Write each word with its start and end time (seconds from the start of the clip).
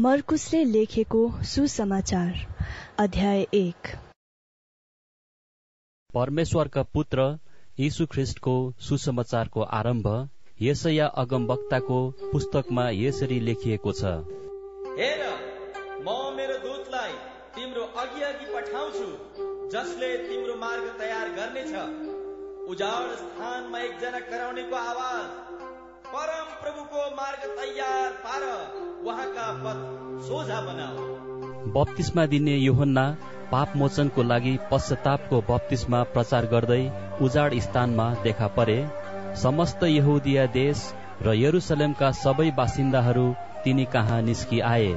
मर्कुसले 0.00 0.64
लेखेको 0.64 1.18
सुसमाचार 1.44 2.36
अध्याय 2.98 3.40
एक। 3.54 3.88
परमेश्वरका 6.14 6.82
पुत्र 6.94 7.26
यीशु 7.80 8.06
ख्रिस्टको 8.06 8.54
सुसमाचारको 8.80 9.66
आरम्भ 9.78 10.08
यसया 10.62 11.06
अगमवक्ताको 11.22 11.98
पुस्तकमा 12.22 12.88
यसरी 12.90 13.40
लेखिएको 13.40 13.92
छ। 13.92 14.14
हेर 14.96 15.26
म 16.00 16.16
मेरो 16.38 16.58
दूतलाई 16.64 17.12
तिम्रो 17.58 17.84
अघि 18.04 18.22
अघि 18.22 18.50
पठाउँछु 18.54 19.10
जसले 19.76 20.10
तिम्रो 20.24 20.56
मार्ग 20.56 20.90
तयार 20.98 21.30
गर्नेछ। 21.30 21.76
उजाड 22.70 23.14
स्थानमा 23.18 23.78
एकजना 23.80 24.26
कराउनेको 24.32 24.76
आवाज। 24.76 25.49
परम 26.12 26.46
प्रभुको 26.62 27.02
मार्ग 27.16 27.42
तयार 27.56 28.12
पार 28.22 28.44
उहाँका 29.04 29.46
पथ 29.64 29.82
सोझा 30.28 30.60
बनाऊ। 30.60 31.04
बत्तिसमा 31.72 32.24
दिने 32.26 32.56
योहन्ना 32.56 33.04
पाप 33.52 33.76
मोचनको 33.76 34.22
लागि 34.22 34.54
पश्चातापको 34.70 35.40
बत्तिसमा 35.50 36.02
प्रचार 36.14 36.46
गर्दै 36.46 36.80
उजाड 37.22 37.54
स्थानमा 37.60 38.06
देखा 38.24 38.48
परे। 38.56 38.76
समस्त 39.42 39.84
यहुदिया 39.84 40.46
देश 40.56 40.82
र 41.22 41.34
यरुसलेमका 41.36 42.10
सबै 42.18 42.50
बासिन्दाहरू 42.56 43.26
तिनी 43.64 43.84
कहाँ 43.92 44.20
निस्कि 44.22 44.60
आए 44.66 44.90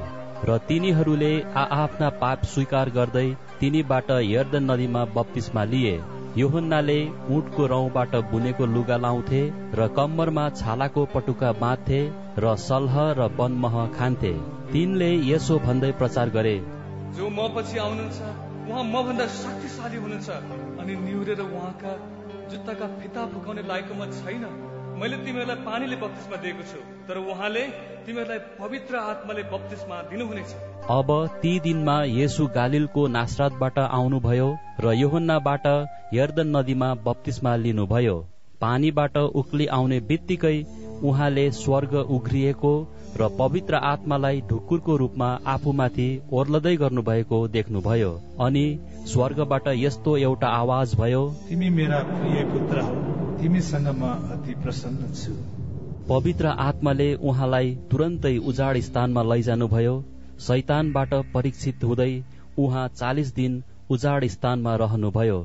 र 0.44 0.58
तिनीहरूले 0.68 1.32
आआफ्ना 1.56 2.08
पाप 2.20 2.44
स्वीकार 2.52 2.90
गर्दै 2.90 3.26
तिनीबाट 3.60 4.10
यर्दन 4.26 4.70
नदीमा 4.70 5.04
बत्तिसमा 5.14 5.64
लिए। 5.72 5.94
योहन्नाले 6.36 6.98
उठको 7.30 7.66
रौबाट 7.66 8.14
बुनेको 8.30 8.66
लुगा 8.68 8.96
लाउँथे 8.96 9.42
र 9.74 9.86
कम्मरमा 9.96 10.48
छालाको 10.52 11.04
पटुका 11.12 11.52
बाँध्थे 11.60 12.00
र 12.38 12.54
सल्ह 12.60 12.96
र 13.18 13.28
बनमह 13.36 13.76
खान्थे। 13.94 14.32
तिनले 14.72 15.10
यसो 15.26 15.58
भन्दै 15.66 15.92
प्रचार 16.00 16.34
गरे 16.36 16.56
जो 17.14 17.28
म 17.30 17.46
पछि 17.54 17.78
आउनुहुन्छ 17.78 18.18
उहाँ 18.64 18.84
मभन्दा 18.86 19.26
शक्तिशाली 19.36 19.96
हुनुहुन्छ। 19.98 20.28
अनि 20.80 20.94
निहुरेर 21.04 21.40
उहाँका 21.42 21.92
जुत्ताका 22.50 22.86
फिता 22.98 23.26
फुकाउने 23.32 23.62
लायकको 23.70 23.94
म 23.94 24.10
छैन। 24.18 24.44
मैले 25.00 25.16
तिमीहरूलाई 25.24 25.64
पानीले 25.64 25.96
बत्तिसमा 26.02 26.36
दिएको 26.42 26.64
छु। 26.72 26.80
तर 27.08 27.18
उहाँले 27.20 27.62
तिमीहरूलाई 28.04 28.38
पवित्र 28.58 28.96
आत्माले 28.98 29.42
बत्तिसमा 29.50 29.96
दिनुहुनेछ। 30.10 30.54
अब 30.90 31.10
ती 31.42 31.52
दिनमा 31.60 31.96
येसु 32.10 32.46
गालिलको 32.54 33.06
नासरातबाट 33.16 33.78
आउनुभयो 33.80 34.48
र 34.80 34.92
योहन्नाबाट 34.94 35.66
यर्दन 36.14 36.56
नदीमा 36.56 36.88
बत्तिसमा 37.06 37.54
लिनुभयो। 37.64 38.16
पानीबाट 38.60 39.16
उक्ली 39.40 39.66
आउने 39.76 39.98
बित्तिकै 40.10 40.56
उहाँले 41.02 41.50
स्वर्ग 41.52 41.94
उघ्रिएको 42.16 42.72
र 43.20 43.28
पवित्र 43.38 43.80
आत्मालाई 43.86 44.40
ढुकुरको 44.50 44.96
रूपमा 44.96 45.28
आफूमाथि 45.46 46.08
ओर्लदै 46.32 46.74
गर्नुभएको 46.76 47.40
देख्नुभयो। 47.48 48.12
अनि 48.46 48.64
स्वर्गबाट 49.12 49.68
यस्तो 49.76 50.16
एउटा 50.22 50.48
आवाज 50.62 50.94
भयो 51.00 51.22
तिमी 51.48 51.68
मेरा 51.76 52.00
प्रिय 52.08 52.44
पुत्र 52.54 52.88
हो 52.88 52.96
तिमीसँग 53.42 53.88
म 53.92 54.14
अति 54.32 54.54
प्रसन्न 54.62 55.12
छु। 55.14 55.36
पवित्र 56.08 56.46
आत्माले 56.60 57.14
उहाँलाई 57.22 57.74
तुरन्तै 57.90 58.36
उजाड 58.48 58.78
स्थानमा 58.80 59.22
लैजानुभयो। 59.22 59.94
शैतानबाट 60.40 61.14
परीक्षित 61.34 61.84
हुँदै 61.84 62.12
उहाँ 62.58 62.86
चालिस 62.96 63.34
दिन 63.34 63.62
उजाड 63.90 64.26
स्थानमा 64.26 64.74
रहनुभयो। 64.76 65.38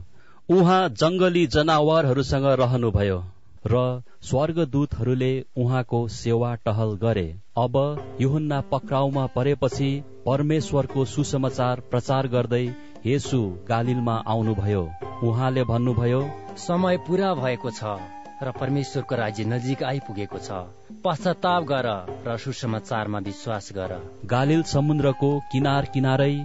उहाँ 0.49 0.89
जंगली 0.97 1.45
जनावरहरूसँग 1.47 2.45
रहनुभयो 2.61 3.23
र 3.67 3.85
स्वर्गदूतहरूले 4.23 5.31
उहाँको 5.57 6.07
सेवा 6.09 6.53
टहल 6.65 6.93
गरे। 7.01 7.27
अब 7.57 7.81
युहुन्ना 8.21 8.61
पक्राउमा 8.71 9.25
परेपछि 9.35 9.89
परमेश्वरको 10.25 11.05
सुसमाचार 11.05 11.79
प्रचार 11.91 12.27
गर्दै 12.27 12.65
येसु 13.05 13.41
गालिलमा 13.69 14.21
आउनुभयो। 14.27 14.87
उहाँले 15.23 15.63
भन्नुभयो 15.63 16.21
समय 16.59 16.97
पूरा 17.07 17.33
भएको 17.35 17.71
छ। 17.71 18.18
र 18.41 18.51
परमेश्वरको 18.59 19.15
राज्य 19.15 19.43
नजिक 19.45 19.83
आइपुगेको 19.83 20.39
छ। 20.39 20.59
पश्चाताप 21.03 21.63
गर 21.63 21.87
र 22.27 22.37
सुसमाचारमा 22.37 23.19
विश्वास 23.25 23.69
गर। 23.75 23.91
गालिल 24.25 24.61
समुद्रको 24.65 25.31
किनार 25.51 25.85
किनारै 25.93 26.35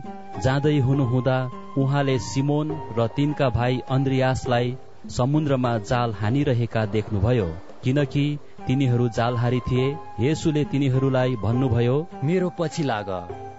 जाँदै 0.45 0.79
हुनुहुँदा 0.81 1.39
उहाँले 1.79 2.19
सिमोन 2.25 2.73
र 2.99 3.07
तिनका 3.17 3.49
भाइ 3.51 3.79
अन्द्रियासलाई 3.91 4.77
समुद्रमा 5.11 5.73
जाल 5.85 6.13
हानिरहेका 6.21 6.85
देख्नुभयो 6.89 7.47
किनकि 7.85 8.27
तिनीहरू 8.67 9.09
जालहारी 9.17 9.61
थिए। 9.61 9.87
येसुले 10.21 10.65
तिनीहरूलाई 10.65 11.37
भन्नुभयो 11.43 11.97
मेरो 12.25 12.49
पछि 12.59 12.83
लाग 12.83 13.11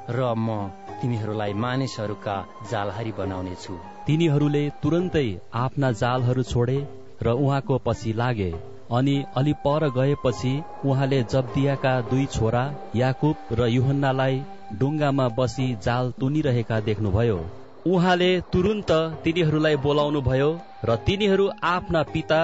र 0.10 0.34
म 0.38 0.58
तिमीहरूलाई 1.02 1.54
मानिसहरूका 1.64 2.36
जालहारी 2.72 3.12
बनाउने 3.18 3.56
छु 3.64 3.74
तिनीहरूले 4.08 4.64
तुरन्तै 4.84 5.28
आफ्ना 5.62 5.92
जालहरू 6.02 6.44
छोडे 6.44 6.78
र 7.24 7.32
उहाँको 7.32 7.78
पछि 7.86 8.14
लागे। 8.14 8.54
अनि 8.92 9.24
अलि 9.36 9.54
पर 9.66 9.90
गएपछि 9.90 10.54
उहाँले 10.86 11.22
जब्दियाका 11.24 12.00
दुई 12.02 12.26
छोरा 12.26 12.64
याकुब 12.96 13.36
र 13.52 13.68
युहन्नालाई 13.68 14.44
डुङ्गामा 14.74 15.28
बसी 15.38 15.68
जाल 15.84 16.12
तुनिरहेका 16.20 16.80
देख्नुभयो। 16.80 17.40
उहाँले 17.88 18.30
तुरुन्त 18.54 18.92
तिनीहरूलाई 19.24 19.76
बोलाउनु 19.78 20.22
भयो 20.22 20.52
र 20.86 20.96
तिनीहरू 21.06 21.50
आफ्ना 21.64 22.04
पिता 22.14 22.40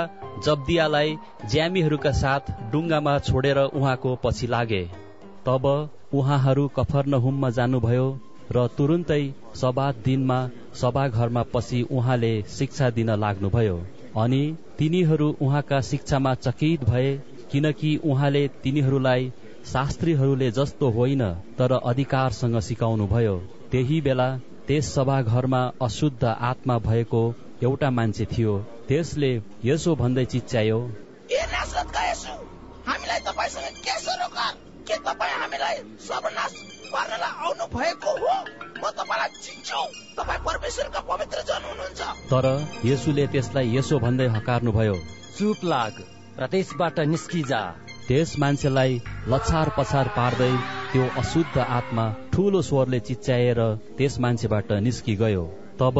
जब्दियालाई 0.46 1.16
ज्यामीहरूका 1.46 2.12
साथ 2.12 2.52
डुङ्गामा 2.72 3.18
छोडेर 3.20 3.58
उहाँको 3.60 4.16
पछि 4.24 4.48
लागे। 4.48 4.84
तब 5.46 5.66
उहाँहरू 6.14 6.68
कफर्नहुममा 6.76 7.50
जानुभयो 7.50 8.06
र 8.52 8.68
तुरुन्तै 8.78 9.24
सबात 9.56 9.96
दिनमा 10.06 10.40
सभाघरमा 10.76 11.44
पछि 11.54 11.82
उहाँले 11.92 12.34
शिक्षा 12.50 12.90
दिन 12.90 13.10
लाग्नुभयो। 13.16 13.78
अनि 14.18 14.58
तिनीहरू 14.80 15.38
उहाँका 15.42 15.82
शिक्षामा 15.82 16.34
चकित 16.34 16.84
भए 16.84 17.22
किनकि 17.52 18.00
उहाँले 18.04 18.48
तिनीहरूलाई 18.48 19.34
शास्त्रीहरूले 19.66 20.52
जस्तो 20.52 20.90
होइन 20.90 21.34
तर 21.34 21.72
अधिकारसँग 21.72 22.60
सिकाउनु 22.60 23.08
भयो 23.08 23.38
त्यही 23.72 24.02
बेला 24.02 24.38
त्यस 24.68 24.94
सभाघरमा 24.94 25.72
अशुद्ध 25.82 26.24
आत्मा 26.24 26.78
भएको 26.78 27.36
एउटा 27.64 27.90
मान्छे 27.90 28.26
थियो। 28.26 28.66
त्यसले 28.88 29.42
यसो 29.64 29.96
भन्दै 29.96 30.26
चिच्यायो 30.26 30.92
के 34.88 34.96
तपाईँ 35.06 35.36
हामीलाई 35.42 35.76
सर्वनाश 36.02 36.54
पार्नलाई 36.94 37.34
आउनु 37.46 37.66
भएको 37.76 38.12
हो? 38.22 38.34
म 38.82 38.84
तपाईँलाई 38.98 39.30
चिन्छु। 39.46 39.82
तपाईँ 40.18 40.42
परमेश्वरका 40.48 41.02
पवित्र 41.10 41.40
जन 41.50 41.62
हुनुहुन्छ। 41.70 42.02
तर 42.32 42.46
यसुले 42.86 43.26
त्यसलाई 43.34 43.76
यसो 43.78 44.00
भन्दै 44.00 44.28
हकार्नुभयो 44.36 44.96
चुप 45.38 45.60
लाग 45.66 45.94
र 46.40 46.48
त्यसबाट 46.52 47.00
निस्किजा। 47.14 47.62
त्यस 48.08 48.30
मान्छेलाई 48.40 48.92
लछार 49.28 49.68
पछार 49.78 50.08
पार्दै 50.18 50.52
त्यो 50.92 51.04
अशुद्ध 51.22 51.58
आत्मा 51.58 52.06
ठूलो 52.34 52.62
स्वरले 52.62 53.00
चिच्याएर 53.08 53.60
त्यस 53.98 54.20
मान्छेबाट 54.20 54.72
निस्कि 54.84 55.16
गयो 55.16 55.46
तब 55.80 55.98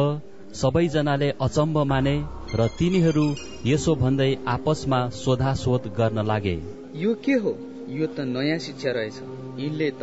सबैजनाले 0.60 1.30
अचम्म 1.40 1.84
माने 1.88 2.16
र 2.54 2.66
तिनीहरू 2.78 3.26
यसो 3.66 3.94
भन्दै 3.96 4.32
आपसमा 4.54 5.00
सोधासोध 5.16 5.92
गर्न 5.98 6.26
लागे। 6.26 6.56
यो 6.96 7.14
के 7.24 7.32
हो? 7.44 7.52
यो 7.88 8.06
त 8.06 8.20
नयाँ 8.28 8.58
शिक्षा 8.58 8.90
रहेछ। 8.92 9.16
यिनले 9.60 9.90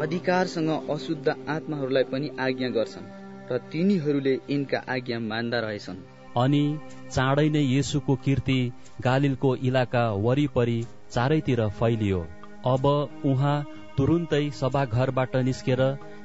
अधिकारसँग 0.00 0.70
अशुद्ध 0.90 1.28
आत्माहरूलाई 1.28 2.04
पनि 2.12 2.30
आज्ञा 2.40 2.68
गर्छन् 2.76 3.10
र 3.50 3.58
तिनीहरूले 3.72 4.34
यिनका 4.34 4.78
आज्ञा 4.88 5.18
मान्दा 5.20 5.58
रहेछन्। 5.60 5.98
अनि 6.36 6.62
चाँडै 7.10 7.48
नै 7.50 7.62
येसुको 7.64 8.16
कीर्ति 8.24 8.60
गालिलको 9.00 9.54
इलाका 9.68 10.04
वरिपरि 10.26 10.78
चारैतिर 11.10 11.66
फैलियो। 11.78 12.20
अब 12.66 12.86
उहाँ 13.26 13.56
तुरुन्तै 13.96 14.44
सभाघरबाट 14.54 15.36
निस्केर 15.48 15.82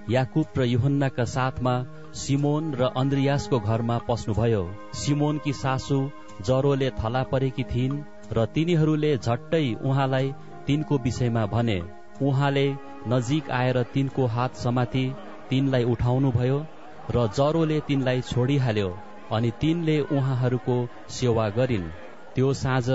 याकुब 0.09 0.57
र 0.57 0.65
युहन्नाका 0.65 1.25
साथमा 1.25 1.75
सिमोन 2.15 2.73
र 2.79 2.89
अन्द्रियासको 2.95 3.59
घरमा 3.59 3.97
पस्नुभयो। 4.07 4.63
सिमोनकी 4.95 5.53
सासु 5.53 5.99
जरोले 6.47 6.89
थला 6.99 7.23
परेकी 7.31 7.63
थिइन् 7.71 8.03
र 8.33 8.45
तिनीहरूले 8.55 9.15
झट्टै 9.17 9.65
उहाँलाई 9.83 10.33
तिनको 10.67 10.97
विषयमा 10.97 11.45
भने 11.45 11.79
उहाँले 12.21 12.67
नजिक 13.07 13.49
आएर 13.51 13.81
तिनको 13.93 14.25
हात 14.35 14.55
समाति 14.55 15.05
तिनलाई 15.49 15.83
उठाउनु 15.93 16.31
भयो 16.31 16.59
र 17.11 17.27
जरोले 17.37 17.79
तिनलाई 17.87 18.21
छोडिहाल्यो 18.29 18.89
अनि 19.31 19.51
तिनले 19.61 19.99
उहाँहरूको 20.11 20.77
सेवा 21.09 21.49
गरिन्। 21.49 21.89
त्यो 22.35 22.53
साँझ 22.53 22.89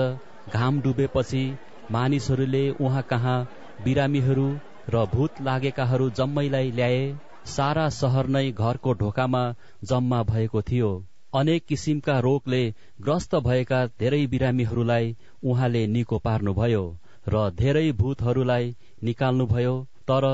घाम 0.49 0.81
डुबेपछि 0.81 1.43
मानिसहरूले 1.91 2.63
उहाँ 2.79 3.03
कहाँ 3.09 3.37
बिरामीहरू 3.83 4.47
र 4.89 5.05
भूत 5.13 5.41
लागेकाहरू 5.41 6.09
जम्मैलाई 6.09 6.71
ल्याए 6.71 7.01
सारा 7.55 7.87
सहर 7.89 8.27
नै 8.27 8.51
घरको 8.53 8.93
ढोकामा 8.93 9.43
जम्मा 9.83 10.21
भएको 10.23 10.61
थियो। 10.61 10.91
अनेक 11.33 11.65
किसिमका 11.65 12.19
रोगले 12.19 12.63
ग्रस्त 13.01 13.35
भएका 13.47 13.85
धेरै 13.99 14.25
बिरामीहरूलाई 14.27 15.15
उहाँले 15.43 15.85
निको 15.87 16.17
पार्नुभयो। 16.19 16.83
र 17.27 17.49
धेरै 17.55 17.91
भूतहरूलाई 17.93 18.75
निकाल्नुभयो 19.03 19.75
तर 20.07 20.25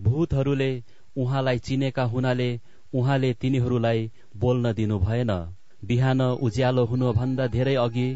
भूतहरूले 0.00 0.70
उहाँलाई 1.16 1.58
चिनेका 1.58 2.04
हुनाले 2.04 2.48
उहाँले 2.94 3.32
तिनीहरूलाई 3.34 4.10
बोल्न 4.36 4.72
दिनु 4.72 4.98
भएन। 4.98 5.30
बिहान 5.82 6.20
उज्यालो 6.46 6.84
हुनुभन्दा 6.84 7.46
धेरै 7.46 7.74
अघि 7.76 8.08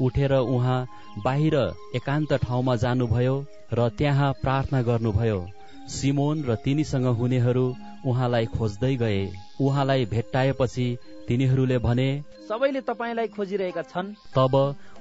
उठेर 0.00 0.32
उहाँ 0.32 0.86
बाहिर 1.24 1.56
एकान्त 1.94 2.32
ठाउँमा 2.42 2.76
जानुभयो 2.76 3.36
र 3.72 3.88
त्यहाँ 3.98 4.32
प्रार्थना 4.42 4.82
गर्नुभयो। 4.82 5.40
सिमोन 5.88 6.44
र 6.44 6.54
तिनीसँग 6.64 7.06
हुनेहरू 7.18 7.66
उहाँलाई 8.06 8.46
खोज्दै 8.46 8.94
गए। 8.96 9.20
उहाँलाई 9.60 10.04
भेट्टाएपछि 10.06 10.86
तिनीहरूले 11.28 11.78
भने 11.78 12.08
सबैले 12.48 12.80
तपाईँलाई 12.80 13.28
खोजिरहेका 13.28 13.82
छन्। 13.82 14.14
तब 14.36 14.54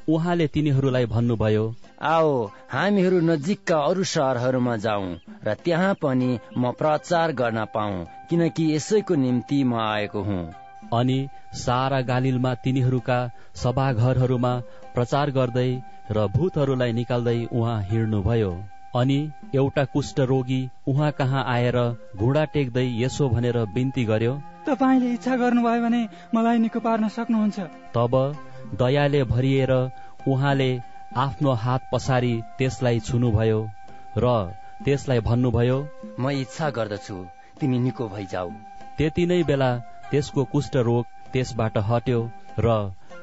उहाँले 0.09 0.47
तिनीहरूलाई 0.47 1.05
भन्नुभयो 1.05 1.65
आओ 2.01 2.31
हामीहरू 2.71 3.19
नजिकका 3.21 3.77
अरू 3.81 4.03
सहरहरूमा 4.03 4.75
जाउँ 4.77 5.07
र 5.45 5.53
त्यहाँ 5.63 5.94
पनि 6.01 6.29
म 6.57 6.71
प्रचार 6.71 7.31
गर्न 7.33 7.65
पाऊ 7.73 8.03
किनकि 8.29 8.65
यसैको 8.75 9.15
निम्ति 9.15 9.63
म 9.63 9.79
आएको 9.79 10.21
हुँ। 10.23 10.44
अनि 10.94 11.17
सारा 11.55 12.01
गालिलमा 12.01 12.53
तिनीहरूका 12.63 13.19
सभाघरहरूमा 13.55 14.53
प्रचार 14.95 15.31
गर्दै 15.31 15.69
र 16.11 16.27
भूतहरूलाई 16.35 16.94
निकाल्दै 16.94 17.39
उहाँ 17.51 17.81
हिँड्नुभयो। 17.81 18.53
अनि 18.95 19.19
एउटा 19.55 19.83
कुष्ठ 19.85 20.19
रोगी 20.29 20.61
उहाँ 20.88 21.11
कहाँ 21.11 21.44
आएर 21.47 21.77
घुँडा 22.17 22.44
टेक्दै 22.53 22.88
यसो 23.03 23.29
भनेर 23.29 23.57
बिन्ती 23.73 24.03
गर्यो 24.05 24.33
तपाईँले 24.67 25.13
इच्छा 25.13 25.35
गर्नुभयो 25.35 25.81
भने 25.81 26.01
मलाई 26.35 26.57
निको 26.59 26.79
पार्न 26.79 27.07
सक्नुहुन्छ। 27.09 27.59
तब 27.95 28.13
दयाले 28.81 29.24
भरिएर 29.24 29.72
उहाँले 30.28 30.70
आफ्नो 31.18 31.52
हात 31.64 31.90
पसारी 31.92 32.34
त्यसलाई 32.58 33.00
छुनुभयो 33.00 33.60
र 34.18 34.36
त्यसलाई 34.86 35.20
भन्नुभयो 35.28 35.78
म 36.20 36.30
इच्छा 36.44 36.70
गर्दछु 36.78 37.18
तिमी 37.60 37.80
निको 37.80 38.08
भइजाऊ 38.10 38.50
त्यति 38.98 39.25
नै 39.25 39.42
बेला 39.44 39.72
त्यसको 40.12 40.44
कुष्ठ 40.54 40.75
रोग 40.88 41.06
त्यसबाट 41.34 41.78
हट्यो 41.90 42.20
र 42.60 42.68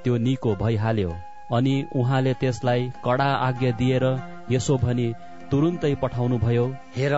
त्यो 0.05 0.17
निको 0.27 0.55
भइहाल्यो। 0.55 1.11
अनि 1.53 1.75
उहाँले 1.97 2.33
त्यसलाई 2.41 2.91
कडा 3.05 3.29
आज्ञा 3.47 3.71
दिएर 3.81 4.05
यसो 4.51 4.77
भनी 4.85 5.07
तुरुन्तै 5.51 5.95
पठाउनु 6.03 6.39
भयो 6.39 6.67
हेर 6.97 7.15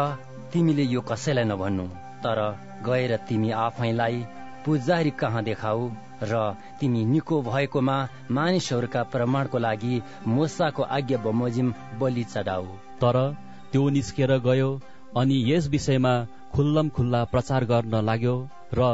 तिमीले 0.52 0.84
यो 0.94 1.00
कसैलाई 1.10 1.44
नभन्नु 1.44 1.86
तर 2.24 2.40
गएर 2.86 3.16
तिमी 3.28 3.50
आफैलाई 3.64 4.24
पुजारी 4.64 5.10
कहाँ 5.20 5.42
देखाऊ? 5.44 5.90
र 6.22 6.42
तिमी 6.80 7.04
निको 7.04 7.40
भएकोमा 7.42 7.96
मानिसहरूका 8.30 9.02
प्रमाणको 9.12 9.58
लागि 9.58 10.00
मोसाको 10.28 10.82
आज्ञा 10.96 11.18
बमोजिम 11.24 11.72
बलि 12.00 12.24
चढाऊ। 12.24 12.66
तर 13.02 13.18
त्यो 13.72 13.88
निस्केर 13.96 14.36
गयो 14.38 14.70
अनि 15.16 15.36
यस 15.46 15.68
विषयमा 15.68 16.14
खुल्लम 16.54 16.88
खुल्ला 16.96 17.24
प्रचार 17.24 17.64
गर्न 17.64 17.94
लाग्यो 18.04 18.36
र 18.74 18.90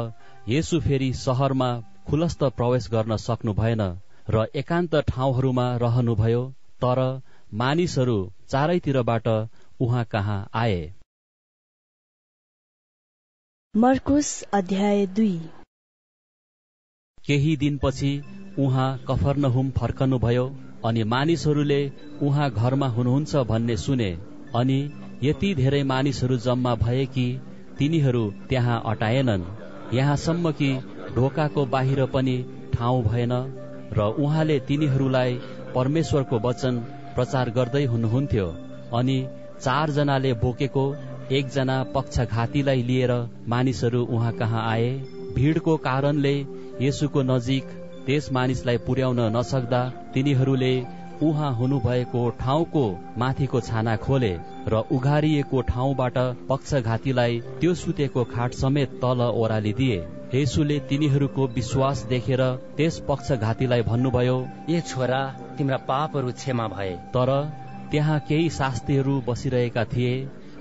यसु 0.49 0.79
फेरि 0.79 1.11
सहरमा 1.15 1.69
खुलस्त 2.09 2.43
प्रवेश 2.57 2.89
गर्न 2.91 3.17
सक्नु 3.17 3.53
भएन 3.53 3.83
र 4.29 4.45
एकान्त 4.55 4.95
ठाउँहरूमा 5.07 5.65
रहनुभयो 5.77 6.43
तर 6.83 6.99
मानिसहरू 7.53 8.17
चारैतिरबाट 8.49 9.27
उहाँ 9.79 10.03
कहाँ 10.05 10.39
आए? 10.53 10.79
मर्कुस 13.73 14.29
अध्याय 14.53 15.05
दुई। 15.15 15.39
केही 17.29 17.55
दिनपछि 17.57 18.11
उहाँ 18.59 18.89
कफरनहुम 19.07 19.69
फर्कनुभयो 19.71 20.45
अनि 20.85 21.03
मानिसहरूले 21.03 21.81
उहाँ 22.21 22.49
घरमा 22.51 22.87
हुनुहुन्छ 22.87 23.35
भन्ने 23.49 23.77
सुने 23.77 24.11
अनि 24.55 24.77
यति 25.23 25.53
धेरै 25.55 25.83
मानिसहरू 25.83 26.37
जम्मा 26.37 26.75
भए 26.75 27.05
कि 27.05 27.25
तिनीहरू 27.79 28.23
त्यहाँ 28.49 28.81
अटाएनन्। 28.85 29.43
यहाँसम्म 29.93 30.51
कि 30.51 30.69
ढोकाको 31.15 31.65
बाहिर 31.65 32.05
पनि 32.05 32.37
ठाउँ 32.73 33.03
भएन 33.03 33.33
र 33.93 34.07
उहाँले 34.19 34.59
तिनीहरूलाई 34.59 35.39
परमेश्वरको 35.75 36.39
वचन 36.39 36.77
प्रचार 37.15 37.49
गर्दै 37.49 37.85
हुनुहुन्थ्यो 37.85 38.47
अनि 38.93 39.17
चारजनाले 39.61 40.33
बोकेको 40.43 40.85
एकजना 41.31 41.83
पक्षघातीलाई 41.95 42.83
लिएर 42.83 43.11
मानिसहरू 43.47 44.05
उहाँ 44.05 44.33
कहाँ 44.33 44.69
आए? 44.71 44.89
भिडको 45.35 45.77
कारणले 45.77 46.35
यसुको 46.81 47.21
नजिक 47.23 47.65
त्यस 48.05 48.31
मानिसलाई 48.31 48.77
पुर्याउन 48.85 49.19
नसक्दा 49.35 49.81
तिनीहरूले 50.13 50.73
उहाँ 51.21 51.51
हुनुभएको 51.55 52.21
ठाउँको 52.39 52.83
माथिको 53.17 53.59
छाना 53.61 53.95
खोले 54.03 54.33
र 54.67 54.83
उघारिएको 54.91 55.61
ठाउँबाट 55.69 56.17
पक्षघातीलाई 56.49 57.39
त्यो 57.59 57.73
सुतेको 57.81 58.23
खाट 58.33 58.53
समेत 58.53 58.89
तल 59.01 59.21
ओह्रालिदिए 59.31 59.97
यसुले 60.33 60.77
तिनीहरूको 60.89 61.47
विश्वास 61.55 62.03
देखेर 62.09 62.41
त्यस 62.77 62.99
पक्षघातीलाई 63.09 63.81
भन्नुभयो 63.81 64.37
ए 64.69 64.81
छोरा 64.89 65.21
तिम्रा 65.57 65.77
पापहरू 65.89 66.31
क्षमा 66.31 66.67
भए। 66.67 66.91
तर 67.15 67.31
त्यहाँ 67.91 68.19
केही 68.29 68.49
शास्त्रीहरू 68.59 69.19
बसिरहेका 69.27 69.83
थिए 69.93 70.13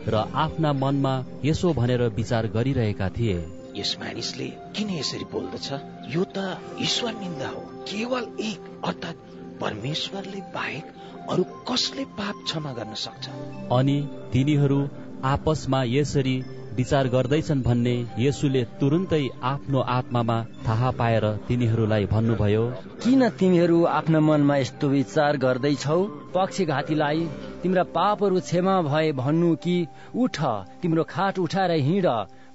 र 0.08 0.24
आफ्ना 0.44 0.72
मनमा 0.72 1.14
यसो 1.44 1.72
भनेर 1.72 2.02
विचार 2.16 2.46
गरिरहेका 2.56 3.08
थिए। 3.18 3.38
यस 3.76 3.96
मानिसले 4.00 4.48
किन 4.76 4.90
यसरी 4.90 5.24
बोल्दछ? 5.32 5.68
यो 6.10 6.24
त 6.36 6.42
ईश्वर 6.80 7.12
निन्दा 7.14 7.48
हो। 7.48 7.60
केवल 7.88 8.26
एक 8.40 8.68
अर्थात् 8.84 9.24
परमेश्वरले 9.60 10.40
बाहेक 10.54 10.92
अरू 11.30 11.42
कसले 11.68 12.04
पाप 12.18 12.44
क्षमा 12.44 12.72
गर्न 12.72 12.94
सक्छ? 13.00 13.28
अनि 13.72 13.96
तिनीहरू 14.32 14.78
आपसमा 15.24 15.82
यसरी 15.86 16.36
विचार 16.76 17.08
गर्दैछन् 17.08 17.62
भन्ने 17.62 17.94
यसुले 18.18 18.62
तुरुन्तै 18.80 19.20
आफ्नो 19.42 19.80
आत्मामा 19.96 20.36
थाहा 20.66 20.90
पाएर 21.00 21.24
तिनीहरूलाई 21.48 22.06
भन्नुभयो 22.06 22.64
किन 23.04 23.28
तिमीहरू 23.38 23.82
आफ्नो 23.92 24.20
मनमा 24.20 24.56
यस्तो 24.56 24.88
विचार 24.88 25.36
गर्दैछौ? 25.44 26.00
पक्षघातीलाई 26.34 27.26
तिम्रा 27.62 27.84
पापहरू 27.98 28.40
क्षमा 28.40 28.80
भए 28.82 29.12
भन्नु 29.20 29.54
कि 29.64 29.76
उठ 30.16 30.40
तिम्रो 30.82 31.04
खाट 31.10 31.38
उठाएर 31.38 31.78
हिँड 31.88 32.08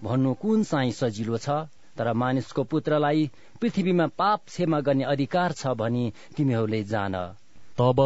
भन्नु 0.03 0.33
कुन 0.41 0.63
चाहिँ 0.63 0.91
सजिलो 0.93 1.37
छ? 1.37 1.49
तर 1.97 2.11
मानिसको 2.21 2.63
पुत्रलाई 2.71 3.29
पृथ्वीमा 3.61 4.07
पाप 4.19 4.39
क्षमा 4.47 4.79
गर्ने 4.87 5.03
अधिकार 5.13 5.51
छ 5.53 5.73
भनी 5.79 6.03
तिमीहरूले 6.37 6.83
जान। 6.91 7.15
तब 7.77 7.99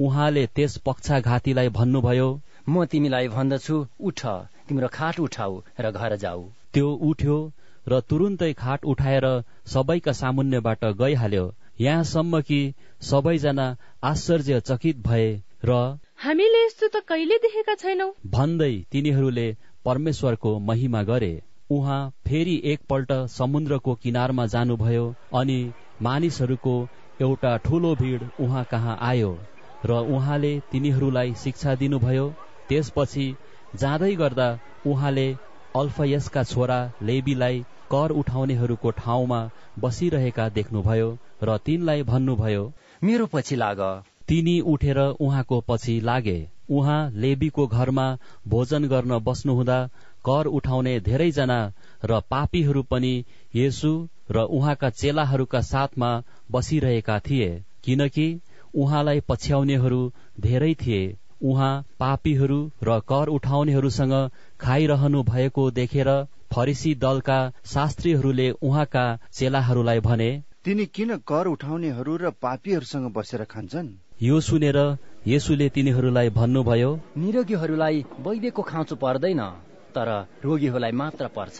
उहाँले 0.00 0.46
त्यस 0.56 0.76
पक्षाघातीलाई 0.86 1.68
भन्नुभयो 1.78 2.28
म 2.68 2.84
तिमीलाई 2.92 3.28
भन्दछु 3.28 3.76
उठ 4.00 4.20
तिम्रो 4.68 4.88
खाट 4.92 5.20
उठाऊ 5.20 5.60
र 5.80 5.90
घर 5.92 6.16
जाऊ। 6.16 6.42
त्यो 6.74 6.88
उठ्यो 7.08 7.36
र 7.88 8.00
तुरुन्तै 8.10 8.52
खाट 8.54 8.84
उठाएर 8.92 9.26
सबैका 9.72 10.12
सामुन्यबाट 10.20 10.84
गइहाल्यो। 11.00 11.46
यहाँसम्म 11.80 12.40
कि 12.40 12.60
सबैजना 13.02 13.66
आश्चर्यचकित 14.04 15.02
भए 15.06 15.28
र 15.64 15.72
हामीले 16.24 16.64
यस्तो 16.64 16.88
त 16.88 17.02
कहिले 17.08 17.36
देखेका 17.44 17.74
छैनौ? 17.74 18.08
भन्दै 18.26 18.74
तिनीहरूले 18.92 19.46
परमेश्वरको 19.84 20.58
महिमा 20.68 21.02
गरे। 21.02 21.32
उहाँ 21.76 22.00
फेरि 22.26 22.60
एकपल्ट 22.72 23.12
समुद्रको 23.30 23.94
किनारमा 24.02 24.46
जानुभयो 24.54 25.06
अनि 25.34 25.58
मानिसहरूको 26.02 26.76
एउटा 27.20 27.56
ठूलो 27.66 27.94
भिड 27.96 28.28
उहाँ 28.38 28.64
कहाँ 28.70 28.96
आयो 29.02 29.32
र 29.84 29.98
उहाँले 30.10 30.52
तिनीहरूलाई 30.72 31.34
शिक्षा 31.36 31.74
दिनुभयो। 31.76 32.26
त्यसपछि 32.68 33.26
जाँदै 33.74 34.14
गर्दा 34.16 34.48
उहाँले 34.86 35.26
अल्फयसका 35.74 36.42
छोरा 36.44 36.78
लेबीलाई 37.02 37.60
कर 37.90 38.10
उठाउनेहरूको 38.14 38.90
ठाउँमा 38.98 39.40
बसिरहेका 39.78 40.48
देख्नुभयो 40.56 41.08
र 41.42 41.56
तिनलाई 41.66 42.02
भन्नुभयो 42.10 42.72
मेरो 43.02 43.26
पछि 43.32 43.56
लाग। 43.56 43.80
तिनी 44.28 44.60
उठेर 44.72 44.98
उहाँको 44.98 45.60
पछि 45.68 46.00
लागे। 46.00 46.38
उहाँ 46.70 47.00
लेबीको 47.16 47.66
घरमा 47.68 48.06
भोजन 48.48 48.84
गर्न 48.88 49.18
बस्नुहुँदा 49.24 49.78
कर 50.24 50.46
उठाउने 50.50 50.98
धेरैजना 51.00 51.58
र 52.04 52.20
पापीहरू 52.30 52.82
पनि 52.90 53.14
येसु 53.54 53.92
र 54.30 54.46
उहाँका 54.50 54.90
चेलाहरूका 54.92 55.60
साथमा 55.64 56.10
बसिरहेका 56.50 57.18
थिए 57.20 57.50
किनकि 57.84 58.26
उहाँलाई 58.74 59.20
पछ्याउनेहरू 59.28 60.00
धेरै 60.40 60.74
थिए। 60.74 61.02
उहाँ 61.42 61.72
पापीहरू 62.00 62.58
र 62.82 62.98
कर 63.08 63.28
उठाउनेहरूसँग 63.28 64.14
खाइरहनु 64.60 65.22
भएको 65.22 65.70
देखेर 65.70 66.10
फरिसी 66.52 66.94
दलका 66.94 67.38
शास्त्रीहरूले 67.64 68.48
उहाँका 68.62 69.04
चेलाहरूलाई 69.32 70.00
भने 70.00 70.30
तिनी 70.64 70.86
किन 70.94 71.16
कर 71.26 71.46
उठाउनेहरू 71.46 72.16
र 72.16 72.30
पापीहरूसँग 72.42 73.12
बसेर 73.12 73.44
खान्छन्? 73.44 73.92
यो 74.22 74.40
सुनेर 74.40 74.78
यसुले 75.26 75.68
तिनीहरूलाई 75.68 76.30
भन्नुभयो 76.30 76.90
निरोगीहरूलाई 77.16 78.04
वैद्यको 78.20 78.62
खाँचो 78.62 78.96
पर्दैन। 78.96 79.40
तर 79.96 80.10
रोगीहरूलाई 80.44 80.92
मात्र 80.92 81.26
पर्छ। 81.36 81.58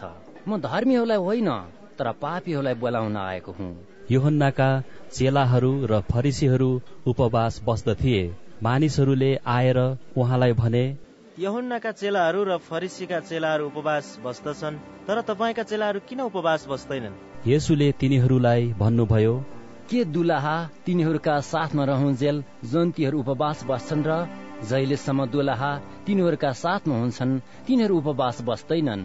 म 0.48 0.60
धर्मीहरूलाई 0.60 1.18
होइन 1.18 1.50
तर 1.98 2.12
पापीहरूलाई 2.22 2.74
बोलाउन 2.74 3.16
आएको 3.16 3.52
हुँ। 3.58 3.72
योहन्नाका 4.10 4.68
चेलाहरू 5.12 5.72
र 5.86 6.00
फरिसीहरू 6.12 6.70
उपवास 7.06 7.60
बस्दथिए। 7.64 8.22
मानिसहरूले 8.62 9.30
आएर 9.46 9.78
उहाँलाई 10.16 10.52
भने 10.52 10.84
यहुन्नाका 11.38 11.90
चेलाहरू 11.92 12.44
र 12.44 12.56
फरिसीका 12.66 13.18
चेलाहरू 13.20 13.64
उपवास 13.66 14.06
बस्दछन् 14.24 14.76
तर 15.06 15.20
तपाईँका 15.28 15.62
चेलाहरू 15.62 16.00
किन 16.08 16.20
उपवास 16.20 16.66
बस्दैनन्? 16.68 17.18
येशूले 17.46 17.88
तिनीहरूलाई 18.00 18.62
भन्नुभयो 18.78 19.34
के 19.90 20.04
दुलाहा 20.06 20.56
तिनीहरूका 20.86 21.34
साथमा 21.42 21.84
रहुन्जेल 21.84 22.36
जन्तीहरू 22.72 23.18
उपवास 23.20 23.64
बस्छन् 23.68 24.06
र 24.06 24.12
जहिलेसम्म 24.64 25.26
दुलाहा 25.26 25.70
तिनीहरूका 26.06 26.50
साथमा 26.54 26.94
हुन्छन् 27.00 27.32
तिनीहरू 27.66 27.94
उपवास 27.98 28.40
बस्दैनन्। 28.48 29.02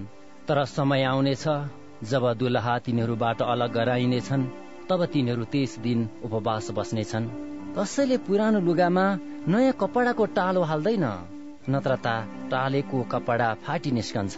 तर 0.48 0.63
समय 0.67 1.03
आउनेछ 1.03 1.45
जब 2.09 2.24
दुलाहा 2.39 2.77
तिनीहरूबाट 2.86 3.41
अलग 3.43 3.74
गराइनेछन् 3.74 4.50
तब 4.89 5.05
तिनीहरू 5.13 5.43
त्यस 5.51 5.77
दिन 5.79 6.00
उपवास 6.24 6.71
बस्नेछन्। 6.77 7.25
कसैले 7.75 8.17
पुरानो 8.25 8.59
लुगामा 8.59 9.05
नयाँ 9.48 9.77
कपडाको 9.81 10.25
टालो 10.38 10.62
हाल्दैन 10.63 11.05
नत्र 11.69 11.95
टालेको 12.51 12.98
कपडा 13.12 13.50
फाटी 13.63 13.91
निस्कन्छ। 13.91 14.36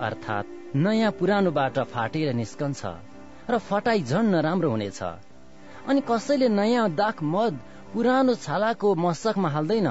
अर्थात् 0.00 0.52
नयाँ 0.76 1.12
पुरानोबाट 1.18 1.78
फाटेर 1.92 2.32
निस्कन्छ 2.34 2.82
र 3.50 3.58
फटाई 3.68 4.02
झन् 4.02 4.32
नराम्रो 4.32 4.70
हुनेछ। 4.70 5.00
अनि 5.88 6.00
कसैले 6.00 6.48
नयाँ 6.50 6.88
दाख 6.92 7.22
मद 7.24 7.58
पुरानो 7.92 8.34
छालाको 8.44 8.88
मशकमा 8.96 9.48
हाल्दैन। 9.48 9.88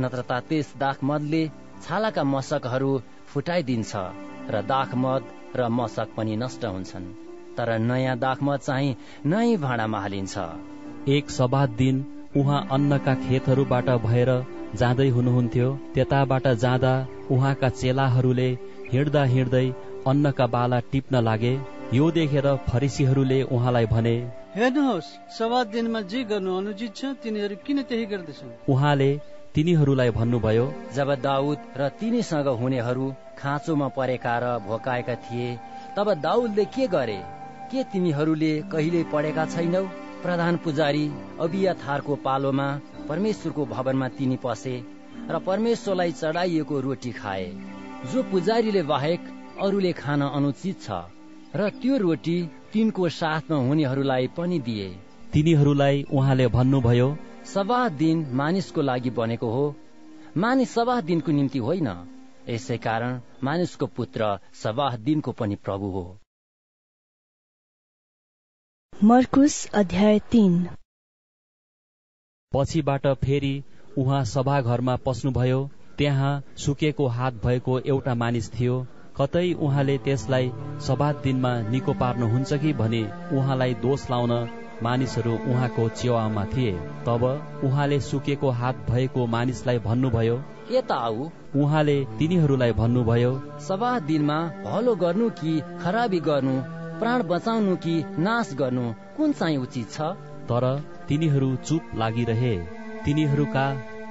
नत्र 0.00 0.20
त 0.22 0.32
त्यस 0.48 0.68
दाख 0.78 0.98
मदले 1.04 1.42
छालाका 1.84 2.22
मशकहरू 2.24 2.92
फुटाइदिन्छ 3.30 3.92
र 4.52 4.62
दाख 4.72 4.94
मद 5.02 5.22
र 5.56 5.68
मशक 5.78 6.08
पनि 6.16 6.36
नष्ट 6.42 6.64
हुन्छन्। 6.66 7.06
तर 7.56 7.68
नयाँ 7.80 8.16
दाख 8.18 8.42
मद 8.42 8.60
चाहिँ 8.60 8.96
नयाँ 9.26 9.60
भाँडामा 9.64 9.98
हालिन्छ। 10.00 10.34
एक 11.08 11.30
सभा 11.30 11.62
दिन 11.80 11.96
उहाँ 12.36 12.60
अन्नका 12.70 13.14
खेतहरूबाट 13.24 13.88
भएर 14.06 14.30
जाँदै 14.74 15.08
हुनुहुन्थ्यो। 15.08 15.68
त्यताबाट 15.94 16.48
जाँदा 16.64 16.94
उहाँका 17.30 17.68
चेलाहरूले 17.80 18.48
हिँड्दा 18.92 19.22
हिँड्दै 19.34 19.66
अन्नका 20.06 20.46
बाला 20.46 20.80
टिप्न 20.90 21.22
लागे। 21.28 21.54
यो 21.92 22.10
देखेर 22.10 22.46
फरिसीहरूले 22.68 23.42
उहाँलाई 23.44 23.86
भने 23.86 24.16
हेर्नुहोस् 24.56 25.08
सभा 25.36 25.62
दिनमा 25.68 26.00
जे 26.10 26.22
गर्नु 26.24 26.52
अनुचित 26.58 26.94
छ 26.96 27.04
तिनीहरू 27.22 27.56
किन 27.60 27.82
त्यही 27.88 28.04
गर्दछन्? 28.08 28.52
उहाँले 28.72 29.08
तिनीहरूलाई 29.54 30.10
भन्नुभयो 30.10 30.64
जब 30.96 31.10
दाउद 31.20 31.58
र 31.76 31.88
तिनीसँग 32.00 32.48
हुनेहरू 32.60 33.06
खाँचोमा 33.36 33.88
परेका 33.92 34.36
र 34.40 34.56
भोकाएका 34.64 35.14
थिए 35.24 35.48
तब 35.96 36.12
दाउदले 36.24 36.64
के 36.72 36.86
गरे? 36.88 37.20
के 37.70 37.84
तिमीहरूले 37.92 38.52
कहिले 38.72 39.04
पढेका 39.12 39.44
छैनौ? 39.52 39.84
प्रधान 40.24 40.56
पुजारी 40.64 41.04
अबिया 41.44 41.74
थारको 41.84 42.16
पालोमा 42.24 42.68
परमेश्वरको 43.08 43.66
भवनमा 43.76 44.08
तिनी 44.16 44.36
पसे 44.40 44.74
र 45.30 45.38
परमेश्वरलाई 45.46 46.12
चढाइएको 46.12 46.80
रोटी 46.80 47.12
खाए। 47.12 47.48
जो 48.08 48.22
पुजारीले 48.32 48.82
बाहेक 48.88 49.20
अरूले 49.60 49.92
खान 50.00 50.20
अनुचित 50.32 50.80
छ 50.80 51.04
र 51.56 51.68
त्यो 51.76 51.96
रोटी 51.98 52.38
तिनको 52.76 53.08
साथमा 53.08 53.56
हुनेहरूलाई 53.56 54.26
पनि 54.26 54.58
दिए। 54.60 54.88
तिनीहरूलाई 55.32 56.02
उहाँले 56.12 56.46
भन्नुभयो 56.46 57.18
सबाह 57.44 57.88
दिन 57.88 58.26
मानिसको 58.32 58.82
लागि 58.82 59.10
बनेको 59.10 59.50
हो। 59.50 59.74
मानिस 60.36 60.70
सबाह 60.70 61.00
दिनको 61.00 61.32
निम्ति 61.32 61.58
होइन। 61.58 61.88
यसै 62.48 62.76
कारण 62.78 63.20
मानिसको 63.44 63.86
पुत्र 63.86 64.28
सबाह 64.54 64.96
दिनको 64.96 65.32
पनि 65.32 65.56
प्रभु 65.56 65.86
हो। 65.86 66.04
मर्कुस 69.04 69.70
अध्याय 69.74 70.18
तीन। 70.18 70.68
पछिबाट 72.52 73.06
फेरि 73.06 73.64
उहाँ 73.98 74.24
सभाघरमा 74.24 74.96
पस्नुभयो। 74.96 75.70
त्यहाँ 75.98 76.42
सुकेको 76.56 77.06
हात 77.06 77.34
भएको 77.34 77.80
एउटा 77.80 78.14
मानिस 78.14 78.52
थियो। 78.60 78.86
कतै 79.20 79.52
उहाँले 79.64 79.96
त्यसलाई 79.98 80.50
सभा 80.86 81.12
दिनमा 81.24 81.52
निको 81.70 81.92
पार्नुहुन्छ 82.00 82.52
कि 82.62 82.72
भने 82.80 83.02
उहाँलाई 83.32 83.74
दोष 83.82 84.10
लाउन 84.10 84.32
मानिसहरू 84.82 85.34
उहाँको 85.50 85.88
चेवामा 85.98 86.44
थिए। 86.44 86.72
तब 87.06 87.22
उहाँले 87.64 87.98
सुकेको 88.00 88.50
हात 88.60 88.84
भएको 88.90 89.26
मानिसलाई 89.26 89.78
भन्नुभयो 89.78 90.36
यता 90.72 90.94
आऊ? 90.94 91.28
उहाँले 91.56 91.96
तिनीहरूलाई 92.18 92.72
भन्नुभयो 92.72 93.32
सभा 93.68 93.98
दिनमा 94.08 94.38
भलो 94.66 94.94
गर्नु 94.94 95.30
कि 95.38 95.52
खराबी 95.80 96.20
गर्नु 96.20 96.54
प्राण 97.00 97.22
बचाउनु 97.22 97.76
कि 97.76 97.94
नाश 98.18 98.52
गर्नु 98.54 98.84
कुन 99.16 99.32
चाहिँ 99.32 99.56
उचित 99.56 99.90
छ? 99.90 100.00
तर 100.50 100.64
तिनीहरू 101.08 101.54
चुप 101.56 101.90
लागिरहे। 101.94 102.54
तिनीहरूका 103.04 103.66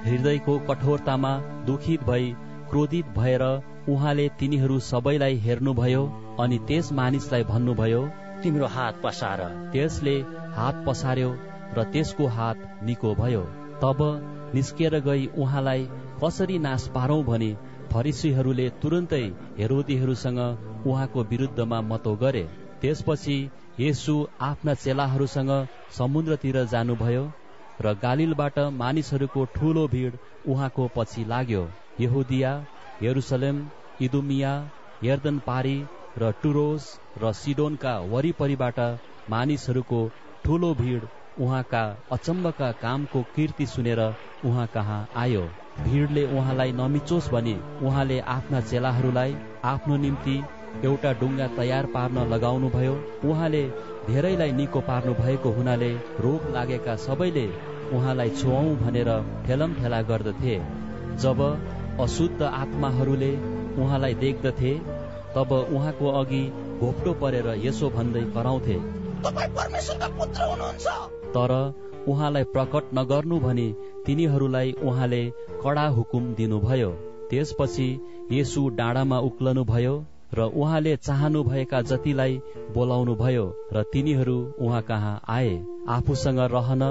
हृदयको 0.06 0.58
कठोरतामा 0.68 1.32
दुखित 1.66 2.02
भई 2.02 2.34
क्रोधित 2.70 3.06
भएर 3.18 3.42
उहाँले 3.88 4.28
तिनीहरू 4.38 4.78
सबैलाई 4.84 5.36
हेर्नुभयो 5.38 6.02
अनि 6.40 6.58
त्यस 6.68 6.92
मानिसलाई 6.92 7.44
भन्नुभयो 7.44 8.02
तिम्रो 8.42 8.66
हात 8.76 9.00
पसार। 9.04 9.40
त्यसले 9.72 10.14
हात 10.56 10.82
पसार्यो 10.86 11.30
र 11.76 11.84
त्यसको 11.92 12.26
हात 12.36 12.58
निको 12.82 13.14
भयो। 13.14 13.42
तब 13.82 14.02
निस्केर 14.54 14.98
गई 15.00 15.26
उहाँलाई 15.38 15.88
कसरी 16.22 16.58
नाश 16.58 16.88
पारौं 16.94 17.22
भने 17.24 17.50
फरिसीहरूले 17.92 18.68
तुरन्तै 18.82 19.24
हेरोदीहरूसँग 19.58 20.40
उहाँको 20.86 21.22
विरुद्धमा 21.30 21.80
मतो 21.90 22.14
गरे। 22.16 22.44
त्यसपछि 22.80 23.38
येसु 23.78 24.14
आफ्ना 24.40 24.74
चेलाहरूसँग 24.74 25.52
समुद्रतिर 25.98 26.64
जानुभयो 26.66 27.24
र 27.80 27.94
गालिलबाट 28.02 28.58
मानिसहरूको 28.74 29.44
ठूलो 29.56 29.86
भिड 29.88 30.16
उहाँको 30.46 30.88
पछि 30.96 31.24
लाग्यो। 31.24 31.62
यहुदिया 32.00 32.52
यरुसलेम 33.02 33.58
इदुमिया 34.00 34.52
यर्दन 35.02 35.38
पारी 35.46 35.76
र 36.16 36.30
टुरोस 36.42 36.84
र 37.22 37.32
सिडोनका 37.40 37.92
वरिपरिबाट 38.12 38.78
मानिसहरूको 39.28 40.00
ठूलो 40.44 40.72
भिड 40.80 41.04
उहाँका 41.36 41.82
अचम्मका 42.16 42.70
कामको 42.82 43.22
कीर्ति 43.34 43.66
सुनेर 43.66 44.00
उहाँ 44.44 44.66
कहाँ 44.74 45.00
आयो। 45.22 45.44
भिडले 45.80 46.24
उहाँलाई 46.36 46.72
नमिचोस् 46.72 47.30
भनी 47.30 47.54
उहाँले 47.86 48.18
आफ्ना 48.36 48.60
चेलाहरूलाई 48.70 49.36
आफ्नो 49.72 49.96
निम्ति 50.04 50.36
एउटा 50.84 51.12
डुङ्गा 51.20 51.46
तयार 51.56 51.86
पार्न 51.94 52.26
लगाउनु 52.32 52.70
भयो 52.70 52.94
उहाँले 53.30 53.62
धेरैलाई 54.08 54.52
निको 54.60 54.80
पार्नु 54.88 55.14
भएको 55.22 55.50
हुनाले 55.58 55.92
रोग 56.24 56.50
लागेका 56.54 56.96
सबैले 57.06 57.46
उहाँलाई 57.96 58.30
छुवाउ 58.40 58.76
भनेर 58.84 59.10
ठेलम 59.46 59.74
ठेला 59.74 60.02
गर्दथे। 60.10 60.56
जब 61.22 61.40
अशुद्ध 62.00 62.42
आत्माहरूले 62.42 63.32
उहाँलाई 63.82 64.14
देख्दथे 64.14 64.72
तब 65.36 65.52
उहाँको 65.52 66.10
अघि 66.20 66.42
घोप्टो 66.80 67.12
परेर 67.22 67.48
यसो 67.64 67.88
भन्दै 67.90 68.22
कराउँथे 68.34 68.76
तर 71.36 71.52
उहाँलाई 72.08 72.44
प्रकट 72.54 72.92
नगर्नु 72.94 73.38
भनी 73.40 73.68
तिनीहरूलाई 74.06 74.72
उहाँले 74.82 75.22
कडा 75.62 75.86
हुकुम 75.88 76.34
दिनुभयो। 76.34 76.90
त्यसपछि 77.30 77.88
यसु 78.32 78.68
डाँडामा 78.78 79.18
उक्लनु 79.28 79.64
भयो 79.64 79.94
र 80.34 80.42
उहाँले 80.54 80.94
चाहनु 80.96 81.42
भएका 81.44 81.80
जतिलाई 81.82 82.40
बोलाउनु 82.74 83.14
भयो 83.14 83.46
र 83.72 83.82
तिनीहरू 83.92 84.36
उहाँ 84.60 84.82
कहाँ 84.82 85.20
आए? 85.28 85.50
आफूसँग 85.88 86.40
रहन 86.54 86.82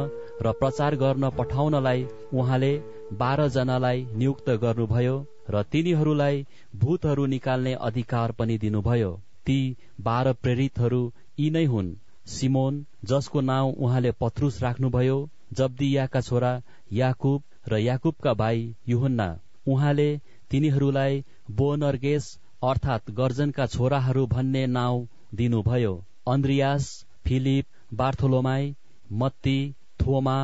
र 0.42 0.52
प्रचार 0.60 0.96
गर्न 0.96 1.30
पठाउनलाई 1.38 2.06
उहाँले 2.34 2.74
बाह्र 3.14 3.48
जनालाई 3.50 4.06
नियुक्त 4.16 4.50
गर्नुभयो 4.62 5.16
र 5.50 5.62
तिनीहरूलाई 5.72 6.46
भूतहरू 6.76 7.26
निकाल्ने 7.26 7.74
अधिकार 7.88 8.32
पनि 8.32 8.58
दिनुभयो। 8.58 9.12
ती 9.46 9.58
बाह्र 10.02 10.34
प्रेरितहरू 10.44 11.02
यी 11.40 11.50
नै 11.50 11.64
हुन्। 11.66 11.92
सिमोन 12.28 12.86
जसको 13.06 13.42
नाउँ 13.42 13.74
उहाँले 13.78 14.12
पत्रुस 14.22 14.62
राख्नुभयो 14.64 15.18
जब्दियाका 15.54 16.22
छोरा 16.22 16.52
याकुब 16.94 17.44
र 17.68 17.78
याकुबका 17.80 18.34
भाइ 18.34 18.66
युहन्ना। 18.90 19.28
उहाँले 19.68 20.10
तिनीहरूलाई 20.52 21.24
बोनर्गेस 21.52 22.34
अर्थात् 22.64 23.12
गर्जनका 23.12 23.66
छोराहरू 23.68 24.26
भन्ने 24.28 24.66
नाउँ 24.74 25.08
दिनुभयो। 25.36 25.94
अन्द्रियास 26.28 26.92
फिलिप 27.26 27.66
बार्थोलोमाई 27.94 28.76
मत्ती 29.14 29.58
थोमा 30.00 30.38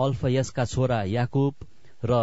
अल्फयसका 0.00 0.64
छोरा 0.64 1.02
याकुब 1.10 1.54
र 2.10 2.20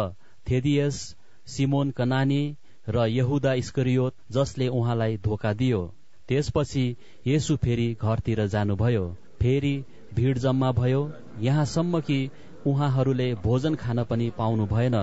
थेदियस 0.50 1.00
सिमोन 1.46 1.90
कनानी 1.90 2.42
र 2.88 3.06
यहुदा 3.08 3.52
इस्करियोत 3.54 4.14
जसले 4.32 4.68
उहाँलाई 4.68 5.16
धोका 5.24 5.52
दियो। 5.52 5.80
त्यसपछि 6.28 6.84
यसु 7.26 7.56
फेरि 7.56 7.88
घरतिर 8.02 8.46
जानुभयो। 8.46 9.04
फेरि 9.40 9.74
भिड 10.14 10.38
जम्मा 10.38 10.72
भयो। 10.72 11.02
यहाँसम्म 11.40 12.00
कि 12.00 12.18
उहाँहरूले 12.66 13.34
भोजन 13.44 13.74
खान 13.74 14.04
पनि 14.04 14.30
पाउनु 14.38 14.66
भएन। 14.66 14.96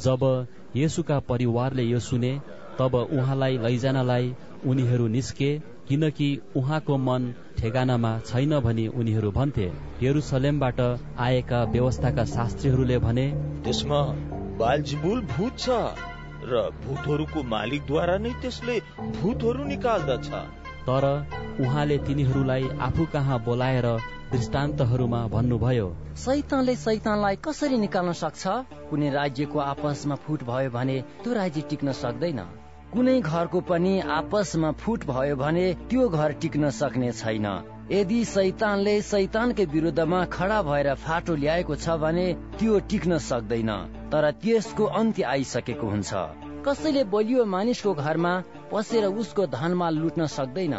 जब 0.00 0.24
येसुका 0.76 1.18
परिवारले 1.28 1.84
यो 1.84 2.00
सुने 2.00 2.32
तब 2.78 2.94
उहाँलाई 2.94 3.58
लैजानलाई 3.58 4.34
उनीहरू 4.66 5.06
निस्के 5.08 5.50
किनकि 5.88 6.28
उहाँको 6.56 6.96
मन 6.98 7.32
ठेगानामा 7.58 8.12
छैन 8.26 8.58
भनी 8.60 8.86
उनीहरू 8.94 9.30
भन्थे। 9.30 9.70
यरुसलेमबाट 10.02 10.80
आएका 11.18 11.62
व्यवस्थाका 11.74 12.24
शास्त्रीहरूले 12.32 12.98
भने 12.98 13.26
त्यसमा 13.64 14.00
बालजिबुल 14.60 15.20
भूत 15.32 15.58
छ 15.58 15.78
र 16.44 16.60
भूतहरूको 16.84 17.42
मालिकद्वारा 17.54 18.16
नै 18.18 18.32
त्यसले 18.42 18.76
भूतहरू 19.16 19.64
निकाल्दछ। 19.64 20.28
तर 20.86 21.04
उहाँले 21.60 21.98
तिनीहरूलाई 22.06 22.68
आफू 22.80 23.04
कहाँ 23.12 23.38
बोलाएर 23.44 23.88
दृष्टान्तहरूमा 24.32 25.20
भन्नुभयो 25.28 25.88
सैतानले 26.22 26.74
सैतानलाई 26.76 27.36
कसरी 27.44 27.78
निकाल्न 27.78 28.12
सक्छ? 28.22 28.42
कुनै 28.90 29.10
राज्यको 29.10 29.58
आपसमा 29.64 30.14
फुट 30.24 30.42
भयो 30.44 30.70
भने 30.70 30.96
त्यो 31.22 31.32
राज्य 31.34 31.60
टिक्न 31.70 31.92
सक्दैन। 31.98 32.40
कुनै 32.92 33.14
घरको 33.20 33.60
पनि 33.68 33.90
आपसमा 34.12 34.70
फुट 34.82 35.04
भयो 35.06 35.34
भने 35.36 35.64
त्यो 35.88 36.04
घर 36.10 36.32
टिक्न 36.42 36.70
सक्ने 36.76 37.10
छैन। 37.18 37.46
यदि 37.90 38.20
सैतानले 38.30 38.94
सैतानकै 39.02 39.64
विरुद्धमा 39.74 40.20
खडा 40.32 40.60
भएर 40.62 40.88
फाटो 41.04 41.34
ल्याएको 41.42 41.76
छ 41.76 41.96
भने 42.04 42.26
त्यो 42.58 42.80
टिक्न 42.90 43.18
सक्दैन 43.26 43.70
तर 44.12 44.30
त्यसको 44.42 44.84
अन्त्य 45.00 45.28
आइसकेको 45.34 45.86
हुन्छ। 45.92 46.24
कसैले 46.66 47.04
बलियो 47.12 47.44
मानिसको 47.54 47.94
घरमा 47.96 48.34
पसेर 48.72 49.04
उसको 49.14 49.46
धनमाल 49.52 50.02
लुट्न 50.02 50.26
सक्दैन 50.32 50.76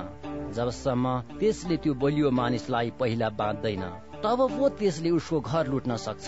जबसम्म 0.57 1.17
त्यसले 1.39 1.77
त्यो 1.77 1.93
बलियो 2.03 2.31
मानिसलाई 2.41 2.91
पहिला 2.99 3.29
बाँध्दैन। 3.39 3.83
तब 4.23 4.39
पो 4.51 4.69
त्यसले 4.79 5.09
उसको 5.09 5.39
घर 5.41 5.67
लुट्न 5.67 5.95
सक्छ। 5.97 6.27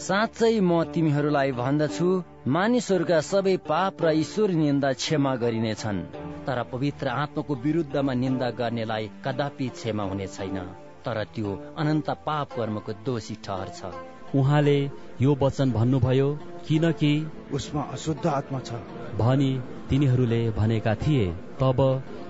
साँच्चै 0.00 0.54
म 0.60 0.82
तिमीहरूलाई 0.94 1.50
भन्दछु 1.52 2.08
मानिसहरूका 2.54 3.18
सबै 3.30 3.56
पाप 3.66 4.02
र 4.04 4.12
ईश्वर 4.14 4.50
निन्दा 4.60 4.92
क्षमा 4.94 5.34
गरिनेछन्। 5.42 6.00
तर 6.46 6.62
पवित्र 6.72 7.06
आत्माको 7.22 7.54
विरुद्धमा 7.64 8.14
निन्दा 8.22 8.50
गर्नेलाई 8.60 9.10
कदापि 9.24 9.68
क्षमा 9.74 10.04
हुने 10.10 10.26
छैन। 10.26 10.58
तर 11.04 11.18
त्यो 11.34 11.50
अनन्त 11.78 12.10
पाप 12.26 12.48
कर्मको 12.56 12.92
दोषी 13.04 13.34
ठहर्छ 13.44 13.80
उहाँले 14.34 14.78
यो 15.20 15.34
वचन 15.42 15.72
भन्नुभयो 15.72 16.28
किनकि 16.66 17.12
उसमा 17.52 17.82
अशुद्ध 17.92 18.26
आत्मा 18.28 18.58
छ। 18.60 18.78
भनी 19.18 19.50
तिनीहरूले 19.90 20.40
भनेका 20.50 20.94
थिए 21.02 21.26
तब 21.60 21.80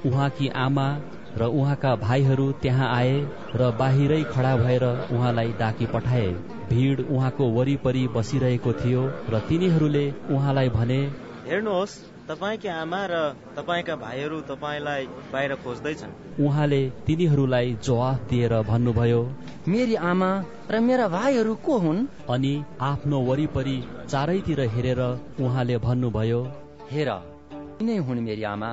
उहाँकी 0.06 0.48
आमा 0.64 0.86
र 1.36 1.42
उहाँका 1.50 1.94
भाइहरू 1.98 2.46
त्यहाँ 2.62 2.88
आए 2.96 3.14
र 3.54 3.70
बाहिरै 3.78 4.22
खडा 4.32 4.56
भएर 4.56 4.84
उहाँलाई 5.10 5.52
डाकी 5.58 5.86
पठाए। 5.94 6.26
भिड 6.70 7.00
उहाँको 7.10 7.44
वरिपरि 7.50 8.06
बसिरहेको 8.16 8.72
थियो 8.80 9.02
र 9.30 9.40
तिनीहरूले 9.48 10.04
उहाँलाई 10.30 10.68
भने 10.78 11.00
हेर्नुहोस् 11.46 11.96
तपाईँकी 12.28 12.68
आमा 12.72 13.00
र 13.10 13.14
तपाईँका 13.56 13.94
भाइहरू 13.96 14.40
तपाईँलाई 14.50 15.02
बाहिर 15.32 15.54
खोज्दैछन्। 15.64 16.12
उहाँले 16.40 16.80
तिनीहरूलाई 17.06 17.76
जवाफ 17.82 18.20
दिएर 18.30 18.54
भन्नुभयो 18.70 19.20
मेरी 19.68 19.94
आमा 20.12 20.30
र 20.70 20.80
मेरा 20.80 21.08
भाइहरू 21.08 21.54
को 21.66 21.78
हुन्? 21.78 22.06
अनि 22.30 22.54
आफ्नो 22.80 23.20
वरिपरि 23.20 23.76
चारैतिर 24.08 24.60
हेरेर 24.74 25.00
उहाँले 25.40 25.76
भन्नुभयो 25.84 26.40
हेर 26.90 27.08
यिनै 27.80 27.96
हुन् 28.06 28.24
मेरी 28.24 28.42
आमा 28.54 28.70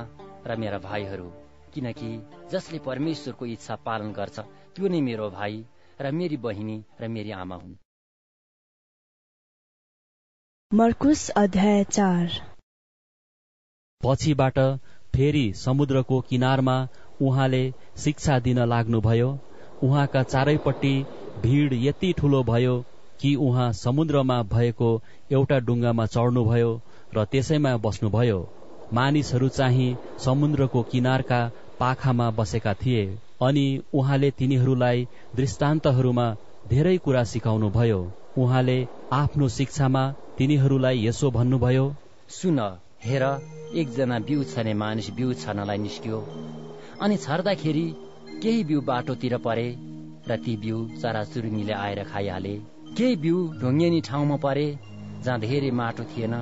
र 0.47 0.55
मेरा 0.57 0.77
भाइहरू। 0.79 1.40
किनकि 1.73 2.09
जसले 2.51 2.79
परमेश्वरको 2.79 3.45
इच्छा 3.45 3.75
पालन 3.85 4.11
गर्छ 4.13 4.39
त्यो 4.75 4.87
नै 4.87 5.01
मेरो 5.01 5.29
भाइ 5.29 5.63
र 6.01 6.11
मेरी 6.11 6.37
बहिनी 6.37 6.77
र 7.01 7.07
मेरी 7.07 7.31
आमा 7.31 7.55
हुन्। 7.55 7.75
मर्कुस 10.71 11.29
अध्याय 11.37 11.83
चार। 11.83 12.39
पछिबाट 14.01 14.59
फेरि 15.15 15.45
समुद्रको 15.55 16.19
किनारमा 16.21 16.77
उहाँले 17.21 17.63
शिक्षा 17.97 18.39
दिन 18.39 18.59
लाग्नुभयो। 18.65 19.29
उहाँका 19.83 20.23
चारैपट्टि 20.23 20.93
भिड 21.43 21.73
यति 21.73 22.13
ठुलो 22.17 22.43
भयो 22.43 22.75
कि 23.21 23.35
उहाँ 23.47 23.71
समुद्रमा 23.73 24.41
भएको 24.53 24.89
एउटा 25.31 25.59
डुङ्गामा 25.67 26.05
चढ्नुभयो 26.05 26.71
र 27.15 27.25
त्यसैमा 27.25 27.75
बस्नुभयो। 27.77 28.39
मानिसहरू 28.93 29.49
चाहिँ 29.49 29.97
समुद्रको 30.25 30.83
किनारका 30.91 31.41
पाखामा 31.79 32.29
बसेका 32.39 32.73
थिए 32.81 33.03
अनि 33.41 33.65
उहाँले 33.93 34.31
तिनीहरूलाई 34.39 35.07
दृष्टान्तहरूमा 35.35 36.27
धेरै 36.67 36.97
कुरा 37.05 37.23
सिकाउनुभयो। 37.31 37.99
उहाँले 38.37 38.77
आफ्नो 39.13 39.47
शिक्षामा 39.57 40.03
तिनीहरूलाई 40.37 41.05
यसो 41.07 41.31
भन्नुभयो 41.31 41.85
सुन 42.29 42.59
हेर 43.05 43.23
एकजना 43.81 44.19
बिउ 44.27 44.43
छर्ने 44.51 44.73
मानिस 44.83 45.09
बिउ 45.17 45.33
छर्नलाई 45.41 45.77
निस्क्यो। 45.77 46.19
अनि 47.01 47.17
छर्दाखेरि 47.17 47.85
केही 48.43 48.63
बिउ 48.63 48.81
बाटोतिर 48.89 49.37
परे 49.47 49.67
र 50.29 50.37
ती 50.45 50.55
बिउ 50.63 50.77
चराचुरुङ्गीले 51.01 51.73
आएर 51.73 52.03
खाइहाले। 52.11 52.55
केही 52.97 53.15
बिउ 53.23 53.37
ढुङ्गेनी 53.61 54.01
ठाउँमा 54.07 54.37
परे 54.45 54.67
जहाँ 55.23 55.39
धेरै 55.39 55.71
माटो 55.79 56.03
थिएन। 56.11 56.35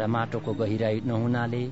र 0.00 0.06
माटोको 0.14 0.52
गहिराई 0.60 1.00
नहुनाले 1.06 1.62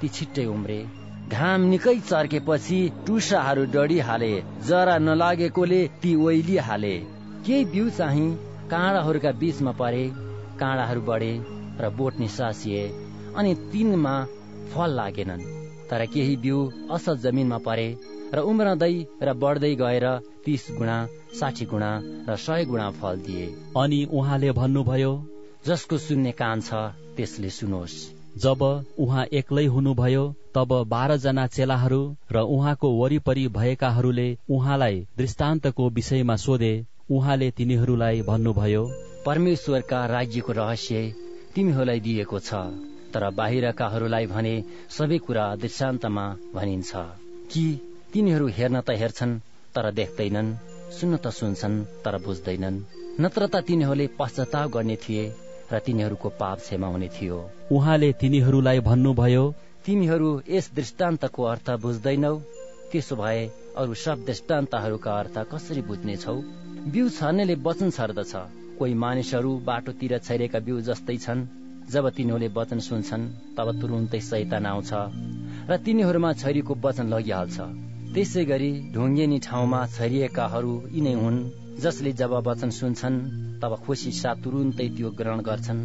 ती 0.00 0.08
छिट्टै 0.16 0.46
उम्रे। 0.54 0.80
घाम 1.28 1.60
निकै 1.70 1.96
चर्केपछि 2.00 2.78
टुसाहरू 3.06 3.64
डढिहाले 3.74 4.32
जरा 4.68 4.96
नलागेकोले 5.06 5.80
ती 6.02 6.14
ओइलिहाले। 6.26 6.96
केही 7.44 7.64
बिउ 7.72 7.88
चाहिँ 7.98 8.28
काँडाहरूका 8.70 9.32
बीचमा 9.40 9.72
परे 9.80 10.04
काँडाहरू 10.60 11.00
बढे 11.08 11.32
र 11.80 11.90
बोट 11.96 12.18
निसासिए 12.20 12.82
अनि 13.36 13.54
तिनमा 13.72 14.14
फल 14.72 14.90
लागेनन्। 14.98 15.48
तर 15.90 16.04
केही 16.12 16.36
बिउ 16.44 16.58
असल 16.90 17.16
जमिनमा 17.24 17.58
परे 17.66 17.88
र 18.34 18.38
उम्रदै 18.50 18.94
र 19.22 19.32
बढ्दै 19.42 19.74
गएर 19.82 20.06
तीस 20.44 20.66
गुणा 20.78 20.96
साठी 21.40 21.64
गुणा 21.72 21.90
र 22.28 22.36
सय 22.36 22.64
गुणा 22.70 22.88
फल 23.00 23.16
दिए। 23.26 23.46
अनि 23.76 24.00
उहाँले 24.12 24.50
भन्नुभयो 24.60 25.12
जसको 25.66 25.98
सुन्ने 25.98 26.32
कान 26.32 26.60
छ 26.60 26.74
त्यसले 27.16 27.50
सुनोस्। 27.50 27.96
जब 28.38 28.62
उहाँ 28.98 29.24
एक्लै 29.32 29.64
हुनुभयो 29.66 30.24
तब 30.54 30.72
बाह्रजना 30.88 31.46
चेलाहरू 31.46 32.00
र 32.32 32.40
उहाँको 32.54 32.88
वरिपरि 32.98 33.46
भएकाहरूले 33.56 34.28
उहाँलाई 34.50 35.00
दृष्टान्तको 35.18 35.88
विषयमा 35.90 36.36
सोधे 36.36 36.72
उहाँले 37.10 37.50
तिनीहरूलाई 37.50 38.22
भन्नुभयो 38.22 38.84
परमेश्वरका 39.26 40.04
राज्यको 40.06 40.52
रहस्य 40.52 41.02
तिमीहरूलाई 41.54 42.00
दिएको 42.00 42.38
छ 42.40 42.62
तर 43.14 43.28
बाहिरकाहरूलाई 43.32 44.26
भने 44.26 44.54
सबै 44.90 45.18
कुरा 45.26 45.44
दृष्टान्तमा 45.56 46.26
भनिन्छ। 46.54 46.92
कि 47.52 47.64
तिनीहरू 48.12 48.46
हेर्न 48.56 48.80
त 48.80 48.96
हेर्छन् 49.00 49.38
तर 49.74 49.90
देख्दैनन् 49.92 50.54
सुन्न 50.98 51.16
त 51.16 51.34
सुन्छन् 51.38 51.84
तर 52.04 52.18
बुझ्दैनन्। 52.24 52.82
नत्र 53.20 53.46
त 53.46 53.64
तिनीहरूले 53.66 54.06
पश्चाताप 54.18 54.70
गर्ने 54.70 54.96
थिए 54.96 55.24
र 55.72 55.78
तिनीहरूको 55.86 56.28
पाप 56.40 56.58
क्षमा 56.58 56.86
हुने 56.86 57.08
थियो। 57.08 57.38
उहाँले 57.72 58.12
तिनीहरूलाई 58.20 58.80
भन्नुभयो 58.80 59.44
तिमीहरू 59.86 60.30
यस 60.50 60.70
दृष्टान्तको 60.74 61.42
अर्थ 61.44 61.70
बुझ्दैनौ। 61.82 62.34
त्यसो 62.92 63.16
भए 63.16 63.40
अरू 63.76 63.94
सब 63.94 64.24
दृष्टान्तहरूका 64.24 65.12
अर्थ 65.18 65.36
कसरी 65.52 65.82
बुझ्नेछौ? 65.88 66.36
बिउ 66.92 67.08
छर्नेले 67.08 67.54
वचन 67.66 67.90
छर्दछ। 67.90 68.32
कोही 68.78 68.94
मानिसहरू 68.94 69.52
बाटोतिर 69.68 70.18
छैरेका 70.18 70.58
बिउ 70.60 70.80
जस्तै 70.88 71.16
छन्। 71.16 71.46
जब 71.90 72.08
तिनीहरूले 72.10 72.48
वचन 72.48 72.78
सुन्छन् 72.78 73.30
तब 73.56 73.68
तुरुन्तै 73.80 74.20
सैतान 74.20 74.66
आउँछ 74.66 74.90
र 75.70 75.76
तिनीहरूमा 75.84 76.32
छैरीको 76.32 76.74
वचन 76.84 77.06
लगिहाल्छ। 77.14 77.56
त्यसै 78.14 78.44
गरी 78.44 78.70
ढुङ्गेनी 78.94 79.38
ठाउँमा 79.38 79.80
छरिएकाहरू 79.96 80.74
यिनै 80.92 81.14
हुन्। 81.14 81.36
जसले 81.80 82.12
जब 82.12 82.32
वचन 82.46 82.70
सुन्छन् 82.70 83.18
तब 83.60 83.74
खुसी 83.86 84.12
साथ 84.12 84.36
तुरुन्तै 84.44 84.88
त्यो 84.88 85.10
ग्रहण 85.10 85.40
गर्छन्। 85.40 85.80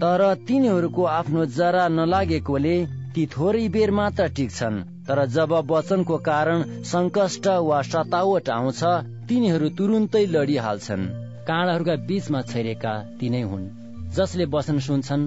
तर 0.00 0.22
तिनीहरूको 0.48 1.04
आफ्नो 1.10 1.44
जरा 1.56 1.84
नलागेकोले 1.88 2.76
ती 3.14 3.26
थोरै 3.26 3.68
बेर 3.68 3.90
मात्र 3.90 4.28
टिक्छन्। 4.28 4.82
तर 5.08 5.24
जब 5.26 5.52
वचनको 5.70 6.16
कारण 6.28 6.62
संकष्ट 6.84 7.46
वा 7.46 7.80
सतावट 7.82 8.48
आउँछ 8.50 8.82
तिनीहरू 9.28 9.68
तुरुन्तै 9.78 10.24
लडिहाल्छन्। 10.26 11.04
काँडाहरूका 11.48 11.94
बीचमा 12.08 12.42
छैरेका 12.42 12.94
तिनै 13.20 13.42
हुन् 13.42 13.70
जसले 14.16 14.44
वचन 14.50 14.78
सुन्छन्। 14.78 15.24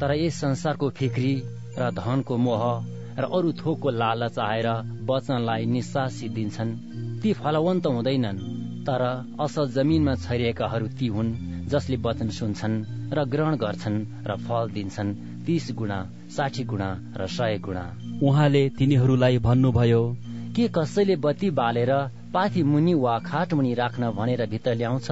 तर 0.00 0.10
यस 0.14 0.40
संसारको 0.40 0.90
फिक्री 0.90 1.34
र 1.78 1.90
धनको 1.94 2.36
मोह 2.36 2.62
र 3.18 3.24
अरू 3.32 3.52
थोकको 3.52 3.90
लालच 3.90 4.38
आएर 4.38 4.68
वचनलाई 5.08 5.64
निसासी 5.66 6.28
दिन्छन्। 6.28 6.78
ती 7.22 7.32
फलवन्त 7.32 7.86
हुँदैनन्। 7.86 8.75
तर 8.88 9.02
असल 9.40 9.66
जमिनमा 9.68 10.14
छरिएकाहरू 10.24 10.86
ती 10.98 11.06
हुन् 11.06 11.30
जसले 11.68 11.96
वचन 11.96 12.28
सुन्छन् 12.38 12.76
र 13.12 13.24
ग्रहण 13.24 13.54
गर्छन् 13.56 13.98
र 14.26 14.36
फल 14.46 14.64
दिन्छन्। 14.70 15.10
तीस 15.46 15.66
गुणा 15.78 15.98
साठी 16.36 16.64
गुणा 16.64 16.88
र 17.16 17.26
सय 17.26 17.58
गुणा। 17.58 17.84
उहाँले 18.22 18.62
तिनीहरूलाई 18.78 19.38
भन्नुभयो 19.38 20.02
के 20.56 20.68
कसैले 20.68 21.16
बत्ती 21.16 21.50
बालेर 21.50 21.92
पाथी 22.34 22.62
मुनि 22.62 22.94
वा 22.94 23.18
खाट 23.18 23.54
मुनि 23.54 23.72
राख्न 23.74 24.10
भनेर 24.10 24.46
भित्र 24.46 24.74
ल्याउँछ? 24.74 25.08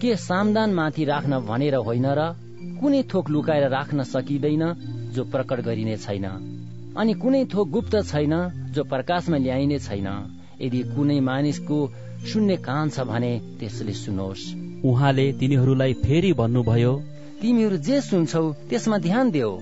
के 0.00 0.16
सामदान 0.16 0.70
माथि 0.74 1.04
राख्न 1.04 1.40
भनेर 1.40 1.74
होइन 1.74 2.06
र 2.18 2.20
कुनै 2.80 3.02
थोक 3.02 3.30
लुकाएर 3.30 3.68
राख्न 3.68 4.02
सकिँदैन 4.04 4.64
जो 5.14 5.24
प्रकट 5.24 5.60
गरिने 5.60 5.96
छैन? 5.96 6.26
अनि 6.96 7.12
कुनै 7.14 7.44
थोक 7.44 7.68
गुप्त 7.70 7.94
छैन 8.04 8.34
जो 8.74 8.84
प्रकाशमा 8.84 9.36
ल्याइने 9.36 9.78
छैन? 9.78 10.08
यदि 10.60 10.80
कुनै 10.94 11.20
मानिसको 11.20 11.78
सुन्ने 12.26 12.56
कान 12.58 12.90
छ 12.90 13.00
भने 13.10 13.32
त्यसले 13.58 13.94
सुनोस्। 13.94 14.42
उहाँले 14.84 15.26
तिनीहरूलाई 15.40 15.92
फेरि 16.04 16.32
भन्नुभयो 16.40 16.92
तिमीहरू 17.40 17.76
जे 17.86 18.00
सुन्छौ 18.00 18.42
त्यसमा 18.68 18.98
ध्यान 18.98 19.30
देऊ। 19.30 19.52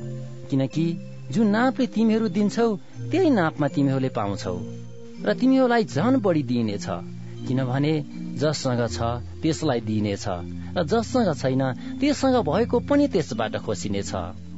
किनकि 0.51 0.87
जुन 1.33 1.47
नापले 1.49 1.87
तिमीहरू 1.95 2.29
दिन्छौ 2.29 2.69
त्यही 3.11 3.31
नापमा 3.31 3.67
तिमीहरूले 3.69 4.09
पाउँछौ। 4.19 4.57
र 5.27 5.35
तिमीहरूलाई 5.41 5.85
झन 5.85 6.17
बढी 6.25 6.43
दिइनेछ 6.43 6.87
किनभने 7.47 7.93
जससँग 8.41 8.83
छ 8.89 8.99
त्यसलाई 9.43 9.81
दिइनेछ 9.81 10.27
र 10.77 10.83
जससँग 10.85 11.31
छैन 11.35 11.63
त्यससँग 12.01 12.37
भएको 12.49 12.77
पनि 12.89 13.07
त्यसबाट 13.09 13.57
खोसिनेछ 13.65 14.13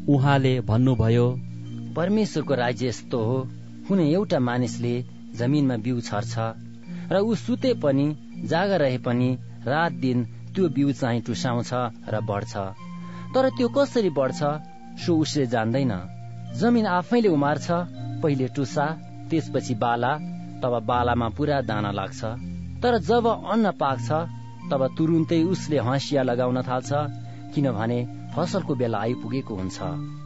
उहाँले 0.08 0.54
भन्नुभयो 0.60 1.26
परमेश्वरको 1.96 2.54
राज्य 2.54 2.88
यस्तो 2.88 3.18
हो। 3.18 3.38
कुनै 3.88 4.04
एउटा 4.12 4.38
मानिसले 4.38 4.94
जमिनमा 5.38 5.76
बिउ 5.84 6.00
छर्छ 6.00 6.34
र 7.12 7.20
ऊ 7.20 7.34
सुते 7.36 7.72
पनि 7.82 8.06
जागा 8.44 8.76
रहे 8.76 8.98
पनि 8.98 9.28
रात 9.66 9.92
दिन 10.02 10.24
त्यो 10.54 10.68
बिउ 10.68 10.92
चाहिँ 10.92 11.20
टुसाउँछ 11.22 11.70
र 12.12 12.20
बढ्छ। 12.28 12.54
तर 13.34 13.48
त्यो 13.56 13.68
कसरी 13.68 14.10
बढ्छ 14.10 14.40
सो 15.02 15.16
उसले 15.16 15.46
जान्दैन। 15.46 15.92
जमिन 16.60 16.86
आफैले 16.88 17.28
उमार्छ 17.28 17.66
पहिले 18.22 18.48
टुसा 18.56 18.86
त्यसपछि 19.30 19.74
बाला 19.74 20.12
तब 20.62 20.72
बालामा 20.86 21.28
पुरा 21.36 21.60
दाना 21.62 21.90
लाग्छ। 21.92 22.20
तर 22.82 22.98
जब 23.00 23.26
अन्न 23.26 23.70
पाक्छ 23.80 24.08
तब 24.70 24.86
तुरुन्तै 24.96 25.42
उसले 25.44 25.78
हँसिया 25.78 26.22
लगाउन 26.22 26.62
थाल्छ 26.62 26.90
किनभने 27.54 27.98
फसलको 28.34 28.74
बेला 28.74 28.98
आइपुगेको 28.98 29.54
हुन्छ। 29.54 29.78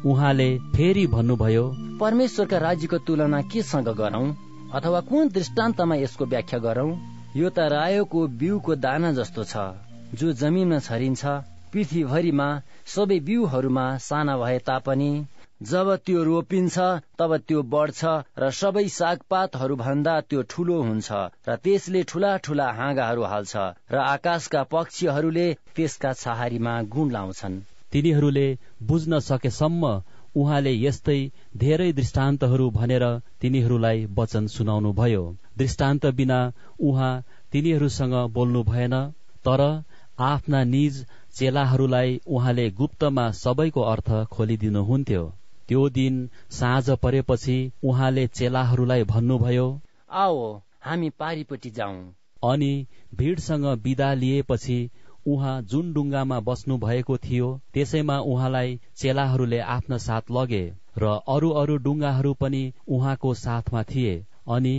उहाँले 0.06 0.48
फेरि 0.74 1.06
भन्नुभयो 1.06 1.64
परमेश्वरका 2.00 2.58
राज्यको 2.58 2.98
तुलना 3.06 3.40
केसँग 3.52 3.88
गरौं? 3.98 4.26
अथवा 4.74 5.00
कुन 5.08 5.28
दृष्टान्तमा 5.28 5.94
यसको 5.96 6.24
व्याख्या 6.24 6.58
गरौं? 6.58 6.90
यो 7.36 7.48
त 7.48 7.64
रायोको 7.72 8.20
बिउको 8.40 8.74
दाना 8.84 9.10
जस्तो 9.12 9.42
छ 9.44 9.64
जो 10.20 10.32
जमिनमा 10.40 10.78
छरिन्छ। 10.86 11.22
पृथ्वीभरिमा 11.72 12.46
सबै 12.94 13.18
बिउहरूमा 13.26 13.84
साना 14.06 14.36
भए 14.42 14.58
तापनि 14.68 15.10
जब 15.70 15.90
त्यो 16.06 16.22
रोपिन्छ 16.28 16.86
तब 17.18 17.36
त्यो 17.48 17.62
बढ्छ 17.74 18.00
र 18.38 18.50
सबै 18.60 18.86
सागपातहरू 18.96 19.76
भन्दा 19.82 20.14
त्यो 20.28 20.42
ठुलो 20.50 20.78
हुन्छ 20.88 21.20
र 21.48 21.56
त्यसले 21.64 22.02
ठुला 22.10 22.32
ठुला 22.44 22.68
हाँगाहरू 22.78 23.28
हाल्छ 23.32 23.54
र 23.92 24.02
आकाशका 24.06 24.62
पक्षीहरूले 24.72 25.46
त्यसका 25.76 26.12
छहारीमा 26.22 26.74
गुण 26.96 27.12
लाउँछन्। 27.16 27.60
तिनीहरूले 27.92 28.48
बुझ्न 28.88 29.18
सकेसम्म 29.28 29.84
उहाँले 30.36 30.72
यस्तै 30.76 31.18
धेरै 31.56 31.92
दृष्टान्तहरू 31.92 32.70
भनेर 32.70 33.04
तिनीहरूलाई 33.40 34.04
वचन 34.18 34.46
सुनाउनु 34.46 34.92
भयो 34.92 35.24
दृष्टान्त 35.58 36.06
बिना 36.18 36.40
उहाँ 36.80 37.12
तिनीहरूसँग 37.52 38.14
बोल्नु 38.32 38.62
भएन 38.64 38.94
तर 39.44 39.62
आफ्ना 40.22 40.62
निज 40.64 41.04
चेलाहरूलाई 41.34 42.20
उहाँले 42.26 42.70
गुप्तमा 42.70 43.30
सबैको 43.34 43.80
अर्थ 43.90 44.10
खोलिदिनुहुन्थ्यो। 44.26 45.22
त्यो 45.68 45.88
दिन 45.88 46.16
साँझ 46.50 46.90
परेपछि 47.02 47.56
उहाँले 47.84 48.26
चेलाहरूलाई 48.38 49.04
भन्नुभयो 49.04 49.68
आओ 50.10 50.40
हामी 50.80 51.08
पारिपट्टि 51.18 51.70
जाउँ। 51.70 51.98
अनि 52.42 52.72
भिडसँग 53.14 53.66
विदा 53.84 54.12
लिएपछि 54.14 54.78
उहाँ 55.26 55.60
जुन 55.62 55.92
डुङ्गामा 55.92 56.38
बस्नु 56.40 56.76
भएको 56.78 57.16
थियो 57.16 57.48
त्यसैमा 57.74 58.18
उहाँलाई 58.30 58.78
चेलाहरूले 58.96 59.58
आफ्ना 59.74 59.98
साथ 60.04 60.30
लगे 60.30 60.62
र 60.98 61.10
अरू 61.28 61.50
अरू 61.58 61.76
डुङ्गाहरू 61.78 62.32
पनि 62.34 62.62
उहाँको 62.88 63.34
साथमा 63.34 63.82
थिए। 63.82 64.14
अनि 64.48 64.72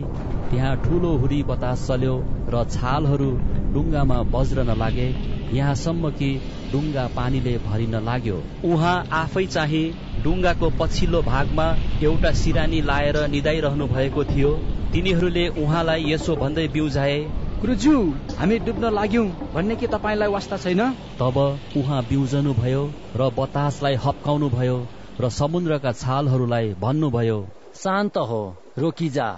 त्यहाँ 0.52 0.76
ठूलो 0.78 1.12
हुरी 1.18 1.42
बतास 1.44 1.88
चल्यो 1.88 2.16
र 2.50 2.64
छालहरू 2.70 3.30
डुङ्गामा 3.74 4.22
बज्रन 4.34 4.74
लागे। 4.78 5.08
यहाँसम्म 5.54 6.10
कि 6.12 6.30
डुङ्गा 6.72 7.08
पानीले 7.16 7.58
भरिन 7.58 7.96
लाग्यो। 8.06 8.42
उहाँ 8.66 8.96
आफै 9.14 9.46
चाहिँ 9.46 9.86
डुङ्गाको 10.24 10.70
पछिल्लो 10.80 11.22
भागमा 11.22 11.68
एउटा 12.04 12.32
सिरानी 12.34 12.82
लाएर 12.82 13.18
निदाइरहनु 13.28 13.88
भएको 13.88 14.24
थियो। 14.24 14.52
तिनीहरूले 14.94 15.48
उहाँलाई 15.64 16.12
यसो 16.12 16.36
भन्दै 16.36 16.68
बिउजाए 16.68 17.18
गुरुज्यू 17.64 18.00
हामी 18.38 18.58
डुब्न 18.60 18.90
लाग्यौं 18.94 19.28
भन्ने 19.54 19.76
के 19.76 19.88
तपाईँलाई 19.88 20.28
वास्ता 20.28 20.58
छैन? 20.58 20.82
तब 21.20 21.38
उहाँ 21.78 22.02
बिउजनु 22.04 22.54
भयो 22.54 22.82
र 23.16 23.30
बतासलाई 23.38 23.96
हप्काउनु 23.96 24.50
भयो 24.50 24.76
र 25.22 25.30
समुद्रका 25.30 25.92
छालहरूलाई 25.94 26.74
भन्नुभयो 26.76 27.40
शान्त 27.76 28.18
हो 28.30 28.42
रोकिजा। 28.78 29.30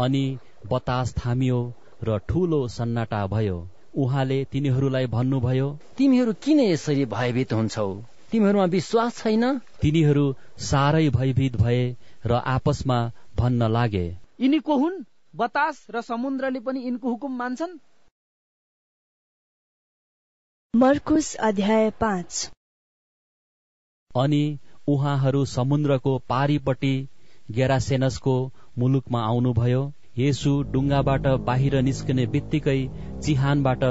अनि 0.00 0.24
बतास 0.72 1.14
थामियो 1.18 1.60
र 2.04 2.18
ठूलो 2.28 2.66
सन्नाटा 2.68 3.26
भयो। 3.26 3.60
उहाँले 3.96 4.42
तिनीहरूलाई 4.52 5.06
भन्नुभयो 5.12 5.68
तिमीहरू 5.98 6.32
किन 6.44 6.60
यसरी 6.60 7.04
भयभीत 7.04 7.52
हुन्छौ? 7.52 7.88
तिमीहरूमा 8.30 8.64
विश्वास 8.72 9.22
छैन? 9.22 9.58
तिनीहरू 9.82 10.26
साह्रै 10.58 11.08
भयभीत 11.10 11.56
भए 11.56 11.82
र 12.26 12.32
आपसमा 12.32 13.00
भन्न 13.36 13.72
लागे। 13.72 14.06
यिनी 14.40 14.58
को 14.58 14.76
हुन्? 14.76 15.04
बतास 15.34 15.86
र 15.90 16.00
समुद्रले 16.00 16.60
पनि 16.60 16.80
यिनको 16.80 17.10
हुकुम 17.10 17.36
मान्छन्। 17.36 17.78
मर्कुस 20.74 21.34
अध्याय 21.34 21.90
पाँच। 22.00 22.50
अनि 24.16 24.58
उहाँहरू 24.88 25.44
समुद्रको 25.44 26.18
पारिपट्टि 26.28 26.94
गेरासेनसको 27.50 28.36
मुलुकमा 28.78 29.24
आउनुभयो। 29.26 29.82
येसु 30.18 30.52
डुङ्गाबाट 30.72 31.26
बाहिर 31.46 31.80
निस्कने 31.82 32.26
बित्तिकै 32.26 32.78
चिहानबाट 33.22 33.84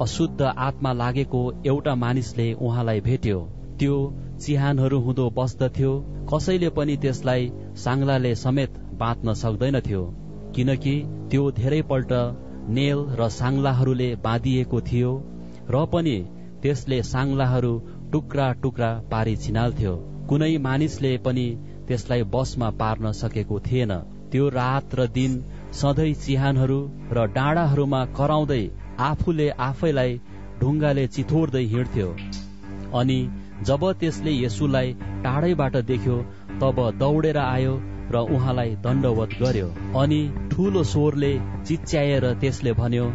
अशुद्ध 0.00 0.42
आत्मा 0.42 0.92
लागेको 0.92 1.40
एउटा 1.66 1.94
मानिसले 1.94 2.52
उहाँलाई 2.52 3.00
भेट्यो। 3.00 3.40
त्यो 3.78 3.96
चिहानहरू 4.40 5.00
हुँदो 5.00 5.30
बस्दथ्यो। 5.38 5.96
कसैले 6.32 6.70
पनि 6.78 6.96
त्यसलाई 7.02 7.50
साङ्लाले 7.84 8.34
समेत 8.44 8.78
बाँच्न 9.02 9.34
सक्दैनथ्यो। 9.42 10.25
किनकि 10.56 10.94
त्यो 11.30 11.50
धेरैपल्ट 11.52 12.12
नेल 12.76 13.00
र 13.18 13.28
साङ्लाहरूले 13.32 14.08
बाँधिएको 14.22 14.80
थियो 14.88 15.12
र 15.70 15.84
पनि 15.92 16.16
त्यसले 16.62 16.98
साङ्लाहरू 17.08 17.72
टुक्रा 18.12 18.46
टुक्रा 18.62 18.90
पारी 19.10 19.34
छिनाल्थ्यो। 19.42 19.94
कुनै 20.28 20.52
मानिसले 20.66 21.12
पनि 21.24 21.46
त्यसलाई 21.88 22.22
बसमा 22.34 22.70
पार्न 22.80 23.12
सकेको 23.18 23.58
थिएन। 23.66 23.92
त्यो 24.30 24.48
रात 24.50 24.94
र 24.94 25.06
दिन 25.16 25.34
सधैँ 25.80 26.14
चिहानहरू 26.22 26.78
र 27.12 27.26
डाँडाहरूमा 27.32 28.00
कराउँदै 28.18 28.62
आफूले 29.08 29.48
आफैलाई 29.66 30.20
ढुङ्गाले 30.60 31.06
चिथोर्दै 31.08 31.64
हिँड्थ्यो। 31.74 32.08
अनि 33.00 33.18
जब 33.62 33.84
त्यसले 34.00 34.32
यसुलाई 34.36 34.92
टाढैबाट 35.24 35.76
देख्यो 35.90 36.16
तब 36.60 36.80
दौडेर 36.98 37.38
आयो 37.40 37.74
र 38.10 38.16
उहाँलाई 38.16 38.74
दण्डवत 38.84 39.30
गर्यो। 39.42 39.68
अनि 40.00 40.20
ठूलो 40.52 40.82
स्वरले 40.84 41.32
चिच्याएर 41.66 42.24
त्यसले 42.34 42.72
भन्यो 42.72 43.06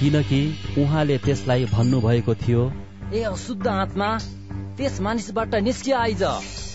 किनकि 0.00 0.40
उहाँले 0.78 1.16
त्यसलाई 1.18 1.64
भन्नुभएको 1.64 2.34
थियो 2.34 2.62
ए 3.14 3.22
अशुद्ध 3.22 3.66
आत्मा 3.66 4.08
त्यस 4.76 5.00
मानिसबाट 5.00 5.54
निस्किया 5.54 5.98
आइज। 5.98 6.22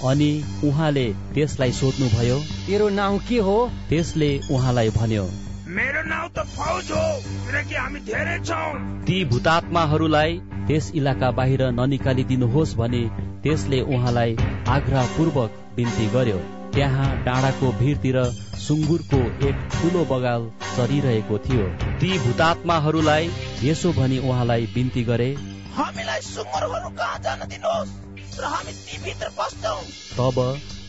अनि 0.10 0.32
उहाँले 0.64 1.08
त्यसलाई 1.34 1.72
सोध्नुभयो 1.72 2.40
तेरो 2.68 2.90
नाउँ 2.90 3.20
के 3.30 3.40
हो? 3.40 3.58
त्यसले 3.90 4.30
उहाँलाई 4.52 4.90
भन्यो 4.90 5.45
मेरो 5.76 6.02
नाउँ 6.08 6.30
त 6.30 6.44
फौज 6.50 6.92
हो 6.92 7.06
किनकि 7.46 7.76
हामी 7.76 8.00
धेरै 8.08 8.36
छौँ। 8.42 8.68
ती 9.08 9.16
भूतात्माहरूलाई 9.32 10.38
त्यस 10.68 10.86
इलाका 10.96 11.32
बाहिर 11.40 11.64
ननिकालिदिनुहोस् 11.80 12.76
भने 12.78 13.02
त्यसले 13.44 13.80
उहाँलाई 13.90 14.36
आग्रहपूर्वक 14.76 15.60
बिन्ती 15.76 16.08
गर्यो। 16.16 16.40
त्यहाँ 16.76 17.10
डाँडाको 17.26 17.72
भिरतिर 17.82 18.18
सुँगुरको 18.64 19.22
एक 19.50 19.68
ठूलो 19.76 20.06
बगाल 20.12 20.50
चरिरहेको 20.72 21.38
थियो। 21.46 21.68
ती 22.00 22.18
भूतात्माहरूलाई 22.24 23.30
यसो 23.64 23.92
भनी 24.00 24.24
उहाँलाई 24.30 24.72
बिन्ती 24.74 25.04
गरे 25.04 25.30
हामीलाई 25.76 26.22
सुँगुरहरू 26.32 26.90
कहाँ 26.98 27.20
जान 27.24 27.48
दिनुहोस्? 27.52 27.96
र 28.40 28.44
हामी 28.54 28.74
ती 28.80 29.04
भित्र 29.04 29.28
बस्छौँ। 29.40 29.80
तब 30.18 30.38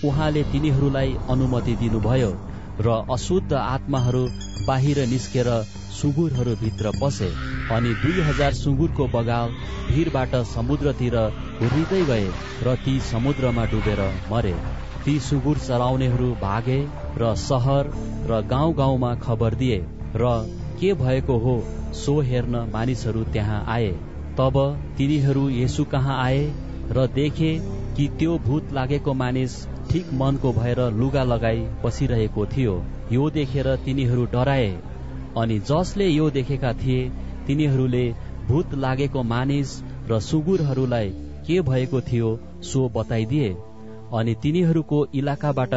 उहाँले 0.05 0.43
तिनीहरूलाई 0.53 1.17
अनुमति 1.31 1.75
दिनुभयो। 1.83 2.31
र 2.79 2.95
अशुद्ध 3.11 3.53
आत्माहरू 3.53 4.23
बाहिर 4.67 4.99
निस्केर 5.09 5.49
सुँगुरहरू 5.97 6.55
भित्र 6.57 6.91
पसे 7.03 7.29
अनि 7.73 7.93
दुई 8.03 8.21
हजार 8.21 8.53
सुँगुरको 8.55 9.07
बगाल 9.09 9.51
भिरबाट 9.91 10.35
समुद्रतिर 10.47 11.17
हुर्दै 11.61 12.03
गए 12.05 12.27
र 12.63 12.75
ती 12.85 12.99
समुद्रमा 13.03 13.65
डुबेर 13.67 14.01
मरे। 14.31 14.53
ती 15.05 15.19
सुँगुर 15.21 15.59
चराउनेहरू 15.59 16.29
भागे 16.43 16.79
र 17.19 17.35
सहर 17.39 17.91
र 18.31 18.41
गाउँ 18.47 18.75
गाउँमा 18.75 19.15
खबर 19.25 19.55
दिए 19.55 19.79
र 20.17 20.35
के 20.81 20.93
भएको 20.95 21.39
हो 21.39 21.55
सो 21.95 22.21
हेर्न 22.21 22.57
मानिसहरू 22.73 23.25
त्यहाँ 23.33 23.65
आए। 23.69 23.91
तब 24.39 24.59
तिनीहरू 24.99 25.49
यसु 25.51 25.85
कहाँ 25.93 26.19
आए 26.25 26.43
र 26.91 27.07
देखे 27.15 27.53
कि 27.97 28.09
त्यो 28.19 28.39
भूत 28.39 28.73
लागेको 28.73 29.15
मानिस 29.15 29.57
ठिक 29.91 30.13
मनको 30.13 30.53
भएर 30.53 30.81
लुगा 30.93 31.23
लगाई 31.25 31.61
बसिरहेको 31.85 32.47
थियो। 32.47 32.75
यो 33.13 33.29
देखेर 33.31 33.75
तिनीहरू 33.85 34.25
डराए। 34.33 34.71
अनि 35.39 35.59
जसले 35.69 36.09
यो 36.09 36.31
देखेका 36.31 36.73
थिए 36.73 37.09
तिनीहरूले 37.47 38.05
भूत 38.49 38.75
लागेको 38.75 39.23
मानिस 39.23 39.71
र 40.11 40.21
सुँगुरहरूलाई 40.21 41.11
के 41.47 41.61
भएको 41.61 42.01
थियो 42.01 42.31
सो 42.63 42.89
बताइदिए। 42.89 43.51
अनि 44.15 44.35
तिनीहरूको 44.43 44.99
इलाकाबाट 45.15 45.75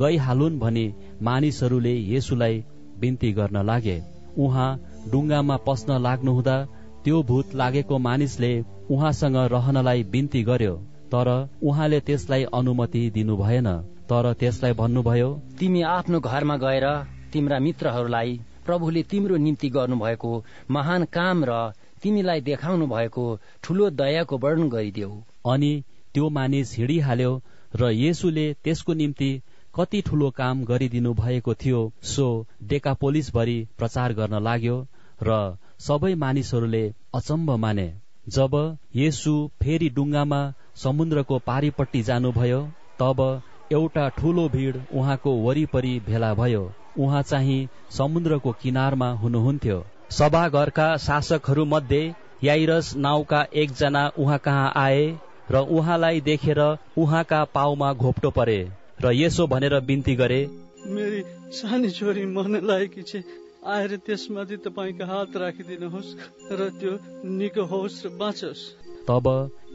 गइहालुन् 0.00 0.58
भनी 0.58 0.86
मानिसहरूले 1.22 1.94
येसुलाई 2.12 2.64
बिन्ती 3.00 3.32
गर्न 3.32 3.64
लागे। 3.66 3.96
उहाँ 4.38 4.70
डुङ्गामा 5.12 5.56
पस्न 5.66 5.98
लाग्नुहुँदा 5.98 6.56
त्यो 7.04 7.22
भूत 7.22 7.54
लागेको 7.54 7.98
मानिसले 7.98 8.52
उहाँसँग 8.90 9.36
रहनलाई 9.52 10.02
बिन्ती 10.12 10.42
गर्यो। 10.42 10.74
तर 11.14 11.30
उहाँले 11.62 12.00
त्यसलाई 12.08 12.44
अनुमति 12.54 13.02
दिनु 13.10 13.36
भएन 13.36 13.68
तर 14.10 14.32
त्यसलाई 14.40 14.72
भन्नुभयो 14.80 15.30
तिमी 15.58 15.82
आफ्नो 15.90 16.20
घरमा 16.22 16.56
गएर 16.62 16.86
तिम्रा 17.32 17.58
मित्रहरूलाई 17.58 18.38
प्रभुले 18.66 19.02
तिम्रो 19.10 19.36
निम्ति 19.36 19.68
गर्नुभएको 19.70 20.32
महान 20.70 21.04
काम 21.12 21.44
र 21.44 21.56
तिमीलाई 22.02 22.40
देखाउनु 22.40 22.86
भएको 22.86 23.24
ठुलो 23.62 23.88
दयाको 24.00 24.38
वर्णन 24.38 24.68
गरिदेऊ। 24.68 25.10
अनि 25.46 25.72
त्यो 26.14 26.28
मानिस 26.30 26.74
हिँडिहाल्यो 26.76 27.32
र 27.76 27.90
येसुले 27.94 28.46
त्यसको 28.64 28.94
निम्ति 28.94 29.30
कति 29.74 30.00
ठुलो 30.02 30.30
काम 30.30 30.64
गरिदिनु 30.64 31.14
भएको 31.14 31.54
थियो 31.54 31.80
सो 32.04 32.26
डेकापोलिसभरि 32.62 33.58
प्रचार 33.78 34.12
गर्न 34.12 34.42
लाग्यो 34.42 34.76
र 35.22 35.38
सबै 35.80 36.14
मानिसहरूले 36.14 36.84
अचम्म 37.14 37.56
माने। 37.58 37.88
जब 38.28 38.78
येसु 38.96 39.50
फेरि 39.62 39.88
डुङ्गामा 39.88 40.52
समुद्रको 40.76 41.38
पारिपट्टि 41.38 42.02
जानुभयो 42.02 42.60
तब 43.00 43.42
एउटा 43.72 44.08
ठूलो 44.08 44.48
भीड़ 44.48 44.76
उहाँको 44.92 45.36
वरिपरि 45.42 46.00
भेला 46.06 46.34
भयो। 46.34 46.72
उहाँ 46.98 47.22
चाहिँ 47.22 47.68
समुद्रको 47.90 48.52
किनारमा 48.52 49.10
हुनुहुन्थ्यो। 49.10 49.84
सभाघरका 50.10 50.96
शासकहरू 50.96 51.64
मध्ये 51.64 52.14
याइरस 52.44 52.96
नाउँका 52.96 53.46
एकजना 53.54 54.10
उहाँ 54.18 54.38
कहाँ 54.38 54.72
आए 54.76 55.18
र 55.50 55.56
उहाँलाई 55.56 56.20
देखेर 56.20 56.60
उहाँका 56.98 57.44
पाउमा 57.44 57.92
घोप्टो 57.92 58.30
परे 58.30 58.70
र 59.04 59.12
यसो 59.12 59.46
भनेर 59.46 59.80
बिन्ती 59.80 60.14
गरे 60.14 60.46
मेरी 60.86 61.22
सानी 61.50 61.90
छोरी 61.90 62.24
आएर 63.64 63.96
त्यसमाथि 63.96 64.56
तपाईँको 64.56 65.04
हात 65.04 65.36
राखिदिनुहोस् 65.36 66.14
र 66.52 66.68
त्यो 66.80 66.92
निको 67.32 67.64
होस् 67.64 68.04
र 68.06 68.08
बाँचोस्। 68.18 68.62
तब 69.08 69.26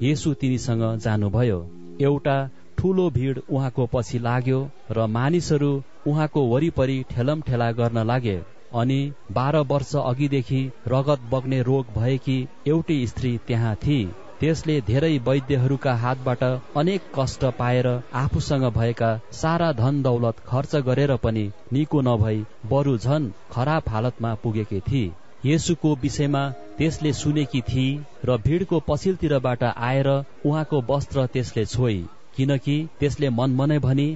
येसु 0.02 0.34
तिनीसँग 0.34 0.84
जानुभयो। 1.00 1.60
एउटा 2.02 2.38
ठूलो 2.78 3.10
भीड़ 3.10 3.38
उहाँको 3.50 3.86
पछि 3.86 4.20
लाग्यो 4.20 4.60
र 4.92 5.08
मानिसहरू 5.08 5.72
उहाँको 6.08 6.46
वरिपरि 6.48 7.04
ठेलम 7.10 7.42
ठेला 7.42 7.72
गर्न 7.72 8.06
लागे 8.06 8.38
अनि 8.76 9.00
बाह्र 9.32 9.66
वर्ष 9.66 9.96
अघिदेखि 9.96 10.62
रगत 10.88 11.30
बग्ने 11.32 11.62
रोग 11.62 11.94
भएकी 11.94 12.38
एउटी 12.68 13.06
स्त्री 13.08 13.38
त्यहाँ 13.48 13.76
थिए 13.76 14.29
त्यसले 14.42 14.76
धेरै 14.88 15.14
वैद्यहरूका 15.24 15.94
हातबाट 16.02 16.44
अनेक 16.78 17.08
कष्ट 17.16 17.42
पाएर 17.56 17.88
आफूसँग 18.16 18.66
भएका 18.76 19.10
सारा 19.36 19.72
धन 19.80 20.02
दौलत 20.02 20.38
खर्च 20.48 20.76
गरेर 20.88 21.16
पनि 21.24 21.46
निको 21.74 22.02
नभई 22.08 22.38
बरु 22.70 22.98
झन 22.98 23.32
खराब 23.52 23.90
हालतमा 23.90 24.34
पुगेकी 24.44 24.80
थिए 24.88 25.12
येसुको 25.46 25.96
विषयमा 26.02 26.44
त्यसले 26.78 27.12
सुनेकी 27.14 27.62
थिए 27.68 28.00
र 28.26 28.38
भिडको 28.46 28.80
पछिल्तिरबाट 28.88 29.64
आएर 29.64 30.10
उहाँको 30.46 30.82
वस्त्र 30.90 31.26
त्यसले 31.34 31.66
छोई 31.74 31.98
किनकि 32.36 32.78
त्यसले 33.00 33.30
मनमनै 33.40 33.80
भनी 33.86 34.08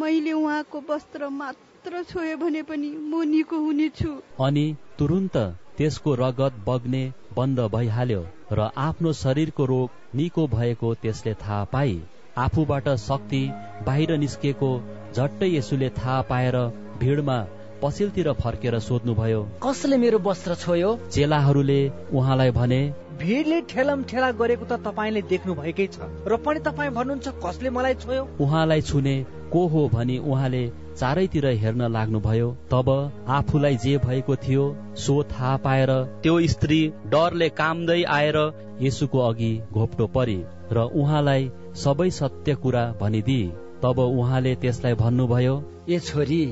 मैले 0.00 0.32
उहाँको 0.32 0.82
वस्त्र 0.90 1.28
मात्र 1.36 2.02
छोयो 2.10 2.36
भने 2.36 2.62
पनि 2.68 2.90
म 3.10 3.22
निको 3.30 3.56
हुनेछु। 3.64 4.10
अनि 4.44 4.66
तुरुन्त 4.98 5.36
त्यसको 5.78 6.14
रगत 6.14 6.60
बग्ने 6.66 7.02
बन्द 7.36 7.60
भइहाल्यो। 7.74 8.22
र 8.52 8.70
आफ्नो 8.76 9.12
शरीरको 9.12 9.64
रोग 9.66 10.16
निको 10.16 10.46
भएको 10.54 10.94
त्यसले 11.02 11.34
थाहा 11.42 11.64
पाई 11.72 11.92
आफूबाट 12.38 12.88
शक्ति 13.02 13.42
बाहिर 13.86 14.16
निस्केको 14.18 14.70
झट्टै 15.14 15.48
यसुले 15.48 15.90
थाहा 15.98 16.20
पाएर 16.30 16.56
भिडमा 17.00 17.38
पछिल्तिर 17.82 18.32
फर्केर 18.40 18.78
सोध्नुभयो 18.78 19.42
कसले 19.62 19.96
मेरो 19.98 20.18
वस्त्र 20.24 20.54
छोयो? 20.64 20.90
चेलाहरूले 21.12 21.80
उहाँलाई 22.12 22.50
भने 22.58 22.80
भिडले 23.20 23.60
ठेलम 23.70 24.02
ठेला 24.10 24.30
गरेको 24.40 24.64
त 24.64 24.80
तपाईँले 24.84 25.22
देख्नु 25.30 25.54
भएकै 25.54 25.86
छ 25.94 26.10
र 26.26 26.36
पनि 26.44 26.60
तपाईँ 26.66 26.90
भन्नुहुन्छ 26.98 27.28
कसले 27.44 27.70
मलाई 27.70 27.94
छोयो? 28.04 28.22
उहाँलाई 28.40 28.82
छुने 28.82 29.16
को 29.52 29.66
हो 29.68 29.88
भनी 29.94 30.18
उहाँले 30.26 30.62
चारैतिर 31.00 31.46
हेर्न 31.60 31.82
लाग्नुभयो 31.92 32.48
तब 32.70 32.88
आफूलाई 33.28 33.76
जे 33.76 33.96
भएको 33.98 34.36
थियो 34.38 34.64
सो 34.98 35.22
थाहा 35.30 35.56
पाएर 35.56 35.92
त्यो 36.22 36.34
स्त्री 36.46 36.80
डरले 37.06 37.48
कामदै 37.56 38.02
आएर 38.12 38.38
यसुको 38.82 39.20
अघि 39.28 39.52
घोप्टो 39.72 40.06
परी 40.16 40.38
र 40.72 40.86
उहाँलाई 40.94 41.50
सबै 41.76 42.10
सत्य 42.16 42.54
कुरा 42.54 42.84
भनिदिए 43.00 43.52
तब 43.82 43.98
उहाँले 44.00 44.54
त्यसलाई 44.56 44.94
भन्नुभयो 44.94 45.54
ए 45.88 45.98
छोरी 46.00 46.42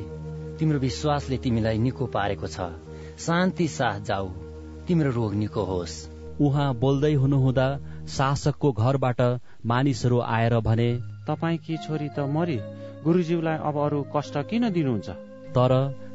तिम्रो 0.59 0.79
विश्वासले 0.79 1.37
तिमीलाई 1.39 1.79
निको 1.79 2.07
पारेको 2.07 2.47
छ। 2.47 2.71
शान्ति 3.19 3.69
साथ 3.69 4.01
जाऊ। 4.01 4.29
तिम्रो 4.87 5.11
रोग 5.11 5.35
निको 5.35 5.63
होस्। 5.65 6.01
उहाँ 6.41 6.75
बोल्दै 6.75 7.13
हुनुहुँदा 7.15 7.69
शासकको 8.09 8.73
घरबाट 8.73 9.21
मानिसहरू 9.67 10.19
आएर 10.33 10.59
भने 10.65 10.91
तपाईँकी 11.29 11.77
छोरी 11.77 12.09
त 12.09 12.29
मरी? 12.33 12.61
गुरुजीलाई 13.05 13.59
अब 13.69 13.77
अरू 13.79 14.03
कष्ट 14.17 14.37
किन 14.51 14.69
दिनुहुन्छ? 14.71 15.09
तर 15.57 15.73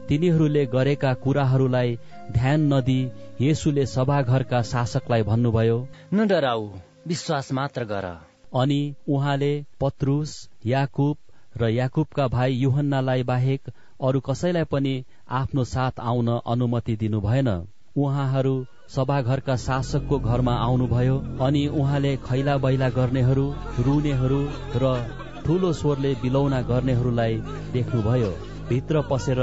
तिनीहरूले 0.10 0.66
गरेका 0.66 1.14
कुराहरूलाई 1.24 1.96
ध्यान 2.32 2.74
नदी 2.74 3.00
येसुले 3.42 3.86
सभाघरका 3.86 4.62
शासकलाई 4.72 5.24
भन्नुभयो 5.24 5.78
न 6.14 6.28
डराऊ 6.28 6.70
विश्वास 7.08 7.52
मात्र 7.54 7.84
गर। 7.86 8.08
अनि 8.56 8.82
उहाँले 9.10 9.54
पत्रुस 9.82 10.36
याकुब 10.66 11.18
र 11.58 11.70
याकुबका 11.70 12.28
भाइ 12.28 12.54
युहन्नालाई 12.56 13.24
बाहेक 13.24 13.74
अरू 14.04 14.20
कसैलाई 14.20 14.64
पनि 14.72 14.94
आफ्नो 15.34 15.64
साथ 15.64 16.00
आउन 16.04 16.30
अनुमति 16.48 16.96
दिनु 16.96 17.22
भएन 17.22 17.50
उहाँहरू 17.98 18.56
सभाघरका 18.90 19.56
शासकको 19.58 20.20
घरमा 20.20 20.56
आउनुभयो 20.60 21.18
अनि 21.42 21.68
उहाँले 21.74 22.16
खैला 22.26 22.58
बैला 22.58 22.90
गर्नेहरू 22.90 23.46
रुनेहरू 23.80 24.42
र 24.76 24.96
ठूलो 25.46 25.72
स्वरले 25.74 26.14
बिलौना 26.22 26.62
गर्नेहरूलाई 26.62 27.36
देख्नुभयो। 27.74 28.32
भित्र 28.70 29.02
पसेर 29.12 29.40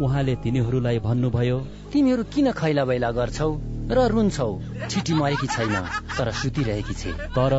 उहाँले 0.00 0.34
तिनीहरूलाई 0.44 0.98
भन्नुभयो 0.98 1.58
तिमीहरू 1.92 2.22
किन 2.34 2.50
खैला 2.52 2.84
बैला 2.84 3.10
गर्छौ 3.12 3.50
र 3.90 4.06
रुन्छौ? 4.08 4.50
छिटी 4.90 5.14
मरेकी 5.14 5.46
छैन 5.46 5.74
तर 6.16 6.30
सुतिरहेकी 6.32 6.94
छे। 6.94 7.12
तर 7.36 7.52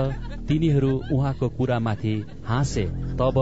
तिनीहरू 0.48 0.92
उहाँको 1.14 1.50
कुरामाथि 1.50 2.16
हाँसे। 2.46 2.86
तब 3.20 3.38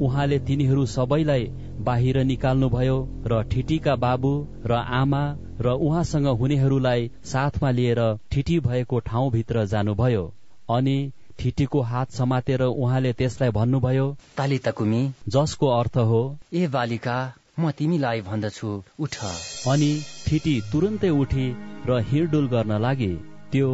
उहाँले 0.00 0.38
तिनीहरू 0.48 0.86
सबैलाई 0.86 1.44
बाहिर 1.80 2.22
निकाल्नुभयो 2.24 2.96
र 3.26 3.42
ठिटीका 3.52 3.96
बाबु 3.96 4.32
र 4.66 4.72
आमा 4.96 5.22
र 5.60 5.76
उहाँसँग 5.78 6.26
हुनेहरूलाई 6.40 7.10
साथमा 7.24 7.70
लिएर 7.70 8.00
ठिटी 8.32 8.58
भएको 8.60 8.98
ठाउँभित्र 9.00 9.64
जानुभयो। 9.66 10.24
अनि 10.68 10.98
ठिटीको 11.40 11.80
हात 11.90 12.10
समातेर 12.12 12.62
उहाँले 12.62 13.12
त्यसलाई 13.18 13.50
भन्नुभयो 13.58 14.06
तालिताकुमी 14.38 15.02
जसको 15.34 15.68
अर्थ 15.74 15.96
हो 16.10 16.20
ए 16.54 16.66
बालिका 16.74 17.16
म 17.58 17.70
तिमीलाई 17.78 18.20
भन्दछु 18.22 18.68
उठ। 19.00 19.16
अनि 19.68 19.90
ठिटी 20.26 20.54
तुरन्तै 20.72 21.10
उठी 21.22 21.46
र 21.88 21.98
हिँडडुल 22.10 22.46
गर्न 22.48 22.78
लागे। 22.82 23.10
त्यो 23.52 23.68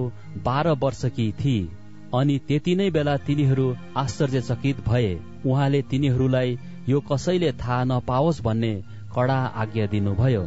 बाह्र 0.44 0.76
वर्षकी 0.82 1.26
थिए 1.40 1.68
अनि 2.14 2.38
त्यति 2.48 2.74
नै 2.76 2.88
बेला 2.90 3.16
तिनीहरू 3.26 3.66
आश्चर्यचकित 3.96 4.80
भए। 4.88 5.12
उहाँले 5.46 5.82
तिनीहरूलाई 5.90 6.58
यो 6.88 7.00
कसैले 7.10 7.52
थाहा 7.60 7.84
नपाओस् 7.90 8.42
भन्ने 8.42 8.74
कडा 9.14 9.38
आज्ञा 9.62 9.86
दिनुभयो। 9.92 10.44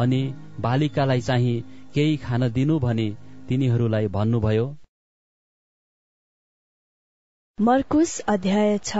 अनि 0.00 0.22
बालिकालाई 0.60 1.20
चाहिँ 1.28 1.56
केही 1.94 2.16
खान 2.24 2.48
दिनु 2.52 2.78
भनी 2.78 3.08
तिनीहरूलाई 3.48 4.06
भन्नुभयो 4.16 4.66
मर्कुस 7.60 8.18
अध्याय 8.20 8.78
छ। 8.78 8.96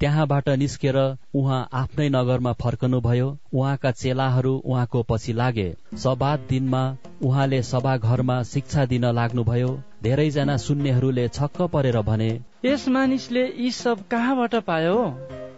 त्यहाँबाट 0.00 0.48
निस्केर 0.48 0.96
उहाँ 1.34 1.68
आफ्नै 1.72 2.08
नगरमा 2.08 2.52
फर्कनुभयो। 2.52 3.26
उहाँका 3.54 3.90
चेलाहरू 3.90 4.52
उहाँको 4.64 5.02
पछि 5.02 5.32
लागे। 5.32 5.66
सबात 5.94 6.46
दिनमा 6.50 6.82
उहाँले 7.22 7.62
सभाघरमा 7.62 8.42
शिक्षा 8.42 8.84
दिन 8.84 9.04
लाग्नुभयो। 9.04 9.68
धेरैजना 10.02 10.56
सुन्नेहरूले 10.56 11.28
छक्क 11.28 11.62
परेर 11.62 12.00
भने 12.00 12.30
यस 12.64 12.88
मानिसले 12.88 13.46
यी 13.58 13.70
सब 13.70 14.08
कहाँबाट 14.08 14.54
पायो? 14.54 14.96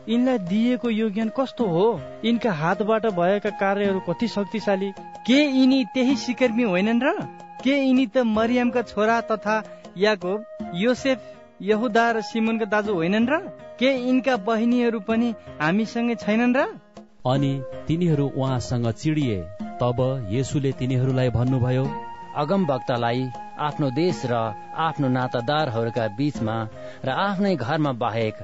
यिनलाई 0.08 0.38
दिएको 0.48 0.90
यो 0.90 1.08
ज्ञान 1.10 1.30
कस्तो 1.36 1.64
हो? 1.66 1.86
यिनका 2.24 2.50
हातबाट 2.52 3.06
भएका 3.14 3.50
कार्यहरू 3.62 4.00
कति 4.08 4.28
शक्तिशाली? 4.28 4.90
के 5.26 5.38
यिनी 5.56 5.84
त्यही 5.94 6.14
सिकर्मी 6.16 6.62
होइनन् 6.62 7.02
र? 7.02 7.12
के 7.64 7.74
यिनी 7.74 8.06
त 8.06 8.22
मरियमका 8.26 8.82
छोरा 8.82 9.20
तथा 9.30 9.56
याकोब 9.98 10.70
योसेफ 10.74 11.18
यहुदा 11.62 12.04
र 12.10 12.20
सिमोनको 12.22 12.66
दाजु 12.70 12.94
होइनन् 12.94 13.26
र? 13.30 13.38
के 13.78 13.90
यिनका 13.98 14.36
बहिनीहरू 14.46 15.00
पनि 15.10 15.34
हामीसँगै 15.60 16.14
छैनन् 16.22 16.56
र? 16.56 16.66
अनि 17.26 17.52
तिनीहरू 17.88 18.30
उहाँसँग 18.36 18.90
चिडिए 19.02 19.40
तब 19.82 19.98
येसुले 20.30 20.72
तिनीहरूलाई 20.78 21.30
भन्नुभयो 21.34 21.84
अगमवक्तालाई 22.36 23.22
आफ्नो 23.58 23.90
देश 23.90 24.20
र 24.26 24.34
आफ्नो 24.86 25.08
नातादारहरूका 25.08 26.06
बीचमा 26.16 26.56
र 27.04 27.08
आफ्नै 27.20 27.54
घरमा 27.56 27.92
बाहेक 28.02 28.34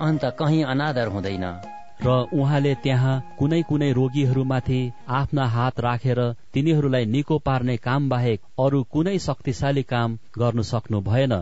अन्त 0.00 0.24
कहीँ 0.38 0.62
अनादर 0.72 1.08
हुँदैन। 1.08 1.46
र 2.02 2.08
उहाँले 2.34 2.74
त्यहाँ 2.84 3.14
कुनै 3.38 3.62
कुनै 3.62 3.90
रोगीहरूमाथि 3.92 4.80
आफ्ना 5.08 5.44
हात 5.46 5.80
राखेर 5.80 6.18
रा 6.18 6.34
तिनीहरूलाई 6.54 7.04
निको 7.06 7.38
पार्ने 7.38 7.76
काम 7.78 8.08
बाहेक 8.08 8.40
अरू 8.58 8.82
कुनै 8.92 9.18
शक्तिशाली 9.18 9.82
काम 9.92 10.16
गर्नु 10.38 10.62
सक्नु 10.62 11.00
भएन। 11.00 11.34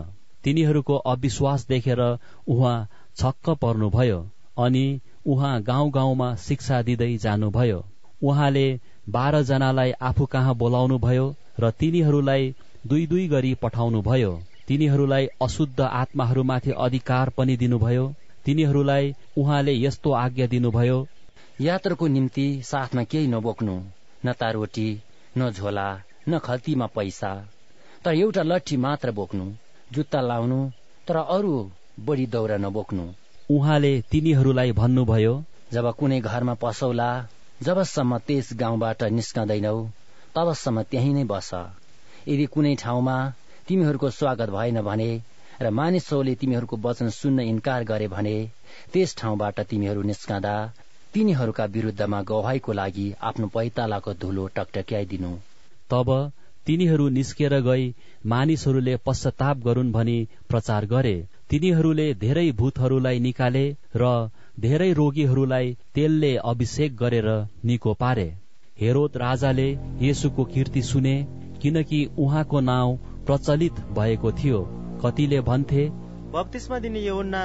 तिनीहरूको 0.43 0.95
अविश्वास 1.07 1.65
देखेर 1.67 2.01
उहाँ 2.47 2.77
छक्क 3.15 3.49
पर्नुभयो 3.61 4.19
अनि 4.57 4.85
उहाँ 5.27 5.61
गाउँ 5.61 5.91
गाउँमा 5.91 6.35
शिक्षा 6.45 6.81
दिँदै 6.81 7.15
जानुभयो। 7.17 7.83
उहाँले 8.21 8.67
बाह्र 9.09 9.41
जनालाई 9.43 9.91
आफू 10.01 10.25
कहाँ 10.25 10.55
बोलाउनु 10.55 10.97
भयो 10.99 11.25
र 11.59 11.71
तिनीहरूलाई 11.79 12.53
दुई 12.87 13.05
दुई 13.07 13.27
गरी 13.27 13.53
पठाउनुभयो। 13.61 14.31
तिनीहरूलाई 14.67 15.27
अशुद्ध 15.41 15.79
आत्माहरूमाथि 15.81 16.71
अधिकार 16.77 17.29
पनि 17.37 17.55
दिनुभयो। 17.57 18.05
तिनीहरूलाई 18.45 19.13
उहाँले 19.37 19.73
यस्तो 19.75 20.11
आज्ञा 20.11 20.47
दिनुभयो 20.47 20.97
यात्राको 21.61 22.07
निम्ति 22.07 22.45
साथमा 22.63 23.03
केही 23.03 23.27
नबोक्नु 23.27 23.75
न 24.25 24.33
त 24.33 24.43
रोटी 24.53 24.87
न 25.37 25.49
झोला 25.51 25.87
न 26.29 26.39
खल्तीमा 26.39 26.85
पैसा 26.95 27.31
तर 28.05 28.13
एउटा 28.13 28.43
लट्ठी 28.43 28.77
मात्र 28.77 29.11
बोक्नु 29.11 29.45
जुत्ता 29.91 30.21
लाउनु 30.21 30.59
तर 31.07 31.17
अरू 31.17 31.53
बढी 31.99 32.25
दौरा 32.25 32.57
नबोक्नु। 32.57 33.05
उहाँले 33.49 33.93
तिनीहरूलाई 34.01 34.71
भन्नुभयो 34.71 35.33
जब 35.73 35.91
कुनै 35.93 36.19
घरमा 36.21 36.53
पसौला 36.53 37.09
जबसम्म 37.63 38.17
त्यस 38.17 38.49
गाउँबाट 38.53 39.03
निस्कँदैनौ 39.03 39.77
तबसम्म 40.35 40.81
त्यही 40.91 41.11
नै 41.13 41.23
बस। 41.29 41.49
यदि 42.27 42.45
कुनै 42.53 42.73
ठाउँमा 42.75 43.15
तिमीहरूको 43.67 44.09
स्वागत 44.09 44.49
भएन 44.49 44.81
भने 44.81 45.09
र 45.61 45.69
मानिसहरूले 45.69 46.33
तिमीहरूको 46.41 46.75
वचन 46.83 47.09
सुन्न 47.11 47.39
इन्कार 47.51 47.83
गरे 47.83 48.07
भने 48.07 48.35
त्यस 48.93 49.15
ठाउँबाट 49.17 49.59
तिमीहरू 49.71 50.01
निस्कँदा 50.01 50.53
तिनीहरूका 51.13 51.65
विरुद्धमा 51.73 52.21
गवाईको 52.29 52.71
लागि 52.73 53.07
आफ्नो 53.21 53.47
पैतालाको 53.47 54.13
धुलो 54.21 54.47
टकटक्याइदिनु। 54.55 55.31
तब 55.89 56.09
तिनीहरू 56.67 57.07
निस्केर 57.09 57.59
गई 57.61 57.85
मानिसहरूले 58.25 58.95
पश्चाताप 59.05 59.57
गरून् 59.63 59.91
भनी 59.91 60.17
प्रचार 60.49 60.85
गरे। 60.85 61.15
तिनीहरूले 61.49 62.07
धेरै 62.15 62.51
भूतहरूलाई 62.53 63.19
निकाले 63.19 63.65
र 63.95 64.13
धेरै 64.59 64.91
रोगीहरूलाई 64.93 65.75
तेलले 65.95 66.31
अभिषेक 66.45 66.95
गरेर 66.97 67.29
निको 67.65 67.93
पारे। 67.95 68.27
हेरोद 68.77 69.17
राजाले 69.17 69.67
येसुको 70.01 70.43
कीर्ति 70.43 70.81
सुने 70.81 71.15
किनकि 71.61 71.99
उहाँको 72.17 72.59
नाउँ 72.59 72.95
प्रचलित 73.25 73.79
भएको 73.97 74.31
थियो। 74.31 74.59
कतिले 75.03 75.41
भन्थे 75.41 75.83
बत्तिसमा 76.33 76.79
दिने 76.79 76.99
यहुन्ना 76.99 77.41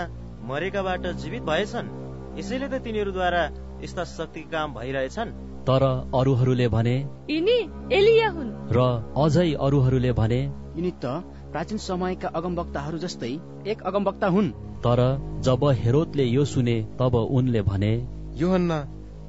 मरेकाबाट 0.48 1.06
जीवित 1.16 1.42
भएछन्। 1.42 1.90
यसैले 2.38 2.68
त 2.68 2.80
तिनीहरूद्वारा 2.84 3.42
यस्ता 3.82 4.04
शक्ति 4.06 4.40
काम 4.52 4.74
भइरहेछन्। 4.74 5.34
तर 5.68 5.82
अरूहरूले 6.14 6.68
भने 6.68 6.96
यिनी 7.30 7.58
एलिया 7.92 8.28
हुन्। 8.30 8.50
र 8.70 8.78
अझै 9.16 9.52
अरूहरूले 9.60 10.12
भने 10.12 10.40
यिनी 10.76 10.92
त 11.04 11.04
प्राचीन 11.52 11.78
समयका 11.78 12.28
अगमवक्ताहरू 12.32 12.98
जस्तै 12.98 13.32
एक 13.66 13.82
अगमवक्ता 13.82 14.28
हुन्। 14.28 14.50
तर 14.84 15.00
जब 15.42 15.64
हेरोदले 15.80 16.24
यो 16.26 16.44
सुने 16.44 16.76
तब 17.00 17.14
उनले 17.14 17.62
भने 17.62 17.92
योहन्ना 18.36 18.78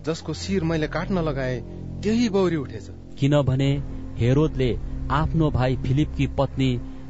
जसको 0.06 0.34
शिर 0.34 0.64
मैले 0.64 0.88
काट्न 0.88 1.24
लगाए 1.24 1.58
त्यही 2.04 2.28
बौरी 2.30 2.56
उठेछ। 2.56 2.90
किनभने 3.20 3.70
हेरोदले 4.18 4.70
आफ्नो 5.12 5.50
भाइ 5.52 5.76
फिलिपकी 5.86 6.28
पत्नी 6.38 6.70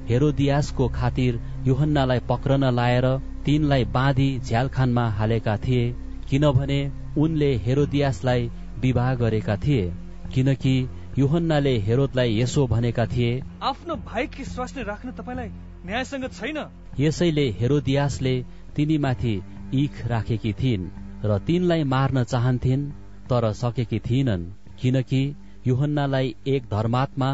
हेरोदियासको 0.10 0.88
खातिर 0.90 1.40
योहन्नालाई 1.68 2.20
पक्रन 2.30 2.64
लाएर 2.74 3.08
तिनलाई 3.46 3.86
बाँधी 3.96 4.30
झ्यालखानमा 4.40 5.06
हालेका 5.10 5.56
थिए 5.58 5.84
किनभने 6.30 6.80
उनले 7.18 7.52
हेरोदियासलाई 7.66 8.50
विवाह 8.80 9.14
गरेका 9.16 9.56
थिए 9.58 9.92
किनकि 10.34 10.76
योहन्नाले 11.20 11.78
हेरोदलाई 11.80 12.40
यसो 12.40 12.66
भनेका 12.68 13.06
थिए 13.06 13.42
आफ्नो 13.64 13.96
भाइकी 14.08 14.44
स्वास्नी 14.46 14.84
राख्न 14.84 15.12
तपाईँलाई 15.12 15.50
न्यायसँग 15.86 16.26
छैन? 16.30 16.58
यसैले 17.00 17.46
हेरोदियासले 17.60 18.36
तिनीमाथि 18.76 19.36
इख 19.74 20.06
राखेकी 20.08 20.54
थिइन् 20.54 20.90
र 21.26 21.40
तिनलाई 21.48 21.84
मार्न 21.84 22.24
चाहन्थिन् 22.24 22.90
तर 23.30 23.52
सकेकी 23.54 24.00
थिइनन्। 24.00 24.46
किनकि 24.82 25.22
युहन्नालाई 25.68 26.36
एक 26.48 26.64
धर्मात्मा 26.72 27.30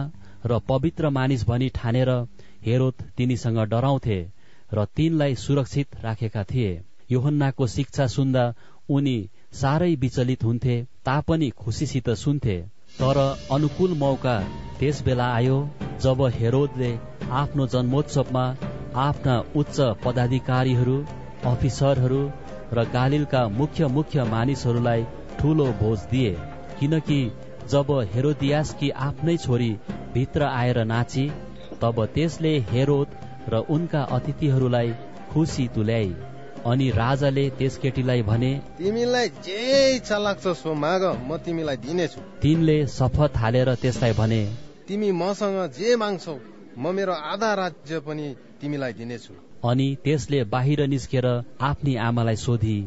र 0.45 0.59
पवित्र 0.69 1.09
मानिस 1.09 1.43
भनी 1.47 1.69
ठानेर 1.75 2.09
हेरोद 2.65 3.03
तिनीसँग 3.17 3.59
डराउँथे 3.71 4.19
र 4.73 4.85
तिनलाई 4.95 5.35
सुरक्षित 5.35 5.95
राखेका 6.03 6.43
थिए। 6.43 6.71
योहन्नाको 7.11 7.67
शिक्षा 7.67 8.07
सुन्दा 8.07 8.43
उनी 8.89 9.17
साह्रै 9.53 9.93
विचलित 9.95 10.43
हुन्थे 10.43 10.75
तापनि 11.05 11.49
खुसीसित 11.57 12.09
सुन्थे। 12.23 12.57
तर 12.99 13.17
अनुकूल 13.51 13.93
मौका 13.97 14.37
त्यस 14.79 15.01
बेला 15.03 15.27
आयो 15.33 15.57
जब 16.03 16.21
हेरोदले 16.35 16.91
आफ्नो 17.41 17.67
जन्मोत्सवमा 17.73 18.45
आफ्ना 18.99 19.35
उच्च 19.55 19.77
पदाधिकारीहरू 20.03 20.97
अफिसरहरू 21.51 22.21
र 22.73 22.83
गालिलका 22.93 23.47
मुख्य 23.51 23.87
मुख्य 23.95 24.23
मानिसहरूलाई 24.31 25.05
ठूलो 25.39 25.65
भोज 25.79 25.99
दिए। 26.11 26.35
किनकि 26.79 27.19
जब 27.71 27.91
हेरोदियासकी 28.13 28.89
आफ्नै 29.05 29.35
छोरी 29.37 29.71
भित्र 30.13 30.43
आएर 30.51 30.83
नाची 30.85 31.25
तब 31.81 32.05
त्यसले 32.15 32.53
हेरोद 32.71 33.15
र 33.49 33.63
उनका 33.75 34.01
अतिथिहरूलाई 34.17 34.93
खुसी 35.33 35.67
तुल्याई 35.75 36.13
अनि 36.71 36.89
राजाले 36.91 37.49
त्यस 37.59 37.77
केटीलाई 37.77 38.21
भने 38.23 38.51
तिमीलाई 38.77 39.27
जे 39.45 39.59
इच्छा 39.95 40.17
लाग्छ 40.17 40.47
सो 40.59 40.73
माग 40.83 41.03
म 41.29 41.37
तिमीलाई 41.45 41.77
दिनेछु। 41.85 42.21
तिनले 42.43 42.77
शपथ 42.87 43.37
हालेर 43.37 43.73
त्यसलाई 43.81 44.13
भने 44.19 44.41
तिमी 44.87 45.11
मसँग 45.21 45.57
जे 45.77 45.95
माग्छौ 45.95 46.35
म 46.77 46.93
मेरो 46.95 47.13
आधा 47.33 47.53
राज्य 47.61 47.99
पनि 48.07 48.27
तिमीलाई 48.61 48.93
दिनेछु। 48.93 49.33
अनि 49.69 49.87
त्यसले 50.03 50.43
बाहिर 50.53 50.85
निस्केर 50.93 51.27
आफ्नी 51.61 51.95
आमालाई 52.07 52.35
सोधी 52.45 52.79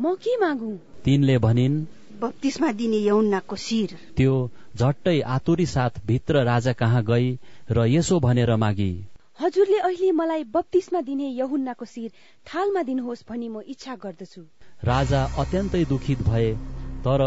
म 0.00 0.14
के 0.22 0.36
मागु? 0.44 0.70
तिनले 1.04 1.38
भनिन् 1.38 1.84
बत्तिसमा 2.22 2.70
दिने 2.72 2.98
यौनाको 2.98 3.56
शिर। 3.60 3.96
त्यो 4.16 4.34
झट्टै 4.76 5.20
आतुरी 5.36 5.66
साथ 5.66 6.04
भित्र 6.06 6.42
राजा 6.44 6.72
कहाँ 6.80 7.02
गई 7.04 7.30
र 7.70 7.86
यसो 7.92 8.18
भनेर 8.20 8.54
मागी। 8.64 8.92
हजुरले 9.38 9.78
अहिले 9.80 10.10
मलाई 10.12 10.44
बत्तिसमा 10.54 11.00
दिने 11.02 11.28
यहुन्नाको 11.36 11.84
शिर 11.84 12.10
थालमा 12.46 12.82
दिनुहोस् 12.88 13.24
भनी 13.28 13.48
म 13.48 13.62
इच्छा 13.74 13.94
गर्दछु। 14.04 14.42
राजा 14.84 15.22
अत्यन्तै 15.42 15.84
दुखित 15.90 16.22
भए 16.28 16.50
तर 17.04 17.22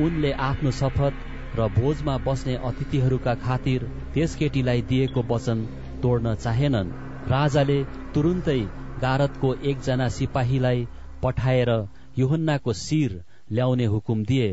उनले 0.00 0.32
आफ्नो 0.46 0.70
शपथ 0.80 1.14
र 1.56 1.68
भोजमा 1.76 2.16
बस्ने 2.26 2.54
अतिथिहरूका 2.70 3.34
खातिर 3.44 3.88
त्यस 4.14 4.34
केटीलाई 4.36 4.82
दिएको 4.90 5.22
वचन 5.30 5.64
तोड्न 6.02 6.34
चाहेनन्। 6.44 6.92
राजाले 7.28 7.78
तुरुन्तै 8.14 8.60
गारतको 9.00 9.54
एकजना 9.70 10.08
सिपाहीलाई 10.16 10.86
पठाएर 11.22 11.70
युहन्नाको 12.18 12.72
शिर 12.80 13.16
ल्याउने 13.50 13.84
हुकुम 13.86 14.24
दिए। 14.24 14.48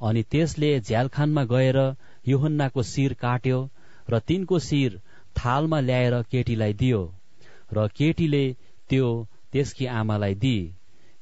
अनि 0.00 0.22
त्यसले 0.30 0.70
झ्यालखानमा 0.80 1.44
गएर 1.44 1.78
युहन्नाको 2.28 2.82
शिर 2.82 3.12
काट्यो 3.22 3.58
र 4.10 4.18
तिनको 4.28 4.58
शिर 4.58 5.00
थालमा 5.36 5.80
ल्याएर 5.80 6.14
केटीलाई 6.30 6.72
दियो 6.74 7.02
र 7.72 7.86
केटीले 7.96 8.44
त्यो 8.90 9.08
त्यसकी 9.52 9.86
आमालाई 9.92 10.34
दि 10.34 10.56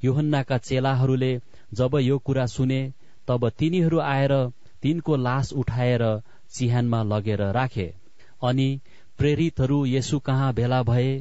युहन्नाका 0.03 0.59
चेलाहरूले 0.59 1.33
जब 1.75 1.97
यो 2.01 2.19
कुरा 2.19 2.47
सुने 2.47 2.81
तब 3.29 3.49
तिनीहरू 3.59 3.99
आएर 4.07 4.35
तिनको 4.83 5.17
लास 5.17 5.53
उठाएर 5.53 6.05
चिहानमा 6.51 7.03
लगेर 7.03 7.43
राखे। 7.53 7.89
अनि 8.43 8.69
प्रेरितहरू 9.19 9.85
यसु 9.87 10.19
कहाँ 10.19 10.53
भेला 10.55 10.83
भए 10.83 11.13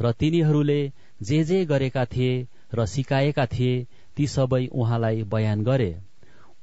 र 0.00 0.12
तिनीहरूले 0.12 0.80
जे 1.22 1.42
जे 1.44 1.64
गरेका 1.64 2.04
थिए 2.04 2.46
र 2.74 2.86
सिकाएका 2.86 3.46
थिए 3.46 3.86
ती 4.18 4.26
सबै 4.26 4.62
उहाँलाई 4.74 5.22
बयान 5.30 5.64
गरे। 5.64 5.90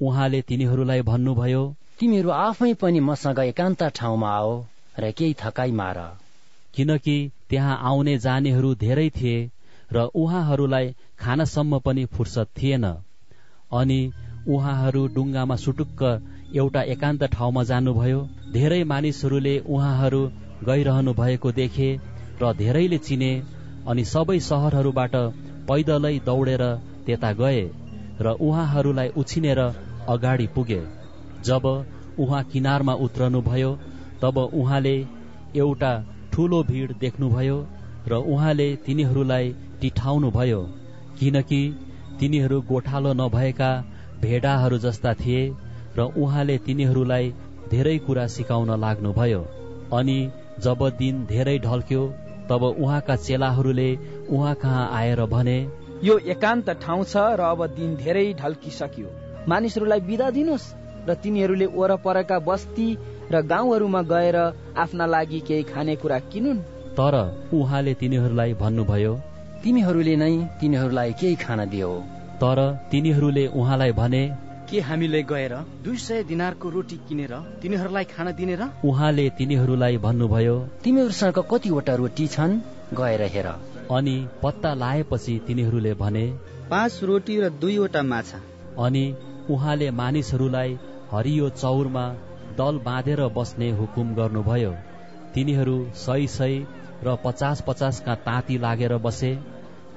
उहाँले 0.01 0.41
तिनीहरूलाई 0.41 1.01
भन्नुभयो 1.01 1.63
तिमीहरू 1.99 2.29
आफै 2.37 2.73
पनि 2.79 2.99
मसँग 3.01 3.39
एकान्त 3.41 3.83
ठाउँमा 3.95 4.29
आओ 4.35 4.53
र 4.99 5.11
केही 5.11 5.35
थकाइ 5.39 5.71
मार। 5.71 5.99
किनकि 6.73 7.17
त्यहाँ 7.49 7.77
आउने 7.83 8.17
जानेहरू 8.19 8.73
धेरै 8.75 9.09
थिए 9.09 9.37
र 9.91 10.03
उहाँहरूलाई 10.15 10.93
खानसम्म 11.19 11.79
पनि 11.79 12.05
फुर्सद 12.13 12.47
थिएन। 12.57 12.85
अनि 13.71 13.99
उहाँहरू 14.47 15.05
डुङ्गामा 15.07 15.55
सुटुक्क 15.55 16.01
एउटा 16.55 16.81
एकान्त 16.89 17.23
ठाउँमा 17.31 17.63
जानुभयो। 17.63 18.19
धेरै 18.51 18.83
मानिसहरूले 18.83 19.55
उहाँहरू 19.67 20.21
गइरहनु 20.63 21.13
भएको 21.13 21.51
देखे 21.51 21.89
र 22.41 22.53
धेरैले 22.53 22.97
चिने 22.97 23.31
अनि 23.87 24.03
सबै 24.05 24.39
सहरहरूबाट 24.41 25.15
पैदलै 25.67 26.13
दौडेर 26.25 26.63
त्यता 27.05 27.31
गए 27.33 27.61
र 28.21 28.35
उहाँहरूलाई 28.41 29.09
उछिनेर 29.17 29.59
अगाडि 30.09 30.47
पुगे। 30.55 30.81
जब 31.43 31.65
उहाँ 32.19 32.43
किनारमा 32.51 32.93
उत्रनुभयो 33.05 33.71
तब 34.21 34.37
उहाँले 34.37 34.95
एउटा 35.55 35.91
ठूलो 36.33 36.61
भीड़ 36.63 36.91
देख्नुभयो 36.93 37.57
र 38.07 38.13
उहाँले 38.33 38.67
तिनीहरूलाई 38.85 39.53
टिठाउनुभयो 39.81 40.61
किनकि 41.19 41.61
तिनीहरू 42.19 42.61
गोठालो 42.61 43.13
नभएका 43.13 43.71
भेडाहरू 44.21 44.77
जस्ता 44.77 45.13
थिए 45.13 45.41
र 45.97 46.01
उहाँले 46.17 46.57
तिनीहरूलाई 46.57 47.33
धेरै 47.69 47.97
कुरा 47.97 48.25
सिकाउन 48.27 48.69
लाग्नुभयो। 48.79 49.41
अनि 49.93 50.17
जब 50.59 50.79
दिन 50.97 51.25
धेरै 51.25 51.57
ढल्क्यो 51.59 52.03
तब 52.49 52.63
उहाँका 52.63 53.15
चेलाहरूले 53.17 53.89
उहाँ 54.29 54.53
कहाँ 54.55 54.89
आएर 54.93 55.25
भने 55.25 55.57
यो 56.05 56.17
एकान्त 56.31 56.69
ठाउँ 56.81 57.03
छ 57.03 57.21
र 57.39 57.41
अब 57.43 57.61
दिन 57.75 57.95
धेरै 57.97 58.25
ढल्किसक्यो। 58.37 59.09
मानिसहरूलाई 59.49 60.01
बिदा 60.05 60.27
दिनुहोस् 60.37 60.65
र 61.07 61.13
तिनीहरूले 61.23 61.67
वरपरका 61.73 62.37
बस्ती 62.45 62.87
र 63.31 63.41
गाउँहरूमा 63.43 64.01
गएर 64.11 64.37
आफ्ना 64.77 65.05
लागि 65.05 65.39
केही 65.47 65.63
खानेकुरा 65.65 66.19
किनुन्। 66.31 66.59
तर 66.93 67.15
उहाँले 67.53 67.93
तिनीहरूलाई 68.01 68.53
भन्नुभयो 68.61 69.13
तिमीहरूले 69.63 70.15
नै 70.15 70.33
तिनीहरूलाई 70.61 71.13
केही 71.19 71.35
खान 71.41 71.65
दियो। 71.73 71.91
तर 72.37 72.59
तिनीहरूले 72.91 73.45
उहाँलाई 73.55 73.91
भने 73.91 74.23
के 74.69 74.79
हामीले 74.87 75.21
गएर 75.23 75.53
दुई 75.83 75.97
सय 75.97 76.23
दिनारको 76.23 76.69
रोटी 76.69 76.97
किनेर 77.09 77.33
तिनीहरूलाई 77.61 78.05
खान 78.13 78.27
दिने 78.37 78.55
र? 78.55 78.69
उहाँले 78.85 79.25
तिनीहरूलाई 79.37 79.97
भन्नुभयो 80.05 80.55
तिमीहरूसँग 80.83 81.37
कतिवटा 81.51 81.95
रोटी 81.95 82.27
छन्? 82.27 82.61
गएर 82.93 83.21
हेर। 83.33 83.49
अनि 83.91 84.15
पत्ता 84.43 84.73
लाएपछि 84.73 85.39
तिनीहरूले 85.47 85.93
भने 85.93 86.25
पाँच 86.69 86.99
रोटी 87.03 87.39
र 87.39 87.49
दुईवटा 87.61 88.01
माछा। 88.03 88.39
अनि 88.77 89.03
उहाँले 89.49 89.89
मानिसहरूलाई 89.91 90.77
हरियो 91.11 91.49
चौरमा 91.51 92.05
दल 92.57 92.77
बाँधेर 92.85 93.21
बस्ने 93.27 93.69
हुकुम 93.71 94.13
गर्नुभयो। 94.15 94.71
तिनीहरू 95.33 95.77
सय 95.95 96.27
सय 96.27 96.55
र 97.03 97.15
पचास 97.25 97.61
पचासका 97.61 98.15
ताती 98.25 98.57
लागेर 98.57 98.97
बसे। 98.97 99.31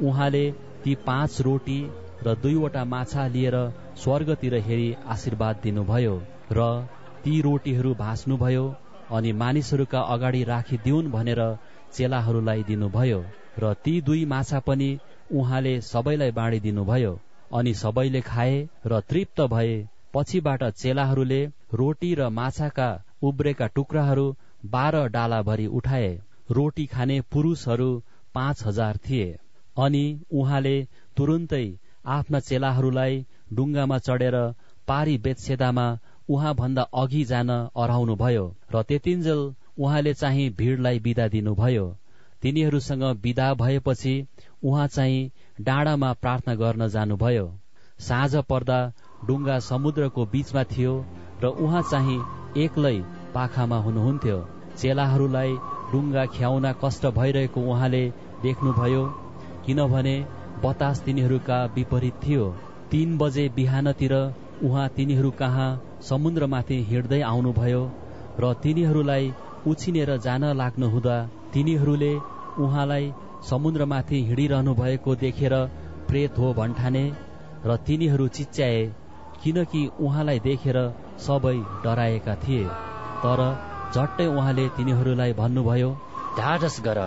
उहाँले 0.03 0.45
ती 0.85 0.95
पाँच 1.07 1.41
रोटी 1.41 1.81
र 2.23 2.35
दुईवटा 2.35 2.85
माछा 2.85 3.27
लिएर 3.27 3.57
स्वर्गतिर 3.97 4.55
हेरी 4.55 4.95
आशीर्वाद 5.07 5.61
दिनुभयो 5.63 6.15
र 6.53 6.69
ती 7.25 7.41
रोटीहरू 7.41 7.95
भाँच्नुभयो 7.95 8.69
अनि 9.11 9.33
मानिसहरूका 9.33 10.01
अगाडि 10.15 10.45
राखिदिउन् 10.45 11.11
भनेर 11.11 11.43
चेलाहरूलाई 11.93 12.63
दिनुभयो। 12.63 13.25
र 13.61 13.73
ती 13.85 14.01
दुई 14.01 14.25
माछा 14.33 14.61
पनि 14.67 14.91
उहाँले 15.33 15.81
सबैलाई 15.83 16.31
बाँडिदिनुभयो 16.39 17.13
अनि 17.55 17.75
सबैले 17.75 18.21
खाए 18.31 18.57
र 18.87 19.01
तृप्त 19.11 19.41
भए 19.55 19.75
पछिबाट 20.15 20.65
चेलाहरूले 20.75 21.41
रोटी 21.75 22.15
र 22.15 22.29
माछाका 22.39 22.89
उब्रेका 23.23 23.67
टुक्राहरू 23.75 24.27
बाह्र 24.67 25.07
डालाभरि 25.09 25.67
उठाए। 25.79 26.09
रोटी 26.51 26.87
खाने 26.87 27.21
पुरुषहरू 27.33 27.91
पाँच 28.35 28.65
हजार 28.67 28.97
थिए। 29.05 29.27
अनि 29.77 30.05
उहाँले 30.33 30.77
तुरुन्तै 31.17 31.67
आफ्ना 32.09 32.41
चेलाहरूलाई 32.41 33.25
डुङ्गामा 33.53 33.99
चढेर 33.99 34.37
पारी 34.89 35.17
बेतसेदामा 35.19 35.87
उहाँ 36.29 36.55
भन्दा 36.55 36.83
अघि 37.03 37.25
जान 37.25 37.51
अराउनुभयो 37.77 38.45
र 38.75 38.83
त्यतिन्जेल 38.83 39.43
उहाँले 39.79 40.15
चाहिँ 40.15 40.49
भीड़लाई 40.55 40.99
बिदा 41.01 41.29
दिनुभयो। 41.29 41.87
तिनीहरूसँग 42.43 43.05
विदा 43.23 43.53
भएपछि 43.61 44.15
उहाँ 44.65 44.87
चाहिँ 44.89 45.31
डाँडामा 45.61 46.13
प्रार्थना 46.23 46.55
गर्न 46.55 46.89
जानुभयो। 46.89 47.47
साँझ 48.01 48.37
पर्दा 48.51 48.79
डुङ्गा 49.27 49.59
समुद्रको 49.69 50.27
बीचमा 50.33 50.65
थियो 50.73 50.95
र 51.43 51.47
उहाँ 51.65 51.83
चाहिँ 51.91 52.19
एक्लै 52.65 52.97
पाखामा 53.35 53.79
हुनुहुन्थ्यो। 53.87 54.39
चेलाहरूलाई 54.79 55.53
डुङ्गा 55.93 56.25
ख्याउन 56.37 56.73
कष्ट 56.83 57.07
भइरहेको 57.19 57.61
उहाँले 57.71 58.05
देख्नुभयो 58.43 59.05
किनभने 59.67 60.17
बतास 60.65 61.03
तिनीहरूका 61.05 61.59
विपरीत 61.75 62.15
थियो। 62.25 62.45
तीन 62.91 63.17
बजे 63.19 63.49
बिहानतिर 63.57 64.15
उहाँ 64.63 64.89
तिनीहरू 64.97 65.31
कहाँ 65.41 65.69
समुद्रमाथि 66.09 66.83
हिँड्दै 66.91 67.21
आउनुभयो 67.23 67.83
र 68.41 68.53
तिनीहरूलाई 68.63 69.33
उछिनेर 69.71 70.11
जान 70.27 70.45
लाग्नु 70.61 70.89
हुँदा 70.91 71.17
तिनीहरूले 71.53 72.13
उहाँलाई 72.65 73.13
समुद्रमाथि 73.51 74.19
हिँडिरहनु 74.29 74.75
भएको 74.75 75.15
देखेर 75.25 75.55
प्रेत 76.09 76.39
हो 76.39 76.53
भन्ठाने 76.55 77.05
र 77.67 77.77
तिनीहरू 77.87 78.29
चिच्याए 78.37 78.83
किनकि 79.43 79.81
उहाँलाई 80.01 80.39
देखेर 80.47 80.79
सबै 81.27 81.57
डराएका 81.85 82.35
थिए। 82.45 82.65
तर 83.23 83.41
झट्टै 83.95 84.27
उहाँले 84.29 84.69
तिनीहरूलाई 84.77 85.33
भन्नुभयो 85.41 85.91
ढाडस 86.39 86.81
गर 86.87 87.01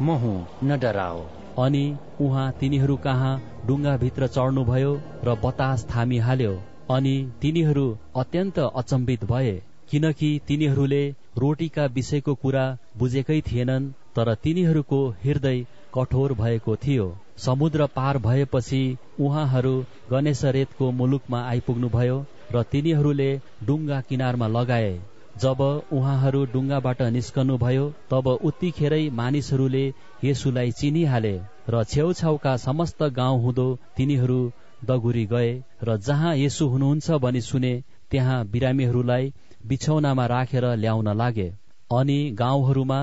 म 0.00 0.16
हुँ 0.22 0.36
न 0.64 0.78
डराओ। 0.82 1.18
अनि 1.64 1.84
उहाँ 2.20 2.46
तिनीहरू 2.60 2.96
कहाँ 3.06 3.40
डुङ्गाभित्र 3.66 4.26
चढ्नुभयो 4.36 4.92
र 5.24 5.34
बतास 5.44 5.86
थामिहाल्यो। 5.90 6.54
अनि 6.90 7.14
तिनीहरू 7.42 7.86
अत्यन्त 8.16 8.58
अचम्बित 8.60 9.24
भए 9.24 9.52
किनकि 9.90 10.30
तिनीहरूले 10.48 11.04
रोटीका 11.38 11.84
विषयको 11.94 12.34
कुरा 12.42 12.64
बुझेकै 12.98 13.40
थिएनन् 13.42 13.92
तर 14.16 14.34
तिनीहरूको 14.42 14.98
हृदय 15.22 15.64
कठोर 15.94 16.32
भएको 16.34 16.76
थियो। 16.76 17.06
समुद्र 17.38 17.86
पार 17.94 18.18
भएपछि 18.18 18.82
उहाँहरू 19.20 19.74
गणेशरेतको 20.10 20.90
मुलुकमा 20.92 21.40
आइपुग्नुभयो 21.46 22.18
र 22.52 22.62
तिनीहरूले 22.72 23.30
डुङ्गा 23.64 24.00
किनारमा 24.08 24.48
लगाए। 24.50 24.92
जब 25.36 25.60
उहाँहरू 25.92 26.44
डुङ्गाबाट 26.52 27.00
निस्कनुभयो 27.12 27.86
तब 28.10 28.26
उत्तिखेरै 28.42 29.02
मानिसहरूले 29.12 29.84
येसुलाई 30.24 30.70
चिनिहाले 30.72 31.32
र 31.68 31.82
छेउछाउका 31.84 32.56
समस्त 32.62 33.02
गाउँ 33.12 33.42
हुँदो 33.42 33.66
तिनीहरू 33.96 34.38
दगुरी 34.84 35.24
गए 35.26 35.50
र 35.82 35.96
जहाँ 36.02 36.36
येसु 36.36 36.68
हुनुहुन्छ 36.68 37.18
भनी 37.22 37.40
सुने 37.40 37.72
त्यहाँ 38.10 38.38
बिरामीहरूलाई 38.46 39.32
बिछौनामा 39.64 40.26
राखेर 40.26 40.64
ल्याउन 40.76 41.08
लागे। 41.16 41.48
अनि 41.90 42.18
गाउँहरूमा 42.38 43.00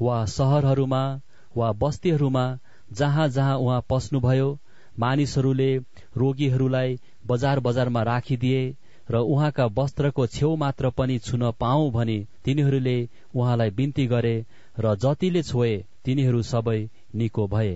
वा 0.00 0.24
सहरहरूमा 0.26 1.02
वा 1.56 1.72
बस्तीहरूमा 1.72 2.46
जहाँ 2.92 3.28
जहाँ 3.28 3.56
उहाँ 3.58 3.84
पस्नुभयो 3.90 4.48
मानिसहरूले 4.98 5.70
रोगीहरूलाई 6.16 6.98
बजार 7.26 7.60
बजारमा 7.60 8.02
राखिदिए 8.02 8.62
र 9.10 9.16
उहाँका 9.24 9.66
वस्त्रको 9.74 10.26
छेउ 10.26 10.54
मात्र 10.56 10.90
पनि 10.90 11.18
छुन 11.18 11.50
पाऊ 11.60 11.90
भनी 11.90 12.18
तिनीहरूले 12.44 12.96
उहाँलाई 13.34 13.70
बिन्ती 13.70 14.06
गरे 14.06 14.36
र 14.78 14.94
जतिले 14.96 15.42
छोए 15.42 15.74
तिनीहरू 16.04 16.42
सबै 16.42 16.78
निको 17.14 17.46
भए। 17.46 17.74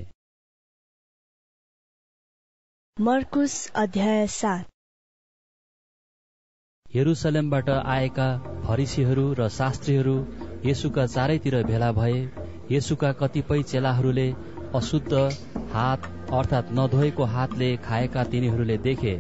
मर्कुस 2.97 3.55
अध्याय 3.77 4.27
सात। 4.27 4.67
यरुसलेमबाट 6.95 7.69
आएका 7.71 8.29
फरिसीहरू 8.63 9.25
र 9.39 9.49
शास्त्रीहरू 9.57 10.15
येसुका 10.65 11.05
चारैतिर 11.07 11.57
भेला 11.65 11.91
भए। 11.93 12.17
येसुका 12.71 13.11
कतिपय 13.13 13.63
चेलाहरूले 13.63 14.25
अशुद्ध 14.75 15.21
हात 15.73 16.09
अर्थात् 16.33 16.73
नधोएको 16.73 17.25
हातले 17.35 17.69
खाएका 17.85 18.25
तिनीहरूले 18.33 18.77
देखे। 18.87 19.15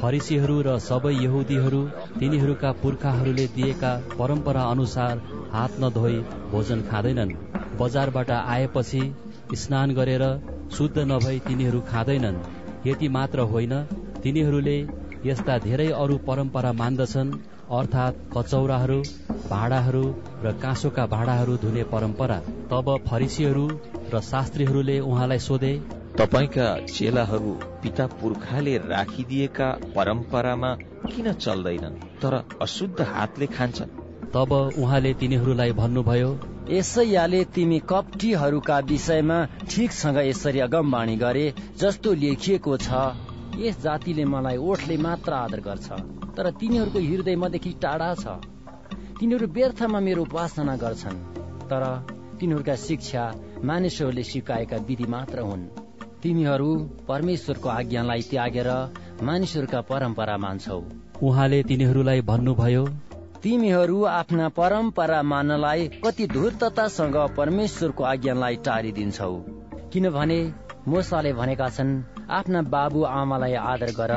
फरिसीहरू 0.00 0.56
र 0.62 0.74
सबै 0.80 1.14
यहुदीहरू 1.16 1.82
तिनीहरूका 2.18 2.72
पुर्खाहरूले 2.82 3.46
दिएका 3.54 3.92
परम्परा 4.18 4.66
अनुसार 4.70 5.22
हात 5.52 5.78
नधोई 5.80 6.18
भोजन 6.50 6.82
खाँदैनन्। 6.90 7.36
बजारबाट 7.78 8.30
आएपछि 8.32 9.04
स्नान 9.58 9.94
गरेर 9.94 10.26
शुद्ध 10.72 11.06
नभई 11.06 11.38
तिनीहरू 11.46 11.80
खाँदैनन्। 11.88 12.44
यति 12.86 13.08
मात्र 13.16 13.48
होइन 13.52 13.80
तिनीहरूले 14.22 14.78
यस्ता 15.24 15.54
धेरै 15.58 15.88
अरू 15.96 16.16
परम्परा 16.26 16.72
मान्दछन् 16.78 17.30
अर्थात् 17.72 18.20
कचौराहरू 18.34 18.98
भाँडाहरू 19.50 20.04
र 20.44 20.52
काँसोका 20.62 21.04
भाँडाहरू 21.06 21.56
धुने 21.56 21.84
परम्परा। 21.92 22.38
तब 22.70 22.88
फरिसीहरू 23.08 23.66
र 24.12 24.20
शास्त्रीहरूले 24.22 24.98
उहाँलाई 25.02 25.38
सोधे 25.46 25.72
तपाईँका 26.18 26.68
चेलाहरू 26.88 27.52
पिता 27.82 28.06
पुर्खाले 28.20 28.76
राखिदिएका 28.86 29.68
परम्परामा 29.96 30.70
किन 31.06 31.32
चल्दैनन् 31.34 32.00
तर 32.22 32.34
अशुद्ध 32.62 33.00
हातले 33.14 33.46
खान्छन्? 33.56 33.96
तब 34.34 34.52
उहाँले 34.78 35.12
तिनीहरूलाई 35.20 35.72
भन्नुभयो 35.72 36.30
यसैयाले 36.70 37.44
तिमी 37.54 37.78
कप्टीहरूका 37.90 38.78
विषयमा 38.88 39.44
ठिकसँग 39.70 40.18
यसरी 40.26 40.60
अगमवाणी 40.60 41.16
गरे 41.16 41.46
जस्तो 41.80 42.12
लेखिएको 42.22 42.76
छ। 42.78 43.06
यस 43.58 43.76
जातिले 43.82 44.24
मलाई 44.24 44.56
ओठले 44.68 44.96
मात्र 44.98 45.32
आदर 45.34 45.60
गर्छ 45.60 45.88
तर 46.36 46.50
तिनीहरूको 46.60 46.98
हृदय 47.00 47.36
मदेखि 47.36 47.72
टाढा 47.82 48.10
छ। 48.14 48.26
तिनीहरू 49.18 49.46
व्यर्थमा 49.56 50.00
मेरो 50.00 50.22
उपासना 50.22 50.74
गर्छन् 50.76 51.18
तर 51.70 51.84
तिनीहरूका 52.40 52.74
शिक्षा 52.80 53.24
मानिसहरूले 53.64 54.22
सिकाएका 54.22 54.76
विधि 54.88 55.06
मात्र 55.08 55.38
हुन्। 55.40 55.62
तिमीहरू 56.22 56.70
परमेश्वरको 57.08 57.68
आज्ञालाई 57.68 58.22
त्यागेर 58.30 58.70
मानिसहरूका 59.22 59.80
परम्परा 59.90 60.36
मान्छौ। 60.36 60.80
उहाँले 61.22 61.62
तिनीहरूलाई 61.62 62.20
भन्नुभयो 62.30 62.84
तिमीहरू 63.42 64.02
आफ्ना 64.10 64.48
परम्परा 64.58 65.22
मान्नलाई 65.22 65.88
कति 66.04 66.26
धूर्ततासँग 66.26 67.16
परमेश्वरको 67.36 68.04
आज्ञालाई 68.04 68.56
टारिदिन्छौ। 68.66 69.32
किनभने 69.92 70.38
मोसाले 70.86 71.32
भनेका 71.32 71.68
छन् 71.76 71.92
आफ्ना 72.30 72.60
बाबु 72.72 73.04
आमालाई 73.10 73.54
आदर 73.64 73.90
गर 73.98 74.12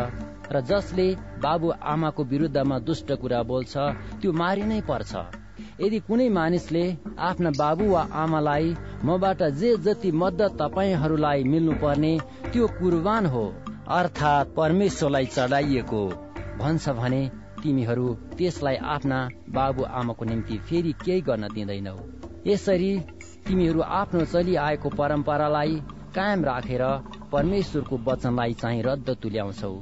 र 0.51 0.61
जसले 0.69 1.07
बाबु 1.43 1.71
आमाको 1.91 2.23
विरुद्धमा 2.31 2.79
दुष्ट 2.87 3.11
कुरा 3.21 3.41
बोल्छ 3.49 3.73
त्यो 4.21 4.31
मारिनै 4.41 4.79
पर्छ। 4.89 5.11
यदि 5.81 5.99
कुनै 6.07 6.27
मानिसले 6.37 6.83
आफ्ना 7.29 7.49
बाबु 7.57 7.85
वा 7.89 8.01
आमालाई 8.21 8.75
मबाट 9.05 9.43
जे 9.59 9.71
जति 9.85 10.11
मद्दत 10.21 10.57
तपाईँहरूलाई 10.61 11.43
मिल्नु 11.51 11.73
पर्ने 11.81 12.13
त्यो 12.51 12.67
कुर्बान 12.77 13.25
हो 13.33 13.43
अर्थात् 13.97 14.55
परमेश्वरलाई 14.55 15.25
चढाइएको। 15.35 16.01
भन्छ 16.59 16.89
भने 16.99 17.21
तिमीहरू 17.63 18.07
त्यसलाई 18.37 18.75
आफ्ना 18.93 19.19
बाबु 19.55 19.83
आमाको 19.99 20.25
निम्ति 20.25 20.57
फेरि 20.67 20.93
केही 21.03 21.21
गर्न 21.27 21.47
दिँदैनौ। 21.55 21.99
यसरी 22.47 22.91
तिमीहरू 23.47 23.81
आफ्नो 23.99 24.25
चलिआएको 24.33 24.89
परम्परालाई 24.99 25.81
कायम 26.17 26.45
राखेर 26.45 26.83
परमेश्वरको 27.31 27.97
वचनलाई 28.05 28.53
चाहिँ 28.53 28.81
रद्द 28.83 29.09
तुल्याउँछौ। 29.23 29.73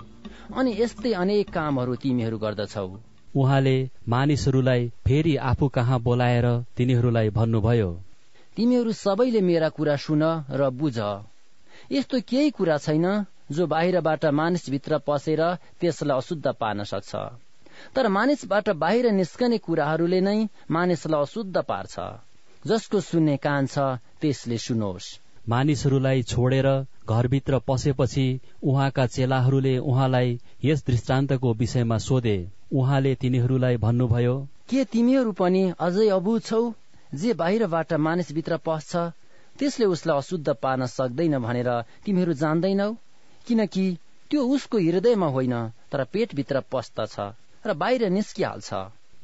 अनि 0.55 0.71
यस्तै 0.79 1.11
अनेक 1.13 1.49
कामहरू 1.49 1.95
तिमीहरू 1.95 2.37
गर्दछौ। 2.37 2.87
उहाँले 3.35 3.75
मानिसहरूलाई 4.07 4.81
फेरि 5.07 5.35
आफू 5.49 5.67
कहाँ 5.67 5.99
बोलाएर 5.99 6.47
तिनीहरूलाई 6.77 7.29
भन्नुभयो। 7.29 7.89
तिमीहरू 8.57 8.91
सबैले 8.95 9.41
मेरा 9.41 9.69
कुरा 9.69 9.95
सुन 9.95 10.23
र 10.51 10.69
बुझ। 10.71 10.97
यस्तो 11.91 12.21
केही 12.29 12.49
कुरा 12.49 12.77
छैन 12.77 13.07
जो 13.51 13.67
बाहिरबाट 13.67 14.25
मानिसभित्र 14.31 14.97
पसेर 15.07 15.41
त्यसलाई 15.79 16.17
अशुद्ध 16.17 16.47
पार्न 16.61 16.83
सक्छ। 16.83 17.15
तर 17.95 18.07
मानिसबाट 18.07 18.69
बाहिर 18.83 19.11
निस्कने 19.11 19.57
कुराहरूले 19.57 20.21
नै 20.21 20.39
मानिसलाई 20.71 21.21
अशुद्ध 21.21 21.57
पार्छ। 21.57 21.95
जसको 22.67 22.99
सुन्ने 22.99 23.37
कान 23.37 23.67
छ 23.67 23.77
त्यसले 24.21 24.57
सुनोस्। 24.57 25.24
मानिसहरूलाई 25.49 26.23
छोडेर 26.23 26.67
घरभित्र 27.09 27.59
पसेपछि 27.67 28.25
उहाँका 28.63 29.05
चेलाहरूले 29.07 29.77
उहाँलाई 29.77 30.39
यस 30.65 30.83
दृष्टान्तको 30.87 31.53
विषयमा 31.53 31.97
सोधे। 31.97 32.37
उहाँले 32.73 33.13
तिनीहरूलाई 33.15 33.77
भन्नुभयो 33.77 34.35
के 34.69 34.83
तिमीहरू 34.85 35.31
पनि 35.31 35.63
अझै 35.79 36.07
अबुझ 36.09 36.41
छौ 36.43 36.61
जे 37.15 37.33
बाहिरबाट 37.33 37.93
मानिसभित्र 38.05 38.57
पस्छ? 38.65 38.95
त्यसले 39.59 39.85
उसलाई 39.85 40.17
अशुद्ध 40.17 40.55
पार्न 40.63 40.85
सक्दैन 40.85 41.37
भनेर 41.39 41.69
तिमीहरू 42.05 42.33
जान्दैनौ? 42.33 42.91
किनकि 43.47 43.85
त्यो 44.31 44.41
उसको 44.55 44.77
हृदयमा 44.79 45.27
होइन 45.27 45.55
तर 45.91 46.03
पेटभित्र 46.13 46.63
पस्दछ 46.71 47.15
र 47.65 47.73
बाहिर 47.73 48.09
निस्किहाल्छ। 48.09 48.69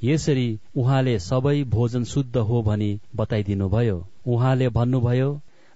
यसरी 0.03 0.47
उहाँले 0.77 1.19
सबै 1.19 1.63
भोजन 1.73 2.03
शुद्ध 2.03 2.37
हो 2.37 2.61
भनी 2.61 2.91
बताइदिनुभयो। 3.15 3.97
उहाँले 4.27 4.69
भन्नुभयो 4.69 5.29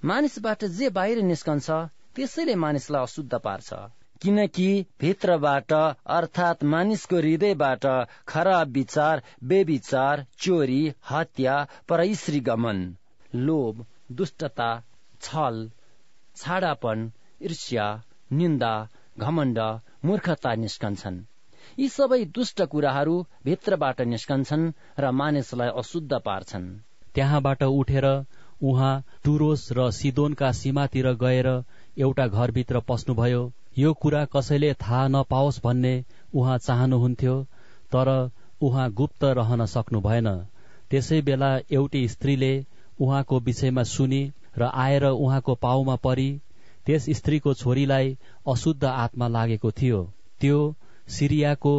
मानिसबाट 0.10 0.64
जे 0.78 0.90
बाहिर 0.96 1.22
निस्कन्छ 1.24 1.78
त्यसैले 2.16 2.56
मानिसलाई 2.64 3.02
अशुद्ध 3.04 3.40
पार्छ। 3.46 3.70
किनकि 4.22 4.68
भित्रबाट 5.02 5.74
अर्थात् 6.18 6.64
मानिसको 6.74 7.18
हृदयबाट 7.18 7.86
खराब 8.28 8.70
विचार 8.72 9.24
बेविचार 9.44 10.26
चोरी 10.40 10.82
हत्या 11.10 11.56
परैश्री 11.90 12.40
गमन 12.50 12.84
लोभ 13.48 13.86
दुष्टता 14.20 14.70
छल 15.22 15.70
छाडापन 16.36 17.12
ईर्ष्या 17.42 17.88
निन्दा 18.32 18.74
घमण्ड 19.18 19.60
मूर्खता 20.06 20.54
निस्कन्छन्। 20.64 21.20
यी 21.80 21.88
सबै 21.90 22.24
दुष्ट 22.36 22.62
कुराहरू 22.72 23.16
भित्रबाट 23.46 24.02
निस्कन्छन् 24.14 24.72
र 25.00 25.12
मानिसलाई 25.22 25.70
अशुद्ध 25.82 26.14
पार्छन्। 26.26 26.74
त्यहाँबाट 27.16 27.64
उठेर 27.64 28.06
उहाँ 28.62 29.04
टुरोस 29.24 29.68
र 29.72 29.90
सिदोनका 29.92 30.52
सीमातिर 30.52 31.12
गएर 31.14 31.48
एउटा 31.98 32.28
घरभित्र 32.28 32.80
पस्नुभयो। 32.80 33.52
यो 33.78 33.94
कुरा 33.94 34.24
कसैले 34.26 34.74
थाहा 34.74 35.08
नपाओस् 35.08 35.60
भन्ने 35.64 35.94
उहाँ 36.34 36.58
चाहनुहुन्थ्यो 36.58 37.36
तर 37.92 38.10
उहाँ 38.62 38.92
गुप्त 38.92 39.24
रहन 39.40 39.66
सक्नु 39.66 40.02
भएन 40.02 40.30
त्यसै 40.92 41.22
बेला 41.22 41.52
एउटी 41.72 42.08
स्त्रीले 42.08 42.54
उहाँको 43.02 43.40
विषयमा 43.40 43.84
सुनि 43.86 44.22
र 44.58 44.70
आएर 44.76 45.06
उहाँको 45.06 45.56
पाउमा 45.56 45.96
परी 46.04 46.30
त्यस 46.86 47.10
स्त्रीको 47.18 47.54
छोरीलाई 47.54 48.18
अशुद्ध 48.48 48.84
आत्मा 48.86 49.28
लागेको 49.28 49.72
थियो। 49.72 50.02
त्यो 50.42 50.60
सिरियाको 51.08 51.74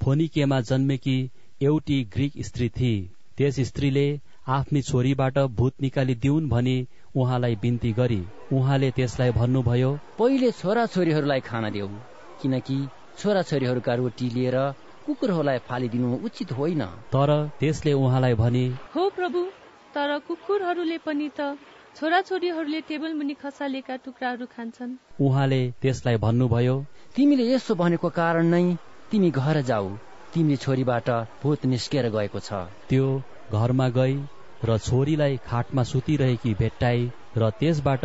फोनिकेमा 0.00 0.60
जन्मेकी 0.60 1.18
एउटी 1.62 2.02
ग्रिक 2.14 2.32
स्त्री 2.46 2.68
थिए 2.68 3.08
त्यस 3.38 3.60
स्त्रीले 3.68 4.06
आफ्नी 4.46 4.80
छोरीबाट 4.82 5.38
भूत 5.58 5.74
निकालिदिउन् 5.82 6.48
भनी 6.48 6.76
उहाँलाई 7.16 7.54
बिन्ती 7.56 7.92
गरी 7.92 8.20
उहाँले 8.52 8.90
त्यसलाई 8.92 9.30
भन्नुभयो 9.32 9.90
पहिले 10.18 10.50
छोरा 10.52 10.84
छोरीहरूलाई 10.86 11.40
खान 11.40 11.70
देऊ 11.72 11.88
किनकि 12.40 12.76
छोरा 13.18 13.42
छोरीहरूका 13.42 13.94
रोटी 13.94 14.28
लिएर 14.30 14.56
कुकुरहरूलाई 15.06 15.58
फालिदिनु 15.68 16.12
उचित 16.26 16.52
होइन। 16.52 16.84
तर 17.14 17.30
त्यसले 17.60 17.92
उहाँलाई 17.94 18.34
भने 18.34 18.66
हो 18.94 19.08
प्रभु 19.16 19.40
तर 19.94 20.18
कुकुरहरूले 20.28 20.98
पनि 21.08 21.28
त 21.40 21.56
छोराछोरीहरूले 21.96 22.80
टेबल 22.88 23.12
मुनि 23.14 23.34
खसालेका 23.42 23.96
टुक्राहरू 24.04 24.46
खान्छन्। 24.46 24.96
उहाँले 25.20 25.60
त्यसलाई 25.82 26.16
भन्नुभयो 26.20 26.76
तिमीले 27.16 27.52
यसो 27.52 27.74
भनेको 27.74 28.08
कारण 28.20 28.46
नै 28.54 28.64
तिमी 29.10 29.30
घर 29.30 29.60
जाऊ 29.70 29.96
तिमी 30.32 30.56
छोरीबाट 30.56 31.08
भूत 31.42 31.64
निस्केर 31.72 32.10
गएको 32.10 32.40
छ। 32.40 32.66
त्यो 32.90 33.06
घरमा 33.54 33.88
गई 33.96 34.14
र 34.62 34.78
छोरीलाई 34.80 35.36
खाटमा 35.46 35.82
सुतिरहेकी 35.84 36.54
भेट्टाई 36.60 37.10
र 37.38 37.50
त्यसबाट 37.60 38.04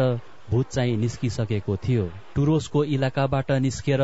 भूत 0.50 0.72
चाहिँ 0.72 0.97
निस्किसकेको 0.97 1.76
थियो। 1.78 2.06
टुरोसको 2.36 2.84
इलाकाबाट 2.95 3.52
निस्केर 3.62 4.04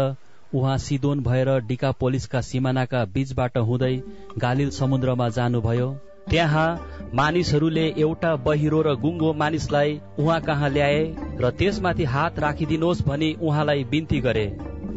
उहाँ 0.53 0.77
सिदोन 0.77 1.19
भएर 1.23 1.49
डिकापोलिसका 1.67 2.41
सिमानाका 2.49 3.03
बीचबाट 3.13 3.57
हुँदै 3.69 3.95
गालिल 4.37 4.69
समुद्रमा 4.71 5.29
जानुभयो। 5.37 5.89
त्यहाँ 6.29 6.67
मानिसहरूले 7.13 7.85
एउटा 7.97 8.35
बहिरो 8.45 8.81
र 8.81 8.95
गुङ्गो 9.01 9.33
मानिसलाई 9.33 9.99
उहाँ 10.19 10.39
कहाँ 10.41 10.69
ल्याए 10.69 11.03
र 11.41 11.49
त्यसमाथि 11.59 12.03
हात 12.13 12.39
राखिदिनुहोस् 12.39 13.03
भनी 13.03 13.29
उहाँलाई 13.41 13.83
बिन्ती 13.91 14.19
गरे। 14.21 14.47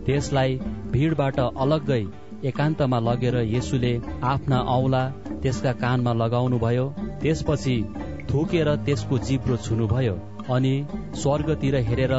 त्यसलाई 0.06 0.56
भिडबाट 0.92 1.40
अलग्गै 1.40 2.02
एकान्तमा 2.44 2.98
लगेर 3.00 3.36
येसुले 3.54 3.92
आफ्ना 4.22 4.58
औला 4.76 5.02
त्यसका 5.42 5.72
कानमा 5.82 6.12
लगाउनु 6.12 6.58
भयो 6.58 6.86
त्यसपछि 7.22 7.76
थुकेर 8.30 8.74
त्यसको 8.86 9.18
जिब्रो 9.18 9.56
छुनुभयो 9.56 10.14
अनि 10.54 10.74
स्वर्गतिर 11.22 11.76
हेरेर 11.88 12.14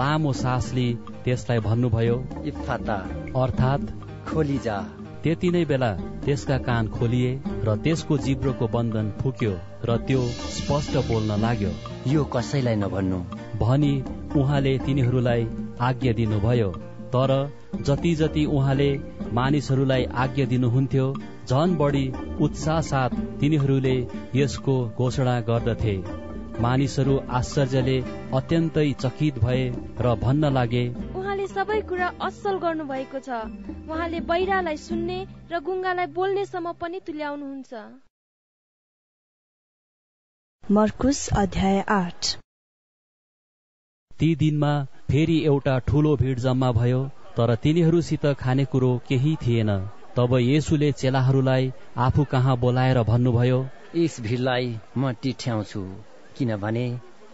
लामो 0.00 0.32
सास 0.32 0.72
लिई 0.74 0.92
त्यसलाई 1.24 1.58
भन्नुभयो 1.58 2.16
इफाता 2.46 2.96
अर्थात् 3.42 3.90
खोली 4.28 4.58
जा। 4.64 4.78
त्यति 5.22 5.50
नै 5.50 5.64
बेला 5.64 5.90
त्यसका 6.24 6.58
कान 6.58 6.88
खोलिए 6.88 7.30
र 7.66 7.76
त्यसको 7.84 8.18
जिब्रोको 8.24 8.66
बन्धन 8.74 9.10
फुक्यो 9.20 9.52
र 9.84 9.96
त्यो 10.06 10.22
स्पष्ट 10.56 10.96
बोल्न 11.08 11.40
लाग्यो। 11.40 11.70
यो 12.06 12.24
कसैलाई 12.24 12.76
नभन्नु। 12.76 13.20
भनी 13.60 13.92
उहाँले 14.36 14.78
तिनीहरूलाई 14.78 15.46
आज्ञा 15.80 16.12
दिनुभयो। 16.12 16.70
तर 17.14 17.32
जति 17.82 18.14
जति 18.16 18.44
उहाँले 18.56 18.90
मानिसहरूलाई 19.32 20.04
आज्ञा 20.22 20.46
दिनुहुन्थ्यो 20.52 21.06
झन 21.48 21.76
बढी 21.78 22.04
उत्साह 22.42 22.80
साथ 22.82 23.16
तिनीहरूले 23.40 23.96
यसको 24.34 24.74
घोषणा 24.98 25.40
गर्दथे। 25.48 25.96
मानिसहरू 26.62 27.14
आश्चर्यले 27.38 27.96
अत्यन्तै 28.38 28.86
चकित 29.00 29.38
भए 29.44 29.62
र 30.00 30.14
भन्न 30.20 30.50
लागे 30.52 30.82
उहाँले 31.14 31.46
सबै 31.48 31.80
कुरा 31.88 32.08
असल 32.26 32.58
गर्नु 32.64 32.84
भएको 32.90 33.20
छ। 33.26 33.38
उहाँले 33.90 34.20
बैरालाई 34.28 34.76
सुन्ने 34.82 35.18
र 35.52 35.60
गुङ्गालाई 35.68 36.06
बोल्नेसम्म 36.18 36.72
पनि 36.80 37.00
तुल्याउनुहुन्छ। 37.06 37.72
मर्कुस 40.64 41.28
अध्याय 41.36 41.80
आठ। 41.92 42.34
ती 44.10 44.34
दिनमा 44.36 44.74
फेरि 45.08 45.38
एउटा 45.46 45.78
ठूलो 45.88 46.16
भिड 46.16 46.38
जम्मा 46.38 46.70
भयो 46.72 47.00
तर 47.36 47.54
तिनीहरूसित 47.62 48.26
खानेकुरो 48.40 48.90
केही 49.08 49.34
थिएन। 49.42 49.70
तब 50.16 50.34
येसुले 50.38 50.90
चेलाहरूलाई 50.92 51.72
आफू 51.98 52.24
कहाँ 52.32 52.56
बोलाएर 52.58 53.02
भन्नुभयो 53.02 53.58
यस 53.94 54.20
भिडलाई 54.20 54.66
म 54.98 55.12
टिठ्याउँछु 55.22 55.82
किनभने 56.38 56.86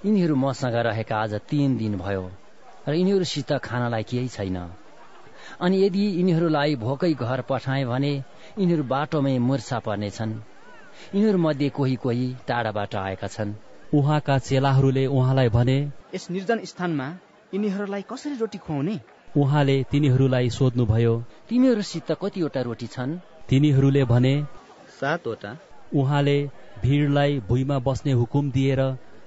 यिनीहरू 0.04 0.36
मसँग 0.36 0.76
रहेका 0.86 1.16
आज 1.16 1.34
तीन 1.50 1.76
दिन 1.76 1.96
भयो 1.98 2.24
र 2.88 2.94
यिनीहरूसित 2.94 3.52
खानालाई 3.64 4.02
केही 4.10 4.28
छैन। 4.28 4.58
अनि 5.60 5.82
यदि 5.84 6.04
यिनीहरूलाई 6.18 6.76
भोकै 6.76 7.12
घर 7.14 7.40
पठाए 7.48 7.84
भने 7.84 8.12
यिनीहरू 8.58 8.84
बाटोमै 8.92 9.38
मुर्छा 9.38 9.78
पर्नेछन्। 9.86 10.32
यिनीहरू 11.14 11.38
मध्ये 11.38 11.68
कोही 11.76 11.96
कोही 12.04 12.26
टाढाबाट 12.48 12.94
आएका 12.96 13.28
छन्। 13.28 13.56
उहाँका 13.94 14.38
चेलाहरूले 14.46 15.06
उहाँलाई 15.08 15.48
भने 15.56 15.78
यस 16.14 16.30
निर्जन 16.30 16.64
स्थानमा 16.72 17.08
यिनीहरूलाई 17.52 18.02
कसरी 18.10 18.36
रोटी 18.36 18.58
खुवाउने? 18.58 18.92
उहाँले 19.36 19.76
तिनीहरूलाई 19.90 20.50
सोध्नुभयो 20.50 21.14
तिमीहरूसित 21.48 22.10
कतिवटा 22.22 22.60
रोटी 22.62 22.86
छन्? 22.86 23.16
तिनीहरूले 23.48 24.04
भने 24.12 24.34
सातवटा। 25.00 25.50
उहाँले 25.92 26.36
भिडलाई 26.82 27.38
भुइँमा 27.48 27.78
बस्ने 27.86 28.12
हुकुम 28.12 28.50
दिएर 28.52 28.82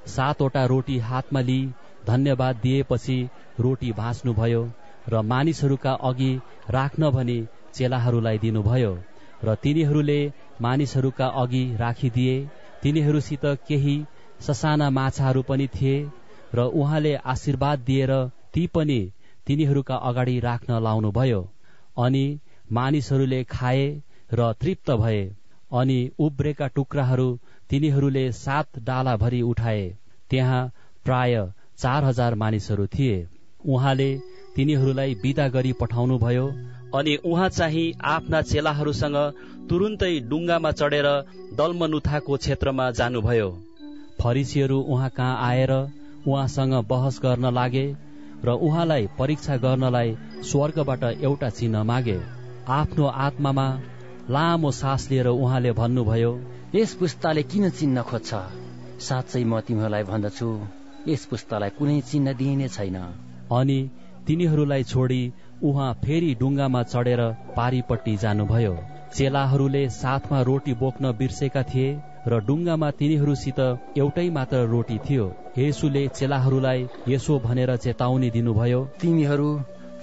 सातवटा 0.07 0.63
रोटी 0.65 0.97
हातमा 1.09 1.41
लिई 1.41 1.67
धन्यवाद 2.07 2.55
दिएपछि 2.63 3.17
रोटी 3.59 3.91
भाँच्नुभयो 3.99 4.63
र 5.09 5.21
मानिसहरूका 5.24 5.93
अघि 6.09 6.32
राख्न 6.69 7.11
भनी 7.11 7.38
चेलाहरूलाई 7.76 8.38
दिनुभयो 8.39 8.95
र 9.43 9.55
तिनीहरूले 9.63 10.19
मानिसहरूका 10.61 11.28
अघि 11.43 11.63
राखिदिए। 11.76 12.36
तिनीहरूसित 12.84 13.45
केही 13.67 13.95
ससाना 14.41 14.89
माछाहरू 14.89 15.41
पनि 15.49 15.67
थिए। 15.76 15.95
र 16.56 16.66
उहाँले 16.74 17.14
आशीर्वाद 17.16 17.80
दिएर 17.80 18.12
ती 18.54 18.66
पनि 18.68 18.99
तिनीहरूका 19.47 19.95
अगाडि 20.10 20.39
राख्न 20.39 20.82
लाउनुभयो। 20.84 21.41
अनि 21.97 22.26
मानिसहरूले 22.72 23.43
खाए 23.43 23.86
र 24.34 24.51
तृप्त 24.54 24.91
भए। 24.91 25.24
अनि 25.72 25.99
उब्रेका 26.20 26.68
टुक्राहरू 26.68 27.28
तिनीहरूले 27.70 28.32
सात 28.32 28.80
डालाभरि 28.80 29.41
उठाए। 29.41 29.84
त्यहाँ 30.30 30.62
प्राय 31.06 31.36
चार 31.78 32.04
हजार 32.04 32.36
मानिसहरू 32.36 32.86
थिए। 32.88 33.16
उहाँले 33.66 34.10
तिनीहरूलाई 34.56 35.14
विदा 35.14 35.47
गरी 35.47 35.74
पठाउनुभयो। 35.74 36.47
अनि 36.95 37.16
उहाँ 37.26 37.49
चाहिँ 37.49 37.93
आफ्ना 38.06 38.41
चेलाहरूसँग 38.41 39.18
तुरुन्तै 39.70 40.14
डुङ्गामा 40.30 40.72
चढेर 40.72 41.08
दलमनुथाको 41.54 42.38
क्षेत्रमा 42.38 42.89
जानुभयो। 42.91 43.49
फरिसीहरू 44.20 44.80
उहाँ 44.80 45.10
कहाँ 45.10 45.38
आएर 45.41 45.72
उहाँसँग 46.28 46.74
बहस 46.88 47.19
गर्न 47.24 47.45
लागे 47.53 47.86
र 48.45 48.49
उहाँलाई 48.67 49.07
परीक्षा 49.19 49.57
गर्नलाई 49.57 50.15
स्वर्गबाट 50.43 51.03
एउटा 51.03 51.49
चिन्ह 51.49 51.84
मागे। 51.84 52.19
आफ्नो 52.69 53.05
आत्मामा 53.26 53.67
लामो 54.30 54.71
सास 54.71 55.07
लिएर 55.11 55.28
उहाँले 55.28 55.71
भन्नुभयो 55.71 56.32
यस 56.76 56.93
पुस्ताले 56.95 57.43
किन 57.43 57.69
चिन्न 57.69 58.01
खोज्छ? 58.01 58.32
साँच्चै 58.99 59.43
म 59.43 59.59
तिमीहरूलाई 59.59 60.03
भन्दछु। 60.03 60.49
यस 61.07 61.26
पुस्तालाई 61.26 61.69
कुनै 61.78 61.99
चिन्ह 62.01 62.34
दिइने 62.34 62.67
छैन। 62.69 62.97
अनि 63.51 63.80
तिनीहरूलाई 64.28 64.84
छोडी 64.84 65.21
उहाँ 65.63 65.93
फेरि 66.03 66.34
डुङ्गामा 66.39 66.84
चढेर 66.84 67.21
पारिपट्टि 67.57 68.15
जानुभयो। 68.17 68.76
चेलाहरूले 69.18 69.84
साथमा 69.89 70.41
रोटी 70.41 70.74
बोक्न 70.74 71.11
बिर्सेका 71.20 71.64
थिए 71.64 71.89
र 72.28 72.39
डुङ्गामा 72.47 72.89
तिनीहरूसित 72.99 73.59
एउटै 73.97 74.28
मात्र 74.30 74.61
रोटी 74.74 74.97
थियो। 75.05 75.26
येसुले 75.57 76.03
चेलाहरूलाई 76.18 76.88
यसो 77.07 77.34
भनेर 77.39 77.76
चेतावनी 77.84 78.30
दिनुभयो। 78.36 78.80
तिमीहरू 79.01 79.49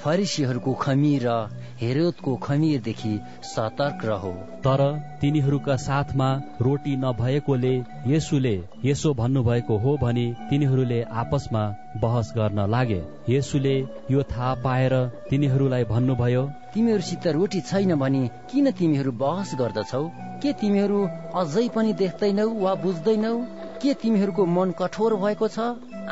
फरिसीहरूको 0.02 0.72
खमीर 0.74 1.24
र 1.24 1.32
हेरोदको 1.80 2.34
खमीरदेखि 2.36 3.12
सतर्क 3.44 4.04
रहो। 4.04 4.32
तर 4.64 4.80
तिनीहरूका 5.20 5.76
साथमा 5.76 6.28
रोटी 6.60 6.94
नभएकोले 6.96 7.74
येसुले 8.06 8.54
यसो 8.84 9.12
भन्नुभएको 9.14 9.76
हो 9.78 9.96
भनी 10.02 10.26
तिनीहरूले 10.50 11.00
आपसमा 11.22 11.64
बहस 11.96 12.32
गर्न 12.36 12.66
लागे। 12.70 13.00
येसुले 13.28 13.76
यो 14.10 14.22
थाहा 14.32 14.54
पाएर 14.64 14.94
तिनीहरूलाई 15.30 15.84
भन्नुभयो 15.84 16.44
तिमीहरूसित 16.74 17.26
रोटी 17.36 17.60
छैन 17.60 17.94
भने 17.96 18.24
किन 18.50 18.70
तिमीहरू 18.70 19.12
बहस 19.20 19.54
गर्दछौ? 19.54 20.02
के 20.42 20.52
तिमीहरू 20.60 20.98
अझै 21.34 21.68
पनि 21.68 21.92
देख्दैनौ 22.02 22.48
वा 22.56 22.74
बुझ्दैनौ? 22.82 23.36
के 23.82 23.94
तिमीहरूको 24.02 24.44
मन 24.56 24.76
कठोर 24.80 25.16
भएको 25.22 25.48
छ? 25.48 25.58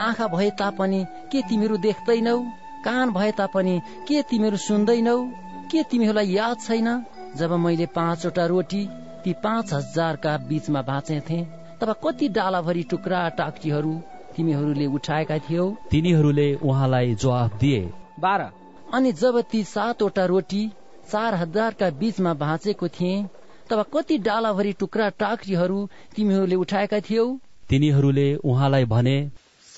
आँखा 0.06 0.26
भए 0.28 0.50
तापनि 0.58 1.04
के 1.32 1.42
तिमीहरू 1.48 1.76
देख्दैनौ? 1.84 2.38
कान 2.84 3.10
भए 3.10 3.30
तापनि 3.32 3.80
के 4.08 4.22
तिमीहरू 4.22 4.56
सुन्दैनौ? 4.56 5.18
के 5.70 5.82
तिमीहरूलाई 5.82 6.32
याद 6.32 6.56
छैन? 6.60 6.88
जब 7.36 7.52
मैले 7.52 7.86
पाँचवटा 7.86 8.46
रोटी 8.46 8.82
ती 9.24 9.32
पाँच 9.44 9.72
हजारका 9.72 10.36
बीचमा 10.48 10.82
बाँचेथे 10.82 11.38
तब 11.80 11.94
कति 12.04 12.28
डालाभरि 12.28 12.82
टुक्रा 12.82 13.28
टाक्टीहरू 13.28 13.92
तिमीहरूले 14.36 14.86
उठाएका 14.86 15.38
थियौ? 15.38 15.64
तिनीहरूले 15.90 16.48
उहाँलाई 16.54 17.14
जवाफ 17.14 17.58
दिए। 17.60 17.80
बाह्र। 18.20 18.50
अनि 18.94 19.12
जब 19.12 19.40
ती 19.50 19.64
सातवटा 19.64 20.24
रोटी 20.24 20.62
चार 21.10 21.34
हजारका 21.34 21.90
बीचमा 21.90 22.32
बाँचेको 22.34 22.88
थिए 22.88 23.26
तब 23.70 23.84
कति 23.94 24.18
डालाभरि 24.18 24.72
टुक्रा 24.72 25.08
टाक्रीहरू 25.18 25.88
तिमीहरूले 26.16 26.56
उठाएका 26.56 27.00
थियौ? 27.00 27.26
तिनीहरूले 27.68 28.34
उहाँलाई 28.34 28.84
भने 28.84 29.16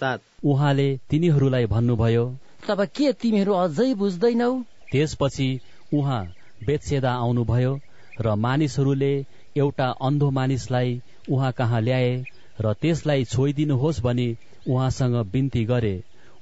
सात। 0.00 0.20
उहाँले 0.44 0.88
तिनीहरूलाई 1.10 1.66
भन्नुभयो 1.66 2.24
तब 2.66 2.84
के 2.96 3.12
तिमीहरू 3.20 3.52
अझै 3.54 3.94
बुझ्दैनौ? 4.00 4.50
त्यसपछि 4.92 5.48
उहाँ 5.92 6.22
बेतसेदा 6.66 7.12
आउनुभयो 7.24 7.72
र 8.20 8.34
मानिसहरूले 8.44 9.12
एउटा 9.56 9.88
अन्धो 10.08 10.30
मानिसलाई 10.38 11.00
उहाँ 11.30 11.52
कहाँ 11.58 11.80
ल्याए 11.80 12.12
र 12.60 12.72
त्यसलाई 12.82 13.24
छोइदिनुहोस् 13.24 14.02
भनी 14.02 14.28
उहाँसँग 14.68 15.16
बिन्ती 15.32 15.64
गरे। 15.64 15.94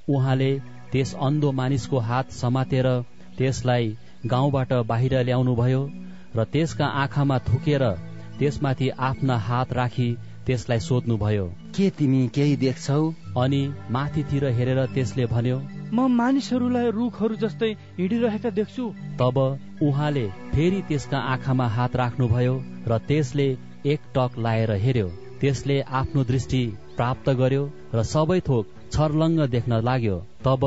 उहाँले 0.09 0.51
त्यस 0.91 1.13
अन्धो 1.21 1.51
मानिसको 1.61 1.97
हात 2.09 2.31
समातेर 2.33 2.87
त्यसलाई 3.37 3.95
गाउँबाट 4.25 4.73
बाहिर 4.91 5.17
ल्याउनुभयो 5.23 5.81
र 6.35 6.43
त्यसका 6.53 6.87
आँखामा 7.03 7.37
थुकेर 7.47 7.83
त्यसमाथि 8.39 8.89
आफ्ना 9.07 9.37
हात 9.47 9.73
राखी 9.73 10.09
त्यसलाई 10.45 10.79
सोध्नुभयो 10.79 11.45
के 11.75 11.89
तिमी 11.97 12.27
केही 12.35 12.55
देख्छौ? 12.57 13.01
अनि 13.37 13.61
माथितिर 13.91 14.45
हेरेर 14.57 14.85
त्यसले 14.95 15.25
भन्यो 15.25 15.57
म 15.91 16.07
मानिसहरूलाई 16.13 16.89
रुखहरू 16.91 17.35
जस्तै 17.43 17.71
हिँडिरहेका 17.97 18.49
देख्छु। 18.57 18.83
तब 19.21 19.37
उहाँले 19.81 20.25
फेरि 20.51 20.81
त्यसका 20.89 21.19
आँखामा 21.33 21.67
हात 21.77 21.95
राख्नुभयो 22.01 22.55
र 22.89 22.97
त्यसले 23.07 23.47
एक 23.93 24.01
टक 24.15 24.37
लाएर 24.45 24.71
हेर्यो 24.83 25.07
त्यसले 25.41 25.79
आफ्नो 25.99 26.23
दृष्टि 26.31 26.61
प्राप्त 26.97 27.29
गर्यो 27.41 27.63
र 27.95 28.03
सबै 28.11 28.39
थोक 28.49 28.77
छर्लङ्ग 28.93 29.47
देख्न 29.55 29.81
लाग्यो। 29.89 30.17
तब 30.45 30.63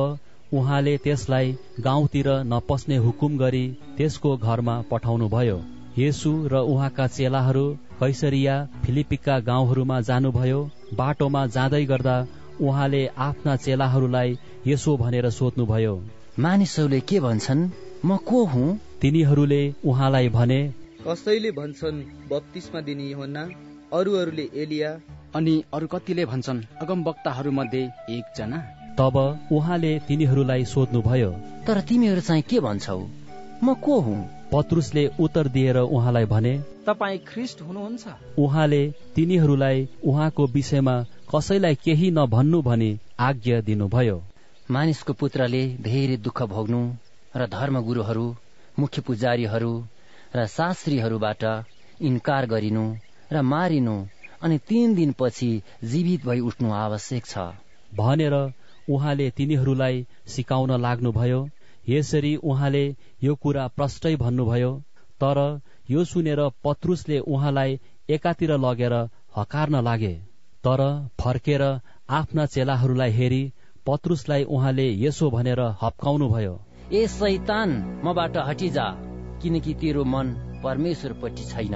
उहाँले 0.53 0.97
त्यसलाई 1.05 1.57
गाउँतिर 1.81 2.29
नपस्ने 2.47 2.97
हुकुम 3.07 3.39
गरी 3.39 3.65
त्यसको 3.97 4.37
घरमा 4.39 4.77
पठाउनु 4.91 5.29
भयो 5.29 5.59
येसु 5.97 6.33
र 6.53 6.67
उहाँका 6.69 7.07
चेलाहरू 7.17 7.67
कैसरिया 8.01 8.55
फिलिपिका 8.85 9.39
गाउँहरूमा 9.49 10.01
जानुभयो। 10.09 10.61
बाटोमा 10.97 11.47
जाँदै 11.57 11.85
गर्दा 11.87 12.17
उहाँले 12.61 13.03
आफ्ना 13.27 13.55
चेलाहरूलाई 13.57 14.37
यसो 14.67 14.97
भनेर 14.97 15.29
सोध्नुभयो 15.31 15.95
मानिसहरूले 16.39 17.01
के 17.01 17.19
भन्छन्? 17.21 17.71
म 18.05 18.17
को 18.17 18.45
हुँ? 18.45 18.79
तिनीहरूले 19.01 19.63
उहाँलाई 19.85 20.29
भने 20.29 20.61
कसैले 21.07 21.51
भन्छन् 21.51 21.99
बत्तीसमा 22.31 22.81
दिने 22.81 23.07
योहन्ना 23.09 23.43
अरूहरूले 23.93 24.47
एलिया 24.55 24.91
अनि 25.35 25.55
अरू 25.75 25.87
कतिले 25.87 26.25
भन्छन् 26.25 26.63
अगम 26.83 27.03
वक्ताहरू 27.05 27.51
मध्ये 27.51 27.83
एकजना? 28.11 28.59
तब 28.99 29.17
उहाँले 29.53 29.93
तिनीहरूलाई 30.09 30.65
सोध्नुभयो 30.65 31.31
तर 31.67 31.81
तिमीहरू 31.81 32.21
चाहिँ 32.21 32.43
के 32.43 32.61
भन्छौ? 32.61 32.99
म 33.65 33.75
को 33.75 34.01
हुँ? 34.01 34.19
पत्रुसले 34.53 35.11
उत्तर 35.21 35.49
दिएर 35.49 35.77
उहाँलाई 35.79 36.25
भने 36.25 36.59
तपाईँ 36.87 37.25
ख्रिस्ट 37.29 37.63
हुनुहुन्छ? 37.63 38.05
उहाँले 38.39 38.83
तिनीहरूलाई 39.15 39.89
उहाँको 40.05 40.47
विषयमा 40.55 41.03
कसैलाई 41.35 41.75
केही 41.85 42.11
नभन्नु 42.11 42.63
भनी 42.63 42.99
आज्ञा 43.21 43.61
दिनुभयो। 43.61 44.23
मानिसको 44.75 45.13
पुत्रले 45.21 45.63
धेरै 45.85 46.17
दुःख 46.27 46.39
भोग्नु 46.51 46.81
र 47.37 47.47
धर्मगुरुहरू 47.55 48.27
मुख्य 48.79 49.03
पुजारीहरू 49.07 49.73
र 50.37 50.47
शास्त्रीहरूबाट 50.53 51.43
इन्कार 52.09 52.47
गरिनु 52.53 52.85
र 53.33 53.43
मारिनु 53.49 53.97
अनि 54.43 54.59
तीन 54.69 54.95
दिनपछि 54.95 55.51
जीवित 55.85 56.25
भई 56.27 56.41
उठ्नु 56.49 56.73
आवश्यक 56.77 57.27
छ। 57.27 57.45
भनेर 57.93 58.37
उहाँले 58.89 59.29
तिनीहरूलाई 59.37 60.07
सिकाउन 60.29 60.73
लाग्नुभयो 60.81 61.41
यसरी 61.89 62.35
उहाँले 62.45 62.85
यो 63.23 63.35
कुरा 63.43 63.67
प्रष्टै 63.77 64.15
भन्नुभयो 64.17 64.73
तर 65.21 65.39
यो 65.91 66.05
सुनेर 66.11 66.41
पत्रुसले 66.65 67.19
उहाँलाई 67.31 67.81
एकातिर 68.09 68.53
लगेर 68.59 68.95
हकार्न 69.37 69.83
लागे। 69.85 70.15
तर 70.65 70.81
फर्केर 71.21 71.63
आफ्ना 72.13 72.47
चेलाहरूलाई 72.47 73.11
हेरी 73.13 73.43
पत्रुसलाई 73.87 74.45
उहाँले 74.47 74.87
यसो 74.99 75.31
भनेर 75.31 75.61
हप्काउनुभयो। 75.83 76.55
ए 76.93 77.07
सैतान 77.09 77.71
मबाट 78.05 78.37
हटिजा 78.49 78.87
किनकि 79.43 79.75
तेरो 79.75 80.05
मन 80.05 80.27
परमेश्वरपट्टि 80.65 81.45
छैन 81.45 81.75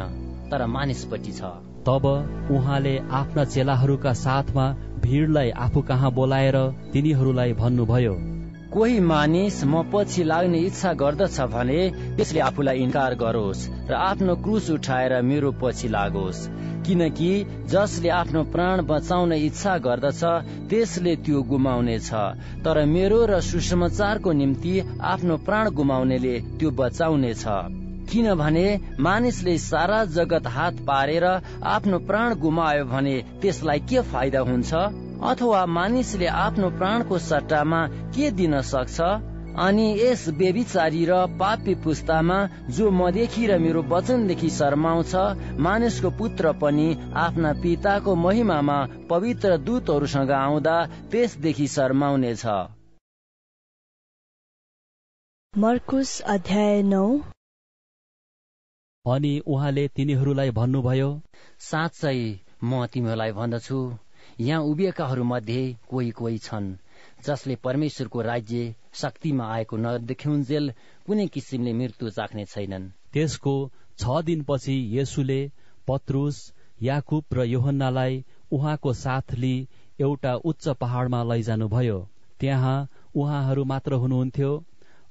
तर 0.50 0.66
मानिसपट्टि 0.66 1.32
छ। 1.32 1.50
तब 1.86 2.04
उहाँले 2.50 2.98
आफ्ना 3.12 3.44
चेलाहरूका 3.46 4.12
साथमा 4.12 4.64
भिडलाई 5.00 5.50
आफू 5.64 5.82
कहाँ 5.82 6.10
बोलाएर 6.12 6.56
तिनीहरूलाई 6.92 7.52
भन्नुभयो 7.52 8.14
कोही 8.72 8.98
मानिस 9.00 9.62
म 9.64 9.82
पछि 9.92 10.22
लाग्ने 10.24 10.58
इच्छा 10.58 10.92
गर्दछ 10.92 11.40
भने 11.52 11.80
त्यसले 12.16 12.40
आफूलाई 12.40 12.78
इन्कार 12.78 13.14
गरोस् 13.14 13.62
र 13.90 13.94
आफ्नो 13.94 14.34
क्रुस 14.36 14.70
उठाएर 14.70 15.12
मेरो 15.22 15.52
पछि 15.62 15.88
लागोस्। 15.88 16.40
किनकि 16.86 17.30
जसले 17.70 18.08
आफ्नो 18.16 18.42
प्राण 18.52 18.82
बचाउने 18.86 19.38
इच्छा 19.38 19.76
गर्दछ 19.78 20.22
त्यसले 20.70 21.14
त्यो 21.24 21.42
गुमाउनेछ। 21.42 22.10
तर 22.64 22.84
मेरो 22.86 23.24
र 23.26 23.40
सुसमाचारको 23.40 24.32
निम्ति 24.32 24.74
आफ्नो 25.04 25.36
प्राण 25.46 25.70
गुमाउनेले 25.70 26.34
त्यो 26.58 26.70
बचाउनेछ। 26.70 27.44
किनभने 28.10 28.66
मानिसले 29.00 29.58
सारा 29.58 30.04
जगत 30.10 30.46
हात 30.46 30.74
पारेर 30.86 31.24
आफ्नो 31.66 31.98
प्राण 31.98 32.34
गुमायो 32.34 32.84
भने 32.84 33.16
त्यसलाई 33.42 33.80
के 33.80 34.00
फाइदा 34.12 34.40
हुन्छ? 34.40 35.05
अथवा 35.22 35.66
मानिसले 35.66 36.26
आफ्नो 36.26 36.70
प्राणको 36.70 37.18
सट्टामा 37.18 37.86
के 37.88 38.30
दिन 38.30 38.60
सक्छ? 38.62 39.00
अनि 39.58 39.86
यस 40.00 40.28
बेबिचारी 40.28 41.04
र 41.04 41.26
पापी 41.40 41.74
पुस्तामा 41.74 42.38
जो 42.70 42.90
मदेखि 42.90 43.46
र 43.46 43.58
मेरो 43.58 43.82
वचनदेखि 43.82 44.50
शर्माउँछ 44.50 45.14
मानिसको 45.58 46.10
पुत्र 46.10 46.52
पनि 46.52 46.88
आफ्ना 47.16 47.52
पिताको 47.52 48.14
महिमामा 48.14 48.78
पवित्र 49.10 49.56
दूतहरूसँग 49.56 50.30
आउँदा 50.30 50.76
त्यसदेखि 51.10 51.66
शर्माउनेछ। 51.66 52.46
मर्कुस 55.58 56.20
अध्याय 56.20 56.82
नौ। 56.82 57.18
अनि 59.06 59.38
उहाँले 59.46 59.88
तिनीहरूलाई 59.88 60.50
भन्नुभयो 60.50 61.22
साँच्चै 61.60 62.18
म 62.64 62.86
तिमीहरूलाई 62.86 63.32
भन्दछु। 63.32 64.05
यहाँ 64.40 64.62
उभिएकाहरू 64.62 65.24
मध्ये 65.24 65.76
कोही 65.90 66.10
कोही 66.10 66.38
छन् 66.38 66.74
जसले 67.26 67.54
परमेश्वरको 67.64 68.20
राज्य 68.22 68.74
शक्तिमा 68.94 69.44
आएको 69.52 69.76
नदेखिउन्जेल 69.76 70.72
कुनै 71.06 71.26
किसिमले 71.26 71.72
मृत्यु 71.72 72.10
चाख्ने 72.10 72.44
छैनन्। 72.44 72.90
त्यसको 73.12 73.54
छ 73.98 74.22
दिनपछि 74.24 74.76
येसुले 74.96 75.40
पत्रुस 75.88 76.40
याकुब 76.82 77.24
र 77.32 77.44
योहन्नालाई 77.46 78.24
उहाँको 78.52 78.92
साथ 78.94 79.34
लिई 79.34 79.66
एउटा 80.00 80.34
उच्च 80.44 80.68
पहाड़मा 80.80 81.22
लैजानुभयो। 81.24 81.98
त्यहाँ 82.40 82.76
उहाँहरू 83.16 83.64
मात्र 83.64 83.92
हुनुहुन्थ्यो 84.02 84.52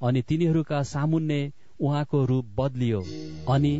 अनि 0.01 0.21
तिनीहरूका 0.21 0.81
सामुन्ने 0.83 1.41
उहाँको 1.81 2.23
रूप 2.25 2.45
बदलियो 2.59 3.01
अनि 3.49 3.73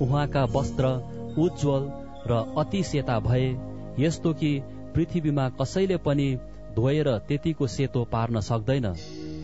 उहाँका 0.00 0.44
वस्त्र 0.56 0.92
उज्जवल 1.38 1.88
र 2.26 2.44
अति 2.58 2.82
सेता 2.82 3.18
भए 3.20 3.48
यस्तो 3.98 4.32
कि 4.34 4.52
पृथ्वीमा 4.94 5.48
कसैले 5.60 5.96
पनि 6.06 6.28
धोएर 6.76 7.08
त्यतिको 7.28 7.66
सेतो 7.66 8.04
पार्न 8.12 8.40
सक्दैन। 8.40 8.86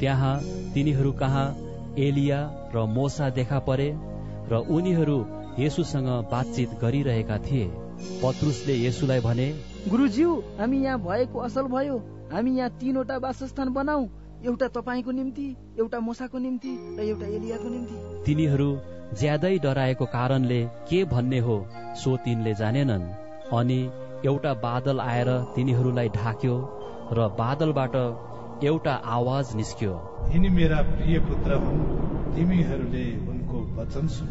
त्यहाँ 0.00 0.34
तिनीहरू 0.74 1.12
कहाँ 1.12 1.46
एलिया 1.98 2.40
र 2.74 2.84
मोसा 2.88 3.30
देखा 3.30 3.58
परे 3.68 3.88
र 4.50 4.62
उनीहरू 4.70 5.18
येसुसँग 5.58 6.08
बातचित 6.32 6.70
गरिरहेका 6.82 7.38
थिए। 7.38 7.66
पत्रुसले 8.22 8.74
येसुलाई 8.74 9.20
भने 9.20 9.48
गुरुज्यू 9.88 10.30
हामी 10.58 10.78
यहाँ 10.84 10.98
भएको 11.00 11.38
असल 11.40 11.66
भयो। 11.72 11.96
हामी 12.32 12.56
यहाँ 12.58 12.70
तीनवटा 12.80 13.16
वासस्थान 13.16 13.72
बनाऊ। 13.72 14.06
एउटा 14.44 14.66
तपाईँको 14.68 15.10
निम्ति 15.10 15.46
एउटा 15.78 15.98
मोसाको 16.00 16.38
निम्ति 16.38 16.72
र 16.98 17.02
एउटा 17.02 17.26
एलियाको 17.26 17.68
निम्ति। 17.68 18.24
तिनीहरू 18.26 18.68
ज्यादै 19.18 19.58
डराएको 19.58 20.04
कारणले 20.06 20.60
के 20.88 21.04
भन्ने 21.04 21.38
हो 21.38 21.56
सो 21.96 22.16
तिनले 22.24 22.54
जानेनन्। 22.54 23.04
अनि 23.52 23.80
एउटा 24.24 24.52
बादल 24.62 25.00
आएर 25.00 25.28
तिनीहरूलाई 25.56 26.08
ढाक्यो 26.14 26.54
र 27.12 27.28
बादलबाट 27.38 27.96
एउटा 28.64 28.94
आवाज 29.16 29.54
निस्क्यो। 29.56 29.92
यिनी 30.32 30.48
मेरा 30.48 30.80
प्रिय 30.82 31.18
पुत्र 31.28 31.58
हुन् 31.64 31.82
तिमीहरूले 32.34 33.04
उनको 33.30 33.58
वचन 33.76 34.06
सुन। 34.14 34.30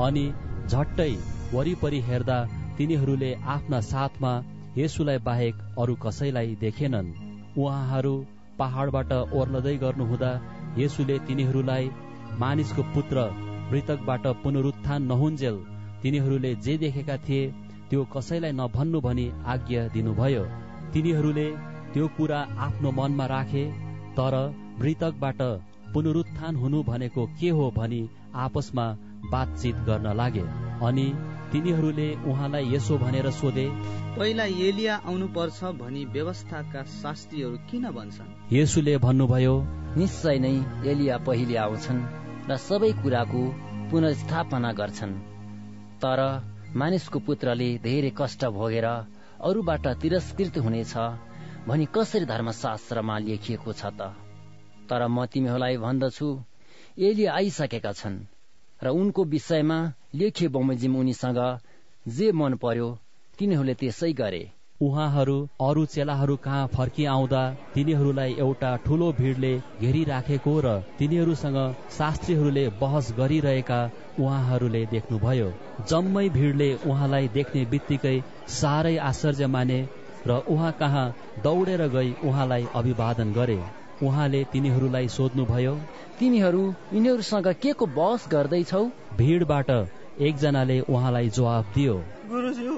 अनि 0.00 0.24
झट्टै 0.68 1.10
वरिपरि 1.54 2.00
हेर्दा 2.00 2.38
तिनीहरूले 2.78 3.32
आफ्ना 3.48 3.80
साथमा 3.88 4.32
यसुलाई 4.76 5.18
बाहेक 5.26 5.54
अरू 5.78 5.94
कसैलाई 6.04 6.54
देखेनन्। 6.60 7.12
उहाँहरू 7.58 8.14
पहाडबाट 8.58 9.12
ओर्लदै 9.12 9.76
गर्नुहुँदा 9.78 10.32
यसुले 10.78 11.18
तिनीहरूलाई 11.26 11.90
मानिसको 12.38 12.82
पुत्र 12.94 13.26
मृतकबाट 13.70 14.26
पुनरुत्थान 14.42 15.02
नहुन्जेल 15.06 15.56
तिनीहरूले 16.02 16.54
जे 16.64 16.78
देखेका 16.78 17.16
थिए 17.26 17.52
त्यो 17.94 18.04
कसैलाई 18.10 18.52
नभन्नु 18.58 18.98
भनी 19.00 19.24
आज्ञा 19.46 19.82
दिनुभयो। 19.94 20.42
तिनीहरूले 20.92 21.46
त्यो 21.94 22.06
कुरा 22.16 22.38
आफ्नो 22.66 22.90
मनमा 22.90 23.26
राखे 23.32 23.62
तर 24.16 24.34
मृतकबाट 24.80 25.42
पुनरुत्थान 25.94 26.56
हुनु 26.56 26.78
भनेको 26.82 27.26
के 27.38 27.48
हो 27.56 27.70
भनी 27.76 28.00
आपसमा 28.44 28.86
बातचित 29.32 29.76
गर्न 29.86 30.06
लागे। 30.20 30.42
अनि 30.82 31.06
तिनीहरूले 31.52 32.08
उहाँलाई 32.30 32.74
यसो 32.74 32.98
भनेर 32.98 33.30
सोधे 33.30 33.66
पहिला 34.18 34.44
एलिया 34.66 34.94
आउनु 35.06 35.26
पर्छ 35.36 35.70
भनी 35.78 36.02
व्यवस्थाका 36.14 36.82
शास्त्रीहरू 36.98 37.56
किन 37.70 37.84
भन्छन्? 37.94 38.34
यसुले 38.52 38.96
भन्नुभयो 39.06 39.54
निश्चय 39.96 40.38
नै 40.38 40.54
एलिया 40.90 41.18
पहिले 41.26 41.56
आउँछन् 41.66 42.02
र 42.50 42.56
सबै 42.58 42.92
कुराको 43.02 43.44
पुनर्स्थापना 43.90 44.72
गर्छन्। 44.72 45.14
तर 46.02 46.20
मानिसको 46.74 47.18
पुत्रले 47.26 47.68
धेरै 47.82 48.10
कष्ट 48.18 48.44
भोगेर 48.54 48.86
अरूबाट 49.48 49.84
तिरस्कृत 50.02 50.56
हुनेछ 50.58 50.94
भनी 51.68 51.86
कसरी 51.94 52.26
धर्मशास्त्रमा 52.26 53.18
लेखिएको 53.26 53.72
छ 53.72 53.82
त? 53.98 54.00
तर 54.88 55.00
म 55.06 55.26
तिमीहरूलाई 55.32 55.76
भन्दछु 55.84 56.28
एली 56.98 57.24
आइसकेका 57.36 57.92
छन् 58.00 58.18
र 58.80 58.86
उनको 58.90 59.24
विषयमा 59.34 59.78
लेखे 60.14 60.48
बमोजिम 60.54 60.96
उनीसँग 60.96 61.40
जे 62.06 62.26
मन 62.32 62.54
पर्यो 62.62 62.88
तिनीहरूले 63.38 63.74
त्यसै 63.80 64.12
गरे। 64.12 64.44
उहाँहरू 64.82 65.36
अरू 65.62 65.84
चेलाहरू 65.86 66.36
कहाँ 66.44 66.66
फर्किआउँदा 66.68 67.42
तिनीहरूलाई 67.74 68.32
एउटा 68.38 68.70
ठूलो 68.86 69.10
भिडले 69.18 69.52
घेरिराखेको 69.80 70.54
र 70.64 70.72
तिनीहरूसँग 70.98 71.58
शास्त्रीहरूले 71.98 72.64
बहस 72.80 73.12
गरिरहेका 73.18 73.78
उहाँहरूले 74.20 74.84
देख्नुभयो। 74.86 75.50
जम्मै 75.90 76.28
भिडले 76.36 76.68
उहाँलाई 76.86 77.28
देख्ने 77.34 77.64
बित्तिकै 77.70 78.16
साह्रै 78.52 78.96
आश्चर्य 79.08 79.46
माने 79.46 79.78
र 80.26 80.42
उहाँ 80.48 80.72
कहाँ 80.80 81.06
दौडेर 81.44 81.86
गई 81.88 82.14
उहाँलाई 82.24 82.66
अभिवादन 82.74 83.32
गरे। 83.32 83.58
उहाँले 84.02 84.42
तिनीहरूलाई 84.52 85.08
सोध्नुभयो 85.08 85.74
तिनीहरू 86.18 86.64
यिनीहरूसँग 86.92 87.48
के 87.62 87.72
को 87.72 87.86
बहस 87.98 88.26
गर्दैछौ? 88.32 88.82
भिडबाट 89.16 89.70
एकजनाले 90.20 90.80
उहाँलाई 90.82 91.28
जवाब 91.30 91.72
दियो 91.74 91.94
गुरुज्यू 92.30 92.74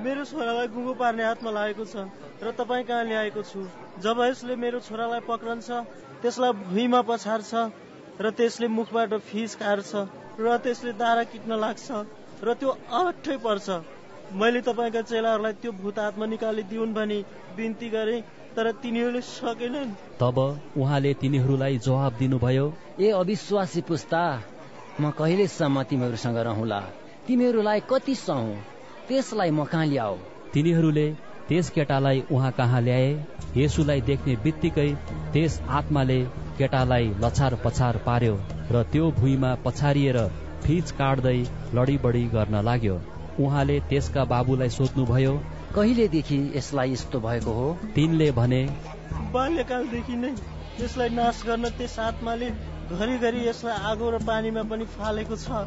मेरो 0.00 0.24
छोरालाई 0.24 0.68
गुङ्गो 0.74 0.92
पार्ने 0.96 1.24
हातमा 1.24 1.50
लागेको 1.52 1.84
छ 1.84 2.08
र 2.40 2.50
तपाईँ 2.56 2.84
कहाँ 2.88 3.04
ल्याएको 3.04 3.42
छु? 3.44 3.60
जब 4.00 4.16
यसले 4.24 4.54
मेरो 4.56 4.78
छोरालाई 4.80 5.20
पक्रन्छ 5.28 5.68
त्यसलाई 6.22 6.52
भुइँमा 6.72 7.00
पछार्छ 7.08 7.52
र 8.20 8.30
त्यसले 8.38 8.68
मुखबाट 8.68 9.12
फिस 9.28 9.54
काट्छ 9.60 9.92
र 10.40 10.56
त्यसले 10.64 10.92
दारा 10.96 11.24
किट्न 11.32 11.60
लाग्छ 11.64 11.88
र 12.44 12.54
त्यो 12.56 12.70
अलट्ठै 12.98 13.36
पर्छ। 13.44 13.68
मैले 14.40 14.60
तपाईँका 14.64 15.02
चेलाहरूलाई 15.10 15.52
त्यो 15.60 15.72
भूत 15.82 15.98
आत्मा 15.98 16.26
निकालिदिउन् 16.32 16.96
भनी 16.96 17.18
बिन्ती 17.56 17.88
गरे 17.90 18.16
तर 18.56 18.72
तिनीहरूले 18.80 19.20
सकेनन्। 19.20 19.90
तब 20.16 20.38
उहाँले 20.80 21.12
तिनीहरूलाई 21.20 21.78
जवाब 21.78 22.12
दिनुभयो 22.18 22.66
ए 23.00 23.10
अविश्वासी 23.20 23.80
पुस्ता 23.84 24.22
म 25.00 25.10
कहिलेसम्म 25.12 25.82
तिमीहरूसँग 25.90 26.38
रहला? 26.48 26.80
तिमीहरूलाई 27.26 27.80
कति 27.90 28.14
सहु? 28.16 28.69
त्यसलाई 29.10 29.50
म 29.50 29.64
कहाँ 29.66 29.86
ल्याऊ? 29.86 30.16
तिनीहरूले 30.54 31.06
त्यस 31.48 31.70
केटालाई 31.76 32.22
उहाँ 32.30 32.50
कहाँ 32.58 32.80
ल्याए? 32.80 33.08
यसुलाई 33.56 34.00
देख्ने 34.08 34.34
बित्तिकै 34.44 34.90
त्यस 35.32 35.60
आत्माले 35.78 36.18
केटालाई 36.58 37.08
लछार 37.22 37.54
पछार 37.64 37.96
पार्यो 38.06 38.34
र 38.70 38.82
त्यो 38.92 39.10
भुइँमा 39.18 39.50
पछारिएर 39.64 40.18
फिच 40.64 40.90
काट्दै 41.00 41.38
लडीबडी 41.74 42.22
गर्न 42.36 42.62
लाग्यो। 42.68 42.96
उहाँले 43.40 43.80
त्यसका 43.90 44.24
बाबुलाई 44.32 44.70
सोध्नुभयो 44.78 45.34
कहिलेदेखि 45.74 46.40
यसलाई 46.56 46.92
यस्तो 46.92 47.20
भएको 47.26 47.52
हो? 47.58 47.68
तिनले 47.94 48.30
भने 48.38 48.62
बाल्यकालदेखि 49.34 50.16
नै 50.22 50.32
यसलाई 50.80 51.08
नाश 51.18 51.42
गर्न 51.46 51.74
त्यस 51.78 51.98
आत्माले 52.06 52.50
घरिघरि 52.94 53.46
यसलाई 53.48 53.76
आगो 53.90 54.10
र 54.10 54.24
पानीमा 54.30 54.62
पनि 54.70 54.84
फालेको 54.96 55.36
छ। 55.36 55.66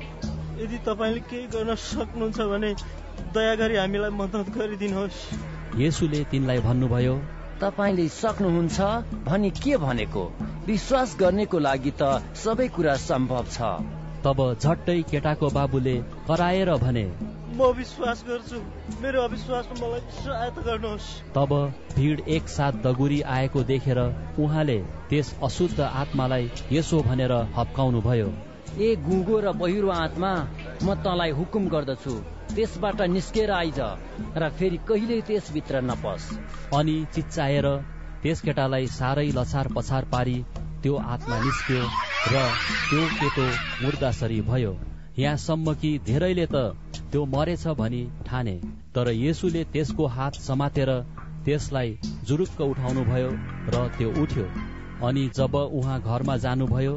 यदि 0.64 0.78
तपाईँले 0.88 1.22
केही 1.30 1.46
गर्न 1.54 1.76
सक्नुहुन्छ 1.84 2.40
भने 2.50 2.72
दया 3.34 3.54
गरी 3.56 3.76
हामीलाई 3.78 4.14
मद्दत 4.20 4.48
गरिदिनुहोस्। 4.58 5.20
येसुले 5.78 6.24
तिनलाई 6.32 6.60
भन्नुभयो 6.68 7.16
तपाईँले 7.62 8.08
सक्नुहुन्छ 8.14 8.78
भनी 9.28 9.50
के 9.58 9.78
भनेको? 9.78 10.24
विश्वास 10.68 11.16
गर्नेको 11.20 11.60
लागि 11.60 11.92
त 12.02 12.04
सबै 12.36 12.68
कुरा 12.76 12.96
सम्भव 13.04 13.46
छ। 13.52 13.58
तब 14.26 14.40
झट्टै 14.56 15.02
केटाको 15.12 15.48
बाबुले 15.50 15.96
कराएर 16.28 16.70
भने 16.84 17.06
म 17.54 17.70
विश्वास 17.78 18.24
गर्छु 18.28 18.60
मेरो 19.02 19.22
अविश्वासमा 19.22 19.76
मलाई 19.82 20.02
सहायता 20.20 20.62
गर्नुहोस्। 20.62 21.08
तब 21.36 21.52
भिड 21.96 22.20
एकसाथ 22.28 22.74
दगुरी 22.86 23.20
आएको 23.36 23.64
देखेर 23.64 24.00
उहाँले 24.40 24.78
त्यस 25.10 25.34
अशुद्ध 25.44 25.80
आत्मालाई 25.82 26.50
यसो 26.72 27.02
भनेर 27.10 27.34
हप्काउनु 27.58 28.02
भयो 28.02 28.30
ए 28.80 28.96
गुगो 29.06 29.40
र 29.40 29.52
बहिरो 29.62 29.90
आत्मा 29.96 30.32
म 30.84 30.96
तँलाई 31.04 31.32
हुकुम 31.32 31.68
गर्दछु। 31.70 32.16
त्यसबाट 32.52 33.02
निस्केर 33.16 33.52
आइज 33.52 33.80
र 34.38 34.50
फेरि 34.60 34.78
कहिल्यै 34.88 35.22
त्यसभित्र 35.28 35.82
नपस। 35.90 36.24
अनि 36.76 36.96
चिच्चाएर 37.16 37.68
त्यस 38.24 38.42
केटालाई 38.42 38.88
साह्रै 38.98 39.28
लछार 39.38 39.68
पछार 39.76 40.04
पारी 40.12 40.38
त्यो 40.84 40.96
आत्मा 41.14 41.38
निस्क्यो 41.46 41.82
र 42.34 42.44
त्यो 42.90 43.02
केटो 43.20 43.46
मुर्दासरी 43.84 44.40
भयो। 44.50 44.74
यहाँसम्म 45.18 45.74
कि 45.82 45.92
धेरैले 46.06 46.46
त 46.46 46.56
त्यो 47.12 47.26
मरेछ 47.34 47.66
भनी 47.80 48.04
ठाने। 48.28 48.56
तर 48.96 49.08
येसुले 49.14 49.64
त्यसको 49.74 50.06
हात 50.16 50.36
समातेर 50.42 50.90
त्यसलाई 51.46 51.98
जुरुक्क 52.28 52.62
उठाउनु 52.62 53.04
भयो 53.12 53.32
र 53.74 53.88
त्यो 53.98 54.10
उठ्यो। 54.22 54.46
अनि 55.08 55.24
जब 55.38 55.56
उहाँ 55.56 56.00
घरमा 56.02 56.36
जानुभयो 56.38 56.96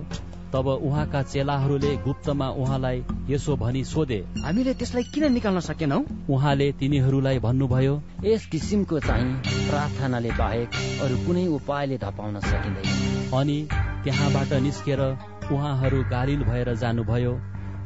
तब 0.53 0.67
उहाँका 0.69 1.23
चेलाहरूले 1.23 1.97
गुप्तमा 2.05 2.49
उहाँलाई 2.63 3.03
यसो 3.31 3.57
भनी 3.57 3.83
सोधे 3.85 4.19
हामीले 4.45 4.75
त्यसलाई 4.75 5.05
किन 5.15 5.33
निकाल्न 5.33 5.61
सकेनौ? 5.61 5.99
उहाँले 6.31 6.71
तिनीहरूलाई 6.73 7.39
भन्नुभयो 7.39 7.95
यस 8.25 8.47
किसिमको 8.47 9.01
चाहिँ 9.01 9.35
प्रार्थनाले 9.69 10.31
बाहेक 10.39 10.69
अरू 11.03 11.17
कुनै 11.27 11.47
उपायले 11.57 11.99
धपाउन 11.99 12.41
सकिँदैन। 12.41 13.35
अनि 13.35 13.59
त्यहाँबाट 14.05 14.53
निस्केर 14.63 15.01
उहाँहरू 15.53 16.03
गालिल 16.11 16.43
भएर 16.45 16.75
जानुभयो। 16.75 17.33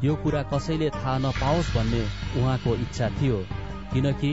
यो 0.04 0.14
कुरा 0.22 0.42
कसैले 0.52 0.88
थाहा 0.90 1.18
नपाओस् 1.18 1.74
भन्ने 1.76 2.02
उहाँको 2.40 2.74
इच्छा 2.84 3.08
थियो 3.16 3.38
किनकि 3.92 4.32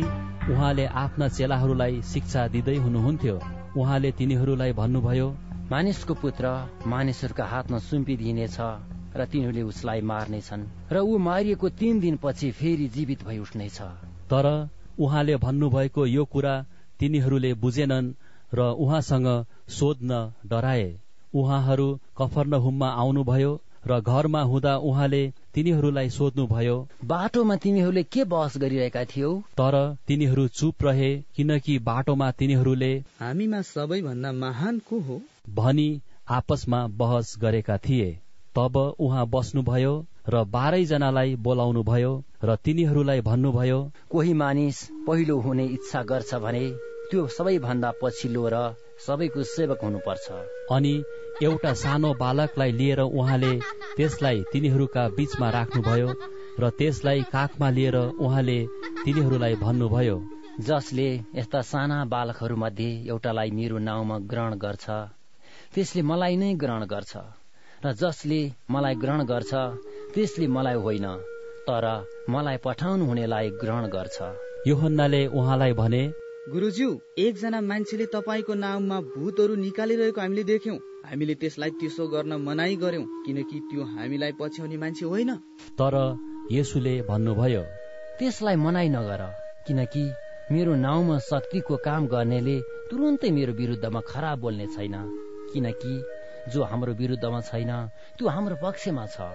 उहाँले 0.51 0.85
आफ्ना 1.03 1.27
चेलाहरूलाई 1.29 2.01
शिक्षा 2.03 2.47
दिँदै 2.47 2.75
हुनुहुन्थ्यो। 2.77 3.39
उहाँले 3.77 4.11
तिनीहरूलाई 4.11 4.73
भन्नुभयो 4.73 5.27
मानिसको 5.71 6.13
पुत्र 6.13 6.49
मानिसहरूका 6.87 7.45
हातमा 7.45 7.77
सुम्पिदिनेछ 7.85 8.57
र 9.15 9.25
तिनीहरूले 9.31 9.63
उसलाई 9.71 10.01
मार्नेछन् 10.11 10.63
र 10.91 11.01
ऊ 11.03 11.17
मारिएको 11.19 11.69
तीन 11.81 11.99
दिनपछि 11.99 12.51
फेरि 12.59 12.87
जीवित 12.95 13.23
भई 13.27 13.37
उठ्नेछ। 13.39 13.79
तर 14.31 14.47
उहाँले 14.99 15.35
भन्नुभएको 15.43 16.05
यो 16.07 16.25
कुरा 16.33 16.55
तिनीहरूले 16.99 17.53
बुझेनन् 17.65 18.13
र 18.53 18.69
उहाँसँग 18.79 19.29
सोध्न 19.69 20.23
डराए। 20.47 20.87
उहाँहरू 21.33 21.87
कफर्नहुममा 22.17 22.89
आउनुभयो 23.03 23.53
र 23.87 23.99
घरमा 24.01 24.41
हुँदा 24.49 24.75
उहाँले 24.87 25.23
तिनीहरूलाई 25.53 26.09
सोध्नुभयो 26.15 26.77
बाटोमा 27.05 27.55
तिमीहरूले 27.63 28.03
के 28.03 28.23
बहस 28.23 28.57
गरिरहेका 28.57 29.03
थियौ? 29.11 29.37
तर 29.59 29.75
तिनीहरू 30.07 30.47
चुप 30.59 30.83
रहे 30.83 31.15
किनकि 31.35 31.79
बाटोमा 31.87 32.31
तिनीहरूले 32.39 32.93
हामीमा 33.19 33.61
सबैभन्दा 33.75 34.31
महान 34.43 34.79
को 34.89 34.99
हो? 34.99 35.21
भनी 35.47 35.89
आपसमा 36.29 36.85
बहस 36.87 37.35
गरेका 37.39 37.77
थिए। 37.77 38.09
तब 38.55 38.77
उहाँ 38.99 39.25
बस्नुभयो 39.27 39.93
र 40.29 40.43
बाह्रै 40.43 40.83
जनालाई 40.85 41.35
बोलाउनु 41.35 41.83
भयो 41.83 42.11
र 42.43 42.55
तिनीहरूलाई 42.55 43.21
भन्नुभयो 43.21 43.79
कोही 44.09 44.33
मानिस 44.33 44.83
पहिलो 45.07 45.39
हुने 45.39 45.65
इच्छा 45.65 46.03
गर्छ 46.03 46.35
भने 46.35 46.63
त्यो 47.11 47.27
सबैभन्दा 47.27 47.91
पछिल्लो 48.01 48.47
र 48.53 48.75
सबैको 49.05 49.43
सेवक 49.43 49.83
हुनुपर्छ। 49.83 50.31
अनि 50.71 50.93
एउटा 51.43 51.73
सानो 51.73 52.13
बालकलाई 52.13 52.71
लिएर 52.71 52.99
उहाँले 53.01 53.53
त्यसलाई 53.97 54.43
तिनीहरूका 54.53 55.07
बीचमा 55.09 55.49
राख्नुभयो 55.49 56.09
र 56.59 56.69
त्यसलाई 56.69 57.21
काखमा 57.31 57.69
लिएर 57.69 57.95
उहाँले 57.95 58.59
तिनीहरूलाई 59.05 59.55
भन्नुभयो 59.55 60.17
जसले 60.59 61.09
यस्ता 61.35 61.61
साना 61.61 62.03
बालकहरू 62.05 62.55
मध्ये 62.55 62.89
एउटालाई 63.07 63.51
मेरो 63.51 63.77
नाउँमा 63.79 64.17
ग्रहण 64.31 64.55
गर्छ 64.57 64.89
त्यसले 65.77 66.01
मलाई 66.01 66.35
नै 66.41 66.47
ग्रहण 66.61 66.83
गर्छ। 66.89 67.13
र 67.83 67.85
जसले 67.93 68.41
मलाई 68.73 68.95
ग्रहण 69.01 69.21
गर्छ 69.29 69.51
त्यसले 70.13 70.45
मलाई 70.47 70.77
होइन। 70.85 71.05
तर 71.67 71.85
मलाई 72.33 72.57
पठाउनु 72.65 73.05
हुनेलाई 73.05 73.49
ग्रहण 73.61 73.85
गर्छ। 73.95 74.17
योहन्नाले 74.67 75.21
उहाँलाई 75.37 75.73
भने 75.73 76.01
गुरुज्यू 76.53 76.89
एकजना 77.17 77.59
मान्छेले 77.61 78.05
तपाईँको 78.15 78.53
नाममा 78.53 78.97
भूतहरू 79.13 79.55
निकालिरहेको 79.55 80.21
हामीले 80.21 80.43
देख्यौं। 80.43 80.77
हामीले 81.05 81.35
त्यसलाई 81.35 81.71
त्यसो 81.79 82.07
गर्न 82.07 82.33
मनाई 82.47 82.75
गर्यौं 82.75 83.05
किनकि 83.25 83.57
त्यो 83.69 83.83
हामीलाई 83.93 84.31
पछ्याउने 84.41 84.77
मान्छे 84.77 85.05
होइन। 85.05 85.31
तर 85.77 85.95
यसुले 86.51 86.95
भन्नुभयो 87.09 87.63
त्यसलाई 88.17 88.55
मनाई 88.65 88.89
नगर 88.89 89.21
किनकि 89.67 90.03
मेरो 90.51 90.73
नाउँमा 90.87 91.17
शक्तिको 91.29 91.75
काम 91.85 92.01
गर्नेले 92.07 92.57
तुरुन्तै 92.89 93.29
मेरो 93.29 93.53
विरुद्धमा 93.53 94.01
खराब 94.09 94.37
बोल्ने 94.39 94.67
छैन। 94.73 95.26
किनकि 95.57 95.93
जो 96.53 96.63
हाम्रो 96.69 96.93
विरुद्धमा 97.01 97.41
छैन 97.49 97.71
त्यो 98.17 98.29
हाम्रो 98.29 98.55
पक्षमा 98.63 99.05
छ। 99.13 99.33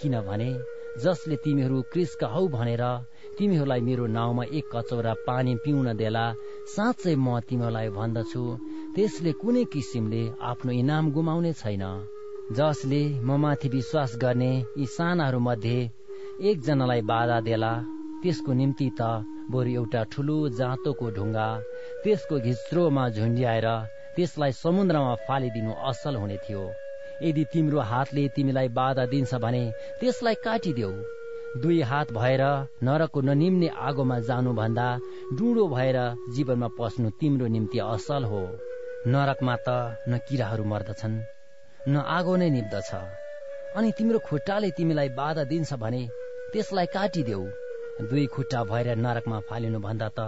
किनभने 0.00 0.50
जसले 1.02 1.36
तिमीहरू 1.44 1.80
क्रिसका 1.92 2.26
हौ 2.30 2.42
भनेर 2.54 2.82
तिमीहरूलाई 3.38 3.80
मेरो 3.88 4.06
नाउँमा 4.16 4.44
एक 4.58 4.66
कचौरा 4.74 5.12
पानी 5.26 5.54
पिउन 5.64 5.88
देला 5.98 6.24
साँच्चै 6.74 7.14
म 7.16 7.40
तिमीहरूलाई 7.48 7.88
भन्दछु। 7.98 8.42
त्यसले 8.94 9.32
कुनै 9.42 9.64
किसिमले 9.72 10.22
आफ्नो 10.50 10.72
इनाम 10.82 11.10
गुमाउने 11.16 11.52
छैन। 11.60 11.84
जसले 12.52 13.02
म 13.26 13.30
माथि 13.42 13.68
विश्वास 13.74 14.12
गर्ने 14.22 14.52
यी 14.78 14.86
सानाहरू 14.96 15.38
मध्ये 15.48 15.78
एकजनालाई 16.48 17.00
बाधा 17.10 17.38
देला 17.48 17.72
त्यसको 18.22 18.52
निम्ति 18.60 18.88
त 18.98 19.02
बरु 19.52 19.70
एउटा 19.80 20.02
ठुलो 20.12 20.38
जाँतोको 20.58 21.06
ढुङ्गा 21.16 21.48
त्यसको 22.02 22.34
घिच्रोमा 22.46 23.04
झुन्ड्याएर 23.16 23.68
त्यसलाई 24.16 24.52
समुद्रमा 24.62 25.14
फालिदिनु 25.26 25.72
असल 25.90 26.14
हुने 26.16 26.36
थियो। 26.44 26.64
यदि 27.22 27.44
तिम्रो 27.52 27.80
हातले 27.90 28.28
तिमीलाई 28.36 28.68
बाधा 28.78 29.04
दिन्छ 29.12 29.34
भने 29.44 29.62
त्यसलाई 30.00 30.34
काटिदेऊ। 30.44 30.92
दुई 31.62 31.80
हात 31.90 32.08
भएर 32.12 32.42
नरकको 32.82 33.20
ननिम्ने 33.20 33.68
आगोमा 33.88 34.18
जानुभन्दा 34.28 34.86
डुडो 35.38 35.64
भएर 35.74 35.98
जीवनमा 36.34 36.68
पस्नु 36.78 37.10
तिम्रो 37.20 37.46
निम्ति 37.54 37.78
असल 37.78 38.24
हो। 38.30 38.42
नरकमा 39.06 39.54
त 39.66 39.68
न 40.08 40.18
किराहरू 40.26 40.64
मर्दछन् 40.64 41.16
न 41.88 41.94
आगो 42.16 42.34
नै 42.36 42.48
निप्दछ 42.50 42.90
अनि 43.76 43.90
तिम्रो 43.98 44.18
खुट्टाले 44.26 44.70
तिमीलाई 44.76 45.08
बाधा 45.18 45.44
दिन्छ 45.50 45.74
भने 45.82 46.02
त्यसलाई 46.52 46.86
काटिदेऊ। 46.94 47.44
दुई 48.10 48.26
खुट्टा 48.34 48.60
भएर 48.70 48.88
नरकमा 48.98 49.38
फालिनु 49.48 49.78
भन्दा 49.86 50.08
त 50.18 50.20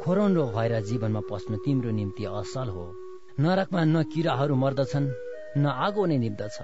खोरन्डो 0.00 0.44
भएर 0.54 0.80
जीवनमा 0.88 1.28
पस्नु 1.30 1.56
तिम्रो 1.64 1.90
निम्ति 1.90 2.24
असल 2.40 2.68
हो। 2.68 2.84
नरकमा 3.40 3.84
न 3.84 4.02
किराहरू 4.12 4.54
मर्दछन् 4.54 5.08
न 5.56 5.66
आगो 5.86 6.04
नै 6.06 6.18
निप्दछ 6.18 6.56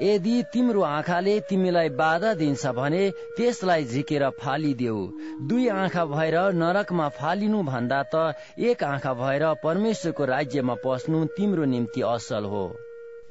यदि 0.00 0.34
तिम्रो 0.52 0.82
आँखाले 0.82 1.34
तिमीलाई 1.48 1.88
बाधा 2.00 2.32
दिन्छ 2.34 2.66
भने 2.76 3.02
त्यसलाई 3.36 3.84
झिकेर 3.84 4.24
फालिदेऊ। 4.40 5.00
दुई 5.48 5.68
आँखा 5.68 6.04
भएर 6.04 6.36
नरकमा 6.52 7.08
फालिनु 7.18 7.62
भन्दा 7.62 8.02
त 8.14 8.34
एक 8.60 8.84
आँखा 8.84 9.12
भएर 9.14 9.44
परमेश्वरको 9.64 10.24
राज्यमा 10.24 10.74
पस्नु 10.84 11.24
तिम्रो 11.36 11.64
निम्ति 11.64 12.00
असल 12.10 12.44
हो। 12.44 12.64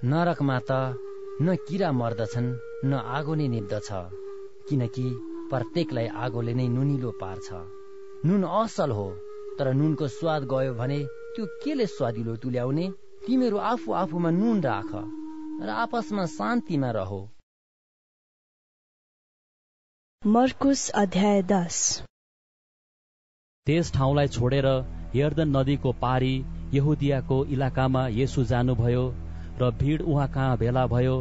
नरकमा 0.04 0.60
त 0.70 0.72
न 1.42 1.56
किरा 1.68 1.92
मर्दछन् 1.92 2.50
न 2.86 2.94
आगो 3.18 3.36
नै 3.36 3.48
निप्दछ 3.48 3.90
किनकि 4.70 5.08
प्रत्येकलाई 5.52 6.08
आगोले 6.24 6.54
नै 6.54 6.68
नुनिलो 6.68 7.12
पार्छ। 7.22 7.48
नुन 8.26 8.44
असल 8.44 8.92
हो 8.92 9.08
तर 9.58 9.74
नुनको 9.74 10.08
स्वाद 10.08 10.44
गयो 10.54 10.74
भने 10.74 11.00
त्यो 11.36 11.46
केले 11.64 11.86
स्वादिलो 11.88 12.36
तुल्याउने? 12.44 12.86
तिमीहरू 13.26 13.58
आफू 13.66 13.92
आफूमा 13.96 14.30
नुन 14.32 14.58
राख 14.64 14.90
र 15.66 15.70
आपसमा 15.76 16.26
शान्तिमा 16.32 16.90
रहो। 16.92 17.20
मर्कुस 20.24 20.82
अध्याय 20.96 21.42
दस। 21.52 21.78
त्यस 23.68 23.92
ठाउँलाई 23.94 24.28
छोडेर 24.28 24.68
यर्दन 25.16 25.56
नदीको 25.58 25.92
पारी 26.04 26.34
यहुदियाको 26.74 27.38
इलाकामा 27.56 28.04
येसु 28.18 28.44
जानुभयो 28.52 29.06
र 29.62 29.72
भिड 29.80 30.02
उहाँ 30.04 30.28
कहाँ 30.34 30.58
भेला 30.58 30.86
भयो 30.88 31.18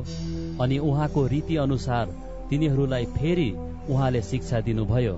अनि 0.61 0.78
उहाँको 0.90 1.26
रीति 1.28 1.56
अनुसार 1.66 2.14
तिनीहरूलाई 2.50 3.06
फेरि 3.16 3.50
उहाँले 3.88 4.22
शिक्षा 4.24 4.61
दिनुभयो। 4.66 5.16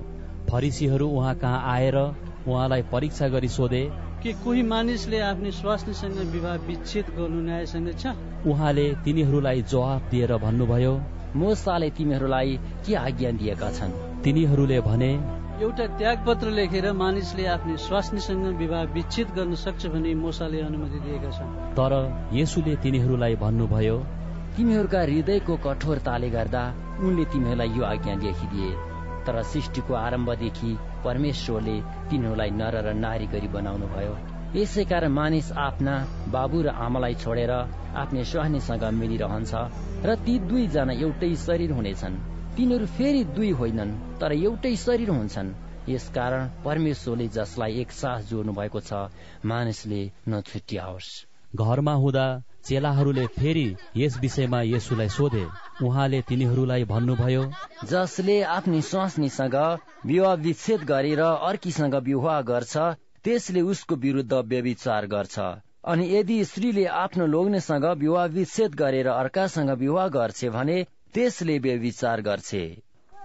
फरिसीहरू 0.49 1.07
उहाँ 1.09 1.35
कहाँ 1.39 1.61
आएर 1.73 1.97
उहाँलाई 1.97 2.81
परीक्षा 2.91 3.27
गरी 3.29 3.49
सोधे 3.49 3.83
के 4.23 4.31
कोही 4.43 4.61
मानिसले 4.63 5.19
आफ्नो 5.19 5.49
स्वास्नीसँग 5.51 6.17
विवाह 6.33 6.55
विच्छेद 6.67 7.05
गर्नु 7.15 7.39
न्यायसँग 7.43 7.89
छ? 7.99 8.15
उहाँले 8.47 8.85
तिनीहरूलाई 9.03 9.61
जवाफ 9.67 10.01
दिएर 10.11 10.31
भन्नुभयो 10.39 10.93
मोसाले 11.35 11.89
तिमीहरूलाई 11.97 12.55
के 12.85 12.95
आज्ञा 12.95 13.31
दिएका 13.39 13.71
छन्? 13.71 13.91
तिनीहरूले 14.23 14.79
भने 14.87 15.11
एउटा 15.61 15.85
त्याग 15.99 16.23
पत्र 16.27 16.49
लेखेर 16.49 16.91
मानिसले 16.93 17.45
आफ्नो 17.55 17.75
स्वास्नीसँग 17.87 18.45
विवाह 18.63 18.83
विच्छेद 18.95 19.35
गर्न 19.35 19.55
सक्छ 19.65 19.85
भनी 19.91 20.13
मोसाले 20.15 20.61
अनुमति 20.61 20.99
दिएका 21.03 21.31
छन्। 21.37 21.51
तर 21.75 21.93
यसुले 22.33 22.75
तिनीहरूलाई 22.79 23.35
भन्नुभयो 23.43 23.97
तिमीहरूका 24.55 25.01
हृदयको 25.03 25.57
कठोरताले 25.67 26.29
गर्दा 26.29 26.63
उनले 27.03 27.25
तिमीहरूलाई 27.27 27.69
यो 27.77 27.83
आज्ञा 27.91 28.15
लेखिदिए 28.23 28.71
तर 29.27 29.41
सृष्टिको 29.51 29.93
आरम्भदेखि 30.05 30.71
परमेश्वरले 31.05 31.77
तिनीहरूलाई 32.09 32.51
नर 32.61 32.75
र 32.85 32.87
नारी 33.05 33.27
गरी 33.33 33.49
बनाउनु 33.55 33.87
भयो 33.95 34.13
यसै 34.55 34.83
कारण 34.91 35.11
मानिस 35.19 35.47
आफ्ना 35.67 35.93
बाबु 36.35 36.57
र 36.65 36.67
आमालाई 36.85 37.15
छोडेर 37.23 37.51
आफ्नै 38.01 38.23
स्वाहनीसँग 38.31 38.83
मिलिरहन्छ 39.01 39.53
र 40.07 40.09
ती 40.25 40.33
दुईजना 40.49 40.93
एउटै 41.03 41.31
शरीर 41.45 41.71
हुनेछन्। 41.77 42.21
तिनीहरू 42.55 42.85
फेरि 42.97 43.23
दुई 43.35 43.51
होइनन् 43.59 43.97
तर 44.21 44.31
एउटै 44.37 44.75
शरीर 44.85 45.09
हुन्छन्। 45.09 45.55
यसकारण 45.89 46.41
परमेश्वरले 46.65 47.27
जसलाई 47.37 47.71
एक 47.81 47.91
सास 47.91 48.29
जोड्नु 48.29 48.53
भएको 48.53 48.79
छ 48.79 48.91
मानिसले 49.45 50.01
नछुट्याओस्। 50.29 51.09
घरमा 51.53 51.93
हुँदा 51.93 52.27
चेलाहरूले 52.65 53.25
फेरि 53.37 53.65
यस 53.97 54.17
विषयमा 54.21 54.61
येसुलाई 54.63 55.09
सोधे। 55.09 55.45
उहाँले 55.83 56.21
तिनीहरूलाई 56.29 56.83
भन्नुभयो 56.85 57.43
जसले 57.89 58.41
आफ्नी 58.51 58.81
स्वास्नीसँग 58.83 59.55
विवाह 60.05 60.33
विच्छेद 60.43 60.83
गरेर 60.83 61.19
अर्कीसँग 61.19 61.95
विवाह 62.05 62.41
गर्छ 62.41 62.77
त्यसले 63.23 63.61
उसको 63.61 63.95
विरुद्ध 63.95 64.33
व्यविचार 64.33 65.05
गर्छ। 65.07 65.39
अनि 65.85 66.05
यदि 66.15 66.43
स्त्रीले 66.45 66.85
आफ्नो 66.97 67.25
लोग्नेसँग 67.27 67.85
विवाह 67.97 68.25
विच्छेद 68.35 68.75
गरेर 68.75 69.07
अर्कासँग 69.09 69.69
विवाह 69.79 70.07
गर्छ 70.07 70.45
भने 70.55 70.77
त्यसले 71.13 71.57
व्यविचार 71.59 72.21
गर्छे। 72.21 72.63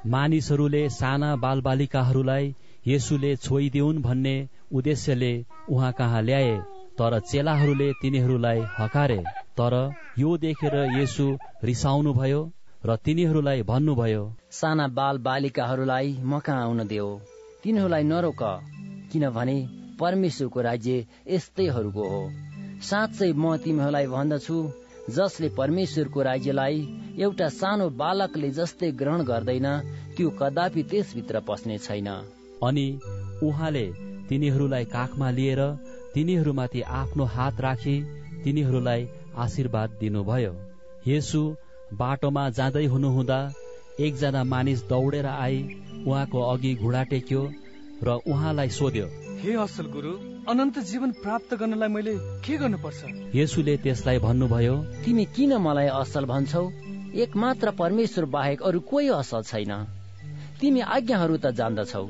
मानिसहरूले 0.07 0.89
साना 0.91 1.35
बालबालिकाहरूलाई 1.37 2.55
येसुले 2.87 3.35
छोइदिउन् 3.37 4.03
भन्ने 4.03 4.37
उद्देश्यले 4.73 5.33
उहाँ 5.71 5.93
कहाँ 5.93 6.23
ल्याए? 6.23 6.59
तर 6.99 7.19
चेलाहरूले 7.31 7.89
तिनीहरूलाई 8.03 8.61
हकारे 8.79 9.19
तर 9.59 9.75
यो 10.19 10.37
देखेर 10.45 10.75
येसु 10.99 11.27
रिसाउनु 11.65 12.13
भयो 12.15 12.41
र 12.85 12.97
तिनीहरूलाई 13.05 13.63
भन्नुभयो 13.69 14.25
साना 14.59 14.87
बाल 14.97 15.19
बालिकाहरूलाई 15.27 16.09
म 16.23 16.39
कहाँ 16.47 16.63
आउन 16.63 16.87
देऊ। 16.87 17.11
तिनीहरूलाई 17.63 18.05
नरोक 18.05 18.43
किनभने 19.13 19.57
परमेश्वरको 20.01 20.61
राज्य 20.61 21.07
यस्तैहरूको 21.29 22.05
हो। 22.11 22.21
साँच्चै 22.89 23.31
म 23.33 23.57
तिमीहरूलाई 23.65 24.07
भन्दछु 24.07 24.59
जसले 25.17 25.49
परमेश्वरको 25.59 26.23
राज्यलाई 26.23 26.77
एउटा 27.19 27.49
सानो 27.59 27.89
बालकले 28.01 28.51
जस्तै 28.59 28.91
ग्रहण 29.01 29.21
गर्दैन 29.31 29.69
त्यो 30.17 30.31
कदापि 30.41 30.83
त्यसभित्र 30.91 31.41
पस्ने 31.49 31.79
छैन। 31.87 32.09
अनि 32.63 32.87
उहाँले 33.43 33.87
तिनीहरूलाई 34.29 34.85
काखमा 34.95 35.31
लिएर 35.31 35.63
तिनीहरूमाथि 36.19 36.81
आफ्नो 36.99 37.25
हात 37.33 37.61
राखी 37.61 37.93
तिनीहरूलाई 38.45 39.03
आशीर्वाद 39.43 39.91
दिनुभयो। 40.01 40.53
यसु 41.07 41.43
बाटोमा 41.95 42.45
जाँदै 42.59 42.85
हुनुहुँदा 42.95 43.39
एकजना 44.07 44.43
मानिस 44.53 44.83
दौडेर 44.89 45.27
आई 45.27 45.63
उहाँको 46.07 46.43
अघि 46.49 46.75
घुँडा 46.75 47.03
टेक्यो 47.13 47.43
र 48.03 48.19
उहाँलाई 48.27 48.69
सोध्यो 48.79 49.07
हे 49.45 49.55
असल 49.65 49.87
गुरु 49.95 50.13
अनन्त 50.51 50.79
जीवन 50.91 51.11
प्राप्त 51.23 51.55
गर्नलाई 51.55 51.89
मैले 51.95 52.19
के 52.43 52.57
गर्नुपर्छ? 52.59 53.01
यसुले 53.35 53.77
त्यसलाई 53.87 54.19
भन्नुभयो 54.19 54.77
तिमी 55.05 55.25
किन 55.37 55.57
मलाई 55.63 55.89
असल 56.03 56.25
भन्छौ? 56.35 56.67
एक 57.15 57.37
मात्र 57.43 57.79
परमेश्वर 57.79 58.25
बाहेक 58.37 58.63
अरू 58.63 58.81
कोही 58.91 59.09
असल 59.23 59.43
छैन। 59.51 59.73
तिमी 60.61 60.81
आज्ञाहरू 60.95 61.37
त 61.37 61.59
जान्दछौ। 61.59 62.07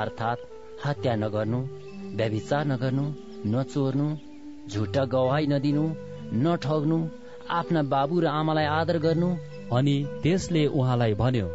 अर्थात् 0.00 0.48
हत्या 0.84 1.14
नगर्नु 1.24 1.66
व्यभिचार 2.18 2.64
नगर्नु 2.66 3.10
नचोर्नु 3.46 4.06
झुटा 4.70 5.04
गवाई 5.12 5.46
नदिनु 5.52 5.84
नठग्नु 6.44 6.98
आफ्ना 7.58 7.82
बाबु 7.92 8.20
र 8.20 8.26
आमालाई 8.40 8.66
आदर 8.78 8.98
गर्नु। 9.06 9.28
अनि 9.76 9.94
त्यसले 10.22 10.62
उहाँलाई 10.78 11.14
भन्यो 11.22 11.46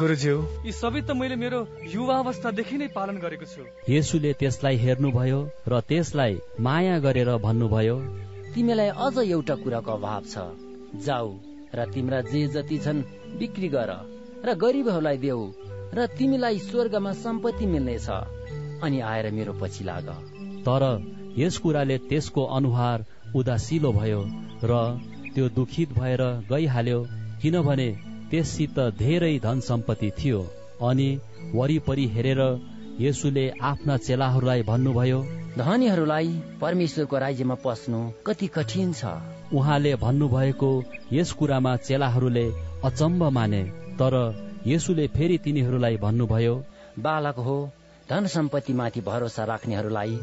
गुरुज्यू 0.00 0.36
यी 0.66 0.72
सबै 0.72 1.00
त 1.00 1.10
मैले 1.20 1.36
मेरो 1.42 1.60
युवा 1.94 2.16
अवस्थादेखि 2.24 2.76
नै 2.78 2.88
पालन 2.96 3.16
गरेको 3.24 3.46
छु। 3.52 3.62
येसुले 3.88 4.32
त्यसलाई 4.40 4.76
हेर्नुभयो 4.84 5.40
र 5.68 5.80
त्यसलाई 5.88 6.34
माया 6.66 6.98
गरेर 7.06 7.30
भन्नुभयो 7.46 7.96
तिमीलाई 8.54 8.90
अझ 9.06 9.16
एउटा 9.18 9.54
कुराको 9.62 9.92
अभाव 9.98 10.22
छ। 10.32 10.34
जाऊ 11.06 11.28
र 11.76 11.84
तिम्रा 11.94 12.20
जे 12.32 12.46
जति 12.54 12.78
छन् 12.84 13.06
बिक्री 13.38 13.68
गर 13.76 13.90
र 14.46 14.54
गरिबहरूलाई 14.64 15.18
देऊ 15.24 15.42
र 15.96 16.06
तिमीलाई 16.18 16.58
स्वर्गमा 16.68 17.12
सम्पत्ति 17.24 17.66
मिल्नेछ। 17.66 18.08
अनि 18.84 18.98
आएर 19.12 19.30
मेरो 19.36 19.52
पछि 19.60 19.84
लाग। 19.84 20.08
तर 20.66 20.82
यस 21.38 21.58
कुराले 21.58 21.98
त्यसको 22.08 22.44
अनुहार 22.56 23.04
उदासिलो 23.34 23.92
भयो 23.92 24.20
र 24.64 24.80
त्यो 25.34 25.48
दुखित 25.56 25.92
भएर 25.92 26.22
गइहाल्यो 26.50 27.00
किनभने 27.42 27.88
त्यससित 28.30 28.78
धेरै 28.98 29.34
धन 29.38 29.60
सम्पत्ति 29.68 30.10
थियो 30.18 30.40
अनि 30.82 31.08
वरिपरि 31.54 32.06
हेरेर 32.14 32.42
यसुले 33.00 33.44
आफ्ना 33.62 33.96
चेलाहरूलाई 34.06 34.62
भन्नुभयो 34.62 35.20
धनीहरूलाई 35.58 36.28
परमेश्वरको 36.60 37.18
राज्यमा 37.18 37.54
पस्नु 37.64 38.00
कति 38.26 38.46
कठिन 38.46 38.92
छ। 38.92 39.04
उहाँले 39.52 39.94
भन्नुभएको 39.96 40.70
यस 41.12 41.32
कुरामा 41.32 41.76
चेलाहरूले 41.86 42.46
अचम्म 42.84 43.28
माने 43.30 43.62
तर 44.00 44.14
यसुले 44.66 45.06
फेरि 45.16 45.38
तिनीहरूलाई 45.38 45.96
भन्नुभयो 45.96 46.54
बालक 46.98 47.38
हो 47.46 47.56
धन 48.10 48.26
सम्पत्तिमाथि 48.26 49.00
भरोसा 49.00 49.44
राख्नेहरूलाई 49.44 50.18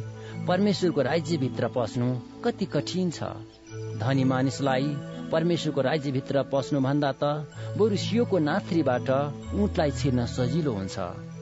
परमेश्वरको 0.48 1.02
राज्यभित्र 1.02 1.68
पस्नु 1.76 2.08
कति 2.44 2.66
कठिन 2.74 3.10
छ। 3.12 3.30
धनी 4.00 4.24
मानिसलाई 4.24 4.90
परमेश्वरको 5.32 5.82
राज्यभित्र 5.82 6.44
पस्नु 6.52 6.82
भन्दा 6.82 7.12
त 7.22 7.24
बरु 7.78 7.96
सियोको 7.98 8.38
नाथ्रीबाट 8.40 9.10
उठलाई 9.58 9.92
छिर्न 9.92 10.26
सजिलो 10.36 10.72
हुन्छ। 10.74 10.98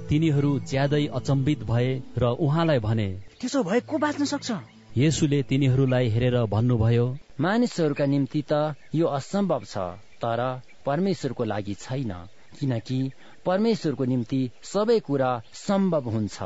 तिनीहरू 0.09 0.51
ज्यादै 0.71 1.05
अचम्बित 1.19 1.63
भए 1.71 1.91
र 2.17 2.31
उहाँलाई 2.39 2.79
भने 2.79 3.09
त्यसो 3.41 3.63
भए 3.63 3.79
को 3.83 3.97
बाँच्न 3.97 4.25
सक्छ? 4.25 4.49
यसुले 4.97 5.41
तिनीहरूलाई 5.49 6.09
हेरेर 6.09 6.37
भन्नुभयो 6.47 7.05
मानिसहरूका 7.43 8.05
निम्ति 8.07 8.41
त 8.51 8.75
यो 8.95 9.07
असम्भव 9.19 9.63
छ 9.67 9.75
तर 10.23 10.41
परमेश्वरको 10.85 11.43
लागि 11.43 11.73
छैन 11.81 12.11
किनकि 12.59 12.99
परमेश्वरको 13.45 14.05
निम्ति 14.05 14.41
सबै 14.63 14.99
कुरा 15.07 15.31
सम्भव 15.67 16.09
हुन्छ। 16.15 16.37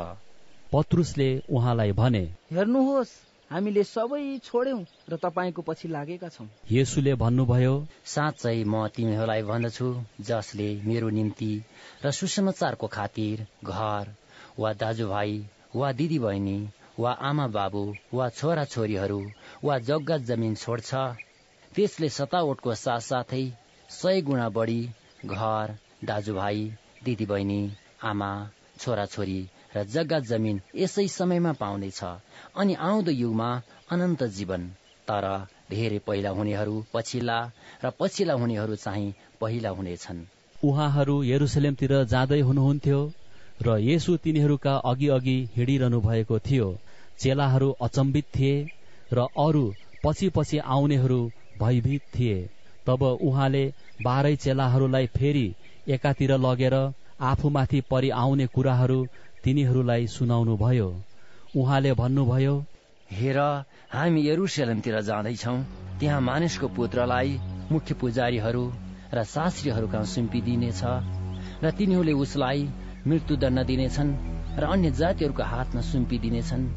पत्रुसले 0.72 1.30
उहाँलाई 1.50 1.92
भने 2.00 2.24
हेर्नुहोस् 2.52 3.16
हामीले 3.50 3.82
सबै 3.90 4.22
छोड्यौं 4.44 4.80
र 5.10 5.16
तपाईँको 5.16 5.62
पछि 5.62 5.88
लागेका 5.88 6.28
छौँ। 6.28 6.46
येसुले 6.70 7.14
भन्नुभयो 7.22 7.74
साँच्चै 8.04 8.56
म 8.64 8.86
तिमीहरूलाई 8.96 9.42
भन्दछु 9.42 9.88
जसले 10.28 10.68
मेरो 10.84 11.08
निम्ति 11.18 11.52
र 12.04 12.10
सुसमाचारको 12.12 12.86
खातिर 12.96 13.46
घर 13.64 14.12
वा 14.58 14.72
दाजुभाइ 14.82 15.32
वा 15.74 15.92
दिदी 15.92 16.18
बहिनी 16.18 16.58
वा 16.98 17.12
आमा 17.30 17.46
बाबु 17.56 17.84
वा 18.12 18.28
छोरा 18.38 18.64
छोरीहरू 18.64 19.20
वा 19.64 19.78
जग्गा 19.88 20.16
जमिन 20.28 20.54
छोड्छ। 20.54 20.90
त्यसले 21.72 22.08
सतावटको 22.08 22.74
साथसाथै 22.74 23.44
सय 23.90 24.20
गुणा 24.20 24.48
बढी 24.56 24.80
घर 25.24 25.76
दाजुभाइ 26.04 26.64
दिदी 27.04 27.26
बहिनी 27.26 27.60
आमा 28.04 28.30
छोरा 28.80 29.06
छोरी 29.06 29.40
र 29.74 29.84
जग्गा 29.84 30.18
जमिन 30.28 30.60
यसै 30.76 31.06
समयमा 31.08 31.52
पाउनेछ 31.60 32.00
अनि 32.56 32.74
आउँदो 32.82 33.12
युगमा 33.12 33.48
अनन्त 33.90 34.22
जीवन। 34.36 34.62
तर 35.08 35.24
धेरै 35.70 35.98
पहिला 36.06 36.30
हुनेहरू 36.30 36.74
पछिल्ला 36.92 37.38
र 37.84 37.90
पछिल्ला 38.00 38.34
हुनेहरू 38.34 38.74
चाहिँ 38.76 39.14
पहिला 39.40 39.70
हुनेछन्। 39.70 40.26
उहाँहरू 40.62 41.16
यरुसलेमतिर 41.22 41.92
जाँदै 42.04 42.40
हुनुहुन्थ्यो 42.40 43.00
र 43.60 43.76
यसु 43.82 44.16
तिनीहरूका 44.24 44.74
अघि 44.90 45.08
अघि 45.08 45.36
हिँडिरहनु 45.56 46.00
भएको 46.00 46.38
थियो। 46.38 46.68
चेलाहरू 47.20 47.68
अचम्बित 47.80 48.26
थिए 48.36 48.54
र 49.12 49.26
अरू 49.38 49.64
पछि 50.04 50.28
पछि 50.28 50.58
आउनेहरू 50.74 51.20
भयभीत 51.60 52.02
थिए। 52.14 52.36
तब 52.86 53.02
उहाँले 53.02 53.64
बाह्रै 54.02 54.34
चेलाहरूलाई 54.36 55.06
फेरि 55.16 55.46
एकातिर 55.88 56.32
लगेर 56.38 56.74
आफूमाथि 57.22 57.80
परि 57.90 58.10
आउने 58.16 58.46
कुराहरू 58.46 58.98
तिनीहरूलाई 59.48 60.06
सुनाउनु 60.12 60.54
भयो 60.60 60.86
उहाँले 61.56 61.92
भन्नुभयो 62.00 62.54
हेर 63.10 63.38
हामी 63.92 64.20
यरुसलेमतिर 64.28 65.00
जाँदैछौ। 65.08 65.54
त्यहाँ 66.00 66.20
मानिसको 66.20 66.68
पुत्रलाई 66.76 67.30
मुख्य 67.72 67.94
पुजारीहरू 68.00 68.64
र 69.14 69.24
शास्त्रीहरू 69.24 69.88
कहाँ 69.88 70.04
सुम्पिदिनेछ 70.04 70.82
र 71.64 71.70
तिनीहरूले 71.78 72.12
उसलाई 72.24 72.68
मृत्युदण्ड 73.08 73.64
दिनेछन् 73.72 74.12
र 74.60 74.64
अन्य 74.68 74.90
जातिहरूको 75.00 75.42
हातमा 75.52 75.80
सुम्पिदिनेछन् 75.92 76.70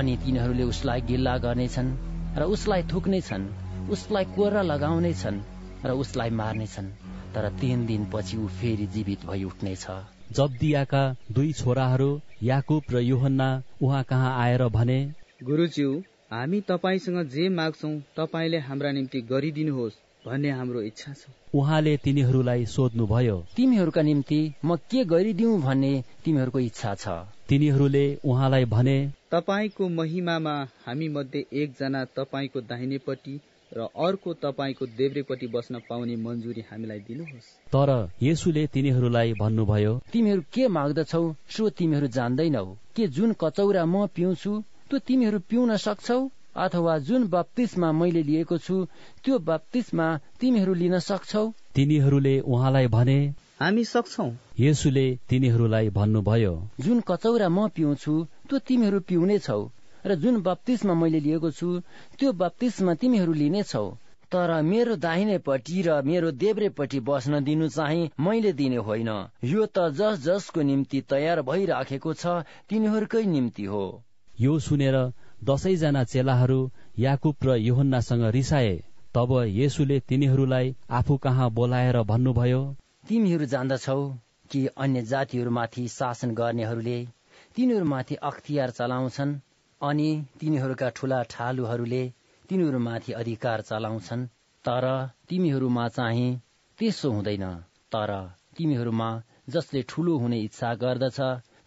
अनि 0.00 0.16
तिनीहरूले 0.24 0.64
उसलाई 0.72 1.00
गिल्ला 1.10 1.38
गर्नेछन् 1.44 1.96
र 2.40 2.42
उसलाई 2.56 2.82
थुक्नेछन् 2.92 3.50
उसलाई 3.92 4.24
कोरा 4.36 4.62
लगाउनेछन् 4.72 5.44
र 5.84 5.90
उसलाई 6.02 6.30
मार्नेछन्। 6.40 6.94
तर 7.34 7.44
तीन 7.60 7.86
दिनपछि 7.86 8.36
ऊ 8.36 8.46
फेरि 8.60 8.86
जीवित 8.96 9.26
भई 9.28 9.44
उठ्नेछ। 9.44 9.86
जब्दियाका 10.32 11.02
दुई 11.32 11.52
छोराहरू 11.52 12.10
याकुब 12.42 12.82
र 12.90 13.00
युहन्ना 13.02 13.48
उहाँ 13.82 14.02
कहाँ 14.04 14.34
आएर 14.42 14.66
भने 14.68 14.98
गुरुज्यू 15.44 15.90
हामी 16.32 16.60
तपाईँसँग 16.60 17.24
जे 17.28 17.48
माग्छौ 17.48 17.88
तपाईँले 18.16 18.58
हाम्रा 18.58 18.92
निम्ति 18.92 19.20
गरिदिनुहोस् 19.30 19.96
भन्ने 20.26 20.50
हाम्रो 20.50 20.80
इच्छा 20.82 21.12
छ। 21.12 21.30
उहाँले 21.54 21.96
तिनीहरूलाई 21.96 22.64
सोध्नुभयो 22.66 23.36
तिमीहरूका 23.56 24.02
निम्ति 24.02 24.40
म 24.64 24.76
के 24.90 25.04
गरिदिउँ 25.04 25.60
भन्ने 25.62 25.92
तिमीहरूको 26.24 26.60
इच्छा 26.60 26.94
छ। 26.94 27.08
तिनीहरूले 27.48 28.04
उहाँलाई 28.24 28.64
भने 28.64 28.98
तपाईँको 29.30 29.88
महिमामा 29.88 30.54
हामी 30.86 31.08
मध्ये 31.08 31.44
एकजना 31.52 32.04
तपाईँको 32.16 32.60
दाहिनेपट्टि 32.60 33.40
र 33.76 33.88
अर्को 33.96 34.32
तपाईँको 34.34 34.86
देब्रेपट्टि 34.98 35.46
बस्न 35.46 35.80
पाउने 35.88 36.16
मन्जुरी 36.16 36.62
हामीलाई 36.70 37.00
दिनुहोस्। 37.08 37.48
तर 37.68 37.90
येसुले 38.22 38.66
तिनीहरूलाई 38.66 39.32
भन्नुभयो 39.34 39.92
तिमीहरू 40.12 40.42
के 40.54 40.68
माग्दछौ? 40.68 41.22
सो 41.50 41.68
तिमीहरू 41.70 42.06
जान्दैनौ। 42.08 42.64
के 42.96 43.06
जुन 43.08 43.32
कचौरा 43.40 43.84
म 43.84 44.06
पिउँछु 44.16 44.52
त्यो 44.88 44.98
तिमीहरू 44.98 45.38
पिउन 45.50 45.76
सक्छौ? 45.76 46.20
अथवा 46.56 46.98
जुन 46.98 47.28
बत्तिसमा 47.28 47.92
मैले 47.92 48.22
लिएको 48.22 48.58
छु 48.58 48.76
त्यो 49.24 49.38
बत्तिसमा 49.38 50.06
तिमीहरू 50.40 50.74
लिन 50.74 50.98
सक्छौ? 50.98 51.44
तिनीहरूले 51.74 52.34
उहाँलाई 52.42 52.86
भने 52.88 53.18
हामी 53.60 53.84
सक्छौ। 53.84 54.26
येसुले 54.58 55.06
तिनीहरूलाई 55.28 55.88
भन्नुभयो 55.90 56.54
जुन 56.80 57.00
कचौरा 57.00 57.48
म 57.48 57.68
पिउँछु 57.68 58.14
त्यो 58.48 58.58
तिमीहरू 58.58 59.00
पिउने 59.00 59.38
छौ 59.38 59.60
र 60.06 60.14
जुन 60.14 60.40
बत्तिसमा 60.42 60.94
मैले 60.94 61.20
लिएको 61.20 61.50
छु 61.50 61.68
त्यो 62.18 62.32
बत्तिसमा 62.32 62.94
तिमीहरू 62.94 63.32
लिनेछौ 63.32 63.86
तर 64.32 64.50
मेरो 64.62 64.96
दाहिनेपट्टि 64.96 65.82
र 65.82 66.02
मेरो 66.04 66.30
देब्रेपट्टि 66.40 67.00
बस्न 67.00 67.40
दिनु 67.44 67.68
चाहिँ 67.68 68.10
मैले 68.20 68.52
दिने 68.52 68.76
होइन। 68.88 69.08
यो 69.44 69.66
त 69.66 69.88
जस 69.90 70.20
जसको 70.24 70.62
निम्ति 70.62 71.00
तयार 71.08 71.42
भइराखेको 71.42 72.12
छ 72.14 72.44
तिनीहरूकै 72.68 73.24
निम्ति 73.26 73.64
हो। 73.64 73.84
यो 74.40 74.58
सुनेर 74.58 74.96
दसैँजना 75.44 76.04
चेलाहरू 76.04 76.60
याकुब 76.98 77.36
र 77.44 77.56
योहन्नासँग 77.58 78.24
रिसाए। 78.30 78.76
तब 79.14 79.32
येसुले 79.48 80.00
तिनीहरूलाई 80.00 80.76
आफू 80.90 81.16
कहाँ 81.16 81.50
बोलाएर 81.50 82.02
भन्नुभयो 82.04 82.62
तिमीहरू 83.08 83.44
जान्दछौ 83.46 84.00
कि 84.50 84.66
अन्य 84.76 85.02
जातिहरूमाथि 85.02 85.88
शासन 85.88 86.34
गर्नेहरूले 86.34 86.98
तिनीहरूमाथि 87.56 88.14
अख्तियार 88.22 88.70
चलाउँछन्? 88.70 89.38
अनि 89.80 90.08
तिनीहरूका 90.40 90.88
ठूला 90.88 91.22
ठालुहरूले 91.30 92.02
तिनीहरूमाथि 92.48 93.12
अधिकार 93.12 93.60
चलाउँछन् 93.60 94.26
तर 94.64 94.86
तिमीहरूमा 95.28 95.88
चाहिँ 95.88 96.30
त्यसो 96.78 97.10
हुँदैन। 97.10 97.44
तर 97.92 98.10
तिमीहरूमा 98.56 99.10
जसले 99.48 99.82
ठूलो 99.88 100.16
हुने 100.18 100.38
इच्छा 100.40 100.74
गर्दछ 100.74 101.20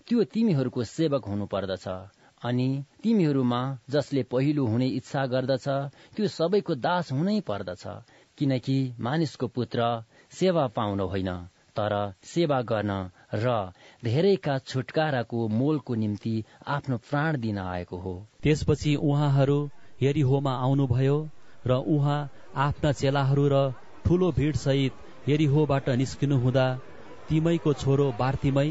त्यो 0.07 0.23
तिमीहरूको 0.33 0.83
सेवक 0.87 1.25
हुनु 1.25 1.45
पर्दछ 1.45 1.87
अनि 2.41 2.67
तिमीहरूमा 3.03 3.61
जसले 3.89 4.23
पहिलो 4.23 4.65
हुने 4.65 4.87
इच्छा 4.99 5.25
गर्दछ 5.25 5.67
त्यो 6.15 6.27
सबैको 6.27 6.75
दास 6.85 7.11
हुनै 7.11 7.39
पर्दछ 7.41 7.83
किनकि 8.37 8.77
मानिसको 8.99 9.47
पुत्र 9.47 9.89
सेवा 10.31 10.67
पाउन 10.67 10.99
होइन। 11.07 11.29
तर 11.77 11.95
सेवा 12.25 12.61
गर्न 12.71 12.91
र 13.35 13.55
धेरैका 14.03 14.57
छुटकाराको 14.67 15.47
मोलको 15.59 15.95
निम्ति 15.95 16.33
आफ्नो 16.67 16.97
प्राण 17.09 17.39
दिन 17.41 17.57
आएको 17.59 17.97
हो। 17.97 18.13
त्यसपछि 18.43 18.95
उहाँहरू 19.09 19.59
यरिहोमा 20.03 20.53
आउनुभयो 20.65 21.17
र 21.67 21.81
उहाँ 21.95 22.19
आफ्ना 22.67 22.91
चेलाहरू 23.01 23.47
र 23.53 23.63
ठूलो 24.05 24.31
भीड़ 24.37 24.55
सहित 24.55 25.29
यरिहोबाट 25.29 25.89
निस्किनु 26.01 26.37
हुँदा 26.37 26.67
तिमैको 27.29 27.73
छोरो 27.81 28.07
बार्तिमै 28.19 28.69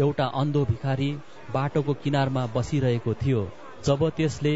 एउटा 0.00 0.24
अन्धो 0.40 0.64
भिखारी 0.70 1.10
बाटोको 1.54 1.94
किनारमा 2.04 2.46
बसिरहेको 2.54 3.14
थियो। 3.22 3.42
जब 3.86 4.08
त्यसले 4.16 4.54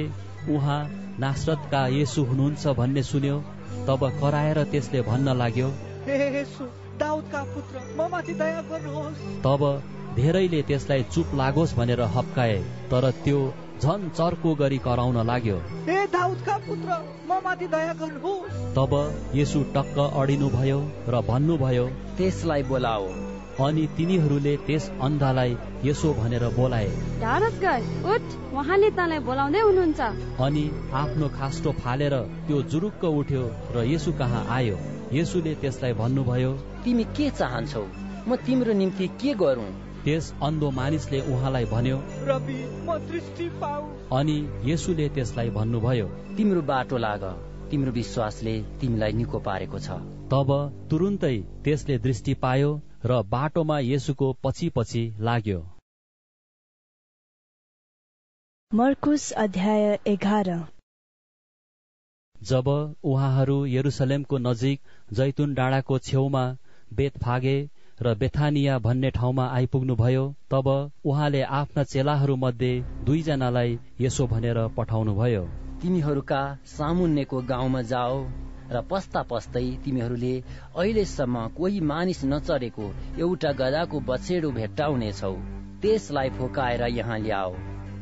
उहाँ 0.55 0.81
नासरतका 1.21 1.87
येसु 1.89 2.23
हुनुहुन्छ 2.25 2.75
भन्ने 2.79 3.03
सुन्यो 3.03 3.39
तब 3.89 4.05
कराएर 4.21 4.63
त्यसले 4.73 5.01
भन्न 5.03 5.37
लाग्यो 5.39 5.69
दाउदका 6.99 7.43
पुत्र 7.55 7.81
म 7.99 8.09
माथि 8.13 8.35
दया 8.35 8.61
गर्नुहोस्। 8.71 9.21
तब 9.47 9.63
धेरैले 10.17 10.61
त्यसलाई 10.69 11.03
चुप 11.15 11.35
लागोस् 11.41 11.77
भनेर 11.79 12.01
हप्काए 12.17 12.57
तर 12.91 13.11
त्यो 13.25 13.41
झन 13.83 14.09
चर्को 14.19 14.55
गरी 14.61 14.79
कराउन 14.87 15.17
लाग्यो। 15.27 15.59
हे 15.89 15.99
दाउदका 16.17 16.57
पुत्र 16.67 16.89
म 17.29 17.41
माथि 17.45 17.67
दया 17.75 17.93
गर्नुहोस्। 18.03 18.59
तब 18.77 18.93
यसु 19.35 19.63
टक्क 19.77 19.97
अडिनु 20.21 20.49
भयो 20.51 20.81
र 21.09 21.21
भन्नुभयो 21.31 21.87
त्यसलाई 22.19 22.63
बोलाओ। 22.71 23.07
अनि 23.59 23.87
तिनीहरूले 23.97 24.57
त्यस 24.67 24.85
अन्धालाई 25.03 25.57
यसो 25.85 26.13
भनेर 26.19 26.45
बोलाए। 26.59 26.91
उठ 28.13 28.27
उहाँले 28.55 28.91
तँलाई 28.99 29.19
बोलाउँदै 29.29 29.61
हुनुहुन्छ। 29.61 30.01
अनि 30.47 30.65
आफ्नो 31.03 31.29
खास्टो 31.39 31.71
फालेर 31.81 32.15
त्यो 32.47 32.63
जुरुक्क 32.71 33.05
उठ्यो 33.21 33.43
र 33.75 33.77
यसु 33.95 34.13
कहाँ 34.21 34.47
आयो? 34.59 34.77
यसुले 35.13 35.55
त्यसलाई 35.55 35.93
भन्नुभयो 36.01 36.53
तिमी 36.89 37.05
के 37.17 37.29
चाहन्छौ? 37.31 37.81
म 38.29 38.37
तिम्रो 38.45 38.73
निम्ति 38.73 39.07
के 39.21 39.33
गरौँ? 39.35 39.65
त्यस 40.05 40.27
अन्धो 40.43 40.71
मानिसले 40.71 41.19
उहाँलाई 41.33 41.65
भन्यो 41.73 41.97
रवि 42.27 42.55
म 42.87 42.97
दृष्टि 43.09 43.49
पाऊ। 43.61 43.83
अनि 44.19 44.37
यसुले 44.65 45.09
त्यसलाई 45.09 45.51
भन्नुभयो 45.57 46.07
तिम्रो 46.37 46.63
बाटो 46.71 46.97
लाग 46.97 47.25
तिम्रो 47.71 47.93
विश्वासले 47.93 48.55
तिमीलाई 48.81 49.13
निको 49.13 49.39
पारेको 49.49 49.79
छ। 49.79 49.99
तब 50.33 50.53
तुरुन्तै 50.91 51.37
त्यसले 51.65 51.99
दृष्टि 52.07 52.35
पायो 52.45 52.71
र 53.05 53.21
बाटोमा 53.35 53.79
यसुको 53.87 54.29
पछि 54.45 54.69
पछि 54.77 55.03
लाग्यो। 55.21 55.61
मर्कुस 58.73 59.31
अध्याय 59.45 59.99
एघार। 60.07 60.51
जब 62.37 62.69
उहाँहरू 63.05 63.59
यरुसलेमको 63.67 64.39
नजिक 64.39 64.97
जैतुन 65.13 65.55
डाँडाको 65.55 65.99
छेउमा 66.09 66.45
बेतफागे 66.97 67.57
र 68.01 68.15
बेथानिया 68.15 68.79
भन्ने 68.79 69.11
ठाउँमा 69.11 69.47
आइपुग्नुभयो 69.51 70.25
तब 70.51 70.69
उहाँले 71.05 71.43
आफ्ना 71.53 71.83
चेलाहरू 71.85 72.37
मध्ये 72.37 72.73
दुईजनालाई 73.07 73.79
यसो 74.01 74.27
भनेर 74.27 74.59
पठाउनुभयो। 74.77 75.43
तिमीहरूका 75.83 76.43
सामुन्नेको 76.67 77.41
गाउँमा 77.49 77.83
जाओ 77.91 78.17
र 78.71 78.81
पस्ता 78.91 79.23
पस्दै 79.31 79.67
तिमीहरूले 79.85 80.35
अहिलेसम्म 80.77 81.47
कोही 81.57 81.81
मानिस 81.91 82.25
नचरेको 82.25 82.87
एउटा 83.19 83.53
गदाको 83.61 84.01
बछेडो 84.09 84.51
भेट्टाउनेछौ। 84.59 85.35
त्यसलाई 85.83 86.31
फोकाएर 86.39 86.83
यहाँ 86.93 87.19
ल्याओ। 87.19 87.53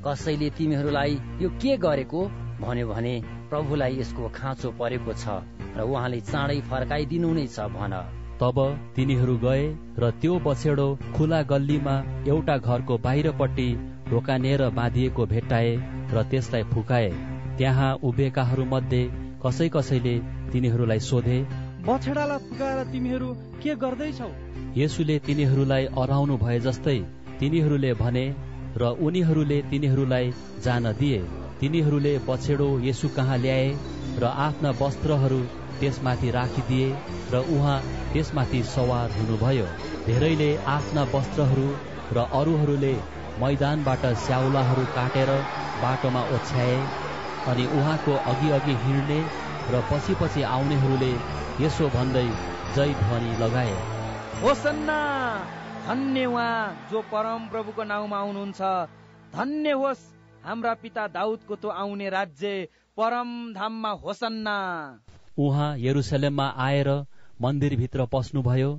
कसैले 0.05 0.49
तिमीहरूलाई 0.59 1.13
यो 1.43 1.49
के 1.63 1.77
गरेको 1.77 2.21
भन्यो 2.61 2.87
भने 2.89 3.15
प्रभुलाई 3.51 3.99
यसको 4.01 4.29
खाँचो 4.35 4.71
परेको 4.79 5.13
छ 5.15 5.41
र 5.77 5.81
उहाँले 5.85 6.21
चाँडै 6.21 6.61
फर्काइदिनु 6.71 7.33
नै 7.35 7.47
छ 7.49 7.69
भन। 7.73 7.95
तब 8.41 8.59
तिनीहरू 8.97 9.37
गए 9.43 9.63
र 9.99 10.11
त्यो 10.23 10.39
बछेडो 10.47 10.89
खुला 11.17 11.41
गल्लीमा 11.53 11.95
एउटा 12.29 12.57
घरको 12.59 12.99
बाहिरपट्टि 13.07 13.69
ढोकानेर 14.11 14.63
बाँधिएको 14.79 15.27
भेट्टाए 15.27 15.71
र 16.13 16.23
त्यसलाई 16.31 16.63
फुकाए। 16.73 17.09
त्यहाँ 17.59 17.91
उभिएकाहरू 18.05 18.65
मध्ये 18.73 19.03
कसै 19.45 19.69
कसैले 19.77 20.15
तिनीहरूलाई 20.53 21.01
सोधे 21.09 21.39
बछेडालाई 21.87 22.39
फुकाएर 22.47 22.85
तिमीहरू 22.93 23.29
के 23.63 23.75
गर्दैछौ? 23.83 24.31
यसुले 24.77 25.19
तिनीहरूलाई 25.27 25.85
अराउनु 25.97 26.37
भए 26.39 26.59
जस्तै 26.61 26.99
तिनीहरूले 27.41 27.93
भने 28.03 28.25
र 28.77 28.95
उनीहरूले 29.01 29.59
तिनीहरूलाई 29.71 30.33
जान 30.65 30.93
दिए। 30.99 31.21
तिनीहरूले 31.61 32.13
बछेडो 32.29 32.69
यसु 32.81 33.09
कहाँ 33.17 33.39
ल्याए 33.39 33.69
र 34.21 34.33
आफ्ना 34.45 34.71
वस्त्रहरू 34.81 35.41
त्यसमाथि 35.81 36.31
राखिदिए 36.31 36.89
र 37.33 37.43
उहाँ 37.57 37.79
त्यसमाथि 38.13 38.63
सवार 38.75 39.09
हुनुभयो। 39.19 39.67
धेरैले 40.07 40.51
आफ्ना 40.77 41.03
वस्त्रहरू 41.15 41.67
र 42.13 42.19
अरूहरूले 42.39 42.95
मैदानबाट 43.43 44.05
स्याउलाहरू 44.25 44.85
काटेर 44.97 45.31
बाटोमा 45.83 46.23
ओछ्याए 46.37 46.77
अनि 47.51 47.65
उहाँको 47.79 48.15
अघि 48.31 48.51
अघि 48.59 48.75
हिँड्ने 48.85 49.21
र 49.71 49.83
पछि 49.91 50.15
पछि 50.21 50.43
आउनेहरूले 50.55 51.13
यसो 51.61 51.89
भन्दै 51.97 52.27
जय 52.77 52.95
ध्वनि 53.03 53.33
लगाए। 53.43 53.75
होसन्ना 54.43 54.99
धन्य 55.87 56.25
उहाँ 56.27 56.87
जो 56.91 57.03
परम 57.13 57.49
प्रभुको 57.49 57.83
नाउँमा 57.85 58.19
आउनुहुन्छ। 58.19 58.61
धन्य 59.35 59.71
होस् 59.73 60.05
हाम्रा 60.45 60.75
पिता 60.83 61.07
दाउदको 61.09 61.55
तो 61.63 61.69
आउने 61.69 62.09
राज्य 62.11 62.69
परम 62.99 63.31
धाममा 63.55 63.91
होसन्ना! 64.03 64.57
उहाँ 65.39 65.77
यरुसलेममा 65.79 66.47
आएर 66.67 66.89
मन्दिरभित्र 67.43 68.07
पस्नुभयो 68.13 68.71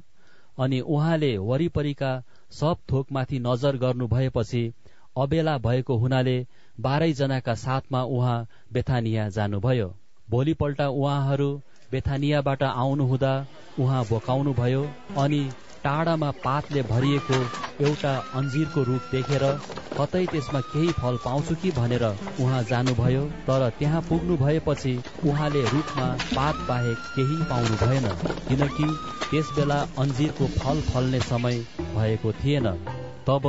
अनि 0.60 0.80
उहाँले 0.80 1.38
वरिपरिका 1.38 2.12
सब 2.52 2.78
थोकमाथि 2.92 3.40
नजर 3.40 3.78
गर्नु 3.78 4.08
भएपछि 4.08 4.64
अबेला 5.18 5.58
भएको 5.58 5.98
हुनाले 5.98 6.36
बाह्रैजनाका 6.80 7.54
साथमा 7.56 8.02
उहाँ 8.16 8.48
बेथानिया 8.74 9.28
जानुभयो। 9.30 9.94
भोलिपल्ट 10.28 10.82
उहाँहरू 10.82 11.50
बेथानियाबाट 11.92 12.64
आउनुहुँदा 12.64 13.34
उहाँ 13.80 14.04
भोकाउनु 14.06 14.54
भयो 14.54 14.84
अनि 15.18 15.42
टाढामा 15.88 16.32
पातले 16.44 16.82
भरिएको 16.94 17.42
एउटा 17.86 18.14
अन्जिरको 18.36 18.84
रुख 18.84 19.12
देखेर 19.12 19.44
कतै 20.00 20.26
त्यसमा 20.32 20.60
केही 20.72 20.92
फल 20.94 21.16
पाउँछु 21.26 21.56
कि 21.62 21.72
भनेर 21.72 22.04
उहाँ 22.06 22.64
जानुभयो 22.72 23.22
तर 23.48 23.70
त्यहाँ 23.80 24.02
पुग्नु 24.10 24.38
भएपछि 24.38 24.94
उहाँले 25.26 25.62
रुखमा 25.70 26.08
पात 26.36 26.60
बाहेक 26.68 27.08
केही 27.16 27.38
पाउनु 27.52 27.78
भएन 27.86 28.10
किनकि 28.48 28.90
त्यस 29.30 29.52
बेला 29.56 29.80
अन्जिरको 29.98 30.48
फल 30.60 30.82
फल्ने 30.92 31.22
समय 31.22 31.60
भएको 31.96 32.32
थिएन। 32.44 32.70
तब 33.28 33.48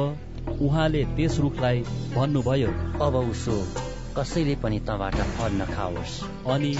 उहाँले 0.60 1.04
त्यस 1.16 1.38
रुखलाई 1.40 1.82
भन्नुभयो 2.16 2.70
अब 3.06 3.16
उसो 3.16 3.58
कसैले 4.18 4.54
पनि 4.62 4.78
तँबाट 4.86 5.14
फल 5.34 5.52
नखाओस् 5.54 6.14
अनि 6.52 6.70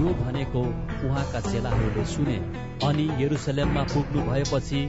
यो 0.00 0.08
भनेको 0.18 0.60
उहाँका 1.06 1.40
चेलाहरूले 1.46 2.04
सुने। 2.06 2.36
अनि 2.88 3.06
यरुसलेममा 3.20 3.82
पुग्नु 3.92 4.20
भएपछि 4.28 4.82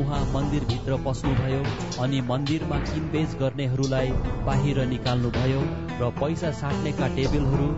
उहाँ 0.00 0.18
मन्दिरभित्र 0.32 0.96
पस्नुभयो 1.04 1.60
अनि 2.02 2.20
मन्दिरमा 2.30 2.78
किनबेच 2.88 3.36
गर्नेहरूलाई 3.40 4.10
बाहिर 4.46 4.80
निकाल्नुभयो 4.94 5.60
र 6.00 6.10
पैसा 6.18 6.50
साट्नेका 6.62 7.08
टेबलहरू 7.16 7.68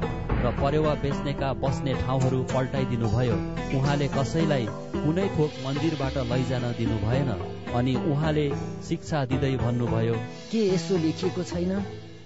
र 0.45 0.55
परेवा 0.63 0.95
बेच्नेका 1.05 1.53
बस्ने 1.61 1.95
ठाउँहरू 2.01 2.43
पल्टाइदिनुभयो। 2.55 3.37
उहाँले 3.77 4.09
कसैलाई 4.17 4.67
कुनै 4.97 5.29
थोक 5.37 5.61
मन्दिरबाट 5.67 6.17
लैजान 6.33 6.67
दिनु 6.81 6.97
भएन 7.05 7.31
अनि 7.77 7.95
उहाँले 8.13 8.49
शिक्षा 8.89 9.25
दिँदै 9.31 9.55
भन्नुभयो 9.67 10.17
के 10.51 10.67
यसो 10.73 11.05
लेखिएको 11.05 11.43
छैन? 11.53 11.73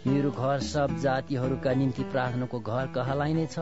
मेरो 0.06 0.31
घर 0.32 0.60
सब 0.64 0.97
जातिहरूका 0.98 1.72
निम्ति 1.74 2.02
प्रार्थनाको 2.12 2.59
घर 2.60 2.86
कहलाइने 2.94 3.47
छ? 3.47 3.59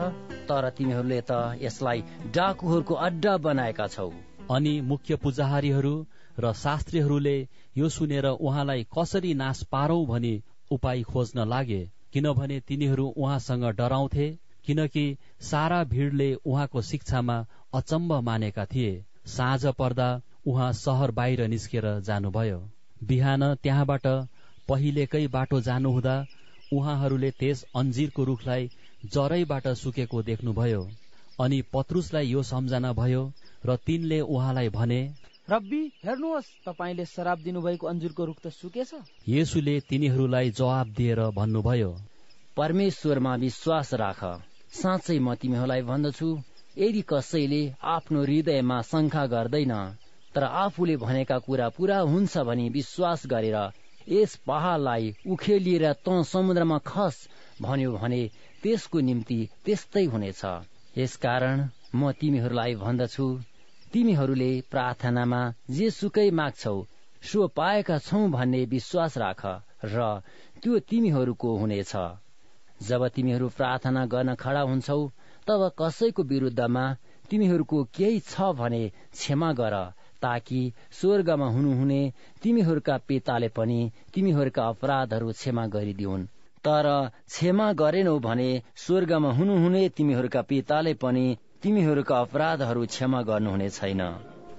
तर 0.47 0.69
तिमीहरूले 0.69 1.17
त 1.21 1.39
यसलाई 1.61 2.03
डाकुहरूको 2.35 2.95
अड्डा 3.07 3.33
बनाएका 3.37 3.87
छौ। 3.87 4.05
अनि 4.51 4.73
मुख्य 4.83 5.15
पुजारीहरू 5.15 5.91
र 6.39 6.53
शास्त्रीहरूले 6.53 7.35
यो 7.77 7.89
सुनेर 7.89 8.25
उहाँलाई 8.27 8.87
कसरी 8.97 9.33
नाश 9.33 9.63
पारौं 9.71 10.05
भनी 10.05 10.33
उपाय 10.71 11.03
खोज्न 11.03 11.47
लागे 11.47 11.81
किनभने 12.13 12.59
तिनीहरू 12.67 13.11
उहाँसँग 13.17 13.69
डराउँथे 13.75 14.31
किनकि 14.65 15.05
सारा 15.43 15.83
भिडले 15.91 16.33
उहाँको 16.45 16.81
शिक्षामा 16.85 17.37
अचम्म 17.73 18.23
मानेका 18.23 18.65
थिए। 18.65 18.97
साँझ 19.27 19.65
पर्दा 19.75 20.09
उहाँ 20.47 20.71
सहर 20.77 21.11
बाहिर 21.11 21.47
निस्केर 21.47 21.85
जानुभयो। 22.01 22.59
बिहान 23.03 23.53
त्यहाँबाट 23.55 24.07
पहिलेकै 24.69 25.25
बाटो 25.27 25.61
जानुहुँदा 25.61 26.15
उहाँहरूले 26.71 27.31
त्यस 27.39 27.63
अन्जिरको 27.75 28.23
रुखलाई 28.23 28.69
जरैबाट 29.13 29.67
सुकेको 29.77 30.21
देख्नुभयो। 30.23 30.81
अनि 31.39 31.61
पत्रुसलाई 31.73 32.27
यो 32.27 32.43
सम्झना 32.43 32.91
भयो 32.93 33.23
र 33.65 33.75
तिनले 33.85 34.19
उहाँलाई 34.27 34.69
भने 34.69 35.01
रब्बी 35.47 35.81
हेर्नुहोस् 36.05 36.49
तपाईँले 36.65 37.05
शराब 37.05 37.39
दिनुभएको 37.43 37.87
अन्जुरको 37.87 38.25
रुख 38.25 38.39
त 38.41 38.47
सुकेछ? 38.51 38.91
येसुले 39.27 39.79
तिनीहरूलाई 39.89 40.51
जवाब 40.51 40.87
दिएर 40.97 41.21
भन्नुभयो 41.35 41.91
परमेश्वरमा 42.57 43.35
विश्वास 43.37 43.93
राख। 43.93 44.21
साँच्चै 44.73 45.17
म 45.19 45.33
तिमीहरूलाई 45.35 45.81
भन्दछु 45.81 46.29
यदि 46.77 47.01
कसैले 47.09 47.61
आफ्नो 47.89 48.21
हृदयमा 48.23 48.81
शङ्का 48.81 49.25
गर्दैन 49.25 49.73
तर 50.35 50.43
आफूले 50.43 50.95
भनेका 50.97 51.37
कुरा 51.45 51.69
पूरा 51.77 51.97
हुन्छ 52.11 52.37
भनी 52.47 52.69
विश्वास 52.69 53.25
गरेर 53.27 53.57
यस 54.09 54.35
पहाडलाई 54.47 55.15
उखेलिएर 55.27 55.85
त 56.05 56.21
समुद्रमा 56.25 56.77
खस 56.85 57.17
भन्यो 57.61 57.91
भने 57.97 58.21
त्यसको 58.63 58.99
निम्ति 59.09 59.39
त्यस्तै 59.65 60.05
हुनेछ। 60.05 60.41
यसकारण 60.97 61.57
म 61.95 62.11
तिमीहरूलाई 62.21 62.75
भन्दछु 62.75 63.27
तिमीहरूले 63.93 64.51
प्रार्थनामा 64.71 65.41
जे 65.71 65.89
सुकै 65.91 66.29
माग्छौ 66.39 66.75
सो 67.23 67.47
पाएका 67.57 67.97
छौ 68.07 68.19
भन्ने 68.35 68.61
विश्वास 68.73 69.17
राख 69.17 69.45
र 69.85 70.07
त्यो 70.63 70.79
तिमीहरूको 70.89 71.55
हुनेछ। 71.57 71.93
जब 72.81 73.07
तिमीहरू 73.15 73.47
प्रार्थना 73.57 74.05
गर्न 74.05 74.35
खडा 74.35 74.61
हुन्छौ 74.69 74.99
तब 75.47 75.61
कसैको 75.79 76.23
विरुद्धमा 76.23 76.85
तिमीहरूको 77.29 77.83
केही 77.95 78.19
छ 78.25 78.51
भने 78.59 78.83
क्षमा 79.13 79.49
गर 79.53 79.75
ताकि 80.21 80.61
स्वर्गमा 80.91 81.47
हुनुहुने 81.49 82.01
तिमीहरूका 82.43 82.97
पिताले 83.07 83.47
पनि 83.57 83.79
तिमीहरूका 84.13 84.67
अपराधहरू 84.67 85.31
क्षमा 85.31 85.65
गरिदिउन्। 85.67 86.25
तर 86.63 86.87
क्षमा 87.27 87.71
गरेनौ 87.73 88.17
भने 88.19 88.49
स्वर्गमा 88.77 89.31
हुनुहुने 89.31 89.87
तिमीहरूका 89.97 90.41
पिताले 90.49 90.93
पनि 91.03 91.25
तिमीहरूका 91.63 92.19
अपराधहरू 92.19 92.85
क्षमा 92.85 93.21
गर्नुहुने 93.21 93.69
छैन। 93.69 94.01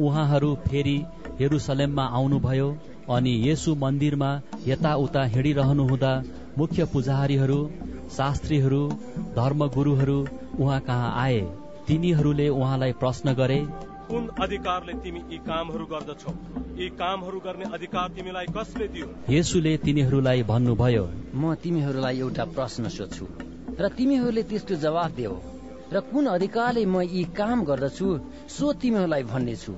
उहाँहरू 0.01 0.55
फेरि 0.67 0.97
हेरुसलेममा 1.41 2.05
आउनुभयो 2.19 2.69
अनि 3.11 3.33
यसु 3.51 3.75
मन्दिरमा 3.75 4.31
यताउता 4.67 5.23
हिँडिरहनुहुँदा 5.35 6.13
मुख्य 6.59 6.85
पुजारीहरू 6.93 7.59
शास्त्रीहरू 8.17 8.83
धर्मगुरुहरू 9.37 10.19
उहाँ 10.59 10.81
कहाँ 10.81 11.13
आए 11.17 11.41
तिनीहरूले 11.87 12.49
उहाँलाई 12.51 12.93
प्रश्न 13.01 13.33
गरे 13.35 13.59
कुन 14.11 14.25
अधिकारले 14.43 14.93
तिमी 15.03 15.21
यी 15.31 15.39
कामहरू 15.47 15.85
गर्दछौ? 15.87 16.33
यी 16.79 16.89
कामहरू 17.01 17.39
गर्ने 17.41 17.67
अधिकार 17.77 18.09
तिमीलाई 18.17 18.47
कसले 18.57 18.87
दियो? 18.95 19.07
येसुले 19.29 19.77
तिनीहरूलाई 19.85 20.43
भन्नुभयो 20.51 21.05
म 21.35 21.55
तिमीहरूलाई 21.63 22.19
एउटा 22.21 22.45
प्रश्न 22.57 22.89
सोध्छु 22.97 23.27
र 23.79 23.89
तिमीहरूले 23.99 24.43
त्यसको 24.51 24.75
जवाफ 24.85 25.11
देऊ 25.21 25.37
र 25.95 26.01
कुन 26.11 26.27
अधिकारले 26.37 26.85
म 26.87 27.07
यी 27.07 27.23
काम 27.39 27.65
गर्दछु 27.71 28.09
सो 28.57 28.73
तिमीहरूलाई 28.83 29.23
भन्नेछु। 29.31 29.75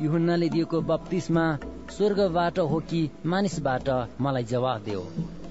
युहन्नाले 0.00 0.48
दिएको 0.48 0.80
बत्तिसमा 0.82 1.42
स्वर्गबाट 1.90 2.58
हो 2.60 2.78
कि 2.90 3.00
मानिसबाट? 3.26 3.88
मलाई 4.20 4.44
जवाफ 4.44 4.80
देऊ 4.84 5.02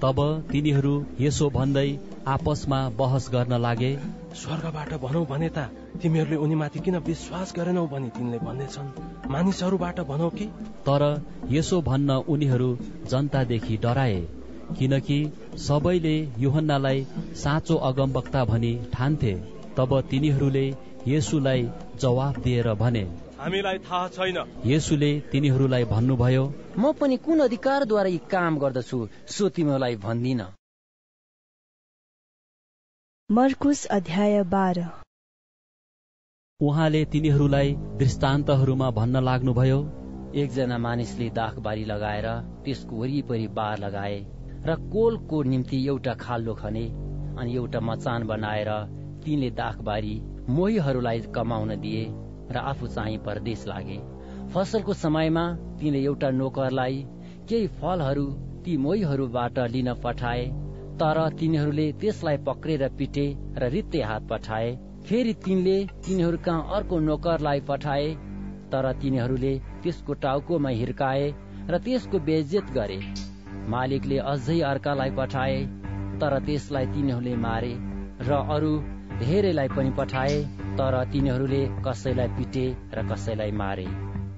तब 0.02 0.18
तिनीहरू 0.50 0.92
यसो 1.20 1.48
भन्दै 1.50 1.86
आपसमा 2.28 2.80
बहस 2.98 3.28
गर्न 3.32 3.60
लागे। 3.60 3.90
स्वर्गबाट 4.36 4.92
भनौ 5.00 5.24
भने 5.24 5.48
त 5.48 5.64
तिमीहरूले 6.02 6.36
उनीमाथि 6.44 6.80
किन 6.80 6.96
विश्वास 7.06 7.54
गरेनौ 7.56 7.86
भनी 7.86 8.08
तिनले 8.10 8.38
भन्दैछन् 8.38 8.92
मानिसहरूबाट 9.30 10.00
भनौ 10.10 10.28
कि? 10.30 10.46
तर 10.86 11.02
यसो 11.50 11.80
भन्न 11.82 12.20
उनीहरू 12.28 12.70
जनतादेखि 13.10 13.76
डराए 13.82 14.20
किनकि 14.78 15.18
सबैले 15.62 16.16
युहन्नालाई 16.38 17.06
साँचो 17.42 17.76
अगमवक्ता 17.88 18.44
भनी 18.44 18.74
ठान्थे। 18.92 19.34
तब 19.76 20.00
तिनीहरूले 20.10 20.66
येसुलाई 21.08 21.68
जवाफ 22.00 22.38
दिएर 22.38 22.74
भने 22.74 23.04
हामीलाई 23.44 23.78
थाहा 23.86 24.08
छैन। 24.08 24.36
येसुले 24.66 25.08
तिनीहरूलाई 25.32 25.84
भन्नुभयो 25.86 26.44
म 26.78 26.92
पनि 27.00 27.16
कुन 27.24 27.40
अधिकारद्वारा 27.46 28.10
यी 28.12 28.20
काम 28.30 28.58
गर्दछु 28.58 28.98
सो 29.30 29.48
तिमीहरूलाई 29.56 29.96
भन्दिन। 30.04 30.40
मर्कुस 33.30 33.84
अध्याय 33.90 34.42
बाह्र। 34.54 34.86
उहाँले 36.60 37.04
तिनीहरूलाई 37.12 37.76
दृष्टान्तहरूमा 38.00 38.90
भन्न 38.98 39.24
लाग्नुभयो 39.24 39.78
एकजना 40.40 40.78
मानिसले 40.78 41.28
दाखबारी 41.36 41.84
लगाएर 41.84 42.26
त्यसको 42.64 42.96
वरिपरि 42.96 43.46
बार 43.56 43.78
लगाए 43.78 44.18
र 44.66 44.80
कोलको 44.92 45.42
निम्ति 45.52 45.86
एउटा 45.86 46.14
खाल्डो 46.20 46.54
खने 46.60 46.88
अनि 47.38 47.54
एउटा 47.54 47.80
मचान 47.92 48.26
बनाएर 48.26 48.70
तिनले 49.24 49.50
दाखबारी 49.62 50.20
मोहीहरूलाई 50.50 51.20
कमाउन 51.34 51.80
दिए। 51.80 52.04
र 52.50 52.56
आफू 52.64 52.86
चाहिँ 52.88 53.18
परदेश 53.18 53.66
लागे। 53.66 53.98
फसलको 54.54 54.94
समयमा 54.94 55.44
तिनले 55.80 56.02
एउटा 56.02 56.30
नोकरलाई 56.32 57.04
केही 57.48 57.66
फलहरू 57.80 58.26
ती 58.64 58.76
मोहीहरूबाट 58.76 59.58
लिन 59.70 59.92
पठाए 60.04 60.44
तर 61.00 61.18
तिनीहरूले 61.38 61.86
त्यसलाई 62.00 62.36
पक्रेर 62.46 62.88
पिटे 62.98 63.26
र 63.58 63.68
रित्ते 63.70 64.02
हात 64.02 64.28
पठाए। 64.30 64.70
फेरि 65.04 65.32
तिनले 65.44 65.76
तिनीहरू 66.06 66.38
कहाँ 66.44 66.76
अर्को 66.76 66.98
नोकरलाई 67.00 67.60
पठाए 67.60 68.08
तर 68.72 68.92
तिनीहरूले 69.02 69.54
त्यसको 69.82 70.14
टाउकोमा 70.22 70.68
हिर्काए 70.74 71.26
र 71.70 71.78
त्यसको 71.78 72.18
बेजेत 72.28 72.70
गरे। 72.72 73.00
मालिकले 73.68 74.18
अझै 74.30 74.60
अर्कालाई 74.70 75.10
पठाए 75.10 75.58
तर 76.20 76.38
त्यसलाई 76.46 76.86
तिनीहरूले 76.86 77.34
मारे 77.44 77.72
र 78.20 78.40
अरू 78.54 78.72
धेरैलाई 79.20 79.68
पनि 79.68 79.90
पठाए। 79.98 80.38
तर 80.78 80.94
तिनीहरूले 81.12 81.62
कसैलाई 81.86 82.28
पिटे 82.36 82.64
र 82.94 83.02
कसैलाई 83.10 83.52
मारे। 83.60 83.86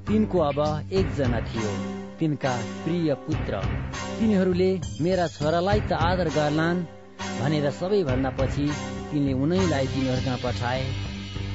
तिनको 0.08 0.38
अब 0.40 0.58
एकजना 0.92 1.40
थियो 1.48 1.70
तिनका 2.18 2.52
प्रिय 2.84 3.14
पुत्र। 3.24 3.60
तिनीहरूले 4.18 4.70
मेरा 5.00 5.26
छोरालाई 5.28 5.80
त 5.80 5.92
आदर 6.02 6.28
गर्लान् 6.36 6.84
भनेर 7.40 7.70
सबैभन्दा 7.78 8.30
पछि 8.38 8.66
तिनले 9.10 9.32
उनैलाई 9.44 9.86
तिनीहरूकहाँ 9.86 10.38
पठाए। 10.44 10.84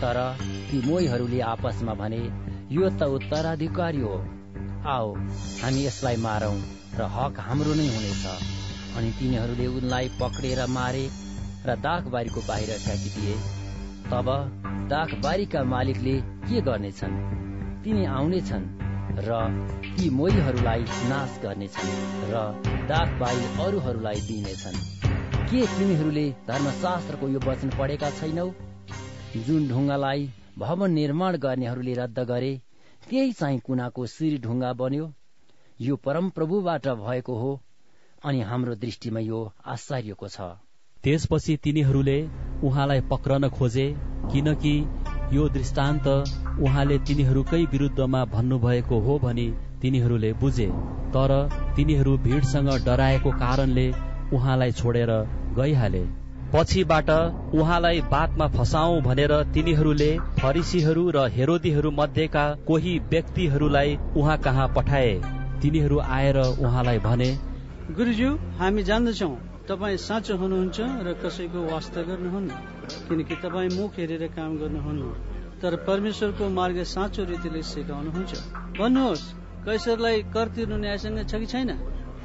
तर 0.01 0.17
ती 0.67 0.81
मोहीहरूले 0.87 1.39
आपसमा 1.47 1.93
भने 1.93 2.21
यो 2.71 2.89
त 2.89 3.09
उत्तराधिकारी 3.15 4.01
हो। 4.01 4.17
आओ 4.87 5.09
हामी 5.61 5.85
यसलाई 5.85 6.17
मारौं 6.17 6.57
र 6.99 7.09
हक 7.15 7.39
हाम्रो 7.47 7.73
नै 7.79 7.87
हुनेछ 7.87 8.25
अनि 8.97 9.09
तिनीहरूले 9.19 9.67
उनलाई 9.77 10.07
पक्रेर 10.21 10.65
मारे 10.73 11.03
र 11.65 11.75
दाखबारीको 11.79 12.41
बाहिर 12.47 12.77
फ्याँकिदिए। 12.85 13.35
तब 14.11 14.27
दाखबारीका 14.91 15.63
मालिकले 15.63 16.13
के 16.21 16.61
गर्नेछन्? 16.61 17.13
तिनी 17.83 18.05
आउनेछन् 18.05 18.65
र 19.27 19.37
ती 19.95 20.09
मोहीहरूलाई 20.09 20.81
नाश 21.11 21.39
गर्नेछन् 21.43 21.93
र 22.31 22.41
दागबाई 22.89 23.39
अरूहरूलाई 23.65 24.19
दिनेछन्। 24.27 24.79
के 25.49 25.61
तिमीहरूले 25.67 26.25
धर्मशास्त्रको 26.47 27.27
यो 27.27 27.39
वचन 27.39 27.69
पढेका 27.79 28.09
छैनौ? 28.09 28.47
जुन 29.47 29.67
ढुङ्गालाई 29.69 30.29
भवन 30.57 30.91
निर्माण 30.91 31.37
गर्नेहरूले 31.37 31.93
रद्द 31.93 32.19
गरे 32.31 32.51
त्यही 33.09 33.31
चाहिँ 33.31 33.59
कुनाको 33.59 34.05
शिर 34.05 34.41
ढुङ्गा 34.41 34.73
बन्यो। 34.73 35.05
यो 35.81 35.95
परमप्रभुबाट 35.95 36.87
भएको 36.87 37.35
हो 37.35 37.51
अनि 38.25 38.41
हाम्रो 38.41 38.75
दृष्टिमा 38.75 39.19
यो 39.19 39.39
आश्चर्यको 39.65 40.27
छ। 40.27 40.51
त्यसपछि 41.03 41.55
तिनीहरूले 41.63 42.17
उहाँलाई 42.63 43.01
पक्रन 43.11 43.47
खोजे 43.49 43.85
किनकि 44.31 44.73
यो 45.33 45.47
दृष्टान्त 45.49 46.07
उहाँले 46.59 46.97
तिनीहरूकै 47.07 47.61
विरुद्धमा 47.65 48.23
भन्नुभएको 48.33 48.99
हो 48.99 49.17
भनी 49.19 49.47
तिनीहरूले 49.81 50.31
बुझे। 50.41 50.67
तर 51.13 51.31
तिनीहरू 51.75 52.17
भिडसँग 52.17 52.69
डराएको 52.85 53.31
कारणले 53.39 53.87
उहाँलाई 54.33 54.71
छोडेर 54.71 55.11
गइहाले। 55.57 56.03
पछिबाट 56.53 57.09
उहाँलाई 57.55 58.01
बातमा 58.11 58.47
फसाउ 58.55 59.01
भनेर 59.01 59.33
तिनीहरूले 59.53 60.11
फरिसीहरू 60.39 61.03
र 61.09 61.27
हेरोदीहरू 61.35 61.91
मध्येका 61.91 62.43
कोही 62.67 62.97
व्यक्तिहरूलाई 63.11 63.97
उहाँ 64.15 64.37
कहाँ 64.39 64.67
पठाए? 64.75 65.13
तिनीहरू 65.61 65.99
आएर 66.17 66.37
उहाँलाई 66.37 66.99
भने 66.99 67.29
गुरुज्यू 67.95 68.35
हामी 68.59 68.83
जान्दछौ। 68.83 69.31
तपाईँ 69.71 69.97
साँचो 70.03 70.35
हुनुहुन्छ 70.35 70.79
र 71.07 71.13
कसैको 71.23 71.59
वास्ता 71.63 72.01
गर्नुहुन्न 72.03 72.51
किनकि 73.07 73.35
तपाईँ 73.39 73.69
मुख 73.71 73.91
हेरेर 73.97 74.23
काम 74.35 74.57
गर्नुहुन्न। 74.59 75.03
तर 75.61 75.75
परमेश्वरको 75.87 76.49
मार्ग 76.51 76.77
साँचो 76.91 77.23
रीतिले 77.23 77.61
सिकाउनुहुन्छ। 77.63 78.31
भन्नुहोस् 78.79 79.23
कैसरलाई 79.65 80.21
कर 80.35 80.47
तिर्नु 80.55 80.77
न्यायसँग 80.83 81.19
छ 81.23 81.39
कि 81.39 81.47
छैन? 81.47 81.69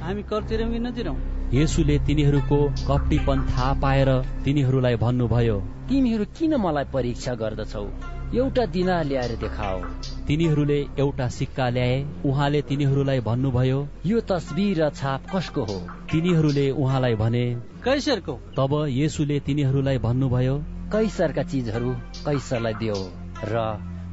हामी 0.03 0.23
कर 0.27 0.43
तिरौँ 0.43 0.69
कि 0.71 0.79
नतिरौँ 0.79 1.15
येसुले 1.53 1.97
तिनीहरूको 2.07 2.59
कपटीपन 2.83 3.37
थाहा 3.47 3.71
पाएर 3.79 4.09
तिनीहरूलाई 4.43 4.95
भन्नुभयो 4.99 5.57
तिमीहरू 5.87 6.25
किन 6.35 6.55
मलाई 6.59 6.85
परीक्षा 6.91 7.33
गर्दछौ? 7.39 7.85
एउटा 8.35 8.65
दिना 8.65 9.01
ल्याएर 9.01 9.35
देखाओ। 9.39 9.79
तिनीहरूले 10.27 10.79
एउटा 10.99 11.27
सिक्का 11.29 11.67
ल्याए 11.69 11.95
उहाँले 12.25 12.61
तिनीहरूलाई 12.61 13.19
भन्नुभयो 13.19 13.87
यो 14.05 14.19
तस्बिर 14.21 14.83
र 14.83 14.89
छाप 14.89 15.29
कसको 15.35 15.63
हो? 15.63 15.77
तिनीहरूले 16.11 16.69
उहाँलाई 16.71 17.15
भने 17.15 17.45
कैसरको। 17.83 18.33
तब 18.57 18.73
येसुले 18.89 19.39
तिनीहरूलाई 19.39 19.97
भन्नुभयो 19.97 20.55
कैसरका 20.91 21.43
चिजहरू 21.43 21.93
कैसरलाई 22.27 22.73
दियो 22.73 22.99
र 23.45 23.55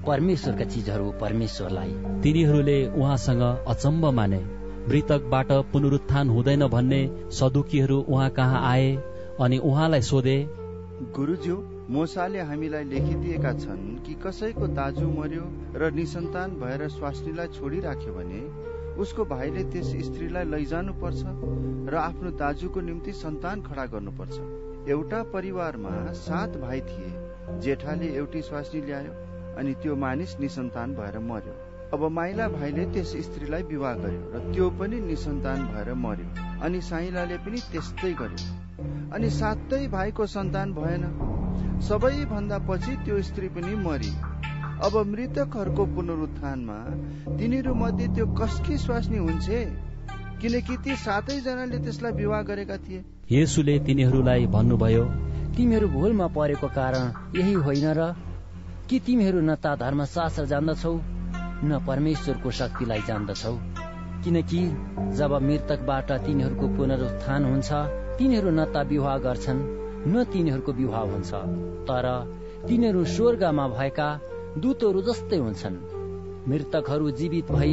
परमेश्वरका 0.06 0.64
चिजहरू 0.64 1.10
परमेश्वरलाई। 1.20 1.92
तिनीहरूले 2.22 2.78
उहाँसँग 2.94 3.42
अचम्म 3.42 4.14
माने 4.14 4.42
मृतकबाट 4.88 5.52
पुनरुत्थान 5.72 6.28
हुँदैन 6.30 6.66
भन्ने 6.68 7.02
सदुकीहरू 7.32 8.00
उहाँ 8.08 8.30
कहाँ 8.30 8.62
आए 8.70 8.90
अनि 9.40 9.58
उहाँलाई 9.58 10.02
सोधे 10.02 10.38
गुरुज्यू 11.16 11.56
मोसाले 11.90 12.40
हामीलाई 12.40 12.84
लेखिदिएका 12.84 13.52
छन् 13.52 13.98
कि 14.04 14.14
कसैको 14.16 14.66
दाजु 14.72 15.08
मर्यो 15.08 15.44
र 15.76 15.90
निसन्तान 15.92 16.50
भएर 16.60 16.88
स्वास्नीलाई 16.88 17.48
छोडिराख्यो 17.56 18.12
भने 18.14 18.40
उसको 19.02 19.24
भाइले 19.28 19.64
त्यस 19.72 19.90
स्त्रीलाई 20.06 20.44
लैजानु 20.44 20.92
पर्छ 21.02 21.22
र 21.92 21.94
आफ्नो 22.00 22.30
दाजुको 22.40 22.80
निम्ति 22.80 23.12
सन्तान 23.12 23.62
खडा 23.68 23.84
गर्नुपर्छ। 23.92 24.88
एउटा 24.88 25.22
परिवारमा 25.34 25.94
सात 26.24 26.56
भाइ 26.64 26.80
थिए। 26.88 27.12
जेठाले 27.60 28.08
एउटी 28.16 28.42
स्वास्नी 28.48 28.80
ल्यायो 28.80 29.12
अनि 29.60 29.74
त्यो 29.84 29.96
मानिस 29.96 30.38
निसन्तान 30.40 30.94
भएर 30.96 31.18
मर्यो। 31.28 31.54
अब 31.92 32.08
माइला 32.08 32.48
भाइले 32.48 32.84
त्यस 32.92 33.16
स्त्रीलाई 33.28 33.62
विवाह 33.68 33.94
गर्यो 34.02 34.24
र 34.34 34.44
त्यो 34.52 34.70
पनि 34.80 35.00
निसन्तान 35.12 35.68
भएर 35.72 35.94
मर्यो 36.04 36.28
अनि 36.64 36.80
साइलाले 36.80 37.36
पनि 37.44 37.58
त्यस्तै 37.72 38.12
गर्यो। 38.20 38.63
अनि 39.14 39.30
सातै 39.30 39.86
भाइको 39.88 40.26
सन्तान 40.26 40.72
भएन। 40.72 41.04
सबैभन्दा 41.80 42.58
पछि 42.58 42.96
त्यो 43.04 43.22
स्त्री 43.22 43.48
पनि 43.48 43.74
मरि। 43.76 44.12
अब 44.84 44.94
मृतकहरूको 45.06 45.84
पुनरुत्थानमा 45.86 46.78
तिनीहरू 47.38 47.74
मध्ये 47.74 48.08
त्यो 48.08 48.26
कसकी 48.26 48.78
स्वास्नी 48.78 49.18
हुन्छ? 49.18 49.48
किनकि 50.40 50.76
ती 50.76 50.96
सातैजनाले 50.96 51.78
त्यसलाई 51.78 52.12
विवाह 52.12 52.42
गरेका 52.42 52.76
थिए। 52.76 53.04
येसुले 53.30 53.78
तिनीहरूलाई 53.78 54.46
भन्नुभयो 54.46 55.04
तिमीहरू 55.56 55.88
भुलमा 55.88 56.26
परेको 56.26 56.68
कारण 56.68 57.04
यही 57.38 57.52
होइन 57.54 57.86
र 57.92 58.12
कि 58.90 58.98
तिमीहरू 58.98 59.40
न 59.40 59.54
त 59.54 59.78
धर्मशास्त्र 59.78 60.44
जान्दछौ 60.44 60.94
न 61.64 61.84
परमेश्वरको 61.86 62.50
शक्तिलाई 62.50 63.02
जान्दछौ। 63.08 63.54
किनकि 64.24 64.60
जब 65.16 65.32
मृतकबाट 65.42 66.12
तिनीहरूको 66.12 66.66
पुनरुत्थान 66.68 67.44
हुन्छ 67.44 67.70
तिनीहरू 68.18 68.50
न 68.50 68.64
त 68.64 68.76
विवाह 68.76 69.18
गर्छन् 69.18 69.60
न 70.08 70.24
तिनीहरूको 70.24 70.72
विवाह 70.72 71.00
हुन्छ। 71.00 71.34
तर 71.88 72.06
तिनीहरू 72.68 73.04
स्वर्गमा 73.04 73.68
भएका 73.68 74.08
दूतहरू 74.58 75.02
जस्तै 75.02 75.36
हुन्छन्। 75.36 75.76
मृतकहरू 76.48 77.10
जीवित 77.10 77.50
भई 77.50 77.72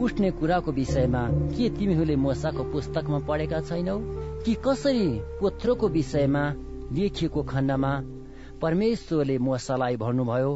उठ्ने 0.00 0.30
कुराको 0.30 0.72
विषयमा 0.72 1.22
के 1.30 1.68
तिमीहरूले 1.70 2.16
मोसाको 2.16 2.62
पुस्तकमा 2.64 3.18
पढेका 3.18 3.60
छैनौ? 3.60 3.98
कि 4.44 4.54
कसरी 4.54 5.08
पोथ्रोको 5.40 5.88
विषयमा 5.88 6.44
लेखिएको 6.92 7.42
खण्डमा 7.42 7.92
परमेश्वरले 8.62 9.38
मोसालाई 9.38 9.96
भन्नुभयो 9.96 10.52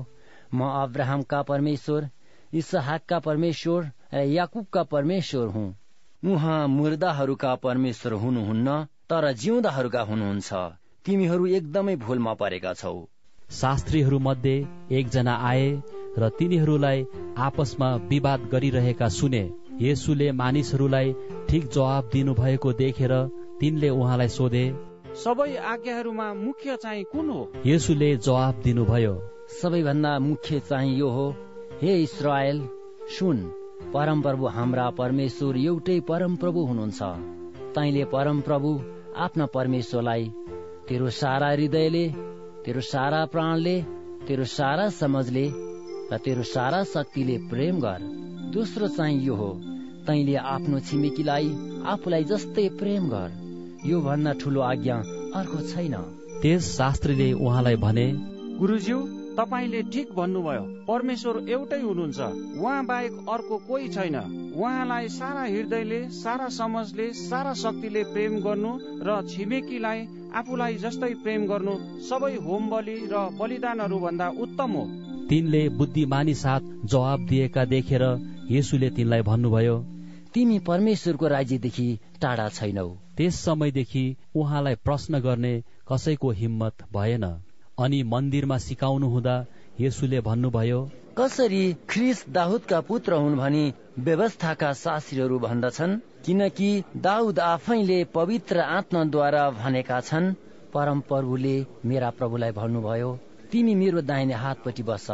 म 0.55 0.61
अब्राहमका 0.83 1.43
परमेश्वर 1.43 2.11
इसहाकका 2.55 3.19
परमेश्वर 3.19 3.91
र 4.15 4.19
याकुबका 4.19 4.83
परमेश्वर 4.83 5.47
हुँ। 5.47 5.69
उहाँ 6.25 6.69
मुर्दाहरूका 6.69 7.55
परमेश्वर 7.55 8.13
हुनुहुन्न। 8.13 8.87
तर 9.11 9.25
जिउँदाहरूका 9.33 10.01
हुनुहुन्छ। 10.03 10.53
तिमीहरू 11.05 11.45
एकदमै 11.57 11.95
भुलमा 11.97 12.33
परेका 12.35 12.73
छौ। 12.73 12.95
शास्त्रीहरू 13.51 14.19
मध्ये 14.19 14.55
एकजना 14.93 15.35
आए 15.51 15.69
र 16.19 16.29
तिनीहरूलाई 16.39 17.05
आपसमा 17.39 17.91
विवाद 18.11 18.49
गरिरहेका 18.53 19.09
सुने। 19.09 19.43
येसुले 19.81 20.31
मानिसहरूलाई 20.33 21.13
ठिक 21.49 21.69
जवाब 21.69 22.09
दिनुभएको 22.13 22.73
देखेर 22.73 23.15
तिनले 23.61 23.91
उहाँलाई 23.91 24.29
सोधे 24.29 24.65
सबै 25.23 25.55
आज्ञाहरूमा 25.67 26.27
मुख्य 26.35 26.77
चाहिँ 26.77 27.05
कुन 27.13 27.31
हो? 27.31 27.41
येसुले 27.67 28.11
जवाब 28.19 28.61
दिनुभयो 28.65 29.15
सबैभन्दा 29.61 30.19
मुख्य 30.19 30.61
चाहिँ 30.67 30.99
यो 30.99 31.09
हो 31.11 31.29
हे 31.83 31.97
इसरायल 32.03 32.59
सुन 33.15 33.47
परमप्रभु 33.95 34.47
हाम्रा 34.49 34.91
परमेश्वर 34.99 35.57
एउटै 35.59 36.01
परमप्रभु 36.11 36.67
हुनुहुन्छ। 36.67 37.03
तैले 37.75 38.05
परमप्रभु 38.11 38.71
आफ्ना 39.17 39.47
परमेश्वरलाई 39.47 40.25
तेरो 40.89 41.11
सारा 41.11 41.49
हृदयले 41.51 42.05
तेरो 42.65 42.81
सारा 42.81 43.25
प्राणले 43.27 43.77
तेरो 44.29 44.45
सारा 44.45 44.89
समझले 44.93 45.45
र 46.13 46.19
तेरो 46.25 46.43
सारा 46.43 46.83
शक्तिले 46.85 47.37
प्रेम 47.51 47.81
गर। 47.81 48.01
दोस्रो 48.55 48.89
चाहिँ 48.89 49.19
यो 49.27 49.35
हो 49.35 49.51
तैले 50.07 50.35
आफ्नो 50.53 50.81
छिमेकीलाई 50.81 51.49
आफूलाई 51.87 52.25
जस्तै 52.25 52.69
प्रेम 52.79 53.09
गर। 53.09 53.29
यो 53.87 54.01
भन्दा 54.01 54.33
ठुलो 54.33 54.61
आज्ञा 54.63 54.97
अर्को 55.35 55.61
छैन। 55.69 55.95
त्यस 56.43 56.77
शास्त्रीले 56.77 57.33
उहाँलाई 57.33 57.77
भने 57.77 58.07
गुरुज्यू 58.59 58.99
तपाईँले 59.39 59.83
ठिक 59.93 60.13
भन्नुभयो। 60.17 60.63
परमेश्वर 60.89 61.37
एउटै 61.49 61.81
हुनुहुन्छ। 61.81 62.21
उहाँ 62.59 62.85
बाहेक 62.87 63.15
अर्को 63.29 63.57
कोही 63.69 63.89
छैन। 63.89 64.17
उहाँलाई 64.57 65.09
सारा 65.09 65.43
हृदयले 65.45 66.01
सारा 66.11 66.49
समझले 66.49 67.13
सारा 67.13 67.53
शक्तिले 67.55 68.03
प्रेम 68.05 68.39
गर्नु 68.41 68.71
र 69.07 69.21
छिमेकीलाई 69.29 70.07
आफूलाई 70.35 70.75
जस्तै 70.77 71.13
प्रेम 71.23 71.47
गर्नु 71.47 71.75
सबै 72.03 72.35
होम 72.45 72.71
बलि 72.71 72.97
र 73.13 73.27
बलिदानहरू 73.39 73.99
भन्दा 73.99 74.29
उत्तम 74.39 74.71
हो। 74.73 74.85
तिनले 75.29 75.69
बुद्धिमानी 75.79 76.35
साथ 76.35 76.73
जवाब 76.87 77.27
दिएका 77.27 77.65
देखेर 77.65 78.05
येसुले 78.51 78.91
तिनलाई 78.91 79.23
भन्नुभयो 79.23 79.77
तिमी 80.35 80.59
परमेश्वरको 80.67 81.27
राज्यदेखि 81.29 81.89
टाढा 82.23 82.49
छैनौ। 82.51 82.89
त्यस 83.17 83.41
समयदेखि 83.41 84.05
उहाँलाई 84.37 84.75
प्रश्न 84.85 85.21
गर्ने 85.21 85.53
कसैको 85.89 86.31
हिम्मत 86.31 86.89
भएन। 86.93 87.25
अनि 87.85 88.03
मन्दिरमा 88.13 88.57
सिकाउनु 88.67 89.09
हुँदा 89.15 89.35
येसुले 89.81 90.21
भन्नुभयो 90.29 90.81
कसरी 91.19 91.65
ख्रिस 91.91 92.19
दाहुदका 92.37 92.81
पुत्र 92.89 93.15
हुन् 93.23 93.37
भनी 93.37 93.65
व्यवस्थाका 94.07 94.73
शास्त्रीहरू 94.85 95.39
भन्दछन्? 95.39 95.93
किनकि 96.25 96.71
दाउद 97.07 97.39
आफैले 97.41 97.99
पवित्र 98.15 98.61
आत्माद्वारा 98.77 99.43
भनेका 99.61 100.01
छन् 100.09 100.33
परम 100.75 101.01
प्रभुले 101.09 101.57
मेरा 101.91 102.11
प्रभुलाई 102.19 102.53
भन्नुभयो 102.61 103.11
तिमी 103.53 103.75
मेरो 103.83 104.01
दाहिने 104.11 104.35
हातपट्टि 104.45 104.83
बस। 104.89 105.07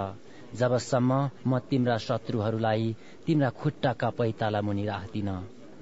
जबसम्म 0.60 1.12
म 1.46 1.58
तिम्रा 1.70 1.96
शत्रुहरूलाई 2.06 2.94
तिम्रा 3.26 3.50
खुट्टाका 3.60 4.10
पैताला 4.18 4.60
मुनि 4.62 4.84
राख्दिन। 4.86 5.28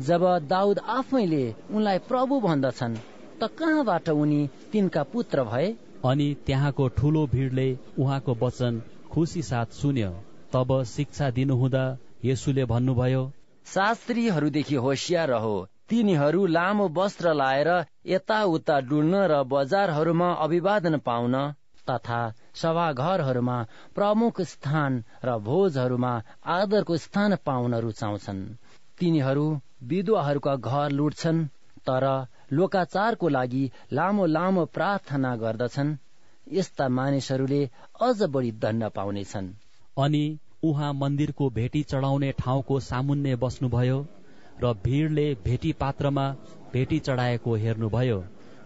जब 0.09 0.23
दाउद 0.49 0.79
आफैले 0.99 1.45
उनलाई 1.77 1.99
प्रभु 2.09 2.41
भन्दछन् 2.49 2.97
त 3.43 3.53
कहाँबाट 3.59 4.09
उनी 4.23 4.41
तिनका 4.73 5.03
पुत्र 5.13 5.45
भए? 5.45 5.69
अनि 6.05 6.35
त्यहाँको 6.47 6.89
ठूलो 6.89 7.27
भिडले 7.27 7.69
उहाँको 7.99 8.35
वचन 8.43 8.83
खुसी 9.11 9.43
साथ 9.43 9.73
सुन्यो। 9.73 10.13
तब 10.53 10.83
शिक्षा 10.87 11.31
दिनुहुँदा 11.31 11.85
येसुले 12.25 12.65
भन्नुभयो 12.65 13.23
शास्त्रीहरूदेखि 13.67 14.75
होसियार 14.75 15.29
रहो। 15.29 15.55
तिनीहरू 15.89 16.47
लामो 16.47 16.89
वस्त्र 16.97 17.33
लाएर 17.35 17.71
यताउता 18.07 18.81
डुल्न 18.81 19.15
र 19.31 19.43
बजारहरूमा 19.45 20.29
अभिवादन 20.45 20.97
पाउन 20.99 21.35
तथा 21.91 22.21
सभाघरहरूमा 22.55 23.57
प्रमुख 23.95 24.41
स्थान 24.43 25.03
र 25.25 25.39
भोजहरूमा 25.39 26.13
आदरको 26.47 26.97
स्थान 26.97 27.37
पाउन 27.47 27.75
रुचाउँछन्। 27.75 28.41
तिनीहरू 28.99 29.47
विधवाहरूका 29.83 30.55
घर 30.57 30.91
लुट्छन् 30.91 31.47
तर 31.87 32.07
लोकाचारको 32.53 33.29
लागि 33.29 33.65
लामो 33.93 34.27
लामो 34.27 34.65
प्रार्थना 34.75 35.35
गर्दछन्। 35.37 35.97
यस्ता 36.47 36.89
मानिसहरूले 36.91 37.63
अझ 38.03 38.23
बढी 38.25 38.51
दण्ड 38.63 38.85
पाउनेछन्। 38.91 39.53
अनि 39.97 40.25
उहाँ 40.65 40.93
मन्दिरको 40.95 41.49
भेटी 41.51 41.83
चढाउने 41.83 42.31
ठाउँको 42.39 42.79
सामुन्ने 42.81 43.35
बस्नुभयो 43.37 43.99
र 44.63 44.73
भीड़ले 44.85 45.27
भेटी 45.45 45.73
पात्रमा 45.81 46.27
भेटी 46.73 46.99
चढाएको 47.01 47.55
हेर्नुभयो। 47.57 48.19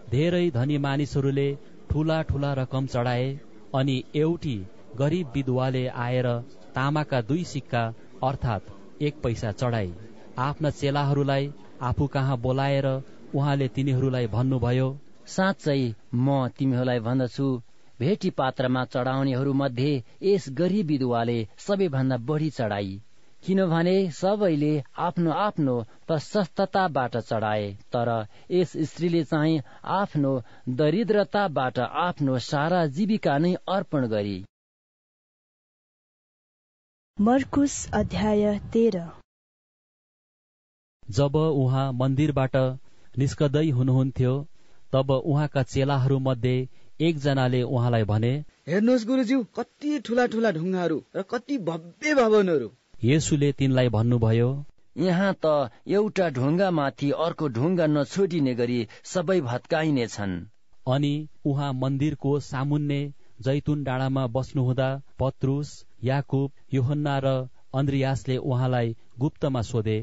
धेरै 0.09 0.49
धनी 0.51 0.77
मानिसहरूले 0.77 1.47
ठूला 1.89 2.21
ठूला 2.21 2.53
रकम 2.53 2.87
चढाए 2.87 3.27
अनि 3.75 4.03
एउटी 4.15 4.55
गरिब 4.97 5.31
विधुवाले 5.35 5.87
आएर 5.87 6.27
तामाका 6.75 7.21
दुई 7.21 7.43
सिक्का 7.45 7.83
अर्थात् 8.23 8.71
एक 9.03 9.21
पैसा 9.23 9.51
चढाए। 9.51 9.89
आफ्ना 10.39 10.69
चेलाहरूलाई 10.71 11.51
आफू 11.81 12.07
कहाँ 12.07 12.37
बोलाएर 12.37 12.87
उहाँले 13.35 13.67
तिनीहरूलाई 13.75 14.27
भन्नुभयो 14.33 14.87
साँच्चै 15.27 15.79
म 16.15 16.37
तिमीहरूलाई 16.57 16.99
भन्दछु 17.01 17.47
भेटी 17.99 18.29
पात्रमा 18.37 18.85
चढाउनेहरू 18.93 19.53
मध्ये 19.53 19.91
यस 20.23 20.45
गरिब 20.57 20.87
विधुवाले 20.87 21.37
सबैभन्दा 21.65 22.17
बढी 22.29 22.49
चढाई 22.51 22.93
किनभने 23.43 23.95
सबैले 24.11 24.71
आफ्नो 24.99 25.31
आफ्नो 25.39 25.73
प्रशस्तताबाट 26.07 27.17
चढाए 27.19 27.67
तर 27.93 28.11
यस 28.51 28.71
स्त्रीले 28.89 29.23
चाहिँ 29.23 29.61
आफ्नो 29.95 30.31
दरिद्रताबाट 30.77 31.79
आफ्नो 32.03 32.37
सारा 32.45 32.85
जीविका 32.95 33.37
नै 33.37 33.53
अर्पण 33.69 34.07
गरी। 34.07 34.37
मर्कुस 37.17 37.75
अध्याय 37.93 38.57
तेह्र। 38.73 39.05
जब 41.03 41.35
उहाँ 41.35 41.91
मन्दिरबाट 41.93 42.55
निस्कदै 43.17 43.69
हुनुहुन्थ्यो। 43.71 44.33
तब 44.93 45.11
उहाँका 45.13 45.63
चेलाहरू 45.65 46.17
मध्ये 46.21 46.55
एकजनाले 47.01 47.61
उहाँलाई 47.65 48.03
भने 48.11 48.33
हेर्नुहोस् 48.67 49.05
गुरुज्यू 49.07 49.39
कति 49.55 49.99
ठुला 50.05 50.25
ठुला 50.33 50.51
ढुङ्गाहरू 50.51 50.97
र 51.15 51.21
कति 51.31 51.57
भव्य 51.67 52.13
भवनहरू। 52.15 52.69
येसुले 53.03 53.51
तिनलाई 53.59 53.89
भन्नुभयो 53.89 54.49
यहाँ 54.95 55.33
त 55.43 55.69
एउटा 55.91 56.29
ढुङ्गा 56.31 56.69
माथि 56.71 57.09
अर्को 57.19 57.47
ढुङ्गा 57.55 57.87
नछोडिने 57.89 58.53
गरी 58.55 58.77
सबै 59.05 59.39
भत्काइने 59.41 60.07
छन् 60.07 60.35
अनि 60.87 61.13
उहाँ 61.45 61.71
मन्दिरको 61.75 62.31
सामुन्ने 62.45 62.99
जैतुन 63.41 63.83
डाँडामा 63.83 64.25
बस्नुहुँदा 64.35 64.89
पत्रुस 65.19 65.71
याकुब 66.03 66.51
योहन्ना 66.73 67.15
र 67.19 67.35
अन्द्रियासले 67.73 68.37
उहाँलाई 68.45 68.95
गुप्तमा 69.19 69.61
सोधे 69.69 69.97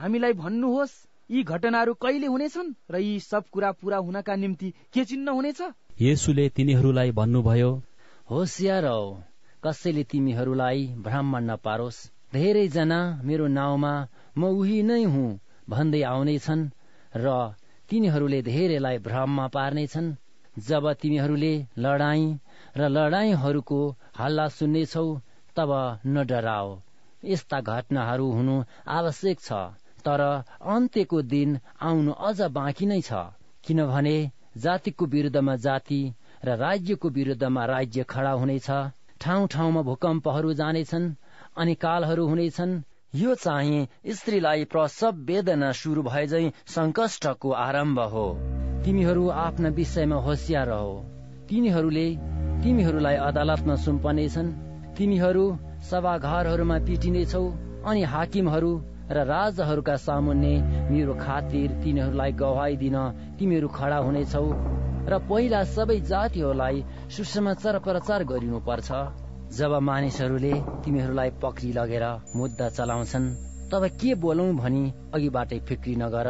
हामीलाई 0.00 0.32
भन्नुहोस् 0.40 0.94
यी 1.30 1.42
घटनाहरू 1.44 1.92
कहिले 2.02 2.26
हुनेछन् 2.26 2.68
र 2.90 2.98
यी 2.98 3.14
सब 3.20 3.44
कुरा 3.52 3.70
पूरा 3.78 3.96
हुनका 3.98 4.34
निम्ति 4.36 4.68
के 4.94 5.04
चिन्ह 5.04 5.32
हुनेछ? 5.32 5.60
येसुले 6.00 6.48
तिनीहरूलाई 6.56 7.10
भन्नुभयो 7.12 7.70
होसियार 8.30 8.86
कसैले 9.64 10.04
तिमीहरूलाई 10.10 10.86
भ्रम 11.06 11.36
नपारोस्। 11.48 11.98
धेरैजना 12.32 13.00
मेरो 13.26 13.46
नाउँमा 13.58 13.92
म 14.38 14.42
उही 14.54 14.78
नै 14.82 15.02
हुँ 15.04 15.28
भन्दै 15.68 16.02
आउनेछन् 16.02 16.62
र 17.16 17.34
तिनीहरूले 17.90 18.40
धेरैलाई 18.42 18.98
भ्रममा 19.06 19.46
पार्नेछन्। 19.56 20.14
जब 20.56 20.84
तिमीहरूले 21.00 21.54
लडाई 21.78 22.22
र 22.76 22.88
लडाईहरूको 22.88 23.80
हल्ला 24.18 24.46
सुन्नेछौ 24.58 25.08
तब 25.56 25.70
न 26.06 26.24
डराओ 26.24 26.70
यस्ता 27.22 27.60
घटनाहरू 27.62 28.30
हुनु 28.30 28.54
आवश्यक 28.98 29.40
छ। 29.40 29.50
तर 30.06 30.22
अन्त्यको 30.74 31.22
दिन 31.32 31.58
आउनु 31.82 32.12
अझ 32.28 32.40
बाँकी 32.56 32.86
नै 32.86 33.00
छ। 33.00 33.22
किनभने 33.64 34.16
जातिको 34.56 35.06
विरुद्धमा 35.12 35.54
जाति 35.62 36.00
र 36.44 36.56
राज्यको 36.56 37.08
विरुद्धमा 37.10 37.64
राज्य 37.66 38.02
खडा 38.10 38.32
हुनेछ 38.40 38.68
ठाउँ 39.20 39.46
ठाउँमा 39.48 39.82
भूकम्पहरू 39.82 40.52
जानेछन् 40.54 41.14
अनि 41.56 41.74
कालहरू 41.82 42.26
हुनेछन्। 42.28 42.82
यो 43.12 43.34
चाहिँ 43.36 43.86
स्त्रीलाई 44.12 44.64
प्रसव 44.72 45.20
वेदना 45.26 45.70
सुरु 45.72 46.02
भए 46.02 46.26
झै 46.26 46.50
संकष्टको 46.68 47.50
आरम्भ 47.58 48.00
हो। 48.12 48.26
तिमीहरू 48.84 49.28
आफ्ना 49.42 49.68
विषयमा 49.76 50.16
होसियार 50.22 50.70
हो 50.70 50.90
तिनीहरूले 51.48 52.06
तिमीहरूलाई 52.62 53.16
अदालतमा 53.28 53.76
सुम्पनेछन्। 53.84 54.54
तिमीहरू 54.96 55.44
सभाघरहरूमा 55.90 56.78
पिटिनेछौ 56.86 57.44
अनि 57.86 58.02
हाकिमहरू 58.12 58.72
र 59.10 59.24
राजाहरूका 59.24 59.96
सामुन्ने 59.96 60.54
मेरो 60.90 61.14
खातिर 61.16 61.70
तिनीहरूलाई 61.82 62.32
गवाई 62.42 62.76
दिन 62.76 62.96
तिमीहरू 63.38 63.68
खडा 63.70 63.98
हुनेछौ 64.06 64.46
र 65.10 65.18
पहिला 65.28 65.60
सबै 65.74 65.98
जातिहरूलाई 66.10 66.84
सुसमाचार 67.14 67.78
प्रचार 67.86 68.24
गर्नुपर्छ। 68.30 68.90
जब 69.56 69.72
मानिसहरूले 69.88 70.54
तिमीहरूलाई 70.84 71.30
पक्री 71.42 71.70
लगेर 71.72 72.04
मुद्दा 72.36 72.68
चलाउँछन् 72.68 73.26
तब 73.70 73.82
के 74.00 74.14
बोलौ 74.22 74.46
भनी 74.52 74.82
अघिबाटै 75.14 75.58
फिक्री 75.68 75.94
नगर। 75.96 76.28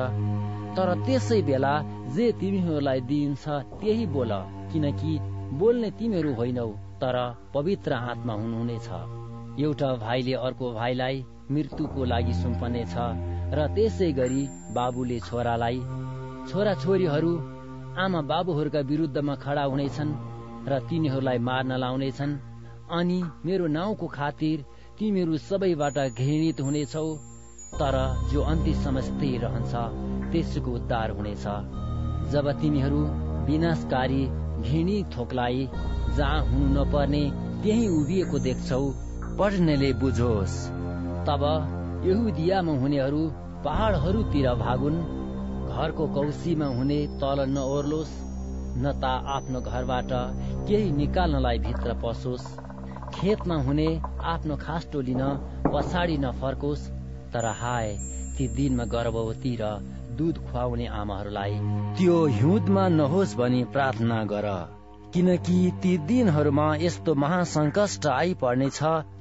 तर 0.77 0.89
त्यसै 1.07 1.41
बेला 1.43 1.73
जे 2.17 2.27
तिमीहरूलाई 2.41 3.01
दिइन्छ 3.09 3.45
त्यही 3.81 4.07
बोल 4.17 4.33
किनकि 4.73 5.13
बोल्ने 5.61 5.91
तिमीहरू 5.99 6.35
होइनौ 6.35 6.69
तर 7.01 7.17
पवित्र 7.55 7.93
आत्मा 8.11 8.35
हुनुहुनेछ। 8.35 8.89
एउटा 9.65 9.91
भाइले 9.97 10.35
अर्को 10.47 10.73
भाइलाई 10.73 11.25
मृत्युको 11.51 12.05
लागि 12.13 12.35
सुम्पनेछ 12.43 12.95
र 13.57 13.67
त्यसै 13.75 14.11
गरी 14.19 14.43
बाबुले 14.77 15.19
छोरालाई 15.29 15.79
छोरा 16.49 16.75
छोरीहरू 16.83 17.33
आमा 18.05 18.21
बाबुहरूका 18.31 18.81
विरुद्धमा 18.91 19.35
खडा 19.45 19.65
हुनेछन् 19.73 20.13
र 20.71 20.79
तिनीहरूलाई 20.89 21.39
मार्न 21.49 21.71
लाउनेछन्। 21.83 22.33
अनि 22.99 23.19
मेरो 23.47 23.67
नाउँको 23.77 24.07
खातिर 24.17 24.65
तिमीहरू 24.99 25.37
सबैबाट 25.45 25.99
घृणित 26.19 26.61
हुनेछौ 26.61 27.07
तर 27.79 27.97
जो 28.33 28.41
अन्तिम 28.53 29.01
स्थिर 29.09 29.41
रहन्छ 29.45 29.73
त्यसको 30.33 30.71
उद्धार 30.79 31.11
हुनेछ। 31.17 31.45
जब 32.33 32.47
तिमीहरू 32.61 33.01
विनाशकारी 33.49 34.23
घृणी 34.67 34.99
थोकलाई 35.15 35.69
जहाँ 36.17 36.41
हुनु 36.47 36.67
नपर्ने 36.75 37.25
त्यही 37.63 37.87
उभिएको 37.99 38.39
देख्छौ 38.47 38.85
पढ्नेले 39.39 39.93
बुझोस्। 40.01 40.55
तब 41.29 41.43
यहुदियामा 42.07 42.73
हुनेहरू 42.81 43.23
पहाडहरूतिर 43.65 44.49
भागुन्। 44.57 44.99
घरको 45.69 46.05
कौसीमा 46.15 46.67
हुने 46.77 46.99
तल 47.21 47.39
नओर्लोस् 47.49 48.15
न 48.77 48.93
त 49.03 49.05
आफ्नो 49.37 49.61
घरबाट 49.63 50.13
केही 50.69 50.91
निकाल्नलाई 50.93 51.59
भित्र 51.67 51.95
पसोस्। 52.03 52.47
खेतमा 53.15 53.57
हुने 53.67 53.89
आफ्नो 54.33 54.57
खास्टो 54.57 55.01
लिन 55.09 55.23
पछाडि 55.73 56.17
नफर्कोस् 56.19 56.89
तर 57.33 57.47
हाय 57.61 57.89
ती 58.39 58.49
दिनमा 58.57 58.85
गर्भवती 58.95 59.53
र 59.61 59.75
दुध 60.19 60.37
खुवाउने 60.47 60.87
आमाहरूलाई 61.01 61.55
त्यो 61.99 62.17
हिउँदमा 62.39 62.89
नहोस् 62.97 63.37
भनी 63.37 63.63
प्रार्थना 63.75 64.25
गर। 64.33 64.49
किनकि 65.17 65.59
ती 65.83 65.97
दिनहरूमा 65.99 66.65
यस्तो 66.77 67.15
महासङ्कष्ट 67.15 68.07
आइपर्नेछ 68.07 68.79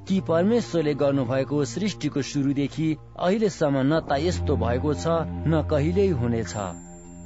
कि 0.08 0.20
परमेश्वरले 0.28 0.92
गर्नुभएको 1.02 1.64
सृष्टिको 1.64 2.22
सुरुदेखि 2.30 2.88
अहिलेसम्म 3.18 3.84
न 3.84 4.00
त 4.10 4.18
यस्तो 4.22 4.56
भएको 4.62 4.92
छ 4.94 5.14
न 5.52 5.62
कहिल्यै 5.70 6.08
हुनेछ। 6.20 6.52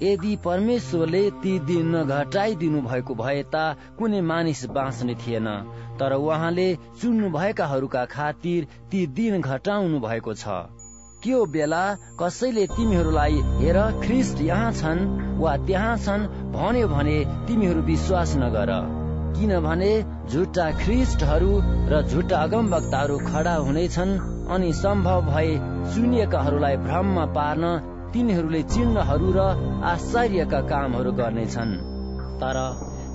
यदि 0.02 0.36
परमेश्वरले 0.44 1.22
ती 1.42 1.58
दिन 1.66 1.90
नघटाइदिनु 1.96 2.82
भएको 2.82 3.14
भए 3.22 3.42
त 3.54 3.64
कुनै 3.98 4.20
मानिस 4.28 4.64
बाँच्ने 4.76 5.14
थिएन 5.22 5.48
तर 6.00 6.14
उहाँले 6.20 6.68
चुन्नु 7.00 7.30
भएकाहरूका 7.30 8.04
खातिर 8.14 8.68
ती 8.92 9.06
दिन 9.18 9.40
घटाउनु 9.40 10.00
भएको 10.06 10.34
छ। 10.34 10.79
त्यो 11.22 11.38
बेला 11.54 11.82
कसैले 12.20 12.64
तिमीहरूलाई 12.66 13.34
हेर 13.56 13.78
ख्रिस्ट 14.02 14.40
यहाँ 14.42 14.72
छन् 14.72 15.00
वा 15.40 15.56
त्यहाँ 15.66 15.96
छन् 16.04 16.22
भन्यो 16.54 16.86
भने 16.88 17.16
तिमीहरू 17.48 17.82
विश्वास 17.88 18.34
नगर। 18.42 18.72
किनभने 19.36 19.90
झुट्टा 20.30 20.70
ख्रिस्टहरू 20.80 21.50
र 21.90 22.00
झुट्टा 22.02 22.38
अगमवक्ताहरू 22.46 23.18
खडा 23.26 23.54
हुनेछन् 23.68 24.16
अनि 24.54 24.72
सम्भव 24.80 25.20
भए 25.28 25.52
चुनिएकाहरूलाई 25.92 26.76
भ्रममा 26.88 27.26
पार्न 27.36 27.64
तिनीहरूले 28.12 28.62
चिन्हहरू 28.72 29.30
र 29.36 29.46
आश्चर्यका 29.92 30.60
कामहरू 30.72 31.12
गर्नेछन्। 31.20 31.78
तर 32.40 32.58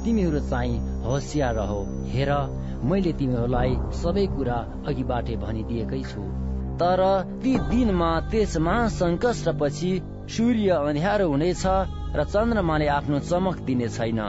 तिमीहरू 0.06 0.40
चाहिँ 0.49 0.82
होसियार 1.03 1.56
रहो 1.56 1.82
हेर 2.14 2.32
मैले 2.86 3.11
तिमीहरूलाई 3.19 3.77
सबै 4.03 4.26
कुरा 4.38 4.65
अघिबाटै 4.88 5.36
भनिदिएकै 5.45 6.03
छु। 6.10 6.44
तर 6.80 7.02
ती 7.43 7.53
दिनमा 7.69 8.10
त्यस 8.31 8.57
महासङ्कष्टपछि 8.60 9.91
सूर्य 10.30 10.69
अँध्यारो 10.81 11.27
हुनेछ 11.27 11.64
र 12.15 12.23
चन्द्रमाले 12.26 12.88
आफ्नो 12.89 13.19
चमक 13.30 13.57
दिने 13.68 13.88
छैन। 13.89 14.19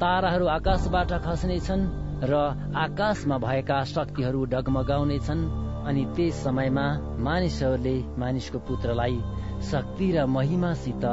ताराहरू 0.00 0.46
आकाशबाट 0.48 1.12
खस्नेछन् 1.26 1.84
र 2.22 2.34
आकाशमा 2.76 3.38
भएका 3.38 3.78
शक्तिहरू 3.84 4.44
डगमगाउनेछन् 4.52 5.42
अनि 5.86 6.04
त्यस 6.16 6.42
समयमा 6.44 6.86
मानिसहरूले 7.20 7.96
मानिसको 8.18 8.58
पुत्रलाई 8.66 9.18
शक्ति 9.70 10.10
र 10.12 10.26
महिमासित 10.26 11.04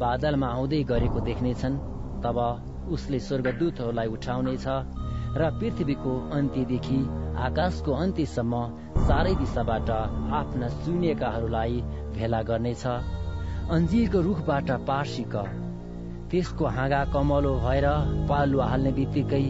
बादलमा 0.00 0.48
आउँदै 0.48 0.82
गरेको 0.84 1.20
देख्नेछन् 1.28 1.82
तब 2.24 2.38
उसले 2.90 3.18
स्वर्गदूतहरूलाई 3.20 4.08
उठाउनेछ 4.08 4.66
र 5.36 5.50
पृथ्वीको 5.60 6.12
अन्त्यदेखि 6.32 7.00
आकाशको 7.44 7.92
अन्त्यसम्म 8.02 8.54
चारै 9.06 9.34
दिशाबाट 9.40 9.90
आफ्ना 10.40 10.68
चुनिएकाहरूलाई 10.82 11.80
भेला 12.14 12.40
गर्नेछ। 12.48 12.84
अन्जिरको 13.76 14.20
रुखबाट 14.26 14.70
पार्सिक 14.88 15.34
त्यसको 16.30 16.64
हाँगा 16.76 17.04
कमलो 17.14 17.52
भएर 17.60 17.86
पालुवा 18.28 18.66
हाल्ने 18.66 18.92
बित्तिकै 18.98 19.44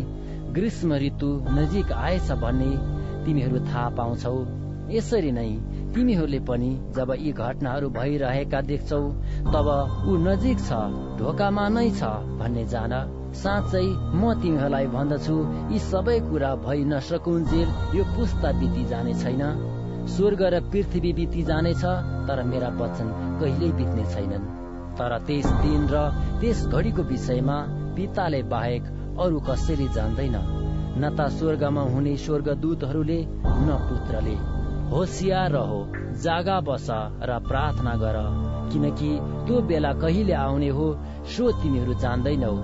ग्रीष्म 0.56 0.94
ऋतु 1.02 1.28
नजिक 1.56 1.92
आएछ 1.94 2.30
भन्ने 2.42 2.70
तिमीहरू 3.24 3.58
थाहा 3.66 3.88
पाउँछौ। 3.98 4.38
यसरी 4.90 5.30
नै 5.32 5.50
तिमीहरूले 5.94 6.40
पनि 6.48 6.70
जब 6.96 7.10
यी 7.18 7.32
घटनाहरू 7.34 7.88
भइरहेका 7.96 8.60
देख्छौ 8.70 9.00
तब 9.52 9.68
ऊ 10.08 10.16
नजिक 10.26 10.58
छ 10.60 10.80
ढोकामा 11.18 11.68
नै 11.76 11.88
छ 11.90 12.10
भन्ने 12.40 12.64
जान। 12.72 12.92
साँच्चै 13.36 13.86
म 14.14 14.34
तिमीहरूलाई 14.42 14.86
भन्दछु 14.92 15.36
यी 15.72 15.78
सबै 15.84 16.18
कुरा 16.28 16.50
भइ 16.66 16.84
नसकुन्जेल 16.92 17.68
यो 17.96 18.04
पुस्ता 18.16 18.52
बिति 18.60 18.84
जाने 18.90 19.14
छैन। 19.22 19.42
स्वर्ग 20.08 20.42
र 20.52 20.60
पृथ्वी 20.70 21.12
बिति 21.12 21.42
जानेछ 21.42 21.82
तर 22.28 22.42
मेरा 22.50 22.68
वचन 22.80 23.08
कहिल्यै 23.40 23.72
बित्ने 23.78 24.04
छैनन्। 24.12 24.44
तर 24.98 25.12
त्यस 25.26 25.48
दिन 25.62 25.82
र 25.92 25.96
त्यस 26.40 26.60
घडीको 26.68 27.02
विषयमा 27.10 27.56
पिताले 27.96 28.42
बाहेक 28.52 28.84
अरू 29.20 29.40
कसैले 29.48 29.88
जान्दैन 29.96 30.36
न 30.36 31.10
त 31.18 31.28
स्वर्गमा 31.36 31.82
हुने 31.92 32.14
स्वर्गदूतहरूले 32.24 33.18
न 33.66 33.68
पुत्रले। 33.88 34.36
होसियार 34.90 35.50
रहो 35.52 35.80
जागा 36.22 36.58
बस 36.68 36.86
र 37.28 37.38
प्रार्थना 37.48 37.94
गर 38.02 38.18
किनकि 38.72 39.10
त्यो 39.46 39.60
बेला 39.68 39.92
कहिले 40.02 40.34
आउने 40.44 40.68
हो 40.78 40.86
सो 41.34 41.50
तिमीहरू 41.60 41.94
जान्दैनौ। 42.04 42.54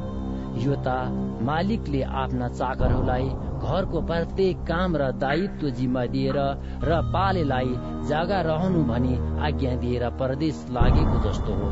यो 0.55 0.74
त 0.87 1.43
मालिकले 1.43 2.03
आफ्ना 2.23 2.49
चाकरहरूलाई 2.51 3.29
घरको 3.62 4.01
प्रत्येक 4.09 4.59
काम 4.69 4.97
र 4.97 5.11
दायित्व 5.20 5.70
जिम्मा 5.79 6.05
दिएर 6.15 6.39
र 6.85 7.01
पालेलाई 7.15 7.70
जागा 8.09 8.41
रहनु 8.49 8.83
भनी 8.85 9.15
आज्ञा 9.49 9.74
दिएर 9.85 10.09
परदेश 10.20 10.66
लागेको 10.70 11.23
जस्तो 11.27 11.55
हो। 11.61 11.70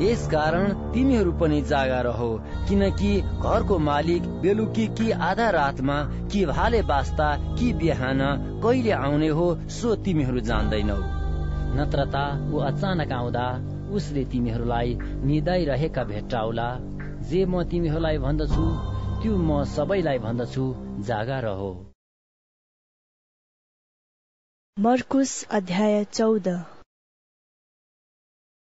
यस 0.00 0.26
कारण 0.28 0.72
तिमीहरू 0.92 1.32
पनि 1.40 1.60
जागा 1.70 2.00
रहो 2.02 2.30
किनकि 2.68 3.10
घरको 3.40 3.78
मालिक 3.88 4.28
बेलुकी 4.42 4.86
कि 4.98 5.10
आधा 5.26 5.48
रातमा 5.56 5.98
कि 6.32 6.44
भाले 6.46 6.82
बास्ता 6.92 7.28
कि 7.58 7.72
बिहान 7.82 8.22
कहिले 8.62 8.92
आउने 9.00 9.28
हो 9.40 9.46
सो 9.72 9.94
तिमीहरू 10.04 10.40
जान्दैनौ। 10.48 11.00
नत्र 11.76 12.08
त 12.14 12.16
ऊ 12.54 12.58
अचानक 12.70 13.12
आउँदा 13.12 13.46
उसले 13.92 14.24
तिमीहरूलाई 14.24 14.96
निदाइरहेका 15.24 16.04
भेट्टाउला। 16.04 16.68
जे 17.22 17.44
म 17.44 17.62
तिमीहरूलाई 17.70 18.18
भन्दछु 18.18 18.64
त्यो 19.22 19.32
म 19.38 19.64
सबैलाई 19.70 20.18
भन्दछु। 20.18 20.64
जागा 21.02 21.38
रहो। 21.40 21.70
मर्कुस 24.76 25.32
अध्याय 25.50 26.04
चौध। 26.12 26.48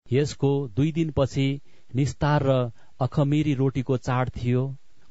यसको 0.07 0.51
दुई 0.75 0.91
दिनपछि 0.91 1.47
निस्तार 1.91 2.43
र 2.43 2.55
अखमिरी 3.01 3.53
रोटीको 3.53 3.97
चाड 4.07 4.29
थियो। 4.37 4.63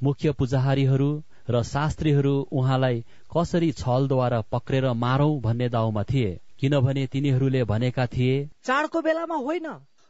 मुख्य 0.02 0.32
पुजाहारीहरू 0.38 1.10
र 1.50 1.62
शास्त्रीहरू 1.62 2.34
उहाँलाई 2.52 3.00
कसरी 3.32 3.70
छलद्वारा 3.80 4.40
पक्रेर 4.52 4.90
मारौं 4.98 5.32
भन्ने 5.40 5.68
दाउमा 5.68 6.02
थिए 6.02 6.30
किनभने 6.60 7.06
तिनीहरूले 7.06 7.64
भनेका 7.64 8.06
थिए 8.14 8.36
चाडको 8.64 9.02
बेलामा 9.02 9.40
होइन 9.48 9.66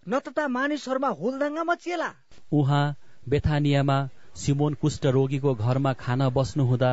न 0.07 0.19
त 0.19 0.51
मानिसहरूमा 0.51 1.11
हुलदङ्गा 1.21 1.65
मचिएला। 1.65 2.11
उहाँ 2.53 2.85
बेथानियामा 3.29 3.99
सिमोन 4.37 4.75
कुष्ठ 4.75 5.07
रोगीको 5.07 5.55
घरमा 5.55 5.93
खाना 5.93 6.29
बस्नुहुँदा 6.29 6.91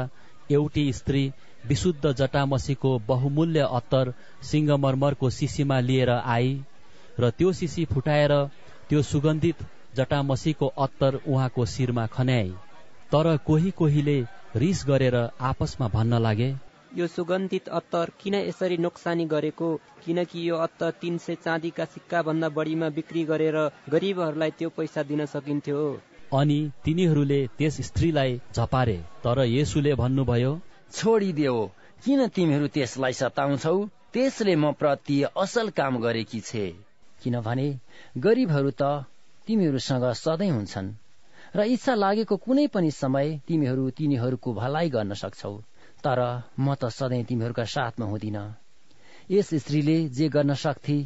एउटी 0.52 0.92
स्त्री 0.94 1.32
विशुद्ध 1.68 2.12
जटामसीको 2.12 2.98
बहुमूल्य 3.08 3.68
अत्तर 3.72 4.14
सिंगमरमरको 4.42 5.30
सिसीमा 5.30 5.80
लिएर 5.80 6.10
आई 6.10 6.54
र 7.20 7.30
त्यो 7.30 7.52
सिसी 7.54 7.86
फुटाएर 7.86 8.34
त्यो 8.90 9.02
सुगन्धित 9.02 9.66
जटामसीको 9.96 10.68
अत्तर 10.78 11.20
उहाँको 11.28 11.66
शिरमा 11.66 12.06
खन्याई। 12.08 12.50
तर 13.12 13.36
कोही 13.46 13.72
कोहीले 13.72 14.20
रिस 14.56 14.84
गरेर 14.88 15.16
आपसमा 15.42 15.88
भन्न 15.88 16.22
लागे 16.22 16.56
यो 16.98 17.08
सुगन्धित 17.08 17.68
अत्तर 17.70 18.12
किन 18.22 18.36
यसरी 18.36 18.78
नोक्सानी 18.78 19.26
गरेको? 19.26 19.76
किनकि 20.06 20.50
यो 20.50 20.56
अत्तर 20.58 20.92
तीन 21.02 21.18
सय 21.18 21.36
चाँदीका 21.36 21.86
सिक्का 21.86 22.22
भन्दा 22.22 22.50
बढीमा 22.50 22.90
बिक्री 22.90 23.24
गरेर 23.24 23.58
गरिबहरूलाई 23.90 24.52
त्यो 24.52 24.70
पैसा 24.70 25.04
दिन 25.04 25.26
सकिन्थ्यो। 25.26 25.82
अनि 26.34 26.60
तिनीहरूले 26.86 27.40
त्यस 27.58 27.82
स्त्रीलाई 27.82 28.40
झपारे। 28.56 28.98
तर 29.24 29.44
येसुले 29.46 29.94
भन्नुभयो 29.94 30.52
छोडिदेऊ 30.94 31.66
किन 32.06 32.28
तिमीहरू 32.28 32.68
त्यसलाई 32.68 33.14
सताउँछौ? 33.14 33.76
त्यसले 34.14 34.56
म 34.56 34.72
प्रति 34.72 35.18
असल 35.38 35.70
काम 35.70 35.98
गरेकी 35.98 36.40
छे। 36.40 36.66
किनभने 37.24 37.68
गरिबहरू 38.18 38.72
त 38.72 38.84
तिमीहरूसँग 39.48 40.06
सधैँ 40.16 40.52
हुन्छन् 40.52 40.94
र 41.56 41.60
इच्छा 41.66 41.94
लागेको 41.96 42.36
कुनै 42.38 42.68
पनि 42.68 42.92
समय 42.92 43.28
तिमीहरू 43.48 43.90
तिनीहरूको 43.90 44.54
भलाइ 44.54 44.90
गर्न 44.90 45.14
सक्छौ। 45.14 45.54
तर 46.06 46.20
म 46.60 46.76
त 46.76 46.90
सधैँ 46.90 47.24
तिमीहरूका 47.24 47.66
साथमा 47.66 48.06
हुँदिन। 48.06 48.38
यस 49.32 49.50
स्त्रीले 49.54 49.98
जे 50.10 50.30
गर्न 50.30 50.54
सक्थे 50.54 50.98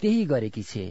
त्यही 0.00 0.24
गरेकी 0.24 0.62
छे। 0.62 0.86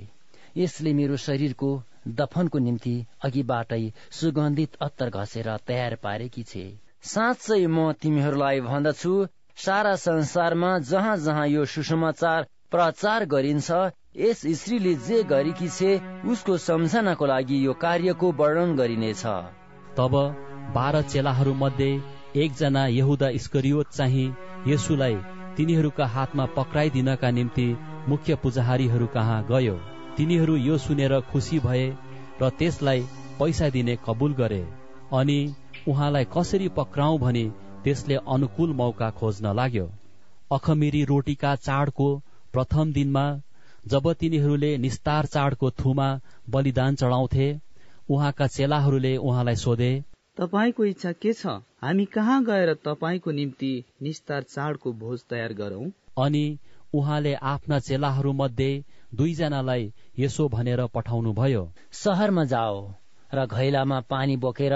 यसले 0.57 0.93
मेरो 0.93 1.17
शरीरको 1.17 1.69
दफनको 2.05 2.59
निम्ति 2.59 2.95
अघिबाटै 3.23 3.83
सुगन्धित 4.11 4.75
अत्तर 4.81 5.09
घसेर 5.11 5.55
तयार 5.67 5.95
पारेकी 6.03 6.43
छे। 6.43 6.65
साँच्चै 7.03 7.65
म 7.67 7.91
तिमीहरूलाई 8.01 8.61
भन्दछु 8.61 9.13
सारा 9.57 9.95
संसारमा 9.95 10.77
जहाँ 10.89 11.17
जहाँ 11.17 11.47
यो 11.47 11.65
सुसमाचार 11.65 12.47
प्रचार 12.71 13.25
गरिन्छ 13.25 13.71
यस 14.17 14.41
स्त्रीले 14.59 14.93
जे 15.05 15.23
गरेकी 15.23 15.69
छे 15.69 15.91
उसको 16.25 16.57
सम्झनाको 16.57 17.25
लागि 17.25 17.65
यो 17.65 17.73
कार्यको 17.79 18.31
वर्णन 18.41 18.75
गरिनेछ। 18.75 19.23
तब 19.95 20.15
बाह्र 20.69 21.01
चेलाहरू 21.13 21.53
मध्ये 21.53 21.91
एकजना 22.35 22.85
यहुदा 22.91 23.29
इस्करियोत 23.39 23.93
चाहिँ 23.93 24.27
यसुलाई 24.67 25.17
तिनीहरूका 25.57 26.05
हातमा 26.15 26.45
पक्राइदिनका 26.55 27.31
निम्ति 27.31 27.67
मुख्य 28.07 28.35
पुजाहारीहरू 28.43 29.07
कहाँ 29.07 29.43
गयो। 29.51 29.94
तिनीहरू 30.17 30.55
यो 30.57 30.77
सुनेर 30.77 31.13
खुसी 31.31 31.57
भए 31.59 31.85
र 32.41 32.49
त्यसलाई 32.59 33.01
पैसा 33.39 33.69
दिने 33.69 33.95
कबुल 34.05 34.33
गरे। 34.33 34.59
अनि 35.13 35.39
उहाँलाई 35.87 36.25
कसरी 36.35 36.67
पक्राउ 36.77 37.17
भने 37.17 37.43
त्यसले 37.83 38.15
अनुकूल 38.27 38.73
मौका 38.73 39.09
खोज्न 39.11 39.53
लाग्यो। 39.53 39.89
अखमिरी 40.51 41.03
रोटीका 41.03 41.55
चाडको 41.55 42.07
प्रथम 42.53 42.93
दिनमा 42.93 43.25
जब 43.87 44.11
तिनीहरूले 44.13 44.71
निस्तार 44.77 45.25
चाडको 45.25 45.71
थुमा 45.79 46.09
बलिदान 46.49 46.95
चढाउँथे 46.95 47.47
उहाँका 48.09 48.47
चेलाहरूले 48.47 49.15
उहाँलाई 49.19 49.55
सोधे 49.55 49.93
तपाईँको 50.37 50.85
इच्छा 50.85 51.11
के 51.11 51.33
छ? 51.33 51.59
हामी 51.81 52.05
कहाँ 52.05 52.43
गएर 52.43 52.73
तपाईँको 52.85 53.31
निम्ति 53.31 53.73
निस्तार 54.01 54.43
चाडको 54.49 54.93
भोज 54.93 55.23
तयार 55.29 55.53
गरौं? 55.53 55.89
अनि 56.17 56.45
उहाँले 56.93 57.33
आफ्ना 57.51 57.79
चेलाहरू 57.79 58.31
मध्ये 58.33 58.71
दुईजनालाई 59.15 59.83
यसो 60.19 60.47
भनेर 60.49 60.85
पठाउनु 60.93 61.33
भयो 61.33 61.63
सहरमा 62.01 62.43
जाओ 62.53 62.77
र 63.33 63.45
घैलामा 63.47 63.99
पानी 64.09 64.35
बोकेर 64.37 64.75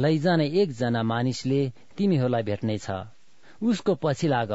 लैजाने 0.00 0.46
एकजना 0.62 1.02
मानिसले 1.02 1.60
तिमीहरूलाई 1.96 2.42
भेट्नेछ। 2.42 2.86
उसको 3.62 3.94
पछि 3.94 4.28
लाग। 4.28 4.52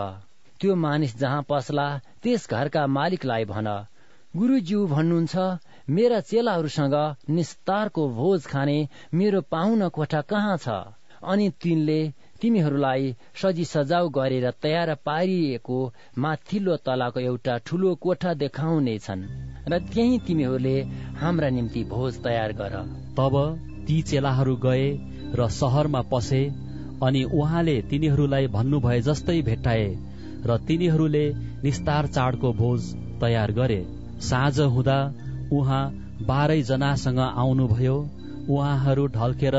त्यो 0.59 0.75
मानिस 0.75 1.17
जहाँ 1.19 1.45
पस्ला 1.49 1.87
त्यस 2.23 2.47
घरका 2.49 2.87
मालिकलाई 2.87 3.45
भन। 3.45 3.67
गुरुज्यू 4.35 4.85
भन्नुहुन्छ 4.87 5.35
मेरा 5.89 6.19
चेलाहरूसँग 6.29 6.95
निस्तारको 7.29 8.07
भोज 8.09 8.45
खाने 8.47 8.77
मेरो 9.13 9.41
पाहुना 9.51 9.87
कोठा 9.87 10.21
कहाँ 10.21 10.57
छ? 10.57 10.67
अनि 11.23 11.49
तिनले 11.61 11.99
तिमीहरूलाई 12.45 13.13
सजी 13.41 13.65
सजाउ 13.65 14.09
गरेर 14.15 14.49
तयार 14.63 14.93
पारिएको 15.05 15.77
माथिल्लो 16.21 16.75
तलाको 16.85 17.19
एउटा 17.21 17.57
ठुलो 17.65 17.93
कोठा 18.03 18.33
देखाउनेछन् 18.41 19.23
र 19.67 19.79
त्यही 19.85 20.17
तिमीहरूले 20.27 20.73
हाम्रा 21.21 21.49
निम्ति 21.49 21.83
भोज 21.91 22.19
तयार 22.23 22.51
गर। 22.53 22.75
तब 23.17 23.35
ती 23.87 24.01
चेलाहरू 24.09 24.55
गए 24.65 24.85
र 25.35 25.47
सहरमा 25.55 26.01
पसे 26.11 26.41
अनि 27.03 27.23
उहाँले 27.35 27.75
तिनीहरूलाई 27.89 28.47
भन्नुभए 28.49 28.99
जस्तै 29.01 29.41
भेट्टाए 29.41 29.87
र 30.45 30.57
तिनीहरूले 30.67 31.25
निस्तार 31.63 32.07
चाडको 32.09 32.51
भोज 32.53 32.91
तयार 33.21 33.51
गरे। 33.51 33.79
साँझ 34.21 34.59
हुँदा 34.75 34.99
उहाँ 35.51 35.83
बाह्रै 36.27 36.61
जनासँग 36.61 37.19
आउनुभयो। 37.23 37.97
उहाँहरू 38.49 39.07
ढल्केर 39.17 39.57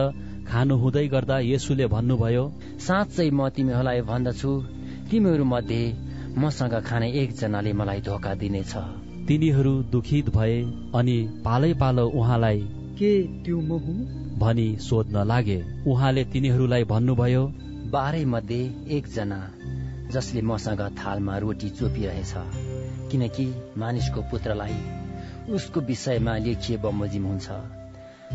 खानु 0.48 0.74
हुँदै 0.78 1.06
गर्दा 1.08 1.38
येसुले 1.44 1.86
भन्नुभयो 1.94 2.44
साँच्चै 2.80 3.30
म 3.30 3.48
तिमीहरूलाई 3.48 4.00
भन्दछु। 4.00 4.50
तिमीहरू 5.10 5.44
मध्ये 5.44 5.82
मसँग 6.38 6.74
खाने 6.84 7.08
एकजनाले 7.12 7.72
मलाई 7.72 8.00
धोका 8.00 8.34
दिनेछ। 8.34 8.74
तिनीहरू 9.28 9.72
दुखित 9.82 10.28
भए 10.30 10.56
अनि 10.94 11.16
पालै 11.44 11.72
पालो 11.74 12.06
उहाँलाई 12.10 12.60
के 12.98 13.12
त्यो 13.44 13.60
म 13.60 13.70
हुँ? 13.84 13.98
भनी 14.38 14.76
सोध्न 14.76 15.24
लागे। 15.26 15.58
उहाँले 15.86 16.24
तिनीहरूलाई 16.24 16.84
भन्नुभयो 16.84 17.44
बाह्रै 17.92 18.24
मध्ये 18.24 18.60
एकजना 18.88 19.40
जसले 20.12 20.42
मसँग 20.42 20.82
थालमा 20.98 21.38
रोटी 21.38 21.70
चोपिरहेछ। 21.70 22.34
किनकि 23.10 23.46
मानिसको 23.78 24.20
पुत्रलाई 24.20 24.78
उसको 25.50 25.80
विषयमा 25.80 26.36
लेखिए 26.36 26.76
बमोजिम 26.76 27.24
हुन्छ। 27.24 27.48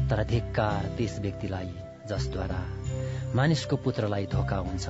तर 0.10 0.24
धिक्कार 0.24 0.86
त्यस 0.98 1.20
व्यक्तिलाई 1.20 1.72
जसद्वारा 2.12 2.62
मानिसको 3.36 3.76
पुत्रलाई 3.84 4.26
धोका 4.32 4.58
हुन्छ 4.68 4.86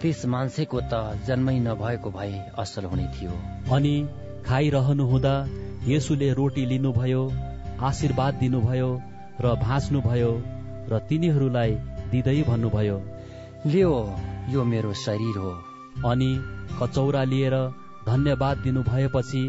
त्यस 0.00 0.24
मान्छेको 0.32 0.80
त 0.92 1.26
जन्मै 1.28 1.58
नभएको 1.60 2.10
भए 2.16 2.34
असल 2.58 2.84
हुने 2.90 3.06
थियो। 3.14 3.38
अनि 3.76 3.94
खाइरहनु 4.46 5.04
हुँदा 5.12 5.34
येसुले 5.86 6.28
रोटी 6.38 6.64
लिनुभयो 6.72 7.22
आशीर्वाद 7.88 8.34
दिनुभयो 8.42 8.90
र 9.40 9.54
भाँच्नुभयो 9.64 10.30
र 10.90 10.98
तिनीहरूलाई 11.08 11.72
दिँदै 12.12 12.42
भन्नुभयो 12.48 12.96
लियो 13.66 13.92
यो 14.52 14.64
मेरो 14.64 14.92
शरीर 15.04 15.36
हो। 15.38 15.52
अनि 16.06 16.30
कचौरा 16.80 17.22
लिएर 17.32 17.54
धन्यवाद 18.06 18.56
दिनु 18.64 18.82
भएपछि 18.90 19.44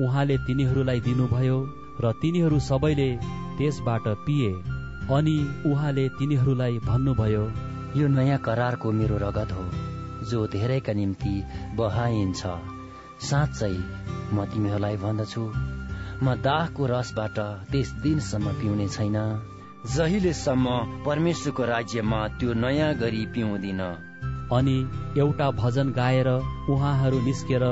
उहाँले 0.00 0.36
तिनीहरूलाई 0.46 1.00
दिनुभयो 1.00 1.58
र 2.02 2.12
तिनीहरू 2.22 2.58
सबैले 2.70 3.10
त्यसबाट 3.58 4.08
पिए। 4.26 4.77
अनि 5.10 5.36
उहाँले 5.66 6.08
तिनीहरूलाई 6.08 6.78
भन्नुभयो 6.78 7.44
यो 7.96 8.08
नयाँ 8.08 8.38
करारको 8.38 8.90
मेरो 8.92 9.16
रगत 9.18 9.52
हो 9.52 9.64
जो 10.30 10.46
धेरैका 10.46 10.92
निम्ति 10.92 11.34
बहाइन्छ 11.76 12.42
साँच्चै 13.20 13.76
म 14.32 14.44
तिमीहरूलाई 14.52 14.96
भन्दछु। 14.96 15.44
म 16.22 16.34
दाहको 16.44 16.86
रसबाट 16.86 17.38
त्यस 17.70 17.92
दिनसम्म 18.02 18.52
पिउने 18.58 18.88
छैन। 18.88 19.16
जहिलेसम्म 19.94 20.66
परमेश्वरको 21.06 21.64
राज्यमा 21.64 22.20
त्यो 22.38 22.52
नयाँ 22.54 22.92
गरी 22.94 23.24
पिउँदिन। 23.34 23.80
अनि 24.52 24.76
एउटा 25.18 25.50
भजन 25.60 25.92
गाएर 25.92 26.28
उहाँहरू 26.70 27.20
निस्केर 27.20 27.64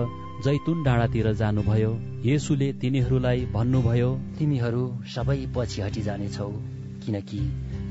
जैतुन 0.44 0.82
डाँडातिर 0.82 1.32
जानुभयो। 1.32 1.92
येसुले 2.24 2.72
तिनीहरूलाई 2.80 3.44
भन्नुभयो 3.52 4.10
तिमीहरू 4.38 4.84
सबै 5.14 5.38
पछि 5.56 5.82
हटी 5.82 6.02
जानेछौ 6.02 6.50
किनकि 7.06 7.40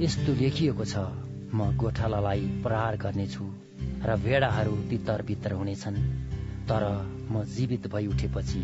यस्तो 0.01 0.33
लेखिएको 0.41 0.85
छ 0.85 1.03
म 1.53 1.71
गोठालालाई 1.77 2.41
प्रहार 2.63 2.97
गर्नेछु 2.97 3.45
र 4.05 4.15
भेडाहरू 4.23 4.75
तितर 4.89 5.21
बितर 5.27 5.53
हुनेछन्। 5.53 5.97
तर 6.69 6.83
म 7.31 7.43
जीवित 7.55 7.87
भई 7.87 8.07
उठेपछि 8.07 8.61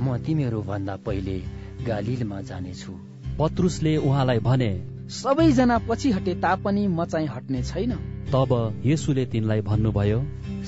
म 0.00 0.16
तिमीहरू 0.26 0.62
भन्दा 0.62 0.96
पहिले 1.06 1.36
गालिलमा 1.86 2.40
जानेछु। 2.50 2.92
पत्रुसले 3.38 3.96
उहाँलाई 3.98 4.38
भने 4.40 4.70
सबैजना 5.10 5.78
पछि 5.88 6.10
हटे 6.10 6.34
तापनि 6.34 6.86
म 6.88 7.04
चाहिँ 7.04 7.28
हट्ने 7.28 7.62
छैन। 7.62 7.92
तब 8.32 8.52
येसुले 8.84 9.24
तिनलाई 9.26 9.60
भन्नुभयो 9.62 10.20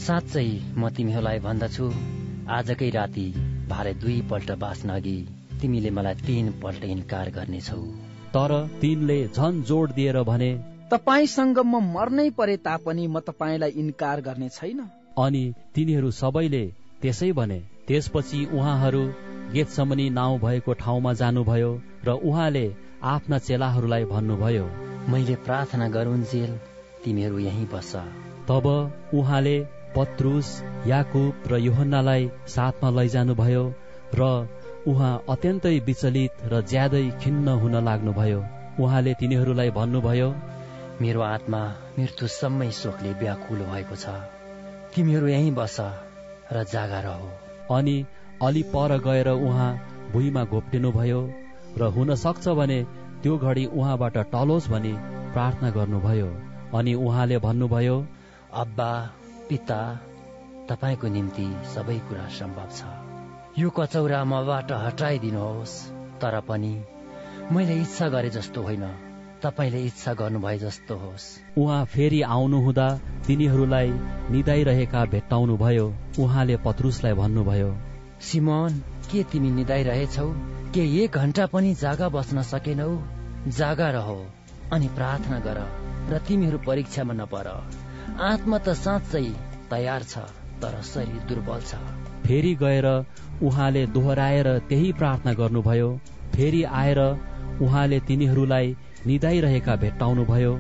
साँच्चै 0.07 0.49
म 0.77 0.89
तिमीहरूलाई 0.97 1.39
भन्दछु। 1.39 1.87
आजकै 2.49 2.91
राति 2.91 3.27
भारे 3.69 3.95
दुई 3.95 4.21
पल्ट 4.31 4.51
बाँच्न 4.59 4.89
अघि 4.91 5.19
तिमीले 5.61 5.91
मलाई 5.91 6.15
तीन 6.27 6.53
पल्ट 6.63 6.85
इन्कार 6.87 7.31
गर्नेछौ। 7.31 7.83
तर 8.35 8.53
तिनले 8.81 9.19
झन 9.29 9.63
जोड 9.63 9.93
दिएर 9.93 10.23
भने 10.23 10.51
तपाईँसँग 10.91 11.59
म 11.65 11.81
मर्नै 11.87 12.29
परे 12.31 12.57
तापनि 12.57 13.07
म 13.07 13.21
तपाईँलाई 13.21 13.71
इन्कार 13.77 14.21
गर्ने 14.21 14.49
छैन? 14.49 14.81
अनि 15.19 15.45
तिनीहरू 15.75 16.11
सबैले 16.11 16.65
त्यसै 17.03 17.31
भने 17.33 17.59
त्यसपछि 17.89 18.45
उहाँहरू 18.53 19.03
गेतसमनी 19.53 20.09
नाउँ 20.11 20.39
भएको 20.39 20.73
ठाउँमा 20.75 21.13
जानुभयो 21.13 21.71
र 22.05 22.19
उहाँले 22.23 22.67
आफ्ना 23.07 23.39
चेलाहरूलाई 23.39 24.05
भन्नुभयो 24.05 24.67
मैले 25.09 25.35
प्रार्थना 25.47 25.89
गरुन्जेल 25.89 26.53
तिमीहरू 27.05 27.39
यही 27.39 27.65
बस। 27.73 27.93
तब 28.49 28.67
उहाँले 29.15 29.57
पत्रुस 29.97 30.49
याकुब 30.87 31.49
र 31.51 31.59
योहन्नालाई 31.61 32.31
साथमा 32.49 32.91
लैजानुभयो 32.91 33.65
र 34.15 34.23
उहाँ 34.91 35.13
अत्यन्तै 35.29 35.79
विचलित 35.87 36.45
र 36.53 36.61
ज्यादै 36.71 37.05
खिन्न 37.23 37.49
हुन 37.63 37.75
लाग्नुभयो। 37.85 38.41
उहाँले 38.81 39.13
तिनीहरूलाई 39.21 39.71
भन्नुभयो 39.79 40.29
मेरो 41.01 41.21
आत्मा 41.25 41.61
मृत्युसम्मै 41.99 42.71
शोकले 42.73 43.13
व्याकुल 43.21 43.61
भएको 43.71 43.97
छ। 43.97 44.15
तिमीहरू 44.93 45.27
यही 45.29 45.51
बस 45.59 45.77
र 46.53 46.65
जागा 46.73 47.01
रह 47.07 47.23
अनि 47.77 47.97
अलि 48.43 48.63
पर 48.75 48.97
गएर 49.07 49.29
उहाँ 49.31 49.71
भुइँमा 50.13 50.45
घोप्टिनुभयो 50.47 51.21
र 51.79 51.91
हुन 51.95 52.15
सक्छ 52.15 52.49
भने 52.59 52.79
त्यो 53.23 53.37
घडी 53.39 53.65
उहाँबाट 53.79 54.17
टलोस् 54.33 54.71
भनी 54.71 54.95
प्रार्थना 55.35 55.71
गर्नुभयो। 55.71 56.31
अनि 56.75 56.95
उहाँले 56.95 57.39
भन्नुभयो 57.39 57.97
अब्बा 58.55 58.91
पिता 59.49 59.81
तपाईँको 60.71 61.09
निम्ति 61.09 61.47
सबै 61.75 61.99
कुरा 62.09 62.27
सम्भव 62.39 62.71
छ। 62.71 63.08
यो 63.59 63.69
कचौरा 63.71 64.19
मबाट 64.25 64.71
हटाइदिनुहोस्। 64.73 65.73
तर 66.23 66.35
पनि 66.49 66.73
मैले 67.53 67.75
इच्छा 67.83 68.09
गरे 68.09 68.31
जस्तो 68.31 68.63
होइन। 68.63 68.85
तपाईँले 69.43 69.81
इच्छा 69.85 70.13
गर्नुभए 70.15 70.59
जस्तो 70.59 70.95
होस्। 70.97 71.27
उहाँ 71.59 71.85
फेरि 71.85 72.21
आउनुहुँदा 72.23 72.89
तिनीहरूलाई 73.27 73.91
निदाइरहेका 74.31 75.05
भेट्टाउनु 75.13 75.57
भयो 75.57 75.87
उहाँले 76.21 76.57
पत्रुसलाई 76.67 77.15
भन्नुभयो 77.15 77.71
सिमन 78.23 78.79
के 79.11 79.23
तिमी 79.33 79.51
निदाइरहेछौ? 79.51 80.29
के 80.75 80.83
एक 81.03 81.19
घन्टा 81.19 81.47
पनि 81.51 81.75
जागा 81.75 82.09
बस्न 82.15 82.43
सकेनौ? 82.47 82.91
जागा 83.59 83.89
रह 83.91 84.09
अनि 84.73 84.89
प्रार्थना 84.97 85.39
गर 85.41 85.59
र 86.11 86.19
तिमीहरू 86.29 86.59
परीक्षामा 86.67 87.15
नपर। 87.15 87.47
आत्मा 88.23 88.59
त 88.59 88.79
साँच्चै 88.79 89.27
तयार 89.71 90.03
छ 90.03 90.31
तर 90.63 90.83
शरीर 90.87 91.23
दुर्बल 91.29 91.61
छ। 91.63 91.75
फेरि 92.23 92.55
गएर 92.63 92.87
उहाँले 93.43 93.87
दोहोऱ्याएर 93.87 94.49
त्यही 94.69 94.93
प्रार्थना 94.93 95.33
गर्नुभयो। 95.33 95.89
फेरि 96.35 96.63
आएर 96.75 97.01
उहाँले 97.63 97.99
तिनीहरूलाई 98.01 98.77
निदाइरहेका 99.07 99.75
भेट्टाउनुभयो 99.77 100.53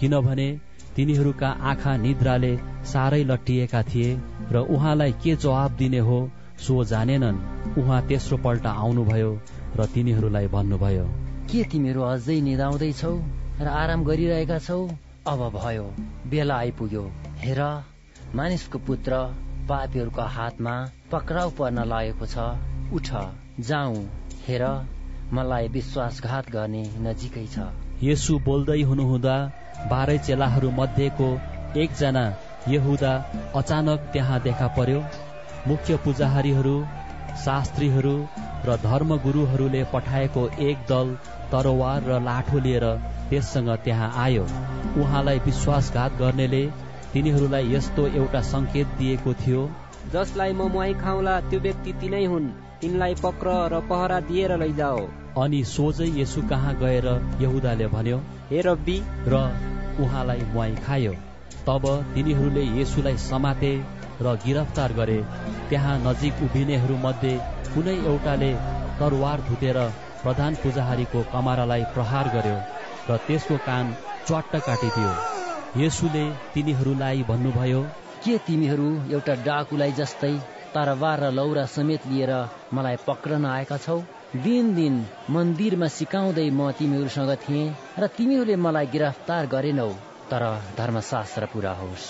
किनभने 0.00 0.48
तिनीहरूका 0.96 1.48
आँखा 1.70 1.96
निद्राले 1.96 2.52
साह्रै 2.84 3.22
लट्टिएका 3.24 3.82
थिए 3.82 4.08
र 4.52 4.64
उहाँलाई 4.70 5.12
के 5.22 5.34
जवाब 5.36 5.76
दिने 5.76 5.98
हो 5.98 6.18
सो 6.58 6.84
जानेनन्। 6.84 7.42
उहाँ 7.78 8.00
तेस्रो 8.08 8.36
पल्ट 8.38 8.66
आउनुभयो 8.66 9.30
र 9.76 9.86
तिनीहरूलाई 9.94 10.46
भन्नुभयो 10.48 11.06
के 11.50 11.62
तिमीहरू 11.64 12.02
अझै 12.02 12.40
निदाउँदैछौ 12.40 13.14
र 13.60 13.66
आराम 13.68 14.04
गरिरहेका 14.04 14.58
छौ? 14.58 14.78
अब 15.26 15.40
भयो 15.54 15.84
बेला 16.30 16.56
आइपुग्यो। 16.56 17.04
हेर 17.38 17.60
मानिसको 18.34 18.78
पुत्र 18.78 19.12
पापीहरूको 19.68 20.22
हातमा 20.34 20.74
पक्राउ 21.12 21.50
पर्न 21.58 21.84
लागेको 21.88 22.26
छ। 22.26 22.46
उठ 22.92 23.08
जाउँ 23.68 23.96
हेर 24.46 24.64
मलाई 25.32 25.68
विश्वासघात 25.74 26.50
गर्ने 26.50 26.82
नजिकै 27.04 27.46
छ। 27.46 27.66
यसु 28.02 28.38
बोल्दै 28.46 28.80
हुनुहुँदा 28.82 29.36
बाह्रै 29.90 30.18
चेलाहरू 30.26 30.70
मध्येको 30.78 31.28
एकजना 31.76 32.24
यहुदा 32.68 33.12
अचानक 33.56 34.10
त्यहाँ 34.12 34.40
देखा 34.42 34.68
पर्यो। 34.76 35.00
मुख्य 35.66 35.96
पुजारीहरू 36.04 36.76
शास्त्रीहरू 37.40 38.14
र 38.66 38.76
धर्मगुरुहरूले 38.82 39.82
पठाएको 39.92 40.42
एक 40.68 40.86
दल 40.88 41.16
तरवार 41.52 42.02
र 42.04 42.20
लाठो 42.22 42.58
लिएर 42.58 42.86
त्यससँग 43.30 43.70
त्यहाँ 43.84 44.12
आयो। 44.24 44.44
उहाँलाई 45.02 45.38
विश्वासघात 45.46 46.18
गर्नेले 46.18 46.64
तिनीहरूलाई 47.12 47.72
यस्तो 47.74 48.06
एउटा 48.10 48.40
संकेत 48.50 48.92
दिएको 48.98 49.32
थियो। 49.40 49.62
जसलाई 50.12 50.52
म 50.52 50.68
मुहाई 50.72 50.94
खाउँला 51.00 51.34
त्यो 51.48 51.60
व्यक्ति 51.60 51.92
तिनै 52.00 52.24
हुन्। 52.24 52.46
तिनलाई 52.80 53.14
पक्र 53.22 53.48
र 53.72 53.80
पहरा 53.88 54.18
दिएर 54.28 54.56
लैजाओ। 54.58 55.00
अनि 55.38 55.62
सोझै 55.64 56.08
यसु 56.14 56.42
कहाँ 56.48 56.74
गएर 56.76 57.06
यहुदाले 57.40 57.86
भन्यो 57.88 58.18
हे 58.50 58.60
रब्बी! 58.60 58.96
र 59.26 59.34
उहाँलाई 60.00 60.42
मुहाई 60.52 60.74
खायो। 60.86 61.12
तब 61.66 61.84
तिनीहरूले 62.14 62.62
येसुलाई 62.78 63.16
समाते 63.22 63.72
र 64.20 64.34
गिरफ्तार 64.44 64.92
गरे। 64.92 65.18
त्यहाँ 65.70 65.98
नजिक 66.06 66.42
उभिनेहरू 66.42 66.96
मध्ये 67.04 67.34
कुनै 67.74 67.96
एउटाले 68.04 68.52
तरवार 69.00 69.40
धुतेर 69.48 69.78
प्रधान 70.22 70.54
पुजारीको 70.62 71.22
कमारालाई 71.32 71.84
प्रहार 71.94 72.32
गर्यो 72.36 72.56
र 73.10 73.20
त्यसको 73.26 73.56
कान 73.68 73.94
च्वाट्ट 74.26 74.56
काटिदियो। 74.66 75.31
येसुले 75.76 76.24
तिनीहरूलाई 76.54 77.22
भन्नुभयो 77.28 77.80
के 78.24 78.36
तिमीहरू 78.46 78.88
एउटा 79.12 79.34
डाकुलाई 79.44 79.92
जस्तै 79.98 80.32
तरबार 80.74 81.20
र 81.20 81.30
लौरा 81.32 81.64
समेत 81.74 82.02
लिएर 82.06 82.32
मलाई 82.74 82.96
पक्रन 83.06 83.44
आएका 83.46 83.76
छौ? 83.76 83.96
दिन 84.44 84.74
दिन 84.74 84.98
मन्दिरमा 85.30 85.88
सिकाउँदै 85.94 86.44
म 86.50 86.70
तिमीहरूसँग 86.78 87.32
थिएँ 87.44 87.72
र 87.98 88.06
तिमीहरूले 88.16 88.56
मलाई 88.64 88.86
गिरफ्तार 88.86 89.46
गरेनौ। 89.46 89.88
तर 90.30 90.44
धर्मशास्त्र 90.78 91.48
पुरा 91.52 91.72
होस्। 91.80 92.08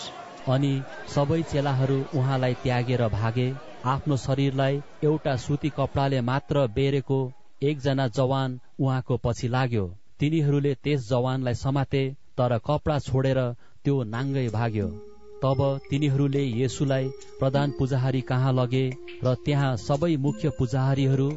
अनि 0.49 0.73
सबै 1.15 1.41
चेलाहरू 1.53 1.99
उहाँलाई 2.15 2.55
त्यागेर 2.63 3.03
भागे। 3.15 3.49
आफ्नो 3.85 4.17
शरीरलाई 4.25 4.83
एउटा 5.05 5.37
सुती 5.45 5.71
कपडाले 5.79 6.21
मात्र 6.31 6.67
बेरेको 6.75 7.21
एकजना 7.63 8.09
जवान 8.19 8.59
उहाँको 8.81 9.21
पछि 9.25 9.49
लाग्यो। 9.49 9.87
तिनीहरूले 10.21 10.75
त्यस 10.85 11.09
जवानलाई 11.09 11.55
समाते 11.55 12.03
तर 12.39 12.59
कपडा 12.67 12.99
छोडेर 13.07 13.41
त्यो 13.85 13.95
नाङ्गै 14.13 14.47
भाग्यो। 14.51 14.89
तब 15.43 15.61
तिनीहरूले 15.91 16.43
येसुलाई 16.61 17.09
प्रधान 17.39 17.71
पुजाहारी 17.79 18.21
कहाँ 18.29 18.53
लगे 18.53 18.85
र 19.25 19.35
त्यहाँ 19.45 19.71
सबै 19.85 20.17
मुख्य 20.27 20.51
पुजाहारीहरू 20.59 21.29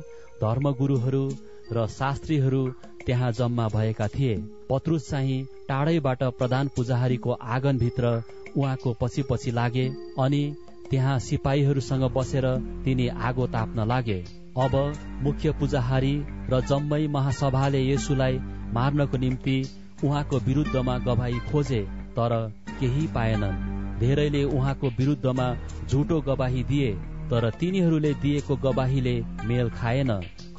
धर्मगुरुहरू 0.41 1.23
र 1.71 1.87
शास्त्रीहरू 1.89 2.61
त्यहाँ 3.05 3.31
जम्मा 3.31 3.67
भएका 3.67 4.07
थिए। 4.07 4.35
पत्रुस 4.69 5.09
चाहिँ 5.09 5.39
टाढैबाट 5.69 6.23
प्रधान 6.39 6.67
पुजाहारीको 6.75 7.31
आँगनभित्र 7.55 8.11
उहाँको 8.57 8.93
पछि 9.01 9.21
पछि 9.29 9.51
लागे 9.51 9.85
अनि 10.19 10.43
त्यहाँ 10.89 11.17
सिपाहीहरूसँग 11.19 12.03
बसेर 12.13 12.45
तिनी 12.85 13.07
आगो 13.27 13.47
ताप्न 13.47 13.87
लागे। 13.87 14.19
अब 14.57 14.75
मुख्य 15.23 15.51
पुजाहारी 15.59 16.13
र 16.49 16.61
जम्मै 16.69 17.07
महासभाले 17.07 17.81
यसुलाई 17.83 18.37
मार्नको 18.73 19.17
निम्ति 19.17 19.57
उहाँको 20.03 20.37
विरुद्धमा 20.37 20.97
गवाई 20.97 21.39
खोजे 21.51 21.81
तर 22.17 22.33
केही 22.79 23.07
पाएनन्। 23.07 23.99
धेरैले 23.99 24.43
उहाँको 24.43 24.89
विरुद्धमा 24.89 25.47
झुटो 25.87 26.21
गवाही 26.21 26.63
दिए 26.63 26.91
तर 27.29 27.49
तिनीहरूले 27.49 28.13
दिएको 28.13 28.55
गवाहीले 28.55 29.15
मेल 29.45 29.69
खाएन। 29.69 30.11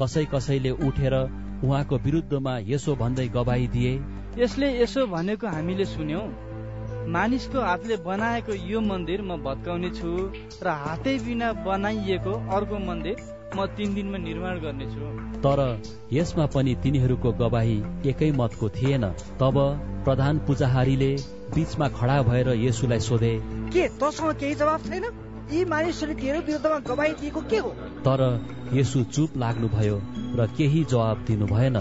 कसै 0.03 0.25
कसैले 0.25 0.71
उठेर 0.71 1.15
उहाँको 1.65 1.97
विरुद्धमा 1.97 2.59
यसो 2.67 2.95
भन्दै 2.97 3.29
गवाही 3.29 3.69
दिए। 3.69 3.93
यसले 4.39 4.69
यसो 4.81 5.07
भनेको 5.07 5.47
हामीले 5.47 5.85
सुन्यौं। 5.85 6.27
मानिसको 7.13 7.61
हातले 7.61 7.97
बनाएको 7.97 8.55
यो 8.67 8.81
मन्दिर 8.81 9.23
म 9.23 9.37
भत्काउने 9.37 9.91
छु 9.91 10.11
र 10.63 10.69
हातै 10.83 11.19
बिना 11.19 11.53
बनाइएको 11.65 12.33
अर्को 12.51 12.79
मन्दिर 12.79 13.17
म 13.55 13.67
तिन 13.77 13.95
दिनमा 13.95 14.19
निर्माण 14.19 14.59
गर्नेछु। 14.61 15.11
तर 15.45 15.61
यसमा 16.13 16.47
पनि 16.55 16.75
तिनीहरूको 16.83 17.33
गवाही 17.33 17.77
एकै 18.11 18.31
मतको 18.33 18.69
थिएन। 18.77 19.05
तब 19.41 19.57
प्रधान 20.05 20.39
पुजाहारीले 20.47 21.11
बीचमा 21.55 21.89
खडा 21.99 22.17
भएर 22.23 22.49
येसुलाई 22.57 23.01
सोधे 23.01 23.35
के 23.73 23.87
तसँग 24.01 24.35
केही 24.41 24.55
जवाब 24.55 24.81
छैन? 24.83 25.05
यी 25.53 25.65
मानिसहरूले 25.65 26.21
तेरो 26.21 26.41
विरुद्धमा 26.47 26.79
गवाही 26.89 27.13
दिएको 27.21 27.41
के 27.51 27.59
हो? 27.59 27.71
तर 28.03 28.21
यसु 28.73 29.05
चुप 29.15 29.37
लाग्नुभयो 29.37 30.01
र 30.37 30.47
केही 30.57 30.85
जवाब 30.85 31.25
दिनु 31.27 31.47
भएन। 31.47 31.79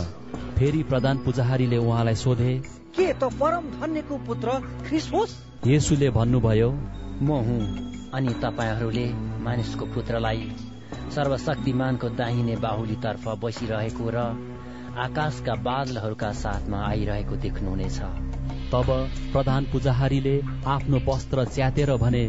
फेरि 0.57 0.83
प्रधान 0.83 1.17
पुजाहारीले 1.25 1.77
उहाँलाई 1.77 2.15
सोधे 2.15 2.53
के 2.95 3.07
त 3.13 3.23
परम 3.39 3.65
धन्यको 3.71 4.17
पुत्र 4.27 4.59
ख्रिस 4.85 5.11
होस् 5.13 5.33
येसुले 5.67 6.09
भन्नुभयो 6.09 6.69
म 7.21 7.41
हुँ 7.47 7.61
अनि 8.13 8.33
तपाईँहरूले 8.43 9.05
मानिसको 9.43 9.85
पुत्रलाई 9.85 10.47
सर्वशक्तिमानको 11.11 12.09
दाहिने 12.19 12.55
बाहुलीतर्फ 12.57 13.27
बसिरहेको 13.41 14.09
र 14.09 14.17
आकाशका 14.97 15.53
बादलहरूका 15.67 16.31
साथमा 16.31 16.79
आइरहेको 16.87 17.35
देख्नुहुनेछ। 17.35 17.99
तब 18.71 18.87
प्रधान 19.33 19.65
पुजाहारीले 19.71 20.35
आफ्नो 20.67 20.97
वस्त्र 21.07 21.45
च्यातेर 21.45 21.95
भने 22.03 22.23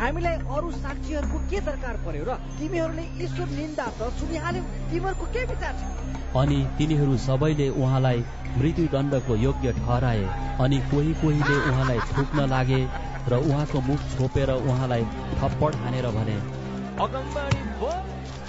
हामीलाई 0.00 0.36
अरू 0.56 0.70
साक्षीहरूको 0.72 1.38
के 1.50 1.60
दरकार 1.60 1.96
पर्यो 2.04 2.24
र 2.24 2.36
तिमीहरूले 2.58 3.04
ईश्वर 3.24 3.48
निन्दा 3.56 3.86
त 3.98 4.10
सुनिहाल्यौ? 4.18 4.62
तिमीहरूको 4.90 5.26
के 5.34 5.44
विचार 5.50 5.74
छ? 5.80 5.82
अनि 6.36 6.58
तिनीहरू 6.78 7.16
सबैले 7.18 7.68
उहाँलाई 7.68 8.24
मृत्युदण्डको 8.58 9.36
योग्य 9.36 9.72
ठहराए। 9.72 10.24
अनि 10.64 10.78
कोही 10.90 11.12
कोहीले 11.22 11.56
उहाँलाई 11.70 11.98
थुक्न 12.12 12.48
लागे 12.50 12.80
र 13.28 13.32
उहाँको 13.50 13.80
मुख 13.80 14.00
छोपेर 14.14 14.50
उहाँलाई 14.50 15.04
थप्पड 15.40 15.74
हानेर 15.82 16.06
भने 16.16 16.38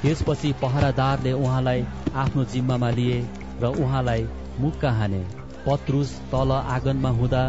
त्यसपछि 0.02 0.52
पहरादारले 0.61 1.32
उहाँलाई 1.34 1.82
आफ्नो 2.15 2.44
जिम्मामा 2.53 2.90
लिए 2.91 3.18
र 3.61 3.73
उहाँलाई 3.84 4.23
मुक्का 4.60 4.91
हाने। 4.91 5.23
पत्रुस 5.65 6.14
तल 6.32 6.52
आँगनमा 6.52 7.10
हुँदा 7.19 7.44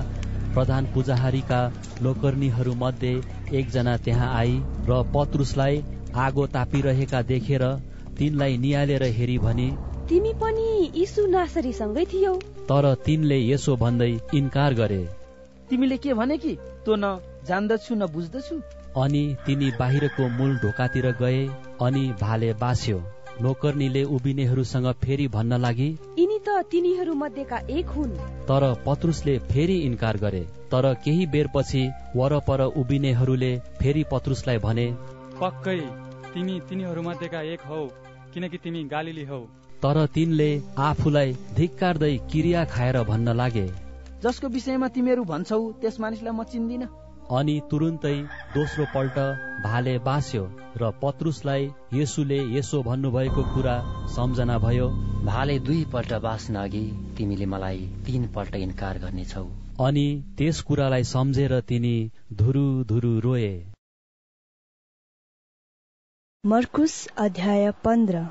प्रधान 0.55 0.87
पुजाहारीका 0.95 1.61
लोकर्नीहरू 2.03 2.75
मध्ये 2.75 3.15
एकजना 3.59 3.97
त्यहाँ 4.05 4.29
आई 4.35 4.61
र 4.89 5.03
पत्रुसलाई 5.15 5.83
आगो 6.17 6.47
तापिरहेका 6.55 7.23
देखेर 7.31 7.65
तिनलाई 8.19 8.57
निहालेर 8.59 9.03
हेरी 9.19 9.39
भनी 9.39 9.69
तिमी 10.09 10.33
पनि 10.43 10.69
यीशु 10.95 11.27
नासरीसँगै 11.27 12.05
थियौ। 12.13 12.35
तर 12.69 12.95
तिनले 13.05 13.39
यसो 13.49 13.77
भन्दै 13.77 14.13
इन्कार 14.35 14.75
गरे। 14.75 15.03
तिमीले 15.71 15.97
के 15.97 16.15
भने 16.15 16.37
कि 16.39 16.55
तँ 16.87 16.97
न 16.97 17.19
जान्दछु 17.49 17.95
न 17.95 18.07
बुझ्दछु? 18.09 18.57
अनि 18.97 19.23
तिनी 19.47 19.71
बाहिरको 19.79 20.29
मूल 20.29 20.57
ढोकातिर 20.59 21.11
गए 21.21 21.41
अनि 21.83 22.05
भाले 22.21 22.53
बास्यो। 22.55 22.99
नोकर्नीले 23.43 24.03
उभिनेहरूसँग 24.15 24.87
फेरि 25.03 25.27
भन्न 25.29 25.59
लागि 25.61 25.89
यिनी 26.19 26.39
त 26.39 26.63
तिनीहरू 26.71 27.15
मध्येका 27.15 27.59
एक 27.71 27.87
हुन्। 27.89 28.13
तर 28.49 28.63
पत्रुसले 28.87 29.39
फेरि 29.51 29.77
इन्कार 29.81 30.17
गरे। 30.17 30.43
तर 30.73 30.93
केही 31.05 31.27
बेरपछि 31.27 31.83
वरपर 32.17 32.61
उभिनेहरूले 32.77 33.53
फेरि 33.81 34.05
पत्रुसलाई 34.13 34.59
भने 34.59 34.87
पक्कै 35.41 35.79
तिमी 36.35 36.61
तिनीहरू 36.69 37.03
मध्येका 37.03 37.41
एक 37.53 37.61
हौ 37.67 37.83
किनकि 38.35 38.59
तिमी 38.59 38.85
गालिली 38.85 39.25
हौ। 39.25 39.41
तर 39.83 40.07
तिनले 40.15 40.51
आफूलाई 40.81 41.33
धिक्कार्दै 41.57 42.17
किरिया 42.33 42.65
खाएर 42.65 43.03
भन्न 43.05 43.37
लागे। 43.37 43.67
जसको 44.23 44.49
विषयमा 44.49 44.89
तिमीहरू 44.89 45.25
भन्छौ 45.25 45.61
त्यस 45.81 46.01
मानिसलाई 46.01 46.33
म 46.33 46.45
चिन्दिन। 46.45 46.83
अनि 47.31 47.61
तुरुन्तै 47.71 48.17
दोस्रो 48.55 48.85
पल्ट 48.95 49.19
भाले 49.65 49.95
बास्यो 50.07 50.45
र 50.77 50.91
पत्रुसलाई 51.03 51.65
येसुले 51.93 52.39
यसो 52.57 52.83
भन्नुभएको 52.83 53.43
कुरा 53.55 53.77
सम्झना 54.09 54.59
भयो। 54.59 54.89
भाले 55.25 55.59
दुई 55.59 55.85
पल्ट 55.93 56.13
बाँच्न 56.23 56.55
अघि 56.57 56.85
तिमीले 57.19 57.47
मलाई 57.47 57.79
तीन 58.07 58.27
पल्ट 58.35 58.55
इन्कार 58.57 58.99
गर्नेछौ। 58.99 59.45
अनि 59.81 60.07
त्यस 60.39 60.61
कुरालाई 60.63 61.05
सम्झेर 61.05 61.61
तिनी 61.69 61.97
धुरु 62.33 62.67
धुरु 62.85 63.13
रोए। 63.21 63.53
मर्कुस 66.45 67.07
अध्याय 67.19 67.71
पन्ध्र। 67.85 68.27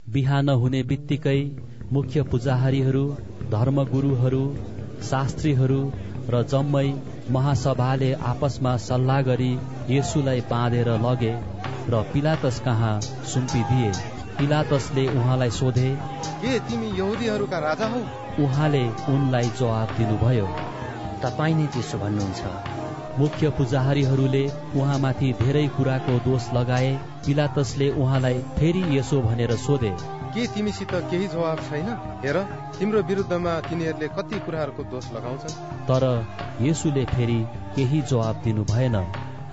बिहान 0.00 0.48
हुने 0.48 0.82
बित्तिकै 0.82 1.40
मुख्य 1.92 2.22
पुजाहारीहरू 2.22 3.04
धर्मगुरुहरू 3.50 4.44
शास्त्रीहरू 5.02 5.80
र 6.30 6.42
जम्मै 6.42 6.86
महासभाले 7.30 8.12
आपसमा 8.30 8.76
सल्लाह 8.84 9.20
गरी 9.22 9.52
येसुलाई 9.88 10.40
बाँधेर 10.50 10.88
लगे 11.04 11.32
र 11.90 12.02
पिलातस 12.12 12.60
कहाँ 12.64 13.00
सुम्पिदिए। 13.32 13.90
पिलातसले 14.38 15.06
उहाँलाई 15.08 15.50
सोधे 15.50 15.90
के 16.42 16.58
तिमी 16.60 16.88
यहुदीहरूका 16.98 17.58
राजा 17.58 17.86
हौ? 17.86 18.00
उहाँले 18.44 18.84
उनलाई 19.08 19.50
जवाब 19.58 19.94
दिनुभयो। 19.98 20.48
तपाईँ 21.22 21.54
नै 21.54 21.66
त्यसो 21.66 21.98
भन्नुहुन्छ। 21.98 22.42
मुख्य 23.18 23.50
पुजाहारीहरूले 23.50 24.44
उहाँमाथि 24.76 25.32
धेरै 25.40 25.66
कुराको 25.76 26.18
दोष 26.24 26.52
लगाए। 26.54 26.92
पिलातसले 27.26 27.90
उहाँलाई 28.02 28.38
फेरि 28.58 28.82
यसो 28.98 29.20
भनेर 29.22 29.56
सोधे 29.56 29.94
के 30.36 30.46
तिमीसित 30.46 30.88
केही 31.10 31.28
जवाब 31.28 31.58
छैन? 31.58 31.86
हेर 32.24 32.36
तिम्रो 32.78 33.02
विरुद्धमा 33.02 33.60
तिनीहरूले 33.60 34.08
कति 34.08 34.38
कुराहरूको 34.38 34.82
दोष 34.84 35.12
लगाउँछन्? 35.12 35.54
तर 35.88 36.04
यसुले 36.60 37.04
फेरि 37.04 37.38
केही 37.76 38.00
जवाब 38.02 38.40
दिनु 38.44 38.64
भएन। 38.64 38.96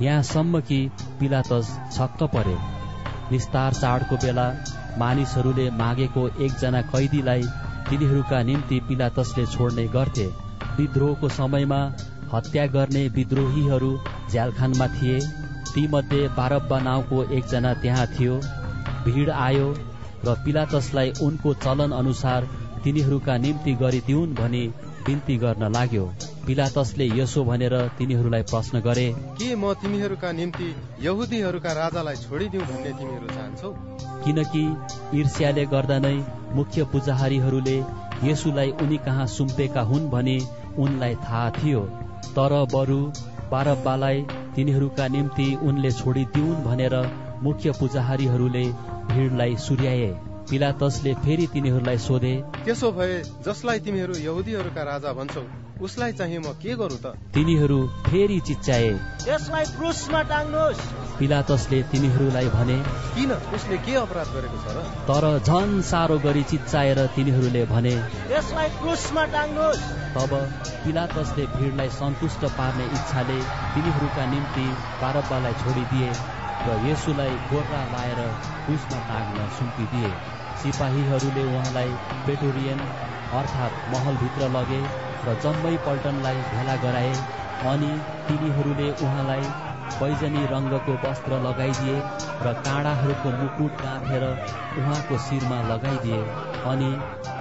यहाँसम्म 0.01 0.59
कि 0.61 0.79
पिलातस 1.19 1.69
छक्क 1.91 2.23
परे। 2.23 2.55
निस्तार 3.31 3.73
चाडको 3.73 4.15
बेला 4.15 4.47
मानिसहरूले 4.97 5.69
मागेको 5.71 6.27
एकजना 6.41 6.81
कैदीलाई 6.81 7.43
तिनीहरूका 7.89 8.41
निम्ति 8.43 8.79
पिलातसले 8.79 9.45
छोड्ने 9.45 9.87
गर्थे। 9.87 10.27
विद्रोहको 10.77 11.29
समयमा 11.29 11.79
हत्या 12.33 12.65
गर्ने 12.67 13.07
विद्रोहीहरू 13.07 13.91
झ्यालखानमा 14.31 14.87
थिए। 14.87 15.19
तीमध्ये 15.73 16.27
बारब्बा 16.27 16.79
नाउँको 16.79 17.23
एकजना 17.23 17.73
त्यहाँ 17.73 18.07
थियो। 18.07 18.35
भिड 19.05 19.29
आयो। 19.29 19.73
र 20.25 20.35
पिलातसलाई 20.45 21.11
उनको 21.21 21.53
चलन 21.63 21.91
अनुसार 21.93 22.47
तिनीहरूका 22.83 23.37
निम्ति 23.37 23.73
गरिदिउन् 23.81 24.35
भनी 24.35 24.63
बिन्ती 25.05 25.35
गर्न 25.37 25.71
लाग्यो। 25.71 26.05
पिलातसले 26.47 27.05
यसो 27.19 27.43
भनेर 27.43 27.75
तिनीहरूलाई 27.97 28.43
प्रश्न 28.51 28.79
गरे 28.81 29.07
के 29.39 29.49
म 29.55 29.73
तिमीहरूका 29.81 30.31
निम्ति 30.31 30.69
यहुदीहरूका 31.01 31.71
राजालाई 31.73 32.15
छोडिदिउँ 32.23 32.65
भन्ने 32.65 32.91
तिमीहरू 32.93 33.27
चाहन्छौ? 33.27 33.69
किनकि 34.23 34.63
ईर्ष्याले 35.19 35.65
गर्दा 35.65 35.99
नै 35.99 36.15
मुख्य 36.53 36.83
पुजाहारीहरूले 36.91 37.77
यसुलाई 38.23 38.69
उनी 38.83 38.97
कहाँ 39.05 39.27
सुम्पेका 39.27 39.81
हुन् 39.91 40.09
भने 40.09 40.37
उनलाई 40.77 41.15
थाहा 41.23 41.49
थियो। 41.57 41.81
तर 42.35 42.53
बरु 42.73 42.99
बारब्बालाई 43.51 44.25
तिनीहरूका 44.55 45.07
निम्ति 45.07 45.47
उनले 45.63 45.91
छोडिदिउन् 45.91 46.63
भनेर 46.63 46.95
मुख्य 47.43 47.71
पुजारीहरूले 47.79 48.65
भिडलाई 49.09 49.55
सुर्याए। 49.65 50.11
पिलातसले 50.49 51.13
फेरि 51.23 51.45
तिनीहरूलाई 51.53 51.97
सोधे 52.05 52.33
त्यसो 52.65 52.91
भए 52.91 53.13
जसलाई 53.45 53.79
तिमीहरू 53.79 54.15
यहुदीहरूका 54.19 54.83
राजा 54.83 55.11
भन्छौ 55.19 55.43
उसलाई 55.81 56.11
चाहिँ 56.13 56.37
म 56.37 56.51
के 56.63 56.75
गरौँ 56.75 56.99
त? 56.99 57.15
तिनीहरू 57.35 57.77
फेरि 58.07 58.39
चिच्चाए 58.47 58.89
यसलाई 59.27 59.65
क्रुसमा 59.77 60.21
टाङ्नुहोस् 60.31 60.83
पिलातसले 61.19 61.79
तिनीहरूलाई 61.91 62.47
भने 62.57 62.77
किन? 63.15 63.31
उसले 63.55 63.77
के 63.87 63.95
अपराध 64.03 64.27
गरेको 64.35 64.57
छ 64.63 64.67
र? 64.75 64.83
तर 65.07 65.23
झन 65.39 65.81
साह्रो 65.81 66.19
गरी 66.19 66.43
चिच्चाएर 66.51 66.99
तिनीहरूले 67.15 67.63
भने 67.73 67.95
यसलाई 68.35 68.69
क्रुसमा 68.77 69.25
टाङ्नुहोस् 69.33 69.89
तब 70.15 70.31
पिलातसले 70.83 71.43
भिडलाई 71.57 71.89
सन्तुष्ट 71.97 72.45
पार्ने 72.59 72.85
इच्छाले 72.99 73.39
तिनीहरूका 73.73 74.25
निम्ति 74.35 74.67
बारब्बालाई 75.01 75.53
छोडिदिए। 75.63 76.11
र 76.65 76.77
यसुलाई 76.81 77.39
गोर्रा 77.47 77.81
लाएर 77.87 78.19
क्रुसमा 78.57 78.99
टाग्न 79.07 79.47
सुम्पिदिए 79.51 80.11
सिपाहीहरूले 80.57 81.43
उहाँलाई 81.45 81.95
पेटोरियन 82.25 82.79
अर्थात् 83.33 83.89
महलभित्र 83.89 84.49
लगे 84.51 84.81
र 85.23 85.35
जम्मै 85.41 85.75
पल्टनलाई 85.85 86.41
भेला 86.47 86.75
गराए 86.77 87.13
अनि 87.65 87.91
तिनीहरूले 88.27 88.89
उहाँलाई 89.01 89.47
बैजनी 89.95 90.45
रङ्गको 90.47 90.93
वस्त्र 91.03 91.39
लगाइदिए 91.41 91.97
र 92.41 92.53
काँडाहरूको 92.61 93.31
मुकुट 93.33 93.81
गाँथेर 93.81 94.23
उहाँको 94.77 95.17
शिरमा 95.19 95.61
लगाइदिए 95.65 96.21
अनि 96.65 96.89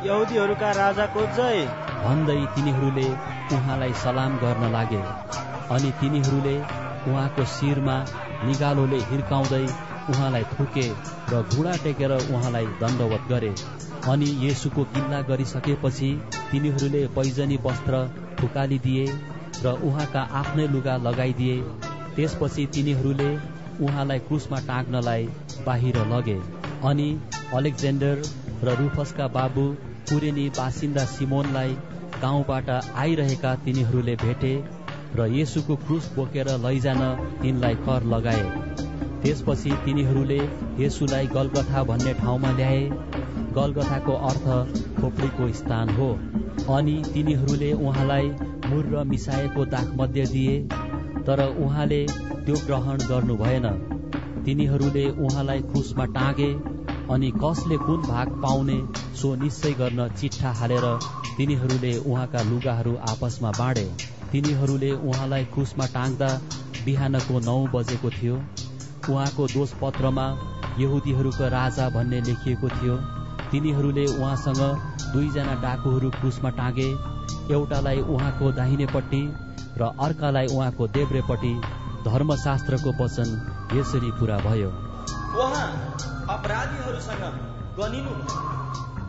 यहुदीहरूका 0.05 0.71
राजाको 0.73 1.27
जय। 1.37 1.67
भन्दै 1.99 2.39
तिनीहरूले 2.55 3.07
उहाँलाई 3.53 3.93
सलाम 3.99 4.39
गर्न 4.39 4.71
लागे 4.73 5.03
अनि 5.71 5.93
तिनीहरूले 6.01 6.57
उहाँको 7.07 7.45
शिरमा 7.51 7.97
निगालोले 8.47 8.99
हिर्काउँदै 9.11 9.65
उहाँलाई 10.11 10.45
थुके 10.53 10.87
र 11.33 11.43
घुँडा 11.45 11.75
टेकेर 11.85 12.13
उहाँलाई 12.13 12.67
दण्डवत 12.81 13.29
गरे। 13.29 13.53
अनि 14.13 14.29
येसुको 14.45 14.85
किल्ला 14.95 15.21
गरिसकेपछि 15.29 16.11
तिनीहरूले 16.51 17.03
पैजनी 17.17 17.57
वस्त्र 17.67 18.03
फुकालिदिए 18.41 19.07
र 19.65 19.75
उहाँका 19.89 20.23
आफ्नै 20.41 20.67
लुगा 20.75 20.97
लगाइदिए। 21.07 21.57
त्यसपछि 22.17 22.67
तिनीहरूले 22.75 23.31
उहाँलाई 23.85 24.19
क्रुसमा 24.29 24.59
टाँग्नलाई 24.69 25.25
बाहिर 25.67 25.99
लगे। 26.13 26.39
अनि 26.85 27.09
अलेक्जेन्डर 27.55 28.23
र 28.65 28.77
रुफसका 28.81 29.27
बाबु 29.37 29.65
कुरेनी 30.09 30.49
बासिन्दा 30.59 31.05
सिमोनलाई 31.15 31.77
गाउँबाट 32.23 32.69
आइरहेका 32.97 33.55
तिनीहरूले 33.65 34.15
भेटे 34.17 34.53
र 35.17 35.27
येसुको 35.31 35.77
क्रुस 35.77 36.13
बोकेर 36.17 36.49
लैजान 36.59 37.01
तिनलाई 37.43 37.75
कर 37.87 38.05
लगाए। 38.13 38.45
त्यसपछि 39.23 39.71
तिनीहरूले 39.85 40.39
येसुलाई 40.79 41.27
गलगथा 41.27 41.83
भन्ने 41.85 42.15
ठाउँमा 42.15 42.51
ल्याए। 42.53 42.83
गलगथाको 43.57 44.13
अर्थ 44.29 44.47
खोपडीको 45.01 45.49
स्थान 45.53 45.89
हो। 45.91 46.09
अनि 46.75 46.97
तिनीहरूले 47.15 47.73
उहाँलाई 47.83 48.29
मुर 48.67 49.03
मिसाएको 49.07 49.65
दागमध्ये 49.67 50.25
दिए 50.27 50.59
तर 51.27 51.41
उहाँले 51.59 52.01
त्यो 52.45 52.55
ग्रहण 52.67 53.09
गर्नु 53.09 53.37
भएन। 53.37 53.67
तिनीहरूले 54.45 55.05
उहाँलाई 55.25 55.61
क्रुसमा 55.63 56.05
टाँगे 56.15 56.51
अनि 57.11 57.31
कसले 57.37 57.77
कुन 57.77 58.01
भाग 58.03 58.29
पाउने 58.43 58.79
सो 59.15 59.35
निश्चय 59.35 59.73
गर्न 59.75 60.09
चिट्ठा 60.15 60.53
हालेर 60.53 60.87
तिनीहरूले 61.37 61.93
उहाँका 61.99 62.43
लुगाहरू 62.43 62.97
आपसमा 63.11 63.51
बाँडे। 63.59 63.87
तिनीहरूले 64.33 64.91
उहाँलाई 65.09 65.45
क्रुसमा 65.55 65.87
टाङ्दा 65.95 66.29
बिहानको 66.85 67.41
नौ 67.41 67.57
बजेको 67.75 68.11
थियो। 68.11 68.37
उहाँको 69.11 69.47
दोष 69.55 69.73
पत्रमा 69.81 70.27
यहुदीहरूको 70.79 71.49
राजा 71.55 71.89
भन्ने 71.97 72.21
लेखिएको 72.29 72.69
थियो। 72.77 72.97
तिनीहरूले 73.51 74.05
उहाँसँग 74.15 74.63
दुईजना 75.13 75.55
डाकुहरू 75.63 76.11
क्रुसमा 76.11 76.51
टाँगे 76.59 76.89
एउटालाई 77.55 78.01
उहाँको 78.09 78.53
दाहिनेपट्टि 78.53 79.23
र 79.81 79.91
अर्कालाई 80.01 80.47
उहाँको 80.57 80.89
देब्रेपट्टि 80.97 81.55
धर्मशास्त्रको 82.07 82.91
वचन 83.01 83.29
यसरी 83.77 84.11
पूरा 84.19 84.39
भयो। 84.49 84.71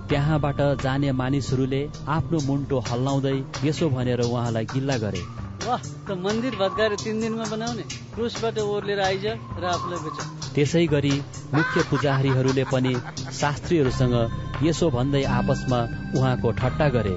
त्यहाँबाट 0.09 0.59
जाने 0.81 1.11
मानिसहरूले 1.11 1.81
आफ्नो 2.07 2.39
मुन्टो 2.45 2.79
हल्लाउँदै 2.89 3.37
यसो 3.63 3.89
भनेर 3.89 4.21
उहाँलाई 4.21 4.65
गिल्ला 4.73 4.97
गरे। 4.97 5.21
वाह 5.65 5.81
त 6.07 6.17
मन्दिर 6.19 6.55
भत्काएर 6.55 6.95
तिन 7.03 7.19
दिनमा 7.21 7.45
बनाउने। 7.51 7.83
क्रुसबाट 8.15 8.57
ओर्लेर 8.61 8.99
आइज 9.01 9.25
र 9.59 9.63
आफूलाई 9.65 9.99
बेच। 10.05 10.17
त्यसै 10.55 10.85
गरी 10.87 11.13
मुख्य 11.53 11.83
पुजारीहरूले 11.89 12.65
पनि 12.71 12.93
शास्त्रीहरूसँग 13.39 14.15
यसो 14.63 14.89
भन्दै 14.89 15.23
आपसमा 15.37 15.79
उहाँको 16.17 16.51
ठट्टा 16.59 16.89
गरे। 16.97 17.15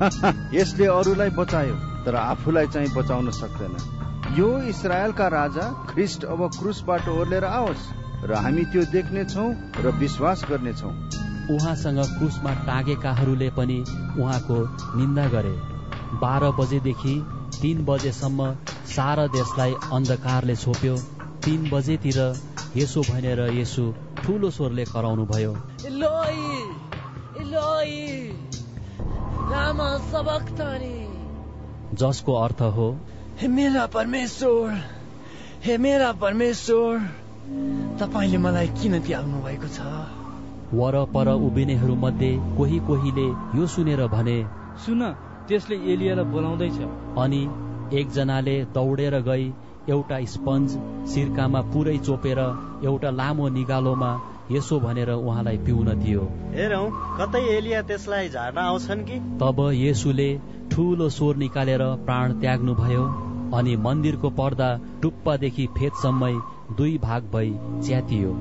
यसले 0.58 0.86
अरूलाई 0.94 1.30
बचायो 1.36 1.76
तर 2.06 2.14
आफूलाई 2.22 2.66
चाहिँ 2.68 2.94
बचाउन 2.94 3.30
सक्दैन। 3.40 3.76
यो 4.38 4.48
इसरायलका 4.68 5.28
राजा 5.34 5.68
ख्रिस्ट 5.88 6.24
अब 6.32 6.48
क्रुसबाट 6.58 7.08
ओर्लेर 7.10 7.44
आओस् 7.52 7.86
र 8.24 8.42
हामी 8.42 8.64
त्यो 8.72 8.82
देख्नेछौ 8.92 9.46
र 9.78 9.96
विश्वास 9.98 10.44
गर्नेछौ। 10.50 10.90
उहाँसँग 11.50 12.00
क्रुसमा 12.18 12.52
टाँगेकाहरूले 12.66 13.50
पनि 13.50 13.78
उहाँको 14.18 14.58
निन्दा 14.98 15.26
गरे। 15.28 15.54
बाह्र 16.20 16.50
बजेदेखि 16.50 17.14
तीन 17.62 17.84
बजेसम्म 17.84 18.54
सारा 18.86 19.26
देशलाई 19.26 19.74
अन्धकारले 19.92 20.56
छोप्यो। 20.56 20.96
तीन 21.44 21.70
बजेतिर 21.70 22.18
यसो 22.76 23.02
भनेर 23.02 23.40
यसो 23.54 23.84
ठुलो 24.24 24.50
स्वरले 24.50 24.84
कराउनु 24.84 25.24
भयो 25.26 25.52
जसको 31.94 32.32
अर्थ 32.34 32.62
हो 32.76 32.88
हे 33.40 33.48
मेरा 33.48 33.86
परमेश्वर 33.86 34.82
हे 35.64 35.78
मेरा 35.78 36.12
परमेश्वर 36.12 36.98
तपाईँले 38.00 38.38
मलाई 38.38 38.68
किन 38.68 39.00
त्याग्नु 39.00 39.42
भएको 39.42 39.68
छ? 39.68 40.25
वरपर 40.72 41.28
उभिनेहरू 41.28 41.94
मध्ये 41.96 42.30
कोही 42.56 42.78
कोहीले 42.86 43.26
यो 43.58 43.66
सुनेर 43.66 44.06
भने 44.08 44.38
सुन 44.86 45.02
त्यसले 45.48 45.76
एलियालाई 45.92 46.24
बोलाउँदैछ। 46.32 46.78
अनि 47.18 47.42
एकजनाले 47.92 48.56
दौडेर 48.74 49.14
गई 49.22 49.44
एउटा 49.88 50.18
स्पन्ज 50.26 50.78
सिर्कामा 51.10 51.60
पुरै 51.72 51.96
चोपेर 51.98 52.38
एउटा 52.84 53.10
लामो 53.10 53.48
निगालोमा 53.48 54.10
यसो 54.50 54.78
भनेर 54.80 55.10
उहाँलाई 55.10 55.58
पिउन 55.58 55.92
दियो। 56.02 56.26
हेरौँ 56.54 56.90
कतै 57.20 57.44
एलिया 57.56 57.82
त्यसलाई 57.82 58.28
झार्न 58.28 58.58
आउँछन् 58.58 59.04
कि? 59.04 59.18
तब 59.38 59.60
येसुले 59.74 60.28
ठुलो 60.72 61.08
स्वर 61.08 61.36
निकालेर 61.36 61.82
प्राण 62.04 62.40
त्याग्नु 62.40 62.74
भयो 62.74 63.06
अनि 63.54 63.76
मन्दिरको 63.86 64.30
पर्दा 64.38 64.70
टुप्पादेखि 65.02 65.66
फेदसम्मै 65.78 66.34
दुई 66.76 66.98
भाग 66.98 67.30
भई 67.32 67.50
च्यातियो। 67.86 68.32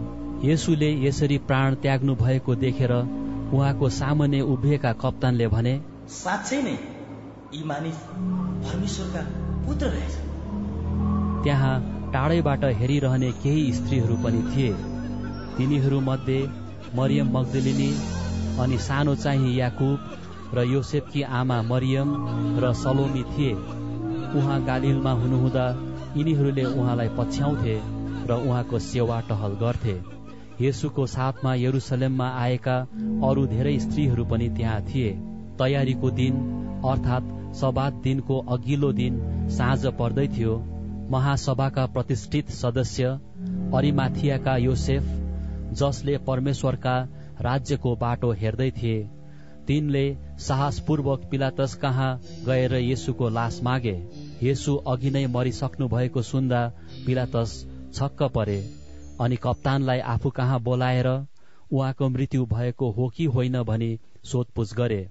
येसुले 0.44 0.90
यसरी 1.06 1.38
प्राण 1.48 1.76
त्याग्नु 1.76 2.16
भएको 2.16 2.56
देखेर 2.56 2.92
उहाँको 2.92 3.90
सामान्य 3.90 4.42
उभिएका 4.42 4.92
कप्तानले 4.94 5.48
भने 5.48 5.74
साँच्चै 6.10 6.62
नै 6.62 6.78
यी 7.54 7.64
मानिस 7.64 7.98
परमेश्वरका 8.66 9.22
पुत्र 9.66 9.86
रहेछ। 9.88 10.16
त्यहाँ 11.44 11.76
टाढैबाट 12.14 12.64
हेरिरहने 12.80 13.32
केही 13.44 13.72
स्त्रीहरू 13.74 14.16
पनि 14.24 14.42
थिए। 14.52 14.74
तिनीहरू 15.58 16.00
मध्ये 16.00 16.40
मरियम 16.96 17.38
मगदलिनी 17.38 17.92
अनि 18.60 18.78
सानो 18.78 19.16
चाहिँ 19.16 19.56
याकुब 19.58 20.56
र 20.56 20.64
योसेफकी 20.64 21.22
आमा 21.40 21.62
मरियम 21.62 22.16
र 22.60 22.74
सलोमी 22.74 23.24
थिए। 23.32 23.54
उहाँ 24.40 24.64
गालिलमा 24.66 25.12
हुनुहुँदा 25.12 25.66
यिनीहरूले 26.18 26.66
उहाँलाई 26.66 27.10
पछ्याउँथे 27.18 27.80
र 28.28 28.42
उहाँको 28.48 28.80
सेवा 28.80 29.20
टहल 29.22 29.54
गर्थे। 29.62 30.15
येसुको 30.62 31.06
साथमा 31.06 31.54
यरुसलेममा 31.56 32.28
आएका 32.40 32.76
अरू 33.30 33.46
धेरै 33.48 33.78
स्त्रीहरू 33.80 34.26
पनि 34.26 34.50
त्यहाँ 34.50 34.82
थिए। 34.82 35.10
तयारीको 35.60 36.10
दिन 36.12 36.38
अर्थात् 36.86 37.34
सबात 37.56 37.94
दिनको 38.04 38.38
अघिल्लो 38.50 38.92
दिन 38.92 39.20
साँझ 39.50 39.86
पर्दै 40.00 40.28
थियो। 40.28 40.56
महासभाका 41.12 41.86
प्रतिष्ठित 41.86 42.50
सदस्य 42.52 43.10
अरिमाथियाका 43.74 44.56
योसेफ 44.58 45.04
जसले 45.74 46.18
परमेश्वरका 46.28 46.96
राज्यको 47.42 47.96
बाटो 47.96 48.32
हेर्दै 48.34 48.70
थिए। 48.72 49.04
तिनले 49.68 50.06
साहसपूर्वक 50.40 51.28
पिलातस 51.32 51.74
कहाँ 51.76 52.10
गएर 52.46 52.74
येसुको 52.76 53.30
लास 53.30 53.60
मागे। 53.64 53.98
येसु 54.42 54.76
अघि 54.88 55.10
नै 55.10 55.26
मरिसक्नु 55.28 55.88
भएको 55.88 56.22
सुन्दा 56.22 56.62
पिलातस 57.06 57.54
छक्क 57.94 58.24
परे। 58.36 58.85
अनि 59.22 59.36
कप्तानलाई 59.36 60.00
आफू 60.14 60.30
कहाँ 60.30 60.60
बोलाएर 60.60 61.08
उहाँको 61.08 62.10
मृत्यु 62.10 62.46
भएको 62.46 62.90
हो 62.92 63.08
कि 63.10 63.26
होइन 63.26 63.62
भनी 63.64 63.98
सोधपुछ 64.24 64.74
गरे। 64.74 65.08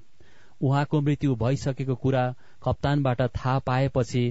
उहाँको 0.62 1.00
मृत्यु 1.00 1.34
भइसकेको 1.36 1.94
कुरा 1.94 2.24
कप्तानबाट 2.62 3.22
थाहा 3.22 3.58
पाएपछि 3.58 4.24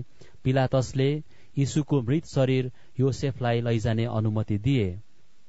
पिलातसले 0.44 1.10
यीशुको 1.58 2.02
मृत 2.02 2.26
शरीर 2.26 2.72
योसेफलाई 3.00 3.62
लैजाने 3.62 4.06
अनुमति 4.06 4.58
दिए। 4.58 4.88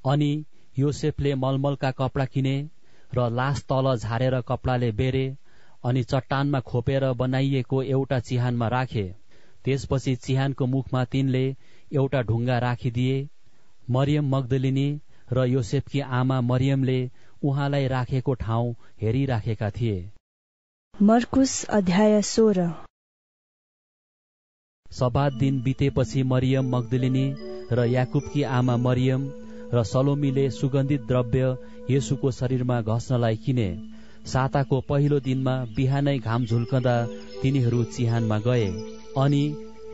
अनि 0.05 0.45
योसेफले 0.79 1.35
मलमलका 1.35 1.91
कपडा 1.91 2.25
किने 2.25 2.55
र 3.13 3.29
लास 3.29 3.63
तल 3.63 3.95
झारेर 3.97 4.39
कपडाले 4.41 4.91
बेरे 4.91 5.25
अनि 5.85 6.03
चट्टानमा 6.03 6.59
खोपेर 6.59 7.11
बनाइएको 7.13 7.81
एउटा 7.83 8.19
चिहानमा 8.19 8.67
राखे। 8.67 9.07
त्यसपछि 9.65 10.15
चिहानको 10.15 10.65
मुखमा 10.65 11.03
तिनले 11.05 11.45
एउटा 11.93 12.21
ढुङ्गा 12.21 12.57
राखिदिए 12.59 13.17
मरियम 13.89 14.29
मगदलिनी 14.29 14.87
र 15.33 15.45
योसेफकी 15.47 15.99
आमा 16.13 16.39
मरियमले 16.41 16.99
उहाँलाई 17.43 17.87
राखेको 17.87 18.33
ठाउँ 18.33 18.73
हेरिराखेका 19.01 19.69
थिए। 19.69 19.97
मर्कुस 20.95 21.63
अध्याय 21.71 22.21
सोह्र। 22.21 22.69
सबात 24.85 25.33
दिन 25.33 25.61
बितेपछि 25.61 26.23
मरियम 26.23 26.75
मगदलिनी 26.75 27.25
र 27.71 27.85
याकुबकी 27.87 28.43
आमा 28.51 28.77
मरियम 28.77 29.27
र 29.73 29.83
सलोमीले 29.83 30.49
सुगन्धित 30.51 31.01
द्रव्य 31.01 31.55
येसुको 31.89 32.31
शरीरमा 32.31 32.81
घस्नलाई 32.81 33.35
किने। 33.35 33.69
साताको 34.25 34.81
पहिलो 34.81 35.19
दिनमा 35.19 35.55
बिहानै 35.75 36.17
घाम 36.19 36.45
झुल्कँदा 36.45 36.95
तिनीहरू 37.41 37.83
चिहानमा 37.95 38.37
गए 38.39 38.67
अनि 39.17 39.43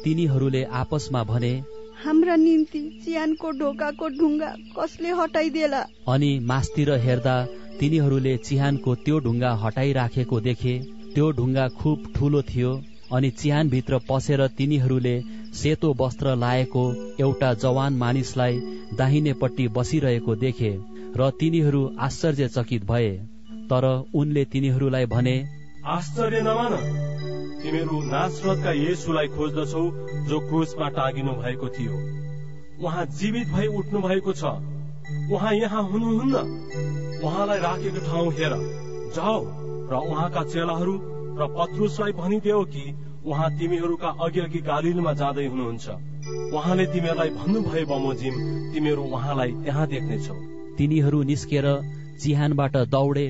तिनीहरूले 0.03 0.63
आपसमा 0.79 1.23
भने 1.23 1.53
हाम्रा 2.03 2.35
निम्ति 2.35 2.79
चिहानको 3.05 3.49
ढोकाको 3.59 4.07
ढुङ्गा 4.19 4.47
कसले 4.77 5.09
हटाइदेला? 5.17 5.81
अनि 6.07 6.29
मास्तिर 6.49 6.91
हेर्दा 7.03 7.35
तिनीहरूले 7.79 8.35
चिहानको 8.47 8.95
त्यो 9.05 9.19
ढुङ्गा 9.25 9.51
हटाइराखेको 9.63 10.39
देखे 10.47 10.73
त्यो 11.13 11.31
ढुङ्गा 11.39 11.67
खुब 11.81 12.07
ठूलो 12.15 12.41
थियो 12.49 12.71
अनि 13.13 13.29
चिहानभित्र 13.41 13.99
पसेर 14.09 14.47
तिनीहरूले 14.57 15.15
सेतो 15.61 15.93
वस्त्र 15.99 16.35
लाएको 16.43 16.83
एउटा 17.19 17.53
जवान 17.63 17.93
मानिसलाई 18.03 18.59
दाहिनेपट्टि 18.97 19.67
बसिरहेको 19.77 20.35
देखे 20.45 20.71
र 21.17 21.29
तिनीहरू 21.39 21.81
आश्चर्यचकित 21.99 22.85
भए। 22.85 23.09
तर 23.69 23.85
उनले 24.15 24.45
तिनीहरूलाई 24.53 25.05
भने 25.07 25.35
आश्चर्य 25.97 26.41
नमान 26.41 26.73
तिमीहरू 27.63 27.97
नासरतका 28.03 28.71
येसुलाई 28.71 29.27
खोज्दछौ 29.27 29.83
जो 30.27 30.39
क्रुसमा 30.39 30.87
टाँगिनु 30.89 31.31
भएको 31.41 31.67
थियो। 31.69 31.93
उहाँ 32.81 33.05
जीवित 33.05 33.47
भई 33.47 33.67
उठ्नु 33.79 33.99
भएको 34.01 34.33
छ। 34.33 34.43
उहाँ 35.31 35.53
यहाँ 35.53 35.83
हुनुहुन्न। 35.83 36.35
उहाँलाई 37.23 37.59
राखेको 37.59 37.99
ठाउँ 38.07 38.31
हेर। 38.31 38.53
जाओ 39.15 39.39
र 39.91 39.93
उहाँका 40.09 40.43
चेलाहरू 40.43 40.93
र 41.37 41.47
पत्रुसलाई 41.57 42.11
भनिदेऊ 42.11 42.63
कि 42.65 42.83
उहाँ 43.25 43.49
तिमीहरूका 43.59 44.09
अघि 44.21 44.39
अघि 44.39 44.59
गालिलमा 44.61 45.13
जाँदै 45.13 45.45
हुनुहुन्छ। 45.45 45.89
उहाँले 46.53 46.85
तिमीहरूलाई 46.85 47.29
भन्नुभयो 47.29 47.85
बमोजिम 47.85 48.35
तिमीहरू 48.73 49.03
उहाँलाई 49.03 49.51
त्यहाँ 49.63 49.87
देख्नेछौ। 49.87 50.35
तिनीहरू 50.77 51.21
निस्केर 51.23 51.67
चिहानबाट 52.21 52.77
दौडे 52.89 53.27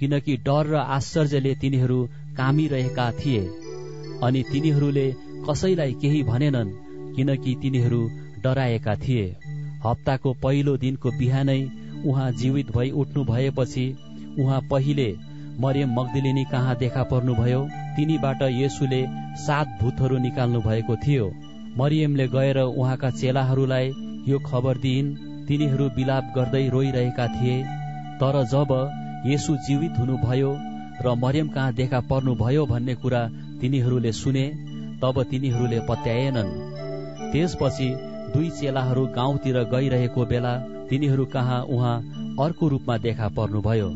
किनकि 0.00 0.36
डर 0.46 0.66
र 0.66 0.74
आश्चर्यले 0.96 1.54
तिनीहरू 1.54 1.98
कामिरहेका 2.36 3.10
थिए। 3.12 3.42
अनि 4.22 4.42
तिनीहरूले 4.52 5.06
कसैलाई 5.48 5.92
केही 6.02 6.22
भनेनन् 6.22 6.76
किनकि 7.16 7.54
तिनीहरू 7.62 8.00
डराएका 8.44 8.94
थिए। 8.96 9.24
हप्ताको 9.84 10.32
पहिलो 10.42 10.76
दिनको 10.76 11.10
बिहानै 11.18 11.60
उहाँ 12.06 12.30
जीवित 12.32 12.70
भई 12.76 12.90
उठ्नु 13.00 13.24
भएपछि 13.24 13.86
उहाँ 14.40 14.60
पहिले 14.70 15.08
मरियम 15.60 15.94
मगदिलिनी 15.94 16.44
कहाँ 16.52 16.76
देखा 16.76 17.02
पर्नुभयो 17.04 17.60
तिनीबाट 17.96 18.42
येसुले 18.52 19.02
सात 19.38 19.78
भूतहरू 19.82 20.18
निकाल्नु 20.18 20.60
भएको 20.60 20.96
थियो। 20.96 21.26
मरियमले 21.78 22.26
गएर 22.28 22.58
उहाँका 22.58 23.10
चेलाहरूलाई 23.10 23.92
यो 24.28 24.38
खबर 24.46 24.78
दिइन् 24.78 25.14
तिनीहरू 25.48 25.88
विलाप 25.96 26.32
गर्दै 26.36 26.68
रोइरहेका 26.68 27.26
थिए। 27.28 27.62
तर 28.20 28.42
जब 28.46 28.72
येसु 29.26 29.56
जीवित 29.66 29.98
हुनुभयो 29.98 30.50
र 31.02 31.14
मरियम 31.16 31.48
कहाँ 31.48 31.72
देखा 31.74 32.00
पर्नुभयो 32.10 32.66
भन्ने 32.66 32.94
कुरा 32.94 33.22
तिनीहरूले 33.62 34.12
सुने 34.12 34.46
तब 35.02 35.22
तिनीहरूले 35.30 35.80
पत्याएनन्। 35.88 36.50
त्यसपछि 37.32 37.88
दुई 38.34 38.48
चेलाहरू 38.50 39.06
गाउँतिर 39.16 39.58
गइरहेको 39.70 40.24
बेला 40.26 40.54
तिनीहरू 40.90 41.24
कहाँ 41.34 41.60
उहाँ 41.70 41.96
अर्को 42.40 42.68
रूपमा 42.68 42.96
देखा 42.98 43.28
पर्नुभयो। 43.28 43.88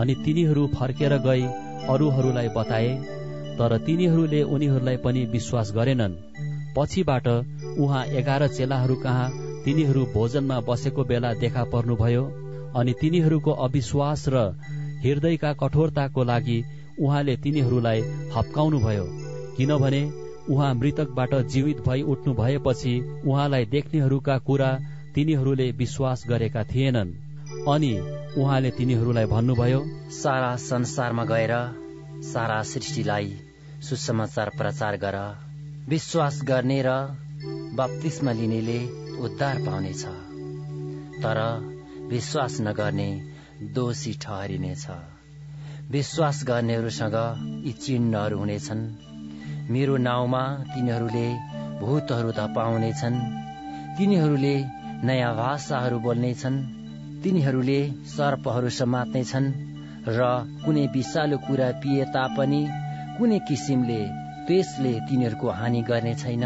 अनि 0.00 0.14
तिनीहरू 0.24 0.66
फर्केर 0.74 1.16
गई 1.26 1.42
अरूहरूलाई 1.88 2.48
बताए 2.48 2.92
तर 3.58 3.76
तिनीहरूले 3.86 4.42
उनीहरूलाई 4.50 4.96
पनि 4.96 5.24
विश्वास 5.32 5.72
गरेनन्। 5.74 6.20
पछिबाट 6.76 7.26
उहाँ 7.78 8.04
एघार 8.20 8.46
चेलाहरू 8.48 8.94
कहाँ 9.02 9.30
तिनीहरू 9.64 10.04
भोजनमा 10.14 10.60
बसेको 10.60 11.04
बेला 11.04 11.32
देखा 11.34 11.64
पर्नुभयो। 11.72 12.24
अनि 12.76 12.92
तिनीहरूको 13.00 13.52
अविश्वास 13.64 14.24
र 14.28 14.40
हृदयका 15.04 15.52
कठोरताको 15.52 16.24
लागि 16.24 16.58
उहाँले 17.00 17.36
तिनीहरूलाई 17.36 18.00
हप्काउनुभयो। 18.36 19.06
किनभने 19.56 20.02
उहाँ 20.50 20.74
मृतकबाट 20.74 21.34
जीवित 21.34 21.80
भई 21.80 22.02
उठ्नु 22.02 22.34
भएपछि 22.34 23.22
उहाँलाई 23.26 23.64
देख्नेहरूका 23.64 24.38
कुरा 24.38 24.78
तिनीहरूले 25.14 25.70
विश्वास 25.70 26.24
गरेका 26.28 26.64
थिएनन्। 26.64 27.12
अनि 27.68 27.98
उहाँले 28.38 28.70
तिनीहरूलाई 28.70 29.26
भन्नुभयो 29.26 29.84
सारा 30.10 30.56
संसारमा 30.56 31.24
गएर 31.24 31.52
सारा 32.24 32.62
सृष्टिलाई 32.62 33.40
सुसमाचार 33.82 34.50
प्रचार 34.58 34.96
गर। 34.96 35.16
विश्वास 35.88 36.40
गर्ने 36.44 36.82
र 36.86 36.90
बप्तिस्मा 37.74 38.32
लिनेले 38.32 38.78
उद्धार 39.16 39.58
पाउनेछ। 39.58 40.04
तर 41.22 41.40
विश्वास 42.10 42.60
नगर्ने 42.60 43.10
दोषी 43.62 44.12
ठहरिनेछ। 44.12 44.86
विश्वास 45.90 46.44
गर्नेहरूसँग 46.46 47.14
यी 47.66 47.72
चिन्हहरू 47.72 48.38
हुनेछन्। 48.38 48.80
मेरो 49.70 49.96
नाउँमा 49.96 50.42
तिनीहरूले 50.74 51.26
भूतहरू 51.80 52.30
धपाउनेछन्। 52.32 53.16
तिनीहरूले 53.98 54.54
नयाँ 55.04 55.34
भाषाहरू 55.36 55.98
बोल्नेछन्। 55.98 56.56
तिनीहरूले 57.22 57.80
सर्पहरू 58.06 58.70
समात्नेछन् 58.70 59.52
र 60.08 60.20
कुनै 60.64 60.86
विषालु 60.86 61.38
कुरा 61.38 61.68
पिए 61.70 62.04
तापनि 62.04 62.62
कुनै 63.18 63.38
किसिमले 63.38 64.00
त्यसले 64.46 64.92
तिनीहरूको 65.00 65.48
हानि 65.50 65.82
गर्ने 65.82 66.14
छैन। 66.14 66.44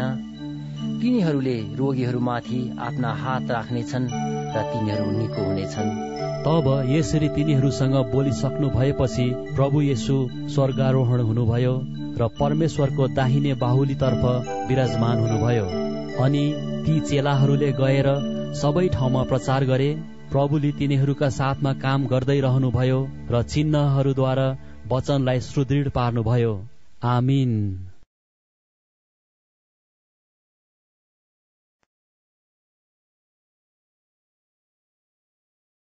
तिनीहरूले 1.01 1.57
रोगीहरूमाथि 1.75 2.61
आफ्ना 2.79 3.13
हात 3.13 3.51
राख्नेछन्। 3.51 4.38
र 4.55 4.61
तिनीहरू 4.61 5.11
निको 5.11 5.41
हुनेछन्। 5.43 5.89
तब 6.45 6.67
यसरी 6.89 7.29
तिनीहरूसँग 7.29 7.95
बोलिसक्नु 8.11 8.69
भएपछि 8.69 9.25
प्रभु 9.55 9.81
येसु 9.81 10.29
स्वर्गारोहण 10.49 11.19
हुनुभयो 11.21 11.73
र 12.19 12.27
परमेश्वरको 12.39 13.07
दाहिने 13.07 13.53
बाहुलीतर्फ 13.53 14.23
विराजमान 14.69 15.19
हुनुभयो। 15.19 15.65
अनि 16.23 16.43
ती 16.85 16.99
चेलाहरूले 16.99 17.71
गएर 17.71 18.07
सबै 18.61 18.87
ठाउँमा 18.87 19.23
प्रचार 19.23 19.65
गरे। 19.65 19.91
प्रभुले 20.31 20.71
तिनीहरूका 20.71 21.29
साथमा 21.29 21.73
काम 21.73 22.07
गर्दै 22.07 22.39
रहनुभयो 22.39 23.07
र 23.31 23.43
चिन्हहरूद्वारा 23.43 24.47
वचनलाई 24.91 25.39
सुदृढ 25.39 25.89
पार्नुभयो। 25.89 26.53
आमिन। 27.03 27.88